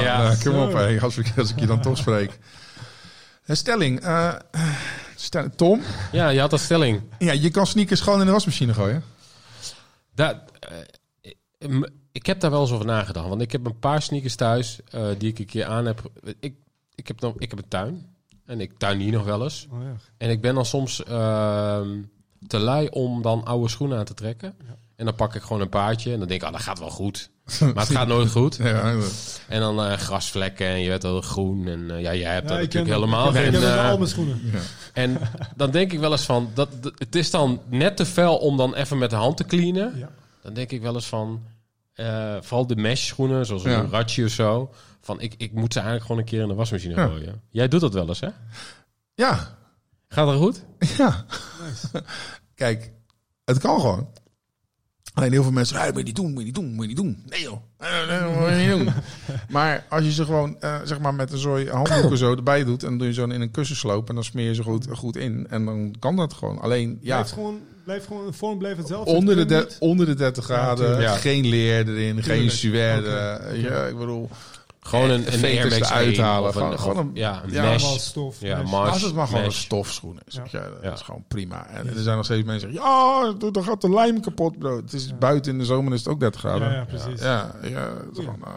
Ja. 0.00 0.30
Eh, 0.30 0.40
kom 0.44 0.56
op, 0.62 0.72
hey, 0.72 1.00
als, 1.00 1.18
ik, 1.18 1.32
als 1.38 1.50
ik 1.50 1.58
je 1.60 1.66
dan 1.66 1.80
toch 1.80 1.96
spreek. 1.98 2.38
Eh, 3.44 3.56
Stelling. 3.56 4.00
eh, 4.00 4.34
stel- 5.16 5.48
Tom, 5.56 5.82
Ja, 6.12 6.28
je 6.28 6.40
had 6.40 6.52
een 6.52 6.58
stelling. 6.58 7.02
ja, 7.18 7.32
je 7.32 7.50
kan 7.50 7.66
sneakers 7.66 8.00
gewoon 8.00 8.20
in 8.20 8.26
de 8.26 8.32
wasmachine 8.32 8.74
gooien. 8.74 9.02
Eh, 10.14 11.68
m- 11.68 11.84
ik 12.12 12.26
heb 12.26 12.40
daar 12.40 12.50
wel 12.50 12.60
eens 12.60 12.70
over 12.70 12.86
nagedacht. 12.86 13.28
Want 13.28 13.40
ik 13.40 13.52
heb 13.52 13.66
een 13.66 13.78
paar 13.78 14.02
sneakers 14.02 14.34
thuis 14.34 14.78
eh, 14.90 15.06
die 15.18 15.28
ik 15.30 15.38
een 15.38 15.46
keer 15.46 15.64
aan 15.66 15.86
heb. 15.86 16.02
Ik, 16.40 16.54
ik, 16.94 17.08
heb 17.08 17.20
nog, 17.20 17.34
ik 17.38 17.50
heb 17.50 17.58
een 17.58 17.68
tuin. 17.68 18.06
En 18.50 18.60
ik 18.60 18.78
tuin 18.78 19.00
hier 19.00 19.12
nog 19.12 19.24
wel 19.24 19.42
eens. 19.42 19.66
Oh, 19.72 19.82
ja. 19.82 19.92
En 20.18 20.30
ik 20.30 20.40
ben 20.40 20.54
dan 20.54 20.64
soms 20.66 21.04
ehm, 21.04 21.88
te 22.46 22.58
lui 22.58 22.88
om 22.88 23.22
dan 23.22 23.44
oude 23.44 23.68
schoenen 23.68 23.98
aan 23.98 24.04
te 24.04 24.14
trekken. 24.14 24.54
En 24.96 25.04
dan 25.04 25.14
pak 25.14 25.34
ik 25.34 25.42
gewoon 25.42 25.60
een 25.62 25.68
paardje. 25.68 26.12
En 26.12 26.18
dan 26.18 26.28
denk 26.28 26.40
ik, 26.40 26.46
ah, 26.46 26.52
dat 26.52 26.62
gaat 26.62 26.78
wel 26.78 26.90
goed. 26.90 27.30
Maar 27.74 27.86
het 27.86 27.96
gaat 27.96 28.06
nooit 28.08 28.30
goed. 28.30 28.56
Ja, 28.56 28.94
En 29.48 29.60
dan 29.60 29.82
eh, 29.84 29.92
grasvlekken 29.92 30.66
en 30.66 30.80
je 30.80 30.88
weet 30.88 31.02
wel 31.02 31.20
groen. 31.20 31.66
En 31.68 31.90
eh, 31.90 32.00
ja, 32.00 32.14
jij 32.14 32.32
hebt 32.32 32.48
dat 32.48 32.58
natuurlijk 32.58 32.92
helemaal 32.94 33.32
geen... 33.32 33.46
Ik 33.46 33.52
heb 33.52 33.62
eh, 33.62 33.90
al 33.90 33.96
mijn 33.98 34.10
schoenen. 34.10 34.40
ja. 34.52 34.58
en 34.92 35.18
dan 35.56 35.70
denk 35.70 35.92
ik 35.92 35.98
wel 35.98 36.10
eens 36.12 36.24
van, 36.24 36.50
dat, 36.54 36.68
dat- 36.82 36.92
het 36.98 37.14
is 37.14 37.30
dan 37.30 37.60
net 37.68 37.96
te 37.96 38.06
fel 38.06 38.36
om 38.36 38.56
dan 38.56 38.74
even 38.74 38.98
met 38.98 39.10
de 39.10 39.16
hand 39.16 39.36
te 39.36 39.44
cleanen. 39.44 39.98
Ja. 39.98 40.10
Dan 40.42 40.54
denk 40.54 40.70
ik 40.70 40.82
wel 40.82 40.94
eens 40.94 41.06
van, 41.06 41.42
vooral 42.40 42.66
de 42.66 42.76
mesh 42.76 43.06
schoenen, 43.06 43.46
zoals 43.46 43.64
een 43.64 43.90
ratje 43.90 44.24
of 44.24 44.30
zo. 44.30 44.70
Van, 45.00 45.20
ik, 45.20 45.34
ik 45.36 45.52
moet 45.52 45.72
ze 45.72 45.78
eigenlijk 45.78 46.06
gewoon 46.06 46.20
een 46.22 46.28
keer 46.28 46.42
in 46.42 46.48
de 46.48 46.54
wasmachine 46.54 46.94
Ja. 46.94 47.06
gooien. 47.06 47.40
Jij 47.50 47.68
doet 47.68 47.80
dat 47.80 47.94
wel 47.94 48.08
eens, 48.08 48.20
hè? 48.20 48.28
ja, 49.14 49.58
Gaat 50.08 50.26
dat 50.26 50.36
goed? 50.36 50.64
ja. 50.96 51.24
Nice. 51.64 52.04
Kijk, 52.54 52.92
het 53.44 53.58
kan 53.58 53.80
gewoon. 53.80 54.08
Alleen 55.14 55.32
heel 55.32 55.42
veel 55.42 55.52
mensen, 55.52 55.76
dat 55.76 55.86
moet 55.86 55.96
je 55.98 56.02
niet 56.04 56.16
doen, 56.16 56.30
moet 56.30 56.38
je 56.38 56.44
niet 56.44 56.54
doen, 56.54 56.72
moet 56.72 56.82
je 56.82 56.86
niet 56.88 56.96
doen. 56.96 57.22
Nee 57.28 57.40
joh, 57.42 57.60
nee, 57.78 58.36
moet 58.38 58.48
je 58.48 58.66
niet 58.76 58.84
doen. 58.84 58.94
maar 59.48 59.86
als 59.88 60.04
je 60.04 60.12
ze 60.12 60.24
gewoon 60.24 60.60
eh, 60.60 60.80
zeg 60.84 61.00
maar 61.00 61.14
met 61.14 61.32
een 61.32 61.38
zooi 61.38 61.68
handdoeken 61.70 62.18
zo 62.18 62.34
erbij 62.36 62.64
doet... 62.64 62.82
en 62.82 62.88
dan 62.88 62.98
doe 62.98 63.06
je 63.06 63.12
zo 63.12 63.24
in 63.24 63.40
een 63.40 63.50
kussensloop 63.50 64.08
en 64.08 64.14
dan 64.14 64.24
smeer 64.24 64.46
je 64.46 64.54
ze 64.54 64.62
goed, 64.62 64.86
goed 64.90 65.16
in. 65.16 65.46
En 65.50 65.64
dan 65.64 65.94
kan 65.98 66.16
dat 66.16 66.32
gewoon. 66.34 66.58
Alleen, 66.60 66.98
ja, 67.00 67.16
Blijf 67.16 67.30
gewoon, 67.32 67.60
blijf 67.84 68.06
gewoon, 68.06 68.26
de 68.26 68.32
vorm 68.32 68.58
blijft 68.58 68.78
hetzelfde. 68.78 69.10
onder 69.10 69.34
de, 69.48 69.54
Het 69.54 69.70
de- 69.70 69.76
onder 69.78 70.06
de 70.06 70.14
30 70.14 70.44
graden. 70.44 71.00
Ja. 71.00 71.14
geen 71.16 71.46
leer 71.46 71.88
erin, 71.88 72.22
geen 72.22 72.50
suède. 72.50 73.40
Ja, 73.54 73.86
ik 73.86 73.98
bedoel, 73.98 74.30
Gewoon 74.80 75.10
een, 75.10 75.26
een 75.26 75.38
veters 75.38 75.58
Air 75.58 75.68
Max 75.70 75.90
eruit 75.90 76.16
1 76.16 76.24
halen. 76.24 76.48
of 76.48 76.54
een, 76.54 76.60
Gewoon- 76.60 76.74
of- 76.74 76.80
gewoon 76.80 76.96
een- 76.96 77.10
ja, 77.14 77.42
een 77.44 77.50
ja, 77.52 77.78
stof. 77.78 78.40
Ja, 78.40 78.62
mesh. 78.62 78.72
Als 78.72 79.02
het 79.02 79.14
maar 79.14 79.26
gewoon 79.26 79.44
een 79.44 79.52
stofschoen 79.52 80.18
is. 80.26 80.34
Ja. 80.34 80.42
dat 80.52 80.72
Ja. 80.82 80.92
is 80.92 81.00
gewoon 81.00 81.24
prima. 81.28 81.66
En 81.66 81.88
er 81.88 82.02
zijn 82.02 82.16
nog 82.16 82.24
steeds 82.24 82.46
mensen 82.46 82.68
die 82.68 82.80
zeggen, 82.80 83.38
ja, 83.40 83.50
dan 83.50 83.64
gaat 83.64 83.80
de 83.80 83.90
lijm 83.90 84.20
kapot, 84.20 84.58
bro. 84.58 84.76
Het 84.76 84.92
is 84.92 85.06
Ja. 85.06 85.14
buiten 85.14 85.52
in 85.52 85.58
de 85.58 85.64
zomer 85.64 85.92
is 85.92 85.98
het 85.98 86.08
ook 86.08 86.20
30 86.20 86.40
graden. 86.40 86.68
Ja, 86.68 86.72
Ja, 86.72 86.78
ja, 86.78 86.84
precies. 86.84 87.20
ja, 87.22 87.50
Goeie. 87.60 87.74
gewoon, 88.14 88.38
eh, 88.44 88.50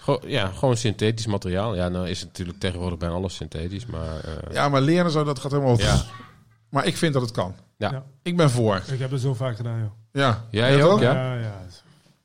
Gewoon- 0.00 0.22
ja, 0.26 0.46
gewoon 0.46 0.76
synthetisch 0.76 1.26
materiaal. 1.26 1.74
Ja, 1.74 1.88
nou 1.88 2.08
is 2.08 2.18
het 2.18 2.28
natuurlijk 2.28 2.58
tegenwoordig 2.58 2.98
bijna 2.98 3.14
alles 3.14 3.34
synthetisch, 3.34 3.86
maar... 3.86 4.20
eh, 4.24 4.52
ja, 4.54 4.68
maar 4.68 4.80
leren 4.80 5.10
zo, 5.10 5.24
dat 5.24 5.38
gaat 5.38 5.50
helemaal... 5.50 5.78
Ja. 5.78 6.02
Maar 6.70 6.86
ik 6.86 6.96
vind 6.96 7.12
dat 7.12 7.22
het 7.22 7.30
kan. 7.30 7.54
Ja. 7.76 7.90
Ja. 7.90 8.02
Ik 8.22 8.36
ben 8.36 8.50
voor. 8.50 8.82
Ik 8.92 8.98
heb 8.98 9.10
het 9.10 9.20
zo 9.20 9.34
vaak 9.34 9.56
gedaan, 9.56 9.78
joh. 9.78 9.90
Ja. 10.12 10.44
Jij 10.50 10.76
Ja, 10.76 10.84
ook, 10.84 11.00
ja? 11.00 11.12
ja. 11.12 11.34
ja. 11.34 11.60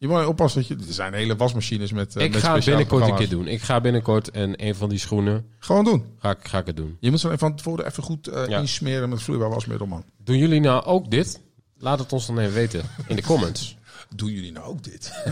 Je 0.03 0.09
moet 0.09 0.25
oppassen 0.25 0.59
dat 0.61 0.69
je... 0.69 0.87
Er 0.87 0.93
zijn 0.93 1.13
hele 1.13 1.35
wasmachines 1.35 1.91
met 1.91 2.15
eh, 2.15 2.23
ik 2.23 2.31
met 2.31 2.41
ga 2.41 2.57
binnenkort 2.59 3.07
een 3.07 3.15
keer 3.15 3.29
doen. 3.29 3.47
Ik 3.47 3.61
ga 3.61 3.81
binnenkort 3.81 4.31
en 4.31 4.65
een 4.65 4.75
van 4.75 4.89
die 4.89 4.99
schoenen 4.99 5.45
Gewoon 5.59 5.83
doen. 5.85 6.05
ga 6.19 6.29
ik, 6.29 6.37
ga 6.47 6.57
ik 6.57 6.65
het 6.65 6.75
doen. 6.75 6.97
Je 6.99 7.09
moet 7.09 7.19
ze 7.19 7.27
even 7.27 7.39
van 7.39 7.55
tevoren 7.55 7.85
even 7.85 8.03
goed 8.03 8.29
Ja. 8.47 8.59
insmeren 8.59 9.09
met 9.09 9.21
vloeibaar 9.21 9.49
wasmiddel, 9.49 9.87
man. 9.87 10.03
Doen 10.17 10.37
jullie 10.37 10.59
nou 10.59 10.83
ook 10.83 11.11
dit? 11.11 11.41
Laat 11.77 11.99
het 11.99 12.13
ons 12.13 12.27
dan 12.27 12.39
even 12.39 12.53
weten 12.53 12.83
in 13.07 13.15
de 13.15 13.21
comments. 13.21 13.77
Doen 14.15 14.31
jullie 14.31 14.51
nou 14.51 14.65
ook 14.65 14.83
dit? 14.83 15.13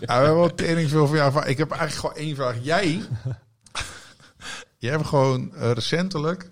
ja, 0.00 0.06
we 0.06 0.06
hebben 0.06 0.36
wel 0.36 0.54
tering 0.54 0.90
veel 0.90 1.06
van 1.06 1.16
jou. 1.16 1.46
Ik 1.46 1.58
heb 1.58 1.70
eigenlijk 1.70 2.00
gewoon 2.00 2.26
één 2.26 2.36
vraag. 2.36 2.56
Jij, 2.62 3.02
jij 4.78 4.90
hebt 4.90 5.06
gewoon 5.06 5.54
eh, 5.54 5.70
recentelijk 5.70 6.48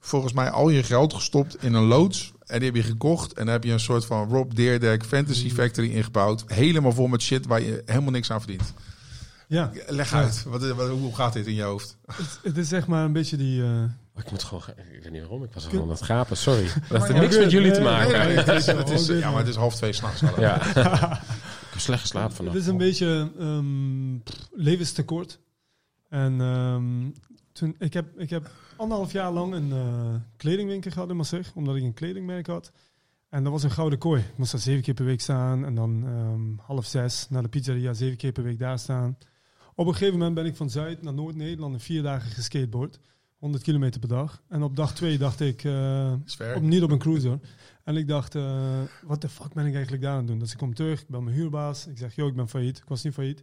volgens 0.00 0.32
mij 0.32 0.50
al 0.50 0.68
je 0.68 0.82
geld 0.82 1.14
gestopt 1.14 1.62
in 1.62 1.74
een 1.74 1.84
loods. 1.84 2.34
En 2.46 2.58
die 2.58 2.68
heb 2.68 2.76
je 2.76 2.82
gekocht. 2.82 3.32
En 3.32 3.44
daar 3.44 3.54
heb 3.54 3.64
je 3.64 3.72
een 3.72 3.80
soort 3.80 4.04
van 4.04 4.28
Rob 4.28 4.54
Deerdek 4.54 5.04
Fantasy 5.04 5.50
Factory 5.50 5.90
ingebouwd. 5.90 6.44
Helemaal 6.46 6.92
vol 6.92 7.06
met 7.06 7.22
shit 7.22 7.46
waar 7.46 7.60
je 7.62 7.82
helemaal 7.86 8.10
niks 8.10 8.30
aan 8.30 8.40
verdient. 8.40 8.72
Ja, 9.48 9.70
Leg 9.86 10.10
Ja. 10.10 10.16
uit. 10.16 10.42
Wat, 10.46 10.68
wat- 10.68 10.88
hoe 10.88 11.14
gaat 11.14 11.32
dit 11.32 11.46
in 11.46 11.54
je 11.54 11.62
hoofd? 11.62 11.96
het, 12.06 12.38
het 12.42 12.56
is 12.56 12.68
zeg 12.68 12.86
maar 12.86 13.04
een 13.04 13.12
beetje 13.12 13.36
die... 13.36 13.62
eh, 13.62 13.68
Oh, 14.16 14.22
ik 14.24 14.30
moet 14.30 14.42
gewoon... 14.42 14.62
Ik 14.92 15.02
weet 15.02 15.12
niet 15.12 15.20
waarom, 15.20 15.42
ik 15.44 15.52
was 15.52 15.64
gewoon 15.66 15.82
aan 15.82 15.90
het 15.90 16.02
gapen. 16.02 16.36
Sorry. 16.36 16.68
Dat 16.88 17.06
heeft 17.08 17.20
niks 17.20 17.38
met 17.38 17.50
jullie 17.50 17.70
te 17.72 17.80
Nee, 17.80 17.88
maken. 17.88 18.18
nee, 18.18 18.26
nee. 18.26 18.36
het 18.36 18.48
is, 18.48 18.66
het 18.66 18.90
is- 18.90 19.06
ja, 19.06 19.30
maar 19.30 19.38
het 19.38 19.48
is 19.48 19.54
half 19.54 19.74
twee 19.74 19.92
s'nachts. 19.92 20.20
Ja. 20.20 20.32
Ja. 20.38 20.56
ik 21.66 21.70
heb 21.70 21.80
slecht 21.80 22.00
geslapen 22.00 22.36
vannacht. 22.36 22.56
Het 22.56 22.64
is 22.66 22.70
een 22.72 22.76
beetje 22.78 23.30
ehm, 23.38 24.14
levenstekort. 24.62 25.38
En 26.08 26.40
ehm, 26.40 27.04
toen, 27.56 27.74
ik, 27.78 27.92
heb, 27.92 28.18
ik 28.18 28.30
heb 28.30 28.50
anderhalf 28.76 29.12
jaar 29.12 29.32
lang 29.32 29.54
een 29.54 29.72
eh, 29.72 30.14
kledingwinkel 30.36 30.90
gehad 30.90 31.10
in 31.10 31.16
Maastricht, 31.16 31.52
omdat 31.54 31.76
ik 31.76 31.82
een 31.82 31.94
kledingmerk 31.94 32.46
had. 32.46 32.72
En 33.28 33.42
dat 33.42 33.52
was 33.52 33.62
een 33.62 33.70
gouden 33.70 33.98
kooi. 33.98 34.20
Ik 34.22 34.38
moest 34.38 34.52
daar 34.52 34.60
zeven 34.60 34.82
keer 34.82 34.94
per 34.94 35.04
week 35.04 35.20
staan 35.20 35.64
en 35.64 35.74
dan 35.74 36.04
ehm, 36.06 36.66
half 36.66 36.86
zes 36.86 37.28
naar 37.30 37.42
de 37.42 37.48
pizzeria, 37.48 37.92
zeven 37.92 38.16
keer 38.16 38.32
per 38.32 38.42
week 38.42 38.58
daar 38.58 38.78
staan. 38.78 39.18
Op 39.74 39.86
een 39.86 39.92
gegeven 39.92 40.18
moment 40.18 40.34
ben 40.34 40.46
ik 40.46 40.56
van 40.56 40.70
Zuid 40.70 41.02
naar 41.02 41.14
Noord-Nederland 41.14 41.74
in 41.74 41.80
vier 41.80 42.02
dagen 42.02 42.30
geskateboard. 42.30 42.98
100 43.38 43.62
kilometer 43.62 44.00
per 44.00 44.08
dag. 44.08 44.42
En 44.48 44.62
op 44.62 44.76
dag 44.76 44.94
twee 44.94 45.18
dacht 45.18 45.40
ik, 45.40 45.60
ver. 45.60 46.56
op, 46.56 46.62
niet 46.62 46.82
op 46.82 46.90
een 46.90 46.98
cruiser. 46.98 47.38
En 47.84 47.96
ik 47.96 48.08
dacht, 48.08 48.34
eh, 48.34 48.80
wat 49.02 49.20
de 49.20 49.28
fuck 49.28 49.52
ben 49.52 49.66
ik 49.66 49.74
eigenlijk 49.74 50.02
daar 50.02 50.12
aan 50.12 50.18
het 50.18 50.26
doen? 50.26 50.38
Dus 50.38 50.52
ik 50.52 50.58
kom 50.58 50.74
terug, 50.74 51.00
ik 51.00 51.08
bel 51.08 51.20
mijn 51.20 51.36
huurbaas. 51.36 51.86
Ik 51.86 51.98
zeg, 51.98 52.14
yo, 52.14 52.26
ik 52.26 52.34
ben 52.34 52.48
failliet. 52.48 52.78
Ik 52.78 52.88
was 52.88 53.02
niet 53.02 53.14
failliet. 53.14 53.42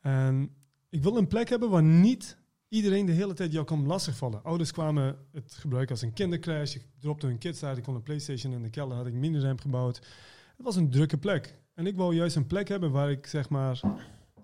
En 0.00 0.50
ik 0.88 1.02
wil 1.02 1.16
een 1.16 1.26
plek 1.26 1.48
hebben 1.48 1.70
waar 1.70 1.82
niet 1.82 2.37
iedereen 2.68 3.06
de 3.06 3.12
hele 3.12 3.34
tijd 3.34 3.52
jou 3.52 3.64
kan 3.64 3.86
lastigvallen. 3.86 4.44
Ouders 4.44 4.72
kwamen 4.72 5.16
het 5.32 5.54
gebruiken 5.54 5.94
als 5.94 6.02
een 6.02 6.12
kindercrash. 6.12 6.74
Ik 6.74 6.82
dropte 6.98 7.26
hun 7.26 7.38
kids 7.38 7.62
uit. 7.62 7.76
Ik 7.76 7.82
kon 7.82 7.94
een 7.94 8.02
Playstation 8.02 8.52
in 8.52 8.62
de 8.62 8.70
kelder. 8.70 8.96
Had 8.96 9.06
ik 9.06 9.12
miniramp 9.12 9.60
gebouwd. 9.60 9.96
Het 10.56 10.66
was 10.66 10.76
een 10.76 10.90
drukke 10.90 11.18
plek. 11.18 11.58
En 11.74 11.86
ik 11.86 11.96
wou 11.96 12.14
juist 12.14 12.36
een 12.36 12.46
plek 12.46 12.68
hebben 12.68 12.90
waar 12.90 13.10
ik 13.10 13.26
zeg 13.26 13.48
maar 13.48 13.80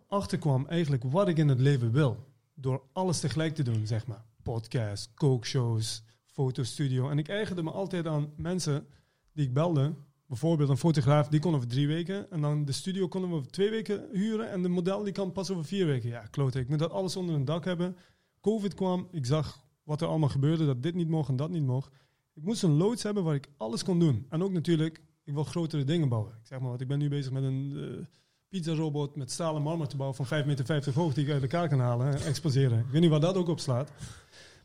achterkwam 0.08 0.66
eigenlijk 0.66 1.02
wat 1.02 1.28
ik 1.28 1.38
in 1.38 1.48
het 1.48 1.60
leven 1.60 1.92
wil. 1.92 2.32
Door 2.54 2.82
alles 2.92 3.20
tegelijk 3.20 3.54
te 3.54 3.62
doen, 3.62 3.86
zeg 3.86 4.06
maar. 4.06 4.24
Podcast, 4.42 5.10
kookshows, 5.14 6.02
fotostudio. 6.24 7.10
En 7.10 7.18
ik 7.18 7.28
eigende 7.28 7.62
me 7.62 7.70
altijd 7.70 8.06
aan 8.06 8.32
mensen 8.36 8.86
die 9.32 9.46
ik 9.46 9.54
belde. 9.54 9.94
Bijvoorbeeld 10.26 10.68
een 10.68 10.76
fotograaf, 10.76 11.28
die 11.28 11.40
kon 11.40 11.54
over 11.54 11.68
drie 11.68 11.86
weken. 11.86 12.30
En 12.30 12.40
dan 12.40 12.64
de 12.64 12.72
studio 12.72 13.08
konden 13.08 13.30
we 13.30 13.36
over 13.36 13.50
twee 13.50 13.70
weken 13.70 14.08
huren. 14.12 14.50
En 14.50 14.62
de 14.62 14.68
model 14.68 15.02
die 15.02 15.12
kan 15.12 15.32
pas 15.32 15.50
over 15.50 15.64
vier 15.64 15.86
weken. 15.86 16.08
Ja, 16.08 16.26
klote. 16.30 16.60
Ik 16.60 16.68
moet 16.68 16.78
dat 16.78 16.90
alles 16.90 17.16
onder 17.16 17.34
een 17.34 17.44
dak 17.44 17.64
hebben. 17.64 17.96
Covid 18.44 18.74
kwam, 18.74 19.08
ik 19.10 19.26
zag 19.26 19.64
wat 19.82 20.00
er 20.00 20.08
allemaal 20.08 20.28
gebeurde. 20.28 20.66
Dat 20.66 20.82
dit 20.82 20.94
niet 20.94 21.08
mocht 21.08 21.28
en 21.28 21.36
dat 21.36 21.50
niet 21.50 21.62
mocht. 21.62 21.90
Ik 22.34 22.42
moest 22.42 22.62
een 22.62 22.76
loods 22.76 23.02
hebben 23.02 23.24
waar 23.24 23.34
ik 23.34 23.48
alles 23.56 23.84
kon 23.84 23.98
doen. 23.98 24.26
En 24.28 24.42
ook 24.42 24.52
natuurlijk, 24.52 25.02
ik 25.24 25.34
wil 25.34 25.44
grotere 25.44 25.84
dingen 25.84 26.08
bouwen. 26.08 26.32
Ik 26.32 26.46
zeg 26.46 26.60
maar 26.60 26.70
wat, 26.70 26.80
ik 26.80 26.88
ben 26.88 26.98
nu 26.98 27.08
bezig 27.08 27.32
met 27.32 27.42
een 27.42 27.72
uh, 27.74 28.04
pizza-robot 28.48 29.16
met 29.16 29.30
stalen 29.30 29.62
marmer 29.62 29.88
te 29.88 29.96
bouwen 29.96 30.24
van 30.24 30.42
5,50 30.42 30.46
meter 30.46 30.94
hoog 30.94 31.14
die 31.14 31.24
ik 31.26 31.32
uit 31.32 31.42
elkaar 31.42 31.68
kan 31.68 31.80
halen 31.80 32.14
en 32.14 32.24
exposeren. 32.24 32.78
Ik 32.78 32.90
weet 32.90 33.00
niet 33.00 33.10
waar 33.10 33.20
dat 33.20 33.36
ook 33.36 33.48
op 33.48 33.60
slaat. 33.60 33.90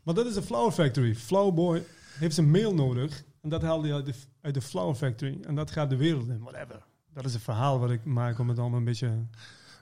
Maar 0.02 0.14
dat 0.14 0.26
is 0.26 0.36
een 0.36 0.42
Flower 0.42 0.72
Factory. 0.72 1.14
Flower 1.14 1.54
Boy 1.54 1.84
heeft 2.18 2.34
zijn 2.34 2.50
mail 2.50 2.74
nodig 2.74 3.24
en 3.40 3.48
dat 3.48 3.62
haalde 3.62 3.86
hij 3.86 3.96
uit 3.96 4.06
de, 4.06 4.14
uit 4.40 4.54
de 4.54 4.62
Flower 4.62 4.94
Factory 4.94 5.38
en 5.42 5.54
dat 5.54 5.70
gaat 5.70 5.90
de 5.90 5.96
wereld 5.96 6.28
in, 6.28 6.40
whatever. 6.40 6.86
Dat 7.12 7.24
is 7.24 7.34
een 7.34 7.40
verhaal 7.40 7.78
wat 7.78 7.90
ik 7.90 8.04
maak 8.04 8.38
om 8.38 8.48
het 8.48 8.58
allemaal 8.58 8.78
een 8.78 8.84
beetje... 8.84 9.26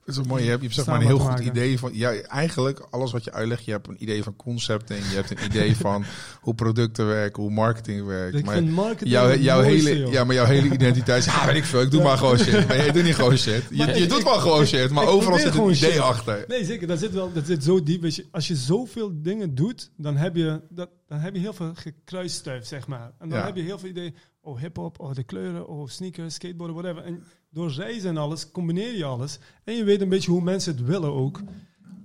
Het 0.09 0.17
is 0.17 0.27
mooi. 0.27 0.43
Je 0.45 0.49
hebt, 0.49 0.61
je 0.61 0.67
hebt 0.69 0.79
zeg 0.79 0.87
maar 0.87 1.01
een 1.01 1.07
heel 1.07 1.19
goed 1.19 1.39
idee 1.39 1.79
van. 1.79 1.91
Ja, 1.95 2.13
eigenlijk 2.13 2.87
alles 2.91 3.13
wat 3.13 3.25
je 3.25 3.33
uitlegt. 3.33 3.65
Je 3.65 3.71
hebt 3.71 3.89
een 3.89 4.03
idee 4.03 4.23
van 4.23 4.37
concepten. 4.37 4.97
Je 4.97 5.03
hebt 5.15 5.31
een 5.31 5.45
idee 5.45 5.77
van 5.87 6.05
hoe 6.41 6.55
producten 6.55 7.07
werken, 7.07 7.43
hoe 7.43 7.51
marketing 7.53 8.07
werkt. 8.07 8.35
Ik 8.37 8.45
maar 8.45 8.55
vind 8.55 8.71
marketing 8.71 9.11
jouw, 9.11 9.29
het 9.29 9.43
jouw 9.43 9.63
mooiste, 9.63 9.89
hele, 9.89 10.01
joh. 10.01 10.13
ja, 10.13 10.25
maar 10.25 10.35
jouw 10.35 10.45
hele 10.45 10.75
identiteit 10.75 11.27
is. 11.27 11.33
Ja, 11.35 11.47
weet 11.47 11.57
ik 11.57 11.65
veel. 11.65 11.81
Ik 11.81 11.91
doe 11.91 12.03
maar 12.03 12.19
gewoon 12.19 12.39
shit. 12.39 12.69
Maar 12.69 12.85
je 12.85 12.93
doet 12.93 13.05
niet 13.05 13.15
gewoon 13.15 13.37
shit. 13.37 13.63
Je, 13.71 13.77
je 13.87 13.93
ik- 13.93 14.09
doet 14.09 14.23
wel 14.23 14.39
gewoon 14.39 14.67
shit. 14.67 14.91
Maar 14.91 15.07
overal 15.07 15.39
zit 15.39 15.55
een 15.55 15.63
idee 15.63 15.75
shit. 15.75 15.99
achter. 15.99 16.45
Nee, 16.49 16.65
zeker. 16.65 16.87
Dat 16.87 16.99
zit, 16.99 17.13
wel, 17.13 17.33
dat 17.33 17.47
zit 17.47 17.65
zo 17.65 17.83
diep. 17.83 18.03
Weet 18.03 18.15
je, 18.15 18.27
als 18.31 18.49
je 18.49 18.57
zoveel 18.57 19.11
dingen 19.23 19.55
doet, 19.55 19.91
dan 19.97 20.17
heb 20.17 20.37
je, 20.37 20.61
dat, 20.71 20.89
dan 21.09 21.19
heb 21.19 21.35
je 21.35 21.41
heel 21.41 21.53
veel 21.53 21.73
gekruisstuif, 21.75 22.67
zeg 22.67 22.87
maar. 22.87 23.13
En 23.19 23.29
dan 23.29 23.39
Ja. 23.39 23.45
heb 23.45 23.57
je 23.57 23.63
heel 23.63 23.79
veel 23.79 23.89
ideeën. 23.89 24.15
Oh, 24.41 24.61
hip-hop, 24.61 25.01
oh, 25.01 25.15
de 25.15 25.23
kleuren, 25.25 25.69
oh, 25.69 25.89
sneakers, 25.89 26.35
skateboarden, 26.35 26.77
whatever. 26.77 27.05
En 27.05 27.23
door 27.51 27.71
reizen 27.71 28.11
en 28.11 28.17
alles, 28.17 28.51
combineer 28.51 28.97
je 28.97 29.05
alles. 29.05 29.39
En 29.65 29.75
je 29.75 29.85
weet 29.85 30.01
een 30.01 30.09
beetje 30.09 30.31
hoe 30.31 30.43
mensen 30.43 30.77
het 30.77 30.85
willen 30.85 31.13
ook. 31.13 31.41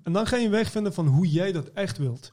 En 0.03 0.13
dan 0.13 0.27
ga 0.27 0.37
je 0.37 0.45
een 0.45 0.51
weg 0.51 0.71
vinden 0.71 0.93
van 0.93 1.07
hoe 1.07 1.27
jij 1.27 1.51
dat 1.51 1.67
echt 1.67 1.97
wilt. 1.97 2.31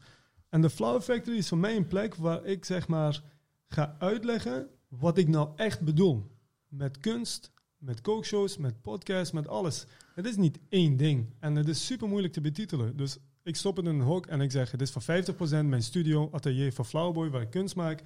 En 0.48 0.60
de 0.60 0.70
Flower 0.70 1.00
Factory 1.00 1.36
is 1.36 1.48
voor 1.48 1.58
mij 1.58 1.76
een 1.76 1.86
plek 1.86 2.14
waar 2.14 2.44
ik 2.44 2.64
zeg 2.64 2.88
maar 2.88 3.22
ga 3.66 3.96
uitleggen 3.98 4.68
wat 4.88 5.18
ik 5.18 5.28
nou 5.28 5.48
echt 5.56 5.80
bedoel. 5.80 6.30
Met 6.68 6.98
kunst, 6.98 7.52
met 7.78 8.00
kookshows, 8.00 8.56
met 8.56 8.80
podcasts, 8.80 9.32
met 9.32 9.48
alles. 9.48 9.86
Het 10.14 10.26
is 10.26 10.36
niet 10.36 10.58
één 10.68 10.96
ding. 10.96 11.34
En 11.38 11.56
het 11.56 11.68
is 11.68 11.86
super 11.86 12.08
moeilijk 12.08 12.32
te 12.32 12.40
betitelen. 12.40 12.96
Dus 12.96 13.18
ik 13.42 13.56
stop 13.56 13.76
het 13.76 13.86
in 13.86 13.94
een 13.94 14.00
hok 14.00 14.26
en 14.26 14.40
ik 14.40 14.50
zeg: 14.50 14.70
het 14.70 14.80
is 14.80 14.90
voor 14.90 15.02
50% 15.02 15.64
mijn 15.64 15.82
studio, 15.82 16.28
atelier 16.32 16.72
voor 16.72 16.84
Flowerboy, 16.84 17.30
waar 17.30 17.42
ik 17.42 17.50
kunst 17.50 17.76
maak. 17.76 18.02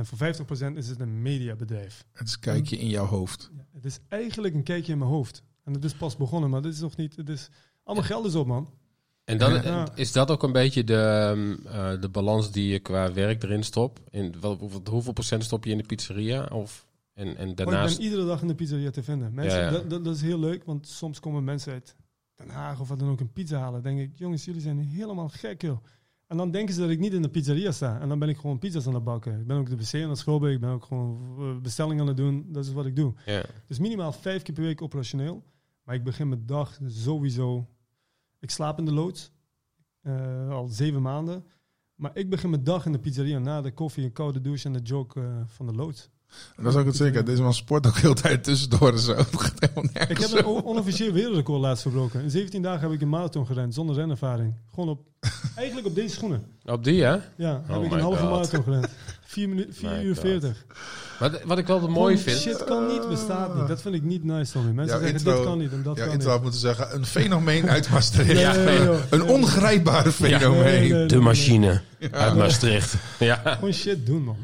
En 0.00 0.06
voor 0.06 0.18
50% 0.72 0.76
is 0.76 0.88
het 0.88 1.00
een 1.00 1.22
mediabedrijf. 1.22 2.04
Het 2.12 2.26
is 2.28 2.34
een 2.34 2.40
kijkje 2.40 2.76
in 2.78 2.88
jouw 2.88 3.04
hoofd. 3.04 3.50
Ja, 3.56 3.66
het 3.72 3.84
is 3.84 3.98
eigenlijk 4.08 4.54
een 4.54 4.62
kijkje 4.62 4.92
in 4.92 4.98
mijn 4.98 5.10
hoofd. 5.10 5.42
En 5.64 5.72
het 5.72 5.84
is 5.84 5.94
pas 5.94 6.16
begonnen, 6.16 6.50
maar 6.50 6.62
dit 6.62 6.72
is 6.72 6.80
nog 6.80 6.96
niet. 6.96 7.16
Het 7.16 7.28
is 7.28 7.48
allemaal 7.84 8.04
geld 8.04 8.26
is 8.26 8.34
op, 8.34 8.46
man. 8.46 8.70
En 9.24 9.38
dan, 9.38 9.52
Ja. 9.52 9.88
is 9.94 10.12
dat 10.12 10.30
ook 10.30 10.42
een 10.42 10.52
beetje 10.52 10.84
de, 10.84 10.94
ehm, 10.94 11.66
eh, 11.66 12.00
de 12.00 12.08
balans 12.08 12.50
die 12.50 12.68
je 12.68 12.78
qua 12.78 13.12
werk 13.12 13.42
erin 13.42 13.62
stopt? 13.62 14.00
In, 14.10 14.34
wel, 14.40 14.56
hoeveel, 14.56 14.80
hoeveel 14.90 15.12
procent 15.12 15.44
stop 15.44 15.64
je 15.64 15.70
in 15.70 15.78
de 15.78 15.84
pizzeria? 15.84 16.44
Of, 16.44 16.86
en, 17.14 17.26
en 17.26 17.34
Maar 17.36 17.48
ik 17.48 17.56
daarnaast... 17.56 17.96
ben 17.96 18.04
iedere 18.04 18.26
dag 18.26 18.40
in 18.42 18.48
de 18.48 18.54
pizzeria 18.54 18.90
te 18.90 19.02
vinden. 19.02 19.34
Mensen, 19.34 19.58
Ja, 19.58 19.64
ja. 19.64 19.70
Dat, 19.70 19.90
dat, 19.90 20.04
dat 20.04 20.14
is 20.14 20.22
heel 20.22 20.38
leuk, 20.38 20.64
want 20.64 20.86
soms 20.88 21.20
komen 21.20 21.44
mensen 21.44 21.72
uit 21.72 21.94
Den 22.34 22.48
Haag 22.48 22.80
of 22.80 22.88
wat 22.88 22.98
dan 22.98 23.10
ook 23.10 23.20
een 23.20 23.32
pizza 23.32 23.58
halen. 23.58 23.82
Dan 23.82 23.94
denk 23.96 24.10
ik, 24.10 24.18
jongens, 24.18 24.44
jullie 24.44 24.60
zijn 24.60 24.78
helemaal 24.78 25.28
gek, 25.28 25.62
joh. 25.62 25.84
En 26.30 26.36
dan 26.36 26.50
denken 26.50 26.74
ze 26.74 26.80
dat 26.80 26.90
ik 26.90 26.98
niet 26.98 27.12
in 27.12 27.22
de 27.22 27.28
pizzeria 27.28 27.72
sta. 27.72 28.00
En 28.00 28.08
dan 28.08 28.18
ben 28.18 28.28
ik 28.28 28.36
gewoon 28.36 28.58
pizza's 28.58 28.86
aan 28.86 28.94
het 28.94 29.04
bakken. 29.04 29.40
Ik 29.40 29.46
ben 29.46 29.56
ook 29.56 29.68
de 29.68 29.76
wc 29.76 29.94
aan 30.02 30.08
het 30.08 30.18
schrobben. 30.18 30.52
Ik 30.52 30.60
ben 30.60 30.70
ook 30.70 30.84
gewoon 30.84 31.36
eh, 31.38 31.62
bestellingen 31.62 32.00
aan 32.00 32.06
het 32.08 32.16
doen. 32.16 32.46
Dat 32.48 32.64
is 32.64 32.72
wat 32.72 32.86
ik 32.86 32.96
doe. 32.96 33.14
Ja. 33.26 33.42
Dus 33.66 33.78
minimaal 33.78 34.12
vijf 34.12 34.42
keer 34.42 34.54
per 34.54 34.62
week 34.62 34.82
operationeel. 34.82 35.42
Maar 35.84 35.94
ik 35.94 36.04
begin 36.04 36.28
mijn 36.28 36.46
dag 36.46 36.78
sowieso... 36.86 37.66
Ik 38.40 38.50
slaap 38.50 38.78
in 38.78 38.84
de 38.84 38.92
loods. 38.92 39.30
eh, 40.02 40.50
al 40.50 40.68
zeven 40.68 41.02
maanden. 41.02 41.44
Maar 41.94 42.10
ik 42.14 42.30
begin 42.30 42.50
mijn 42.50 42.64
dag 42.64 42.86
in 42.86 42.92
de 42.92 42.98
pizzeria 42.98 43.38
na 43.38 43.60
de 43.60 43.72
koffie, 43.72 44.04
een 44.04 44.12
koude 44.12 44.40
douche 44.40 44.66
en 44.66 44.72
de 44.72 44.80
joke 44.82 45.20
eh, 45.20 45.26
van 45.46 45.66
de 45.66 45.72
loods. 45.74 46.08
En 46.56 46.62
dat 46.64 46.72
is 46.74 46.78
ook 46.80 46.86
het 46.86 46.96
zeker. 46.96 47.24
Deze 47.24 47.42
man 47.42 47.54
sport 47.54 47.86
ook 47.86 47.96
heel 47.96 48.14
de 48.14 48.20
tijd 48.20 48.44
tussendoor 48.44 48.92
en 48.92 48.98
zo. 48.98 49.12
Ik 50.08 50.18
heb 50.18 50.30
een 50.32 50.44
onofficieel 50.44 51.12
wereldrecord 51.12 51.60
laatst 51.60 51.82
verbroken. 51.82 52.22
In 52.22 52.30
17 52.30 52.62
dagen 52.62 52.80
heb 52.80 52.90
ik 52.92 53.00
een 53.00 53.08
marathon 53.08 53.46
gerend 53.46 53.74
zonder 53.74 53.94
renervaring. 53.96 54.54
Gewoon 54.70 54.88
op 54.88 55.08
Eigenlijk 55.56 55.86
op 55.86 55.94
deze 55.94 56.14
schoenen. 56.14 56.42
Op 56.64 56.84
die, 56.84 57.02
hè? 57.02 57.16
Ja, 57.36 57.62
heb 57.66 57.76
Oh 57.76 57.84
ik 57.84 57.92
een 57.92 58.00
halve 58.00 58.24
marathon 58.24 58.62
gerend. 58.62 58.88
4, 59.24 59.48
minuten, 59.48 59.74
4 59.74 59.90
My 59.90 60.02
uur 60.04 60.14
God. 60.14 60.24
40. 60.24 60.64
Wat, 61.18 61.42
wat 61.44 61.58
ik 61.58 61.66
wel 61.66 61.88
mooi 61.88 62.18
vind... 62.18 62.38
Shit 62.38 62.64
kan 62.64 62.86
niet, 62.86 63.08
bestaat 63.08 63.54
niet. 63.58 63.68
Dat 63.68 63.82
vind 63.82 63.94
ik 63.94 64.02
niet 64.02 64.24
nice, 64.24 64.52
Tommy. 64.52 64.70
Mensen 64.72 64.98
Jouw 65.00 65.06
zeggen 65.08 65.18
intro- 65.18 65.34
dit 65.36 65.44
kan 65.44 65.58
niet 65.58 65.72
en 65.72 65.82
dat 65.82 65.96
Ja, 65.96 66.04
kan 66.04 66.12
intro 66.12 66.32
niet. 66.32 66.42
moeten 66.42 66.60
zeggen, 66.60 66.94
een 66.94 67.06
fenomeen 67.06 67.70
uit 67.70 67.90
Maastricht. 67.92 68.34
Nee, 68.64 68.84
joh. 68.84 68.96
Een 69.10 69.18
Nee. 69.18 69.28
ongrijpbare 69.28 70.12
fenomeen. 70.12 70.90
Nee, 70.90 71.06
De 71.06 71.18
machine 71.20 71.80
uit 72.10 72.34
Maastricht. 72.36 72.94
Ja. 73.18 73.42
Gewoon 73.44 73.72
shit 73.72 74.06
doen, 74.06 74.22
man. 74.24 74.36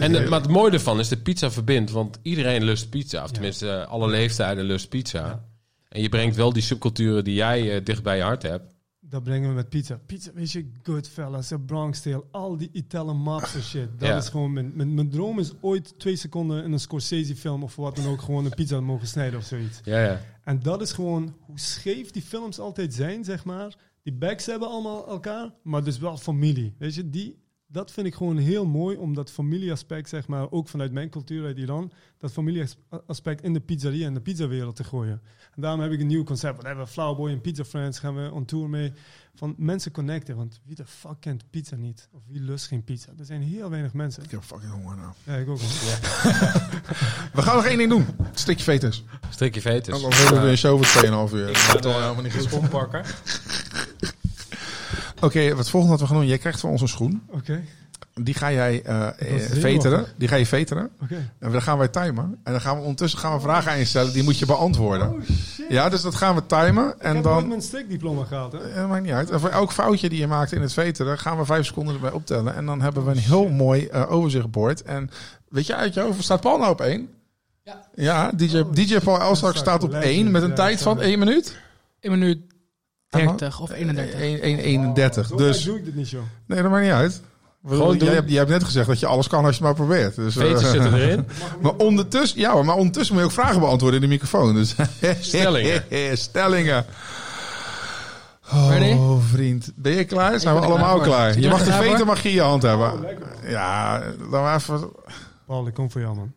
En, 0.00 0.28
maar 0.28 0.40
het 0.40 0.50
mooie 0.50 0.70
ervan 0.72 0.98
is 1.00 1.08
de 1.08 1.16
pizza 1.16 1.50
verbindt, 1.50 1.90
want 1.90 2.18
iedereen 2.22 2.64
lust 2.64 2.90
pizza. 2.90 3.22
Of 3.22 3.30
tenminste, 3.30 3.86
alle 3.86 4.08
leeftijden 4.08 4.64
lust 4.64 4.88
pizza. 4.88 5.44
En 5.88 6.02
je 6.02 6.08
brengt 6.08 6.36
wel 6.36 6.52
die 6.52 6.62
subculturen 6.62 7.24
die 7.24 7.34
jij 7.34 7.74
eh, 7.76 7.84
dicht 7.84 8.02
bij 8.02 8.16
je 8.16 8.22
hart 8.22 8.42
hebt. 8.42 8.73
Dat 9.14 9.22
brengen 9.22 9.48
we 9.48 9.54
met 9.54 9.68
pizza. 9.68 10.00
Pizza, 10.06 10.30
weet 10.34 10.52
je, 10.52 10.70
Goodfellas, 10.82 11.52
Bronx 11.66 12.00
Tale, 12.02 12.24
al 12.30 12.56
die 12.56 12.68
Italian 12.72 13.16
mobster 13.16 13.62
shit. 13.62 13.88
Dat 13.98 14.08
Ja. 14.08 14.16
is 14.16 14.28
gewoon 14.28 14.52
mijn, 14.52 14.72
mijn, 14.74 14.94
mijn 14.94 15.10
droom 15.10 15.38
is 15.38 15.52
ooit 15.60 15.98
twee 15.98 16.16
seconden 16.16 16.64
in 16.64 16.72
een 16.72 16.80
Scorsese 16.80 17.36
film 17.36 17.62
of 17.62 17.76
wat 17.76 17.96
dan 17.96 18.06
ook 18.06 18.20
gewoon 18.22 18.44
een 18.44 18.54
pizza 18.54 18.80
mogen 18.80 19.06
snijden 19.06 19.38
of 19.38 19.44
zoiets. 19.44 19.80
Ja, 19.84 20.04
ja. 20.04 20.20
En 20.44 20.60
dat 20.62 20.80
is 20.80 20.92
gewoon 20.92 21.34
hoe 21.40 21.58
scheef 21.58 22.10
die 22.10 22.22
films 22.22 22.58
altijd 22.58 22.94
zijn, 22.94 23.24
zeg 23.24 23.44
maar. 23.44 23.76
Die 24.02 24.12
backs 24.12 24.46
hebben 24.46 24.68
allemaal 24.68 25.08
elkaar, 25.08 25.54
maar 25.62 25.84
dus 25.84 25.98
wel 25.98 26.16
familie. 26.16 26.74
Weet 26.78 26.94
je, 26.94 27.10
die, 27.10 27.38
dat 27.74 27.92
vind 27.92 28.06
ik 28.06 28.14
gewoon 28.14 28.36
heel 28.36 28.66
mooi, 28.66 28.96
om 28.96 29.14
dat 29.14 29.30
familieaspect, 29.30 30.08
zeg 30.08 30.26
maar, 30.26 30.50
ook 30.50 30.68
vanuit 30.68 30.92
mijn 30.92 31.10
cultuur 31.10 31.44
uit 31.44 31.58
Iran, 31.58 31.92
dat 32.18 32.32
familieaspect 32.32 33.42
in 33.42 33.52
de 33.52 33.60
pizzeria 33.60 34.06
en 34.06 34.14
de 34.14 34.20
pizzawereld 34.20 34.76
te 34.76 34.84
gooien. 34.84 35.20
En 35.54 35.62
daarom 35.62 35.80
heb 35.80 35.90
ik 35.92 36.00
een 36.00 36.06
nieuw 36.06 36.24
concept. 36.24 36.60
We 36.62 36.66
hebben 36.68 36.88
Flowerboy 36.88 37.30
en 37.30 37.40
Pizza 37.40 37.64
Friends, 37.64 37.98
gaan 37.98 38.14
we 38.14 38.32
on 38.32 38.44
tour 38.44 38.68
mee. 38.68 38.92
Van 39.34 39.54
mensen 39.58 39.90
connecten, 39.92 40.36
want 40.36 40.60
wie 40.64 40.74
de 40.76 40.84
fuck 40.86 41.20
kent 41.20 41.44
pizza 41.50 41.76
niet? 41.76 42.08
Of 42.12 42.20
wie 42.28 42.40
lust 42.40 42.66
geen 42.66 42.84
pizza? 42.84 43.08
Er 43.18 43.24
zijn 43.24 43.42
heel 43.42 43.70
weinig 43.70 43.92
mensen. 43.92 44.22
Ik 44.22 44.30
heb 44.30 44.42
fucking 44.42 44.72
honger 44.72 44.96
nou. 44.96 45.12
Ja, 45.24 45.34
ik 45.34 45.48
ook. 45.48 45.58
We 47.36 47.42
gaan 47.42 47.56
nog 47.56 47.64
één 47.64 47.78
ding 47.78 47.90
doen. 47.90 48.06
Stikje 48.34 48.64
fetus. 48.64 49.04
Strikje 49.30 49.60
vetus. 49.60 49.94
Anders 49.94 50.24
willen 50.28 50.42
we 50.42 50.48
een 50.50 50.56
show 50.58 50.84
voor 50.84 51.28
2,5 51.28 51.34
uur. 51.34 51.48
Ik 51.48 51.56
ga 51.56 51.76
de- 51.76 51.88
helemaal 51.88 52.22
niet 52.22 52.32
goed. 52.34 52.50
Oké, 55.24 55.54
wat 55.54 55.70
volgende 55.70 55.96
wat 55.96 56.00
we 56.02 56.06
gaan 56.12 56.20
doen. 56.20 56.26
Jij 56.28 56.38
krijgt 56.38 56.60
van 56.60 56.70
ons 56.70 56.80
een 56.80 56.88
schoen. 56.88 57.22
Oké, 57.30 57.62
Die 58.14 58.34
ga 58.34 58.52
jij 58.52 58.82
eh, 58.82 59.06
eh, 59.06 59.40
veteren. 59.50 60.06
Die 60.16 60.28
ga 60.28 60.36
je 60.36 60.46
veteren. 60.46 60.90
oké. 61.02 61.30
En 61.38 61.52
dan 61.52 61.62
gaan 61.62 61.78
wij 61.78 61.88
timen. 61.88 62.38
En 62.44 62.52
dan 62.52 62.60
gaan 62.60 62.76
we 62.76 62.80
ondertussen 62.82 63.18
gaan 63.18 63.34
we 63.34 63.40
vragen 63.40 63.70
aan 63.72 63.78
je 63.78 63.84
stellen. 63.84 64.12
Die 64.12 64.22
moet 64.22 64.38
je 64.38 64.46
beantwoorden. 64.46 65.10
Oh 65.12 65.20
shit. 65.22 65.66
Ja, 65.68 65.88
dus 65.88 66.02
dat 66.02 66.14
gaan 66.14 66.34
we 66.34 66.46
timen. 66.46 66.88
ik 66.88 67.02
En 67.02 67.14
heb 67.14 67.24
dan... 67.24 67.48
mijn 67.48 67.62
strikdiploma 67.62 68.24
gehaald, 68.24 68.52
hè? 68.52 68.58
Ja, 68.74 68.86
maakt 68.86 69.02
niet 69.02 69.12
uit. 69.12 69.30
En 69.30 69.40
voor 69.40 69.48
elk 69.48 69.72
foutje 69.72 70.08
die 70.08 70.18
je 70.20 70.26
maakt 70.26 70.52
in 70.52 70.60
het 70.62 70.72
veteren, 70.72 71.18
gaan 71.18 71.38
we 71.38 71.44
vijf 71.44 71.66
seconden 71.66 71.94
erbij 71.94 72.12
optellen. 72.12 72.54
En 72.54 72.66
dan 72.66 72.80
hebben 72.80 73.04
we 73.04 73.10
een 73.10 73.16
heel 73.18 73.48
mooi 73.48 73.86
eh 73.86 74.10
overzichtbord. 74.12 74.82
En 74.82 75.10
weet 75.48 75.66
je 75.66 75.74
uit 75.74 75.94
je 75.94 76.00
hoofd, 76.00 76.22
staat 76.22 76.40
Paul 76.40 76.58
nou 76.58 76.70
op 76.70 76.80
één? 76.80 77.08
Ja. 77.62 77.80
Ja, 77.94 78.30
DJ, 78.32 78.58
Oh, 78.58 78.72
DJ 78.72 78.98
Paul 78.98 79.20
Elstak 79.20 79.56
staat 79.56 79.82
op 79.82 79.92
één 79.92 80.30
met 80.30 80.42
een 80.42 80.54
tijd 80.54 80.82
van 80.82 81.00
één 81.00 81.18
minuut. 81.18 81.56
1 82.00 82.18
minuut 82.18 82.40
30 83.14 83.60
of 83.60 83.70
31. 83.70 84.20
1, 84.20 84.40
1, 84.40 84.58
31. 84.58 85.26
Zo 85.26 85.36
Dus 85.36 85.64
doe 85.64 85.76
ik 85.76 85.84
dit 85.84 85.94
niet, 85.94 86.10
joh. 86.10 86.22
nee, 86.46 86.62
dat 86.62 86.70
maakt 86.70 86.84
niet 86.84 86.92
uit. 86.92 87.20
Gewoon 87.66 87.98
doen. 87.98 88.08
hebt, 88.08 88.28
jij 88.28 88.38
hebt 88.38 88.50
net 88.50 88.64
gezegd 88.64 88.86
dat 88.86 89.00
je 89.00 89.06
alles 89.06 89.28
kan 89.28 89.44
als 89.44 89.56
je 89.56 89.64
het 89.64 89.76
maar 89.76 89.86
probeert. 89.86 90.14
Dus, 90.14 90.36
eh, 90.36 90.42
Veters 90.42 90.70
zitten 90.70 90.94
erin. 90.94 91.26
maar 91.62 91.72
ondertussen, 91.76 92.40
ja, 92.40 92.62
maar 92.62 92.76
ondertussen 92.76 93.14
moet 93.14 93.24
je 93.24 93.28
ook 93.30 93.34
vragen 93.34 93.60
beantwoorden 93.60 94.02
in 94.02 94.08
de 94.08 94.12
microfoon. 94.12 94.54
Dus 94.54 94.74
Stellingen. 95.20 95.84
Stellingen. 96.16 96.86
Oh, 98.52 98.68
Ready? 98.68 98.96
vriend. 99.30 99.72
Ben 99.76 99.92
je 99.92 100.04
klaar? 100.04 100.40
Zijn 100.40 100.54
we 100.54 100.60
allemaal 100.60 101.00
klaar 101.00 101.34
Je 101.34 101.40
je 101.40 101.48
mag 101.48 101.58
de 101.58 101.64
klaar 101.64 101.82
veter 101.82 101.96
voor? 101.96 102.06
mag 102.06 102.22
je 102.22 102.28
in 102.28 102.34
je 102.34 102.40
hand 102.40 102.62
hebben. 102.62 102.92
Oh. 102.92 103.10
Ja, 103.48 104.02
laten 104.30 104.68
we 104.70 104.76
even... 104.76 104.90
Paul, 105.46 105.66
ik 105.66 105.74
kom 105.74 105.90
voor 105.90 106.00
jou, 106.00 106.16
man. 106.16 106.32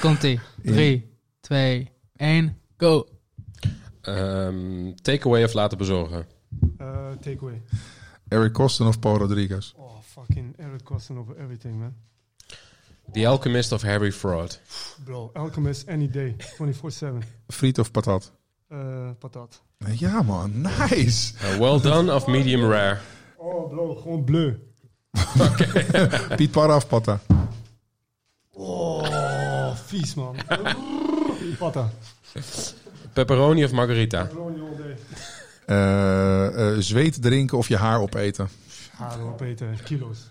Komt-ie. 0.00 0.40
3, 0.62 1.18
2, 1.40 1.90
1, 2.16 2.56
go. 2.76 3.06
Ehm, 4.04 4.94
takeaway 5.02 5.44
of 5.44 5.52
laten 5.52 5.78
bezorgen. 5.78 6.26
Eh, 6.78 6.86
takeaway. 7.20 7.62
Eric 8.28 8.52
Kosten 8.52 8.86
of 8.86 8.98
Paul 8.98 9.18
Rodriguez? 9.18 9.74
Oh, 9.76 10.00
fucking 10.02 10.54
Eric 10.58 10.82
Kosten 10.84 11.18
over 11.18 11.36
everything, 11.36 11.78
man. 11.78 11.96
The 13.12 13.26
Alchemist 13.26 13.72
of 13.72 13.82
Harry 13.82 14.12
Fraud. 14.12 14.60
Bro, 15.04 15.30
Alchemist 15.34 15.88
any 15.88 16.10
day. 16.10 16.36
24-7. 16.56 17.22
Friet 17.48 17.78
of 17.78 17.90
patat? 17.90 18.32
Eh, 18.68 19.10
patat. 19.18 19.62
Ja 19.98 20.22
man, 20.22 20.60
nice. 20.60 21.34
Uh, 21.42 21.58
well 21.60 21.80
done 21.80 22.12
of 22.12 22.26
medium 22.26 22.64
rare. 22.64 23.00
Oh, 23.38 23.68
bro, 23.68 23.94
gewoon 23.94 24.24
bleu. 24.24 24.58
Piet 26.36 26.50
Parra 26.50 26.74
of 26.74 26.86
patta? 26.88 27.20
Oh, 28.56 29.74
vies, 29.86 30.14
man. 30.14 30.34
Pata. 31.58 31.90
Pepperoni 33.14 33.64
of 33.64 33.72
margarita. 33.72 34.24
Pepperoni 34.24 34.60
all 34.60 34.76
day. 34.76 34.96
Eh, 35.66 36.72
eh, 36.72 36.78
zweet 36.78 37.22
drinken 37.22 37.58
of 37.58 37.68
je 37.68 37.76
haar 37.76 38.00
opeten? 38.00 38.48
Haren 38.92 39.26
opeten, 39.26 39.82
kilo's. 39.84 40.28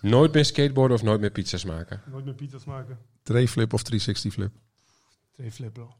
Nooit 0.00 0.32
meer 0.32 0.44
skateboarden 0.44 0.96
of 0.96 1.02
nooit 1.02 1.20
meer 1.20 1.30
pizza's 1.30 1.64
maken. 1.64 2.00
Nooit 2.10 2.24
meer 2.24 2.34
pizza's 2.34 2.64
maken. 2.64 2.98
Tray 3.22 3.48
flip 3.48 3.72
of 3.72 3.82
360 3.82 4.32
flip? 4.32 4.52
Twee 5.32 5.52
flip, 5.52 5.72
bro. 5.72 5.94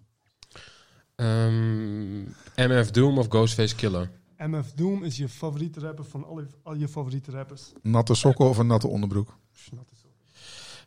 Ehm, 1.15 2.21
MF 2.57 2.91
Doom 2.91 3.19
of 3.19 3.29
Ghostface 3.29 3.75
Killer. 3.75 4.11
MF 4.39 4.73
Doom 4.73 5.05
is 5.05 5.17
je 5.17 5.29
favoriete 5.29 5.81
rapper 5.81 6.05
van 6.05 6.25
al 6.25 6.41
je, 6.41 6.47
al 6.63 6.75
je 6.75 6.89
favoriete 6.89 7.31
rappers. 7.31 7.73
Natte 7.83 8.15
sokken 8.15 8.49
of 8.49 8.59
een 8.59 8.67
natte 8.67 8.87
onderbroek? 8.87 9.37
Het 9.53 9.59
zo. 10.03 10.09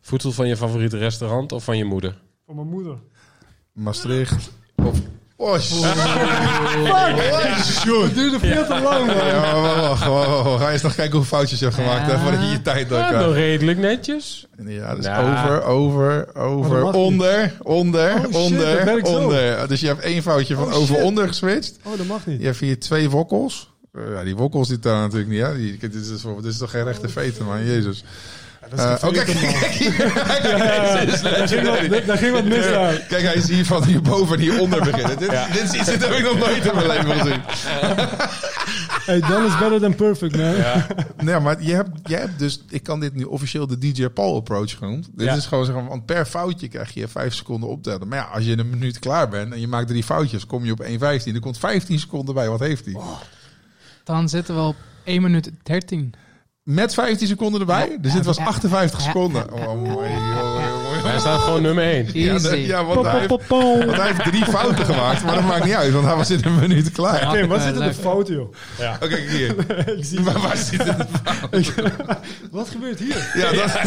Voedsel 0.00 0.32
van 0.32 0.48
je 0.48 0.56
favoriete 0.56 0.98
restaurant 0.98 1.52
of 1.52 1.64
van 1.64 1.76
je 1.76 1.84
moeder. 1.84 2.20
Van 2.46 2.54
mijn 2.54 2.68
moeder. 2.68 2.98
Maastricht 3.72 4.50
of... 4.84 4.96
Oh, 5.36 5.58
shit. 5.58 5.84
Het 8.02 8.14
duurde 8.14 8.38
veel 8.38 8.66
te 8.66 8.80
lang, 8.82 9.06
man. 9.06 9.16
Ja, 9.26 9.60
maar 9.60 9.80
wacht, 9.80 10.04
wacht, 10.04 10.28
wacht, 10.28 10.42
wacht. 10.44 10.62
Ga 10.62 10.70
eens 10.72 10.82
nog 10.82 10.94
kijken 10.94 11.16
hoe 11.16 11.26
foutjes 11.26 11.58
je 11.58 11.64
hebt 11.64 11.76
gemaakt 11.76 12.06
hè, 12.06 12.12
Ja. 12.12 12.18
voordat 12.18 12.40
je 12.40 12.46
je 12.46 12.62
tijd 12.62 12.88
door 12.88 12.98
Ja, 12.98 13.10
nog 13.10 13.34
redelijk 13.34 13.78
netjes. 13.78 14.46
Ja, 14.66 14.94
dus 14.94 15.06
over, 15.08 15.62
over, 15.64 16.34
over, 16.36 16.80
mag 16.80 16.92
niet. 16.94 17.02
onder, 17.02 17.52
onder, 17.62 18.14
Oh, 18.14 18.46
shit, 18.46 18.58
dat 18.58 19.02
onder, 19.02 19.22
onder. 19.22 19.68
Dus 19.68 19.80
je 19.80 19.86
hebt 19.86 20.00
één 20.00 20.22
foutje 20.22 20.54
van 20.54 20.64
Oh, 20.64 20.74
over, 20.74 20.94
shit. 20.94 21.04
onder 21.04 21.28
geswitcht. 21.28 21.78
Oh, 21.84 21.96
dat 21.96 22.06
mag 22.06 22.26
niet. 22.26 22.40
Je 22.40 22.46
hebt 22.46 22.58
hier 22.58 22.80
twee 22.80 23.10
wokkels. 23.10 23.70
Eh, 24.06 24.12
ja, 24.12 24.24
die 24.24 24.36
wokkels 24.36 24.68
die 24.68 24.78
daar 24.78 25.00
natuurlijk 25.00 25.30
niet. 25.30 25.40
Hè? 25.40 25.56
Die, 25.56 25.78
dit, 25.78 25.94
is, 25.94 26.08
dit 26.22 26.44
is 26.44 26.58
toch 26.58 26.70
geen 26.70 26.84
rechte 26.84 27.08
veten, 27.08 27.44
man. 27.44 27.64
Jezus. 27.64 28.04
Ja, 28.60 28.68
dat 28.76 28.78
is 28.78 28.84
geen 29.00 29.08
oh, 29.08 29.24
kijk, 29.24 29.26
Daar 32.06 32.18
ging 32.18 32.32
wat- 32.32 32.44
mis 32.44 32.66
aan. 32.66 32.94
kijk, 33.08 33.22
hij 33.22 33.34
is 33.34 33.48
hier 33.48 33.64
van 33.64 33.84
hierboven 33.84 34.36
en 34.36 34.42
hieronder 34.42 34.78
beginnen. 34.82 35.18
Dit, 35.18 35.30
dit, 35.52 35.62
is 35.62 35.72
iets, 35.72 35.84
dit 35.90 36.00
heb 36.08 36.12
ik 36.12 36.22
nog 36.24 36.38
nooit 36.38 36.64
in 36.64 36.74
mijn 36.74 36.86
leven 36.86 37.20
gezien. 37.20 37.40
Hey, 39.04 39.20
done 39.20 39.46
is 39.46 39.58
better 39.58 39.80
than 39.80 39.94
perfect, 39.94 40.36
man. 40.36 40.54
Nee, 41.26 41.38
maar 41.40 41.62
je 41.62 41.74
hebt, 41.74 41.90
je 42.04 42.16
hebt 42.16 42.38
dus, 42.38 42.62
ik 42.68 42.82
kan 42.82 43.00
dit 43.00 43.14
nu 43.14 43.22
officieel 43.24 43.66
de 43.66 43.78
DJ 43.78 44.08
Paul 44.08 44.36
approach 44.36 44.76
genoemd. 44.76 45.08
Dit 45.12 45.26
Ja. 45.26 45.34
is 45.34 45.46
gewoon 45.46 45.64
zeggen, 45.64 45.86
want 45.86 46.06
per 46.06 46.26
foutje 46.26 46.68
krijg 46.68 46.94
je 46.94 47.08
vijf 47.08 47.34
seconden 47.34 47.68
optellen. 47.68 48.08
Maar 48.08 48.18
ja, 48.18 48.24
als 48.24 48.44
je 48.44 48.50
in 48.50 48.58
een 48.58 48.70
minuut 48.70 48.98
klaar 48.98 49.28
bent 49.28 49.52
en 49.52 49.60
je 49.60 49.68
maakt 49.68 49.88
drie 49.88 50.04
foutjes, 50.04 50.46
kom 50.46 50.64
je 50.64 50.72
op 50.72 50.82
1,15. 50.82 51.34
Er 51.34 51.40
komt 51.40 51.58
15 51.58 51.98
seconden 51.98 52.34
bij. 52.34 52.48
Wat 52.48 52.60
heeft 52.60 52.84
hij? 52.84 52.96
Dan 54.08 54.28
zitten 54.28 54.54
we 54.54 54.60
op 54.60 54.76
1 55.04 55.22
minuut 55.22 55.50
13. 55.62 56.12
Met 56.62 56.94
15 56.94 57.26
seconden 57.26 57.60
erbij? 57.60 57.98
Dus 58.00 58.12
dit 58.12 58.24
was 58.24 58.36
Ja. 58.36 58.44
58 58.44 58.98
Ja. 58.98 59.04
seconden. 59.04 59.52
Oh, 59.52 59.82
mooi, 59.82 60.08
Hij 61.02 61.18
staat 61.18 61.40
gewoon 61.40 61.62
nummer 61.62 61.84
1. 61.84 62.08
Ja, 62.12 62.38
ja, 62.54 62.84
want 62.84 63.06
hij, 63.06 63.18
heeft, 63.18 63.48
want 63.48 63.96
hij 63.96 64.06
heeft 64.06 64.24
drie 64.24 64.44
fouten 64.44 64.84
gemaakt. 64.84 65.24
Maar 65.24 65.34
dat 65.34 65.44
maakt 65.44 65.64
niet 65.64 65.74
uit, 65.74 65.92
want 65.92 66.04
hij 66.04 66.16
was 66.16 66.30
in 66.30 66.44
een 66.44 66.58
minuut 66.58 66.92
klaar. 66.92 67.20
Ja. 67.20 67.28
Oké, 67.28 67.46
wat 67.46 67.62
zit 67.62 67.76
er 67.76 67.82
de 67.82 67.94
fout, 67.94 68.28
joh? 68.28 68.52
Oké, 68.94 69.08
kijk 69.08 69.30
hier. 69.30 69.54
Ik 69.98 70.04
zie 70.04 70.20
Maar 70.20 70.40
waar 70.40 70.56
zit 70.56 70.82
het? 70.84 71.08
Wat 72.50 72.68
gebeurt 72.68 72.98
hier? 72.98 73.30
Ja, 73.34 73.52
dat, 73.52 73.70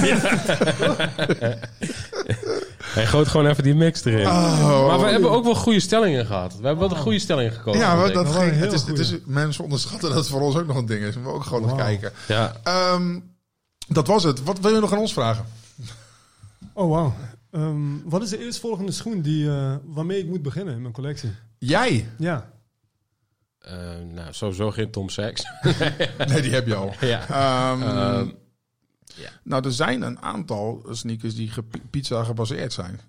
Hij 2.93 3.05
gooit 3.05 3.27
gewoon 3.27 3.47
even 3.47 3.63
die 3.63 3.75
mix 3.75 4.05
erin. 4.05 4.27
Oh. 4.27 4.87
Maar 4.87 4.99
we 4.99 5.05
hebben 5.05 5.31
ook 5.31 5.43
wel 5.43 5.55
goede 5.55 5.79
stellingen 5.79 6.25
gehad. 6.25 6.51
We 6.51 6.67
hebben 6.67 6.79
wel 6.79 6.97
de 6.97 7.03
goede 7.03 7.19
stellingen 7.19 7.51
gekozen. 7.51 7.81
ja, 7.81 7.95
maar 7.95 8.11
dat 8.11 8.35
ging, 8.35 8.51
heel 8.51 8.61
het 8.61 8.73
is, 8.73 8.81
het 8.81 8.99
is, 8.99 9.13
mensen 9.25 9.63
onderschatten 9.63 10.09
dat 10.09 10.17
het 10.17 10.27
voor 10.27 10.41
ons 10.41 10.55
ook 10.55 10.67
nog 10.67 10.77
een 10.77 10.85
ding 10.85 11.03
is. 11.03 11.13
We 11.13 11.19
moeten 11.19 11.39
ook 11.39 11.45
gewoon 11.45 11.61
nog 11.61 11.77
kijken. 11.77 12.11
Ja. 12.27 12.55
Ehm, 12.63 13.19
dat 13.87 14.07
was 14.07 14.23
het. 14.23 14.43
Wat 14.43 14.59
wil 14.59 14.73
je 14.73 14.79
nog 14.79 14.91
aan 14.91 14.99
ons 14.99 15.13
vragen? 15.13 15.45
Oh, 16.73 16.89
wauw. 16.89 17.13
Ehm, 17.51 17.97
wat 18.03 18.21
is 18.21 18.29
de 18.29 18.43
eerstvolgende 18.45 18.91
schoen 18.91 19.21
die, 19.21 19.49
eh, 19.49 19.75
waarmee 19.85 20.19
ik 20.19 20.27
moet 20.27 20.41
beginnen 20.41 20.73
in 20.75 20.81
mijn 20.81 20.93
collectie? 20.93 21.29
Jij? 21.57 22.09
Ja. 22.17 22.51
Eh, 23.59 23.73
nou, 24.13 24.33
sowieso 24.33 24.71
geen 24.71 24.91
Tom 24.91 25.09
Sachs. 25.09 25.43
Nee, 26.27 26.41
die 26.41 26.51
heb 26.51 26.67
je 26.67 26.75
al. 26.75 26.93
ja. 27.13 27.27
Ehm, 27.27 27.81
Ehm, 27.81 28.29
ja. 29.15 29.29
Nou, 29.43 29.65
er 29.65 29.71
zijn 29.73 30.01
een 30.01 30.19
aantal 30.21 30.85
sneakers 30.91 31.35
die 31.35 31.49
ge- 31.49 31.63
pizza 31.89 32.23
gebaseerd 32.23 32.73
zijn. 32.73 32.99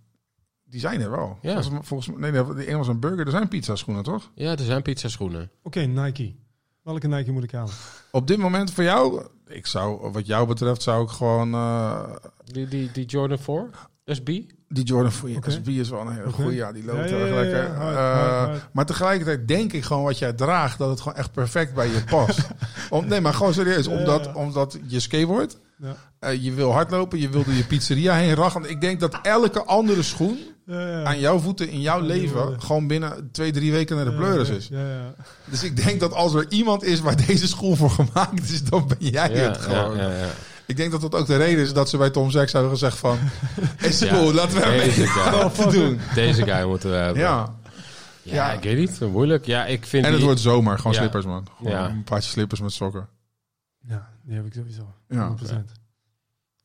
Die 0.65 0.81
zijn 0.81 1.01
er 1.01 1.11
wel. 1.11 1.39
Ja. 1.43 1.63
Volgens, 1.63 1.87
volgens 1.89 2.17
nee, 2.19 2.31
nee, 2.31 2.55
de 2.55 2.67
ene 2.67 2.77
was 2.77 2.89
een 2.89 3.01
burger. 3.01 3.25
Er 3.25 3.31
zijn 3.31 3.49
pizza 3.49 3.77
schoenen, 3.77 4.03
toch? 4.03 4.31
ja, 4.35 4.51
er 4.51 4.65
zijn 4.65 4.83
pizzaschoenen. 4.83 5.51
Oké, 5.63 5.81
Nike. 5.81 6.35
Welke 6.83 7.09
Nike 7.09 7.33
moet 7.33 7.43
ik 7.45 7.53
halen? 7.53 7.75
Op 8.11 8.27
dit 8.27 8.39
moment 8.39 8.71
voor 8.73 8.85
jou, 8.85 9.27
ik 9.53 9.67
zou, 9.67 10.11
wat 10.13 10.27
jou 10.27 10.47
betreft, 10.47 10.83
zou 10.83 11.05
ik 11.05 11.11
gewoon 11.11 11.55
eh, 11.55 12.01
Die, 12.45 12.69
die, 12.69 12.91
die 12.93 13.05
Jordan 13.07 13.39
4, 13.39 13.69
SB. 14.05 14.27
die 14.69 14.85
Jordan 14.85 15.13
voor 15.13 15.31
je. 15.31 15.37
Oké. 15.37 15.51
SB 15.51 15.69
is 15.69 15.89
wel 15.91 16.01
een 16.01 16.13
hele 16.13 16.27
Oké. 16.27 16.33
goede, 16.33 16.55
ja, 16.55 16.73
die 16.73 16.85
loopt 16.85 17.09
Ja, 17.11 17.17
heel 17.17 17.27
ja, 17.27 17.33
erg 17.35 17.51
ja, 17.51 17.57
ja, 17.57 17.63
lekker. 17.63 17.75
hard, 17.77 17.97
Eh, 17.97 18.13
hard, 18.13 18.49
hard. 18.49 18.69
Maar 18.73 18.87
tegelijkertijd 18.87 19.49
denk 19.49 19.73
ik 19.73 19.85
gewoon 19.85 20.03
wat 20.03 20.19
jij 20.19 20.33
draagt, 20.33 20.79
dat 20.79 20.91
het 20.91 21.01
gewoon 21.01 21.19
echt 21.19 21.33
perfect 21.33 21.75
bij 21.75 21.87
je 21.87 22.05
past. 22.11 22.39
Om, 22.91 23.07
nee, 23.07 23.21
maar 23.21 23.35
gewoon 23.35 23.53
serieus, 23.55 23.87
omdat, 23.87 24.25
ja. 24.25 24.33
omdat 24.35 24.79
je 24.87 25.01
skateboard, 25.01 25.59
Ja. 25.79 25.97
eh, 26.19 26.43
je 26.45 26.53
wil 26.53 26.73
hardlopen, 26.73 27.19
je 27.21 27.29
wil 27.29 27.45
door 27.45 27.55
je 27.55 27.65
pizzeria 27.65 28.15
heen 28.15 28.35
rachen. 28.35 28.71
Ik 28.71 28.81
denk 28.81 29.01
dat 29.01 29.19
elke 29.23 29.65
andere 29.65 30.03
schoen 30.03 30.39
Ja, 30.67 30.89
ja. 30.89 31.05
aan 31.05 31.19
jouw 31.21 31.39
voeten 31.39 31.69
in 31.69 31.81
jouw 31.81 32.01
leven 32.01 32.61
gewoon 32.63 32.87
binnen 32.87 33.29
twee, 33.33 33.53
drie 33.53 33.73
weken 33.73 33.97
naar 33.97 34.05
de 34.05 34.11
Ja, 34.11 34.17
pleuris 34.17 34.49
is. 34.49 34.69
Ja, 34.69 34.81
ja. 34.89 35.15
Dus 35.45 35.63
ik 35.65 35.85
denk 35.85 36.01
dat 36.01 36.13
als 36.13 36.35
er 36.35 36.47
iemand 36.49 36.83
is 36.85 37.01
waar 37.01 37.27
deze 37.27 37.49
schoen 37.49 37.77
voor 37.77 37.91
gemaakt 37.91 38.51
is, 38.51 38.65
dan 38.65 38.87
ben 38.89 38.97
jij 39.11 39.31
Ja, 39.31 39.37
het 39.37 39.57
gewoon. 39.59 39.97
ja, 39.97 40.03
ja, 40.03 40.17
ja. 40.19 40.29
Ik 40.67 40.77
denk 40.77 40.91
dat 40.93 41.01
dat 41.01 41.15
ook 41.15 41.27
de 41.27 41.37
reden 41.37 41.63
is 41.65 41.73
dat 41.73 41.89
ze 41.89 41.97
bij 41.97 42.11
Tom 42.11 42.31
Sachs 42.31 42.53
hebben 42.53 42.71
gezegd 42.71 42.99
van... 42.99 43.19
Is 43.81 44.01
het 44.01 44.09
Ja. 44.09 44.17
goed, 44.17 44.35
laten 44.35 44.55
we 44.61 44.61
Deze 44.85 45.07
guy. 45.07 45.73
doen. 45.73 46.01
Deze 46.15 46.45
guy 46.45 46.67
moeten 46.67 46.91
we 46.91 46.97
hebben. 46.97 47.23
Ja, 47.23 47.55
Ja, 48.23 48.35
Ja. 48.35 48.53
ik 48.53 48.63
weet 48.63 48.79
niet. 48.79 49.11
Moeilijk. 49.11 49.47
Ja, 49.47 49.67
ik 49.67 49.87
vind 49.87 50.03
en 50.05 50.09
het 50.09 50.17
die- 50.19 50.27
wordt 50.27 50.41
zomer. 50.41 50.77
Gewoon 50.77 50.93
Ja. 50.93 50.99
slippers, 50.99 51.25
man. 51.25 51.47
Gewoon 51.57 51.73
Ja. 51.73 51.89
een 51.89 52.05
paardje 52.05 52.31
slippers 52.31 52.61
met 52.61 52.73
sokken. 52.73 53.09
Ja, 53.89 54.09
die 54.25 54.35
heb 54.37 54.47
ik 54.47 54.53
sowieso. 54.53 54.95
Ja. 55.09 55.35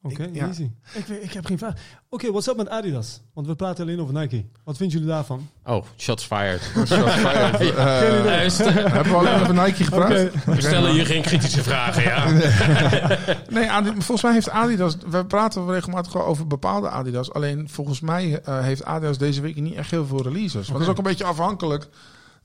100%. 0.09 0.11
Oké, 0.13 0.29
ja. 0.33 0.45
easy. 0.47 0.69
Ik, 0.93 1.05
weet- 1.05 1.23
ik 1.23 1.33
heb 1.33 1.45
geen 1.45 1.57
vraag. 1.57 1.73
Oké, 2.09 2.31
what's 2.31 2.47
up 2.47 2.57
met 2.57 2.69
Adidas? 2.69 3.21
Want 3.33 3.47
we 3.47 3.55
praten 3.55 3.83
alleen 3.85 4.01
over 4.01 4.13
Nike. 4.13 4.45
Wat 4.63 4.77
vinden 4.77 4.97
jullie 4.97 5.13
daarvan? 5.13 5.49
Oh, 5.65 5.83
shots 5.97 6.23
fired. 6.23 6.61
Shots 6.87 7.13
fired. 7.13 7.59
Eh, 7.59 8.75
hebben 8.93 9.11
we 9.11 9.17
alleen 9.17 9.41
over 9.41 9.53
Nike 9.53 9.83
gepraat? 9.89 10.43
We 10.45 10.61
stellen 10.61 10.91
hier 10.91 11.05
geen 11.05 11.21
kritische 11.21 11.63
vragen, 11.63 12.03
ja. 12.03 12.25
Nee, 13.49 13.69
volgens 13.83 14.21
mij 14.21 14.33
heeft 14.33 14.49
Adidas... 14.49 14.97
We 15.07 15.25
praten 15.25 15.69
regelmatig 15.69 16.15
over 16.25 16.47
bepaalde 16.47 16.89
Adidas. 16.89 17.33
Alleen 17.33 17.69
volgens 17.69 17.99
mij 17.99 18.41
eh, 18.41 18.59
heeft 18.59 18.83
Adidas 18.85 19.17
deze 19.17 19.41
week 19.41 19.55
niet 19.55 19.75
echt 19.75 19.91
heel 19.91 20.05
veel 20.05 20.21
releases. 20.23 20.53
Want 20.67 20.71
dat 20.71 20.81
is 20.81 20.87
ook 20.87 20.97
een 20.97 21.03
beetje 21.03 21.23
afhankelijk. 21.23 21.87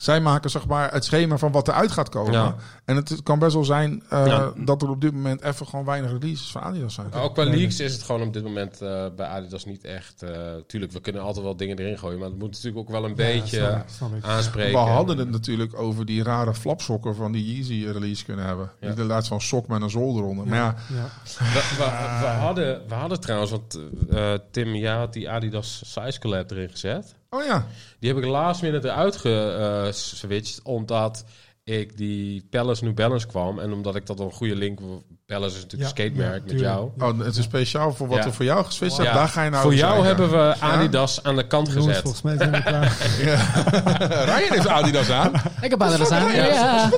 Zij 0.02 0.20
maken 0.20 0.50
zeg 0.50 0.66
maar 0.66 0.92
het 0.92 1.04
schema 1.04 1.36
van 1.38 1.52
wat 1.52 1.68
eruit 1.68 1.92
gaat 1.92 2.08
komen. 2.08 2.32
Ja. 2.32 2.54
En 2.84 2.96
het 2.96 3.22
kan 3.22 3.38
best 3.38 3.54
wel 3.54 3.64
zijn 3.64 4.02
eh, 4.08 4.26
Ja. 4.26 4.52
dat 4.56 4.82
er 4.82 4.90
op 4.90 5.00
dit 5.00 5.12
moment 5.12 5.42
even 5.42 5.66
gewoon 5.66 5.84
weinig 5.84 6.10
releases 6.10 6.50
van 6.50 6.62
Adidas 6.62 6.94
zijn. 6.94 7.12
Ook 7.12 7.34
qua 7.34 7.44
leaks 7.44 7.80
is 7.80 7.92
het 7.92 8.02
gewoon 8.02 8.22
op 8.22 8.32
dit 8.32 8.42
moment 8.42 8.80
eh, 8.80 9.06
bij 9.16 9.26
Adidas 9.26 9.64
niet 9.64 9.84
echt... 9.84 10.22
eh, 10.22 10.30
tuurlijk, 10.66 10.92
we 10.92 11.00
kunnen 11.00 11.22
altijd 11.22 11.44
wel 11.44 11.56
dingen 11.56 11.78
erin 11.78 11.98
gooien, 11.98 12.18
maar 12.18 12.28
het 12.28 12.38
moet 12.38 12.50
natuurlijk 12.50 12.76
ook 12.78 12.90
wel 12.90 13.04
een 13.04 13.14
beetje 13.14 13.56
snap 13.56 13.84
snap 13.88 14.10
aanspreken. 14.24 14.72
We 14.72 14.88
hadden 14.90 15.18
het 15.18 15.30
natuurlijk 15.30 15.78
over 15.78 16.06
die 16.06 16.22
rare 16.22 16.54
flapsokken 16.54 17.14
van 17.14 17.32
die 17.32 17.54
Yeezy 17.54 17.86
release 17.92 18.24
kunnen 18.24 18.44
hebben. 18.44 18.64
Ja. 18.66 18.72
Die 18.80 18.88
inderdaad 18.88 19.26
zo'n 19.26 19.40
sok 19.40 19.66
met 19.68 19.82
een 19.82 19.90
zool 19.90 20.16
eronder. 20.16 20.46
Maar 20.46 20.58
ja, 20.58 20.74
Ja. 20.88 21.08
We, 21.38 21.74
we, 21.78 21.84
we 22.20 22.26
hadden, 22.26 22.82
we 22.88 22.94
hadden 22.94 23.20
trouwens, 23.20 23.50
want 23.50 23.78
eh, 24.10 24.32
Tim, 24.50 24.74
jij 24.74 24.94
had 24.94 25.12
die 25.12 25.30
Adidas 25.30 25.82
Size 25.84 26.20
Collab 26.20 26.50
erin 26.50 26.70
gezet. 26.70 27.14
Oh 27.36 27.44
ja. 27.44 27.66
Die 27.98 28.08
heb 28.14 28.22
ik 28.22 28.28
laatst 28.30 28.62
minute 28.62 28.88
eruit 28.88 29.16
geswitcht, 29.16 30.60
omdat 30.62 31.24
ik 31.64 31.96
die 31.96 32.46
Palace 32.50 32.84
New 32.84 32.94
Balance 32.94 33.26
kwam. 33.26 33.58
En 33.58 33.72
omdat 33.72 33.96
ik 33.96 34.06
dat 34.06 34.20
een 34.20 34.32
goede 34.32 34.56
link... 34.56 34.80
Palace 35.26 35.56
is 35.56 35.62
natuurlijk 35.62 35.82
een 35.90 35.96
skatemerk 36.04 36.32
met 36.32 36.48
tuurlijk. 36.48 36.68
jou. 36.70 36.90
Ja. 36.98 37.08
Oh, 37.08 37.18
het 37.18 37.36
is 37.36 37.44
speciaal 37.44 37.92
voor 37.94 38.08
wat 38.08 38.18
Ja. 38.18 38.24
we 38.24 38.32
voor 38.32 38.44
jou 38.44 38.64
geswitcht 38.64 38.96
Ja, 38.96 39.02
hebben. 39.02 39.20
Daar 39.22 39.30
ga 39.32 39.42
je 39.42 39.50
nou 39.50 39.62
Voor 39.62 39.74
jou 39.74 40.04
hebben 40.04 40.30
we 40.30 40.54
Adidas 40.60 41.22
aan 41.22 41.36
de 41.36 41.46
kant 41.46 41.66
Jongens, 41.66 41.86
gezet. 41.86 42.02
volgens 42.02 42.22
mij 42.22 42.36
zijn 42.36 42.50
we 42.50 42.62
klaar. 42.62 42.96
Ryan 44.36 44.52
heeft 44.52 44.66
Adidas 44.68 45.10
aan. 45.10 45.32
Ik 45.60 45.70
heb 45.70 45.82
Adidas 45.82 46.10
aan. 46.10 46.32
Ja. 46.34 46.90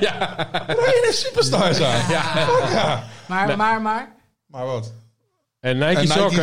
Ja. 0.00 0.36
Ryan 0.66 1.02
heeft 1.02 1.18
superstars 1.18 1.80
aan. 1.80 2.00
Maar, 3.26 3.56
maar, 3.56 3.82
maar. 3.82 4.14
Maar 4.46 4.66
wat? 4.66 4.92
En 5.68 5.78
Nike, 5.78 5.94
En 5.94 6.00
Nike 6.00 6.42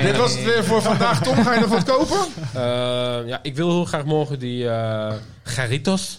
Dit 0.06 0.16
was 0.16 0.34
het 0.34 0.44
weer 0.44 0.64
voor 0.64 0.82
vandaag. 0.82 1.22
Tom, 1.22 1.34
ga 1.44 1.54
je 1.54 1.60
nog 1.60 1.68
wat 1.68 1.84
kopen? 1.84 2.18
Eh, 2.54 3.28
ja, 3.28 3.38
ik 3.42 3.56
wil 3.56 3.70
heel 3.70 3.84
graag 3.84 4.04
morgen 4.04 4.38
die 4.38 4.68
eh 4.68 5.12
Garitos 5.42 6.18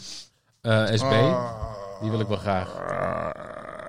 eh, 0.61 0.85
SB. 0.93 1.03
Ah. 1.03 2.01
Die 2.01 2.09
wil 2.09 2.19
ik 2.19 2.27
wel 2.27 2.37
graag. 2.37 2.69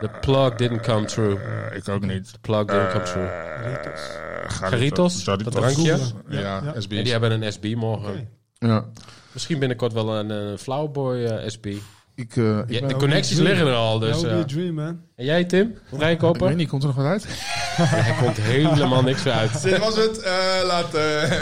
The 0.00 0.10
plug 0.20 0.54
didn't 0.54 0.80
come 0.80 1.04
true. 1.04 1.38
ik 1.72 1.88
ook 1.88 2.04
niet. 2.04 2.32
The 2.32 2.38
plug 2.40 2.64
didn't 2.64 2.90
come 2.90 3.04
true. 3.04 3.28
Garitos, 4.46 5.24
dat 5.24 5.50
drankje. 5.50 5.82
Ja, 5.82 5.96
Ja, 6.28 6.40
ja. 6.40 6.80
SB. 6.80 6.92
En 6.92 7.02
die 7.02 7.12
hebben 7.12 7.42
een 7.42 7.52
SB 7.52 7.74
morgen. 7.74 8.28
Ja. 8.58 8.84
Misschien 9.32 9.58
binnenkort 9.58 9.92
wel 9.92 10.14
een, 10.16 10.30
een 10.30 10.58
Flowboy 10.58 11.42
SB. 11.46 11.66
Ik, 12.18 12.36
eh, 12.36 12.58
ik, 12.58 12.64
Ja, 12.68 12.86
de 12.86 12.94
connecties 12.94 13.38
liggen 13.38 13.66
er 13.66 13.74
al. 13.74 13.98
Dus, 13.98 14.24
a 14.24 14.44
dream, 14.44 14.74
man. 14.74 15.00
En 15.16 15.24
jij, 15.24 15.44
Tim? 15.44 15.74
Je 15.98 16.06
ik 16.06 16.20
weet 16.20 16.56
niet, 16.56 16.68
komt 16.68 16.82
er 16.82 16.88
nog 16.88 16.96
wat 16.96 17.06
uit? 17.06 17.26
Er 18.06 18.14
komt 18.22 18.36
helemaal 18.36 19.02
niks 19.02 19.26
uit. 19.26 19.62
Dit 19.62 19.78
was 19.78 19.96
het. 19.96 20.18
Eh 20.18 20.32
laat... 20.64 20.94
eh, 20.94 21.32